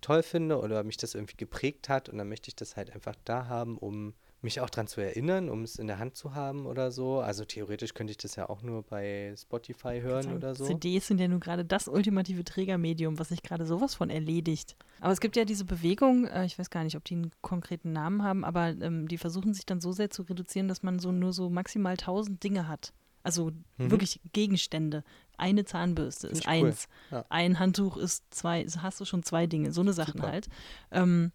toll 0.00 0.22
finde 0.22 0.58
oder 0.60 0.82
mich 0.84 0.96
das 0.96 1.14
irgendwie 1.14 1.36
geprägt 1.36 1.88
hat 1.88 2.08
und 2.08 2.18
dann 2.18 2.28
möchte 2.28 2.48
ich 2.48 2.56
das 2.56 2.76
halt 2.76 2.90
einfach 2.90 3.16
da 3.24 3.46
haben, 3.46 3.76
um 3.78 4.14
mich 4.42 4.60
auch 4.60 4.70
dran 4.70 4.86
zu 4.86 5.00
erinnern, 5.00 5.48
um 5.48 5.62
es 5.62 5.76
in 5.76 5.86
der 5.86 5.98
Hand 5.98 6.16
zu 6.16 6.34
haben 6.34 6.66
oder 6.66 6.90
so. 6.90 7.20
Also 7.20 7.44
theoretisch 7.44 7.94
könnte 7.94 8.10
ich 8.12 8.16
das 8.16 8.36
ja 8.36 8.48
auch 8.48 8.62
nur 8.62 8.82
bei 8.82 9.34
Spotify 9.36 10.00
hören 10.00 10.22
sagen, 10.22 10.36
oder 10.36 10.54
so. 10.54 10.64
CDs 10.64 11.06
sind 11.06 11.20
ja 11.20 11.28
nun 11.28 11.40
gerade 11.40 11.64
das 11.64 11.88
ultimative 11.88 12.44
Trägermedium, 12.44 13.18
was 13.18 13.28
sich 13.28 13.42
gerade 13.42 13.66
sowas 13.66 13.94
von 13.94 14.08
erledigt. 14.10 14.76
Aber 15.00 15.12
es 15.12 15.20
gibt 15.20 15.36
ja 15.36 15.44
diese 15.44 15.64
Bewegung, 15.64 16.26
äh, 16.26 16.44
ich 16.44 16.58
weiß 16.58 16.70
gar 16.70 16.84
nicht, 16.84 16.96
ob 16.96 17.04
die 17.04 17.14
einen 17.14 17.32
konkreten 17.42 17.92
Namen 17.92 18.22
haben, 18.22 18.44
aber 18.44 18.68
ähm, 18.80 19.08
die 19.08 19.18
versuchen 19.18 19.52
sich 19.54 19.66
dann 19.66 19.80
so 19.80 19.92
sehr 19.92 20.10
zu 20.10 20.22
reduzieren, 20.22 20.68
dass 20.68 20.82
man 20.82 20.98
so 20.98 21.12
nur 21.12 21.32
so 21.32 21.50
maximal 21.50 21.92
1000 21.92 22.42
Dinge 22.42 22.68
hat. 22.68 22.92
Also 23.22 23.50
Mhm. 23.76 23.90
wirklich 23.90 24.20
Gegenstände. 24.32 25.04
Eine 25.36 25.64
Zahnbürste 25.66 26.28
ist 26.28 26.38
ich 26.40 26.46
cool. 26.46 26.68
eins. 26.68 26.88
Ja. 27.10 27.24
Ein 27.28 27.58
Handtuch 27.58 27.98
ist 27.98 28.24
zwei. 28.32 28.64
Hast 28.64 28.98
du 29.00 29.04
schon 29.04 29.22
zwei 29.22 29.46
Dinge. 29.46 29.72
So 29.72 29.82
eine 29.82 29.92
Sachen 29.92 30.18
Super. 30.18 30.28
halt. 30.32 30.48
Ähm, 30.90 31.30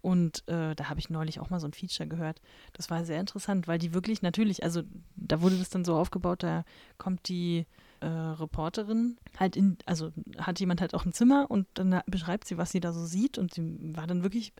und 0.00 0.46
äh, 0.48 0.74
da 0.74 0.88
habe 0.88 1.00
ich 1.00 1.10
neulich 1.10 1.40
auch 1.40 1.50
mal 1.50 1.60
so 1.60 1.66
ein 1.66 1.72
Feature 1.72 2.08
gehört. 2.08 2.40
Das 2.72 2.90
war 2.90 3.04
sehr 3.04 3.20
interessant, 3.20 3.66
weil 3.68 3.78
die 3.78 3.94
wirklich 3.94 4.22
natürlich, 4.22 4.62
also 4.62 4.82
da 5.16 5.40
wurde 5.40 5.58
das 5.58 5.70
dann 5.70 5.84
so 5.84 5.96
aufgebaut, 5.96 6.42
da 6.42 6.64
kommt 6.98 7.28
die 7.28 7.66
äh, 8.00 8.06
Reporterin 8.06 9.18
halt 9.38 9.56
in, 9.56 9.76
also 9.86 10.12
hat 10.38 10.60
jemand 10.60 10.80
halt 10.80 10.94
auch 10.94 11.04
ein 11.04 11.12
Zimmer 11.12 11.50
und 11.50 11.66
dann 11.74 12.00
beschreibt 12.06 12.46
sie, 12.46 12.56
was 12.58 12.70
sie 12.70 12.80
da 12.80 12.92
so 12.92 13.04
sieht 13.04 13.38
und 13.38 13.54
sie 13.54 13.76
war 13.96 14.06
dann 14.06 14.22
wirklich 14.22 14.52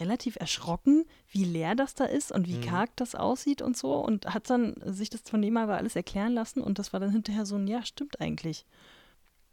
relativ 0.00 0.36
erschrocken, 0.36 1.04
wie 1.28 1.44
leer 1.44 1.74
das 1.74 1.94
da 1.94 2.04
ist 2.06 2.32
und 2.32 2.48
wie 2.48 2.56
Mhm. 2.56 2.62
karg 2.62 2.96
das 2.96 3.14
aussieht 3.14 3.60
und 3.62 3.76
so 3.76 3.94
und 3.96 4.26
hat 4.34 4.48
dann 4.50 4.74
sich 4.86 5.10
das 5.10 5.20
von 5.22 5.42
dem 5.42 5.56
aber 5.56 5.76
alles 5.76 5.96
erklären 5.96 6.32
lassen 6.32 6.60
und 6.62 6.78
das 6.78 6.92
war 6.92 7.00
dann 7.00 7.10
hinterher 7.12 7.44
so 7.46 7.56
ein, 7.56 7.66
ja, 7.68 7.84
stimmt 7.84 8.20
eigentlich. 8.20 8.64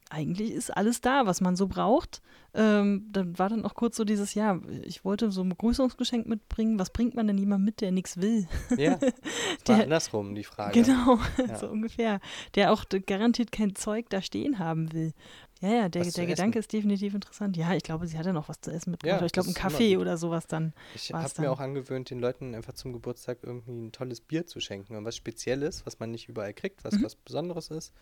Eigentlich 0.10 0.52
ist 0.52 0.76
alles 0.76 1.02
da, 1.02 1.26
was 1.28 1.40
man 1.40 1.56
so 1.56 1.68
braucht. 1.68 2.22
Ähm, 2.56 3.08
dann 3.12 3.38
war 3.38 3.48
dann 3.50 3.64
auch 3.64 3.76
kurz 3.76 3.96
so 3.96 4.04
dieses, 4.04 4.34
ja, 4.34 4.60
ich 4.84 5.06
wollte 5.06 5.32
so 5.32 5.42
ein 5.44 5.50
Begrüßungsgeschenk 5.50 6.26
mitbringen. 6.28 6.80
Was 6.80 6.90
bringt 6.90 7.14
man 7.14 7.28
denn 7.28 7.38
jemand 7.38 7.64
mit, 7.64 7.80
der 7.80 7.92
nichts 7.92 8.18
will? 8.18 8.48
Ja, 8.76 8.98
Der- 9.68 9.84
andersrum 9.84 10.34
die 10.34 10.44
Frage. 10.44 10.82
Genau, 10.82 11.20
Ja. 11.48 11.56
so 11.58 11.68
ungefähr. 11.70 12.20
Der 12.56 12.74
auch 12.74 12.86
garantiert 13.06 13.52
kein 13.52 13.76
Zeug 13.76 14.10
da 14.10 14.24
stehen 14.24 14.58
haben 14.58 14.92
will. 14.94 15.14
Ja, 15.62 15.70
ja, 15.70 15.90
der, 15.90 16.06
der 16.06 16.26
Gedanke 16.26 16.58
ist 16.60 16.72
definitiv 16.72 17.14
interessant. 17.14 17.58
Ja, 17.58 17.74
ich 17.74 17.84
glaube, 17.84 18.08
sie 18.08 18.18
hatte 18.18 18.32
noch 18.32 18.48
was 18.48 18.62
zu 18.62 18.72
essen 18.72 18.92
mitgebracht. 18.92 19.20
Ja, 19.20 19.26
ich 19.26 19.34
glaube, 19.34 19.48
das 19.48 19.56
ein 19.56 19.58
ist 19.58 19.62
immer 19.62 19.72
Kaffee 19.72 19.98
oder 19.98 20.18
sowas 20.18 20.48
dann. 20.48 20.74
Ich 20.96 21.12
habe 21.12 21.42
mir 21.42 21.52
auch 21.52 21.60
angewöhnt, 21.60 22.10
den 22.10 22.20
Leuten 22.20 22.56
einfach 22.56 22.74
zum 22.74 22.94
Geburtstag 22.94 23.40
irgendwie 23.44 23.72
ein 23.72 23.92
tolles 23.92 24.22
Bier 24.22 24.48
zu 24.48 24.62
schenken 24.62 24.96
und 24.96 25.04
was 25.04 25.18
Spezielles, 25.18 25.86
was 25.86 26.00
man 26.00 26.12
nicht 26.12 26.30
überall 26.30 26.54
kriegt, 26.54 26.84
was 26.86 26.94
Mhm. 26.96 27.04
was 27.04 27.16
Besonderes 27.16 27.70
ist. 27.72 27.94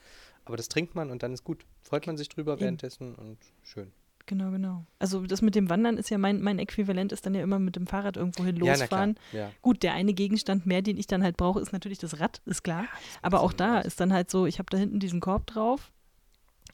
Aber 0.45 0.55
das 0.55 0.69
trinkt 0.69 0.93
man 0.93 1.09
und 1.09 1.23
dann 1.23 1.33
ist 1.33 1.43
gut. 1.43 1.65
Freut 1.81 2.05
man 2.05 2.15
sich 2.15 2.29
drüber 2.29 2.53
Eben. 2.53 2.61
währenddessen 2.61 3.15
und 3.15 3.37
schön. 3.63 3.91
Genau, 4.27 4.51
genau. 4.51 4.85
Also 4.99 5.25
das 5.25 5.41
mit 5.41 5.55
dem 5.55 5.69
Wandern 5.69 5.97
ist 5.97 6.09
ja 6.09 6.17
mein, 6.17 6.41
mein 6.41 6.59
Äquivalent, 6.59 7.13
ist 7.13 7.25
dann 7.25 7.33
ja 7.33 7.41
immer 7.41 7.59
mit 7.59 7.77
dem 7.77 7.87
Fahrrad 7.87 8.17
irgendwo 8.17 8.43
hin 8.43 8.57
Ja, 8.57 8.73
losfahren. 8.73 9.15
Ja. 9.31 9.51
Gut, 9.61 9.83
der 9.83 9.93
eine 9.93 10.13
Gegenstand 10.13 10.65
mehr, 10.65 10.81
den 10.81 10.97
ich 10.97 11.07
dann 11.07 11.23
halt 11.23 11.37
brauche, 11.37 11.61
ist 11.61 11.71
natürlich 11.71 11.97
das 11.97 12.19
Rad, 12.19 12.41
ist 12.45 12.61
klar. 12.63 12.85
Aber 13.21 13.39
auch 13.39 13.53
da 13.53 13.79
ist 13.79 14.01
dann 14.01 14.11
halt 14.11 14.29
so, 14.29 14.45
ich 14.45 14.59
habe 14.59 14.67
da 14.69 14.77
hinten 14.77 14.99
diesen 14.99 15.21
Korb 15.21 15.47
drauf. 15.47 15.93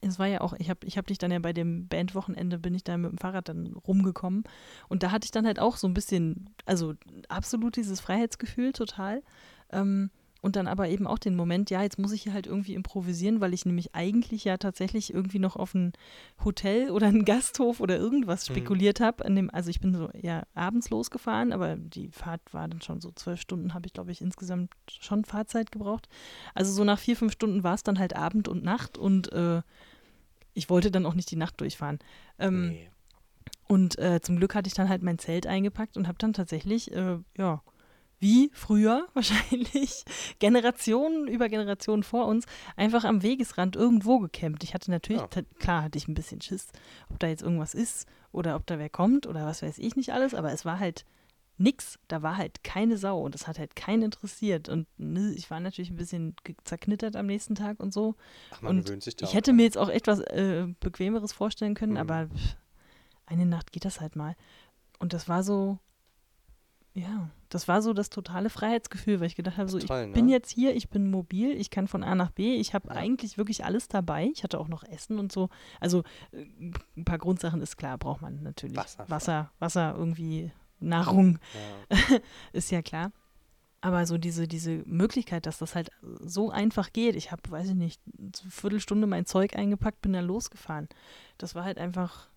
Es 0.07 0.19
war 0.19 0.27
ja 0.27 0.41
auch, 0.41 0.53
ich 0.59 0.69
habe 0.69 0.85
ich 0.85 0.97
hab 0.97 1.07
dich 1.07 1.17
dann 1.17 1.31
ja 1.31 1.39
bei 1.39 1.53
dem 1.53 1.87
Bandwochenende, 1.87 2.59
bin 2.59 2.75
ich 2.75 2.83
da 2.83 2.97
mit 2.97 3.11
dem 3.11 3.17
Fahrrad 3.17 3.49
dann 3.49 3.67
rumgekommen. 3.87 4.43
Und 4.89 5.03
da 5.03 5.11
hatte 5.11 5.25
ich 5.25 5.31
dann 5.31 5.45
halt 5.45 5.59
auch 5.59 5.77
so 5.77 5.87
ein 5.87 5.93
bisschen, 5.93 6.49
also 6.65 6.93
absolut 7.29 7.75
dieses 7.75 7.99
Freiheitsgefühl, 7.99 8.73
total. 8.73 9.21
Ähm, 9.71 10.09
und 10.41 10.57
dann 10.57 10.67
aber 10.67 10.89
eben 10.89 11.07
auch 11.07 11.19
den 11.19 11.37
Moment, 11.37 11.69
ja, 11.69 11.81
jetzt 11.83 11.97
muss 11.97 12.11
ich 12.11 12.23
hier 12.23 12.33
halt 12.33 12.47
irgendwie 12.47 12.73
improvisieren, 12.73 13.39
weil 13.39 13.53
ich 13.53 13.65
nämlich 13.65 13.95
eigentlich 13.95 14.43
ja 14.43 14.57
tatsächlich 14.57 15.13
irgendwie 15.13 15.39
noch 15.39 15.55
auf 15.55 15.73
ein 15.73 15.93
Hotel 16.43 16.89
oder 16.91 17.07
einen 17.07 17.23
Gasthof 17.23 17.79
oder 17.79 17.95
irgendwas 17.95 18.49
Mhm. 18.49 18.53
spekuliert 18.53 18.99
habe. 18.99 19.23
Also 19.53 19.69
ich 19.69 19.79
bin 19.79 19.95
so 19.95 20.09
ja 20.21 20.43
abends 20.53 20.89
losgefahren, 20.89 21.53
aber 21.53 21.77
die 21.77 22.09
Fahrt 22.09 22.41
war 22.51 22.67
dann 22.67 22.81
schon 22.81 22.99
so 22.99 23.11
zwölf 23.15 23.39
Stunden, 23.39 23.73
habe 23.73 23.87
ich 23.87 23.93
glaube 23.93 24.11
ich 24.11 24.19
insgesamt 24.19 24.69
schon 24.89 25.23
Fahrzeit 25.23 25.71
gebraucht. 25.71 26.09
Also 26.53 26.73
so 26.73 26.83
nach 26.83 26.99
vier, 26.99 27.15
fünf 27.15 27.31
Stunden 27.31 27.63
war 27.63 27.75
es 27.75 27.83
dann 27.83 27.97
halt 27.97 28.13
Abend 28.13 28.49
und 28.49 28.65
Nacht 28.65 28.97
und 28.97 29.31
äh, 29.31 29.61
ich 30.53 30.69
wollte 30.69 30.91
dann 30.91 31.05
auch 31.05 31.13
nicht 31.15 31.29
die 31.31 31.35
Nacht 31.35 31.59
durchfahren. 31.61 31.99
Ähm, 32.39 32.69
Nee. 32.69 32.89
und 33.67 33.97
äh, 33.97 34.21
zum 34.21 34.37
Glück 34.37 34.55
hatte 34.55 34.67
ich 34.67 34.73
dann 34.73 34.89
halt 34.89 35.01
mein 35.03 35.19
Zelt 35.19 35.47
eingepackt 35.47 35.97
und 35.97 36.07
habe 36.07 36.17
dann 36.19 36.33
tatsächlich, 36.33 36.91
äh, 36.93 37.17
ja, 37.37 37.61
wie 38.19 38.49
früher 38.53 39.07
wahrscheinlich, 39.13 40.05
Generationen 40.39 41.27
über 41.27 41.49
Generationen 41.49 42.03
vor 42.03 42.25
uns, 42.27 42.45
einfach 42.75 43.03
am 43.03 43.21
Wegesrand 43.23 43.75
irgendwo 43.75 44.19
gecampt. 44.19 44.63
Ich 44.63 44.73
hatte 44.73 44.91
natürlich, 44.91 45.21
Ja. 45.21 45.41
klar 45.59 45.83
hatte 45.83 45.97
ich 45.97 46.07
ein 46.07 46.13
bisschen 46.13 46.39
Schiss, 46.41 46.67
ob 47.09 47.19
da 47.19 47.27
jetzt 47.27 47.41
irgendwas 47.43 47.73
ist 47.73 48.07
oder 48.31 48.55
ob 48.55 48.65
da 48.67 48.77
wer 48.79 48.89
kommt 48.89 49.27
oder 49.27 49.45
was 49.45 49.61
weiß 49.61 49.77
ich 49.77 49.95
nicht 49.95 50.13
alles, 50.13 50.33
aber 50.33 50.51
es 50.53 50.63
war 50.65 50.79
halt 50.79 51.05
nix. 51.57 51.99
Da 52.07 52.21
war 52.21 52.37
halt 52.37 52.63
keine 52.63 52.97
Sau 52.97 53.19
und 53.21 53.35
es 53.35 53.47
hat 53.47 53.59
halt 53.59 53.75
keinen 53.75 54.03
interessiert. 54.03 54.69
Und 54.69 54.87
ne, 54.97 55.33
ich 55.35 55.49
war 55.51 55.59
natürlich 55.59 55.91
ein 55.91 55.97
bisschen 55.97 56.35
zerknittert 56.63 57.15
am 57.15 57.25
nächsten 57.27 57.55
Tag 57.55 57.79
und 57.79 57.93
so. 57.93 58.15
Ach, 58.51 58.61
man 58.61 58.77
und 58.77 58.85
gewöhnt 58.85 59.03
sich 59.03 59.15
da 59.15 59.25
Ich 59.25 59.33
hätte 59.33 59.53
mir 59.53 59.63
jetzt 59.63 59.77
auch 59.77 59.89
etwas 59.89 60.19
äh, 60.19 60.67
Bequemeres 60.79 61.31
vorstellen 61.33 61.73
können, 61.75 61.93
Mhm. 61.93 61.97
aber 61.97 62.27
pff, 62.27 62.55
eine 63.25 63.45
Nacht 63.45 63.71
geht 63.71 63.85
das 63.85 64.01
halt 64.01 64.15
mal. 64.15 64.35
Und 64.99 65.13
das 65.13 65.27
war 65.29 65.43
so, 65.43 65.79
ja, 66.95 67.29
das 67.49 67.67
war 67.67 67.81
so 67.81 67.93
das 67.93 68.09
totale 68.09 68.49
Freiheitsgefühl, 68.51 69.19
weil 69.19 69.27
ich 69.27 69.35
gedacht 69.35 69.57
habe, 69.57 69.67
so, 69.69 69.79
toll, 69.79 70.05
ich 70.07 70.13
bin 70.13 70.25
ne? 70.25 70.31
jetzt 70.31 70.51
hier, 70.51 70.75
ich 70.75 70.89
bin 70.89 71.09
mobil, 71.09 71.51
ich 71.51 71.69
kann 71.71 71.87
von 71.87 72.03
A 72.03 72.13
nach 72.13 72.29
B, 72.31 72.55
ich 72.55 72.73
habe 72.75 72.89
Ja. 72.89 72.95
eigentlich 72.95 73.37
wirklich 73.37 73.65
alles 73.65 73.87
dabei. 73.87 74.29
Ich 74.33 74.43
hatte 74.43 74.59
auch 74.59 74.67
noch 74.67 74.83
Essen 74.83 75.17
und 75.17 75.31
so. 75.31 75.49
Also 75.79 76.03
äh, 76.31 76.45
ein 76.95 77.05
paar 77.05 77.17
Grundsachen 77.17 77.61
ist 77.61 77.77
klar, 77.77 77.97
braucht 77.97 78.21
man 78.21 78.43
natürlich. 78.43 78.77
Wasser. 78.77 79.05
Wasser, 79.09 79.51
Wasser 79.59 79.95
irgendwie, 79.97 80.51
Nahrung 80.83 81.39
Ja. 81.89 82.19
ist 82.53 82.71
ja 82.71 82.81
klar. 82.81 83.11
Aber 83.81 84.05
so 84.05 84.17
diese, 84.17 84.47
diese 84.47 84.81
Möglichkeit, 84.85 85.45
dass 85.45 85.57
das 85.57 85.75
halt 85.75 85.91
so 86.21 86.49
einfach 86.49 86.93
geht. 86.93 87.17
Ich 87.17 87.31
habe, 87.31 87.41
weiß 87.49 87.69
ich 87.69 87.75
nicht, 87.75 88.01
eine 88.17 88.31
Viertelstunde 88.49 89.07
mein 89.07 89.25
Zeug 89.25 89.57
eingepackt, 89.57 90.01
bin 90.01 90.13
dann 90.13 90.25
losgefahren. 90.25 90.87
Das 91.37 91.53
war 91.53 91.65
halt 91.65 91.77
einfach, 91.77 92.29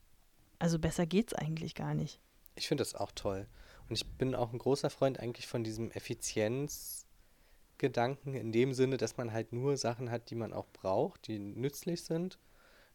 also 0.59 0.81
besser 0.81 1.07
geht's 1.07 1.35
eigentlich 1.35 1.77
gar 1.77 1.95
nicht. 1.95 2.19
Ich 2.57 2.67
finde 2.67 2.83
das 2.83 2.97
auch 2.97 3.13
toll. 3.13 3.47
Und 3.89 3.95
ich 3.95 4.05
bin 4.19 4.35
auch 4.35 4.53
ein 4.53 4.59
großer 4.59 4.91
Freund 4.91 5.21
eigentlich 5.21 5.47
von 5.47 5.63
diesem 5.63 5.93
Effizienzgedanken 5.93 8.35
in 8.35 8.51
dem 8.51 8.75
Sinne, 8.75 8.97
dass 8.97 9.17
man 9.17 9.33
halt 9.33 9.53
nur 9.53 9.77
Sachen 9.77 10.11
hat, 10.11 10.31
die 10.31 10.35
man 10.35 10.53
auch 10.53 10.67
braucht, 10.73 11.29
die 11.29 11.39
nützlich 11.39 12.03
sind. 12.03 12.41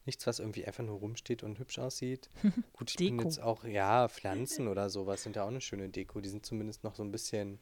Nichts, 0.05 0.25
was 0.25 0.39
irgendwie 0.39 0.65
einfach 0.65 0.83
nur 0.83 0.97
rumsteht 0.99 1.43
und 1.43 1.59
hübsch 1.59 1.77
aussieht. 1.79 2.29
Gut, 2.73 2.89
ich 2.91 2.97
bin 2.97 3.17
Deko. 3.17 3.23
jetzt 3.29 3.41
auch, 3.41 3.63
ja, 3.65 4.07
Pflanzen 4.07 4.67
oder 4.67 4.89
sowas 4.89 5.21
sind 5.23 5.35
ja 5.35 5.43
auch 5.43 5.49
eine 5.49 5.61
schöne 5.61 5.89
Deko. 5.89 6.21
Die 6.21 6.29
sind 6.29 6.45
zumindest 6.45 6.83
noch 6.83 6.95
so 6.95 7.03
ein 7.03 7.11
bisschen 7.11 7.59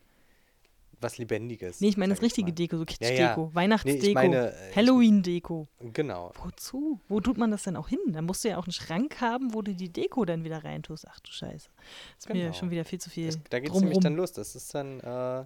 was 1.02 1.18
Lebendiges. 1.18 1.80
Nee, 1.80 1.88
ich 1.90 1.98
meine 1.98 2.14
das 2.14 2.22
richtige. 2.22 2.52
Deko, 2.52 2.76
so 2.78 2.84
Ja, 2.84 2.86
Kitsch-Deko, 2.86 3.42
ja. 3.48 3.56
Weihnachtsdeko, 3.56 4.22
Nee, 4.28 4.36
äh, 4.36 4.52
Halloween-Deko. 4.76 5.68
Genau. 5.94 6.34
Wozu? 6.44 7.00
Wo 7.08 7.22
tut 7.22 7.38
man 7.38 7.52
das 7.52 7.64
denn 7.64 7.76
auch 7.78 7.88
hin? 7.88 8.00
Da 8.08 8.22
musst 8.22 8.44
du 8.44 8.50
ja 8.50 8.58
auch 8.58 8.66
einen 8.66 8.74
Schrank 8.74 9.22
haben, 9.22 9.54
wo 9.54 9.62
du 9.62 9.74
die 9.74 9.90
Deko 9.90 10.26
dann 10.26 10.44
wieder 10.44 10.64
reintust. 10.64 11.06
Ach 11.10 11.20
du 11.22 11.32
Scheiße. 11.32 11.70
ist 12.18 12.28
mir 12.30 12.36
Genau. 12.36 12.54
schon 12.54 12.70
wieder 12.72 12.84
viel 12.84 13.00
zu 13.00 13.10
viel 13.10 13.28
Das, 13.28 13.40
da 13.50 13.60
geht 13.60 13.72
es 13.72 13.80
nämlich 13.80 14.00
dann 14.00 14.16
los. 14.16 14.34
Das 14.34 14.56
ist 14.56 14.74
dann, 14.76 15.00
äh, 15.00 15.46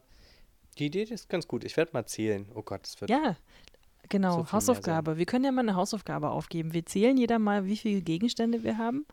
die 0.79 0.87
Idee 0.87 1.03
ist 1.03 1.29
ganz 1.29 1.47
gut. 1.47 1.63
Ich 1.65 1.77
werde 1.77 1.91
mal 1.93 2.05
zählen. 2.07 2.47
Oh 2.55 2.63
Gott, 2.63 2.87
es 2.87 2.99
wird 2.99 3.11
Ja, 3.11 3.35
genau. 4.09 4.43
so 4.43 4.51
Hausaufgabe. 4.51 5.17
Wir 5.17 5.25
können 5.25 5.45
ja 5.45 5.51
mal 5.51 5.61
eine 5.61 5.75
Hausaufgabe 5.75 6.29
aufgeben. 6.29 6.73
Wir 6.73 6.85
zählen 6.85 7.17
jeder 7.17 7.39
mal, 7.39 7.65
wie 7.65 7.77
viele 7.77 8.01
Gegenstände 8.01 8.63
wir 8.63 8.77
haben. 8.77 9.05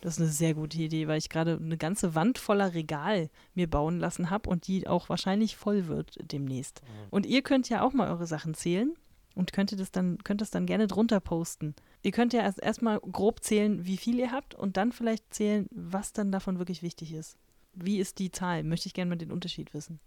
Das 0.00 0.14
ist 0.14 0.20
eine 0.20 0.30
sehr 0.30 0.54
gute 0.54 0.78
Idee, 0.78 1.08
weil 1.08 1.18
ich 1.18 1.28
gerade 1.28 1.58
eine 1.60 1.76
ganze 1.76 2.14
Wand 2.14 2.38
voller 2.38 2.74
Regal 2.74 3.30
mir 3.54 3.68
bauen 3.68 3.98
lassen 3.98 4.30
habe 4.30 4.48
und 4.48 4.66
die 4.66 4.86
auch 4.86 5.08
wahrscheinlich 5.08 5.56
voll 5.56 5.86
wird 5.86 6.16
demnächst. 6.20 6.82
Mhm. 6.82 7.08
Und 7.10 7.26
ihr 7.26 7.42
könnt 7.42 7.68
ja 7.68 7.82
auch 7.82 7.92
mal 7.92 8.10
eure 8.10 8.26
Sachen 8.26 8.54
zählen 8.54 8.94
und 9.34 9.52
könntet 9.52 9.80
das 9.80 9.90
dann, 9.90 10.18
könnt 10.24 10.40
das 10.40 10.50
dann 10.50 10.66
gerne 10.66 10.86
drunter 10.86 11.20
posten. 11.20 11.74
Ihr 12.02 12.12
könnt 12.12 12.32
ja 12.32 12.42
erst 12.42 12.62
erstmal 12.62 13.00
grob 13.00 13.42
zählen, 13.42 13.84
wie 13.84 13.96
viel 13.96 14.18
ihr 14.18 14.32
habt 14.32 14.54
und 14.54 14.76
dann 14.76 14.92
vielleicht 14.92 15.32
zählen, 15.34 15.68
was 15.72 16.12
dann 16.12 16.30
davon 16.30 16.58
wirklich 16.58 16.82
wichtig 16.82 17.12
ist. 17.12 17.36
Wie 17.72 17.98
ist 17.98 18.18
die 18.18 18.30
Zahl? 18.30 18.62
Möchte 18.62 18.86
ich 18.86 18.94
gerne 18.94 19.10
mal 19.10 19.16
den 19.16 19.32
Unterschied 19.32 19.74
wissen. 19.74 20.00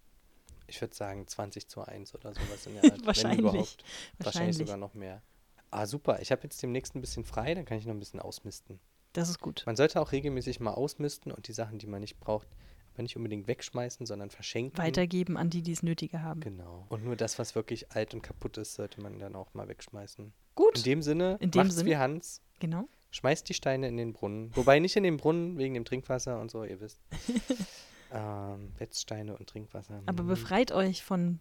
Ich 0.70 0.80
würde 0.82 0.96
sagen 0.96 1.28
20 1.28 1.68
zu 1.68 1.82
1 1.82 2.14
oder 2.16 2.34
sowas 2.34 2.66
in 2.68 2.74
der 2.82 2.92
Art. 2.94 3.06
Wahrscheinlich. 3.06 3.44
Wahrscheinlich 3.46 3.78
Wahrscheinlich. 4.20 4.58
sogar 4.58 4.78
noch 4.78 4.94
mehr. 4.94 5.22
Ah, 5.72 5.86
super. 5.86 6.20
Ich 6.22 6.32
habe 6.32 6.44
jetzt 6.44 6.62
demnächst 6.64 6.96
ein 6.96 7.02
bisschen 7.02 7.24
frei, 7.26 7.54
dann 7.54 7.66
kann 7.66 7.78
ich 7.78 7.86
noch 7.86 7.94
ein 7.94 8.00
bisschen 8.00 8.20
ausmisten. 8.20 8.80
Das 9.14 9.30
ist 9.30 9.40
gut. 9.40 9.64
Man 9.66 9.76
sollte 9.76 10.00
auch 10.02 10.12
regelmäßig 10.12 10.60
mal 10.60 10.72
ausmisten 10.74 11.32
und 11.32 11.48
die 11.48 11.54
Sachen, 11.54 11.78
die 11.80 11.88
man 11.88 12.02
nicht 12.02 12.20
braucht, 12.20 12.48
aber 12.94 13.04
nicht 13.04 13.16
unbedingt 13.18 13.48
wegschmeißen, 13.48 14.06
sondern 14.06 14.30
verschenken. 14.30 14.78
Weitergeben 14.78 15.38
an 15.38 15.50
die, 15.50 15.62
die 15.62 15.72
es 15.72 15.84
nötiger 15.84 16.22
haben. 16.24 16.42
Genau. 16.42 16.86
Und 16.90 17.04
nur 17.04 17.16
das, 17.16 17.38
was 17.40 17.56
wirklich 17.56 17.92
alt 17.92 18.14
und 18.14 18.22
kaputt 18.22 18.58
ist, 18.58 18.76
sollte 18.76 19.02
man 19.02 19.20
dann 19.20 19.36
auch 19.36 19.54
mal 19.54 19.68
wegschmeißen. 19.68 20.32
Gut. 20.56 20.78
In 20.78 20.84
dem 20.84 21.02
Sinne, 21.02 21.38
In 21.40 21.52
dem 21.52 21.60
macht's 21.64 21.76
Sinne. 21.76 21.90
wie 21.90 21.98
Hans. 21.98 22.42
Genau. 22.60 22.88
Schmeißt 23.12 23.50
die 23.50 23.54
Steine 23.56 23.88
in 23.88 23.98
den 23.98 24.14
Brunnen. 24.14 24.56
Wobei 24.56 24.78
nicht 24.80 24.96
in 24.96 25.04
den 25.04 25.18
Brunnen 25.18 25.58
wegen 25.58 25.74
dem 25.74 25.86
Trinkwasser 25.86 26.40
und 26.40 26.52
so, 26.52 26.64
ihr 26.64 26.80
wisst. 26.80 27.00
ähm, 28.12 28.72
Wetzsteine 28.78 29.36
und 29.38 29.48
Trinkwasser. 29.48 30.02
Aber 30.06 30.24
Mhm. 30.24 30.28
befreit 30.28 30.72
euch 30.72 31.04
von 31.04 31.40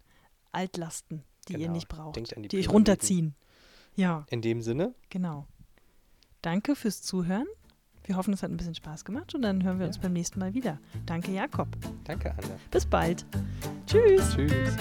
Altlasten, 0.52 1.22
die 1.48 1.54
ihr 1.54 1.58
Genau. 1.60 1.72
nicht 1.72 1.88
braucht, 1.88 2.16
Denkt 2.16 2.36
an 2.36 2.42
die 2.42 2.48
die 2.48 2.58
euch 2.58 2.68
runterziehen. 2.70 3.34
Ja, 3.94 4.26
In 4.30 4.42
dem 4.42 4.62
Sinne, 4.62 4.94
genau. 5.10 5.46
Danke 6.42 6.76
fürs 6.76 7.02
Zuhören. 7.02 7.46
Wir 8.04 8.16
hoffen, 8.16 8.32
es 8.32 8.42
hat 8.42 8.50
ein 8.50 8.56
bisschen 8.56 8.74
Spaß 8.74 9.04
gemacht 9.04 9.34
und 9.34 9.42
dann 9.42 9.62
hören 9.64 9.78
wir 9.80 9.86
uns 9.86 9.96
Ja. 9.96 10.02
beim 10.02 10.12
nächsten 10.14 10.38
Mal 10.38 10.54
wieder. 10.54 10.78
Danke, 11.04 11.32
Jakob. 11.32 11.68
danke 12.04 12.30
Anna. 12.32 12.58
Bis 12.70 12.86
bald. 12.86 13.26
Tschüss. 13.86 14.34
Tschüss. 14.34 14.76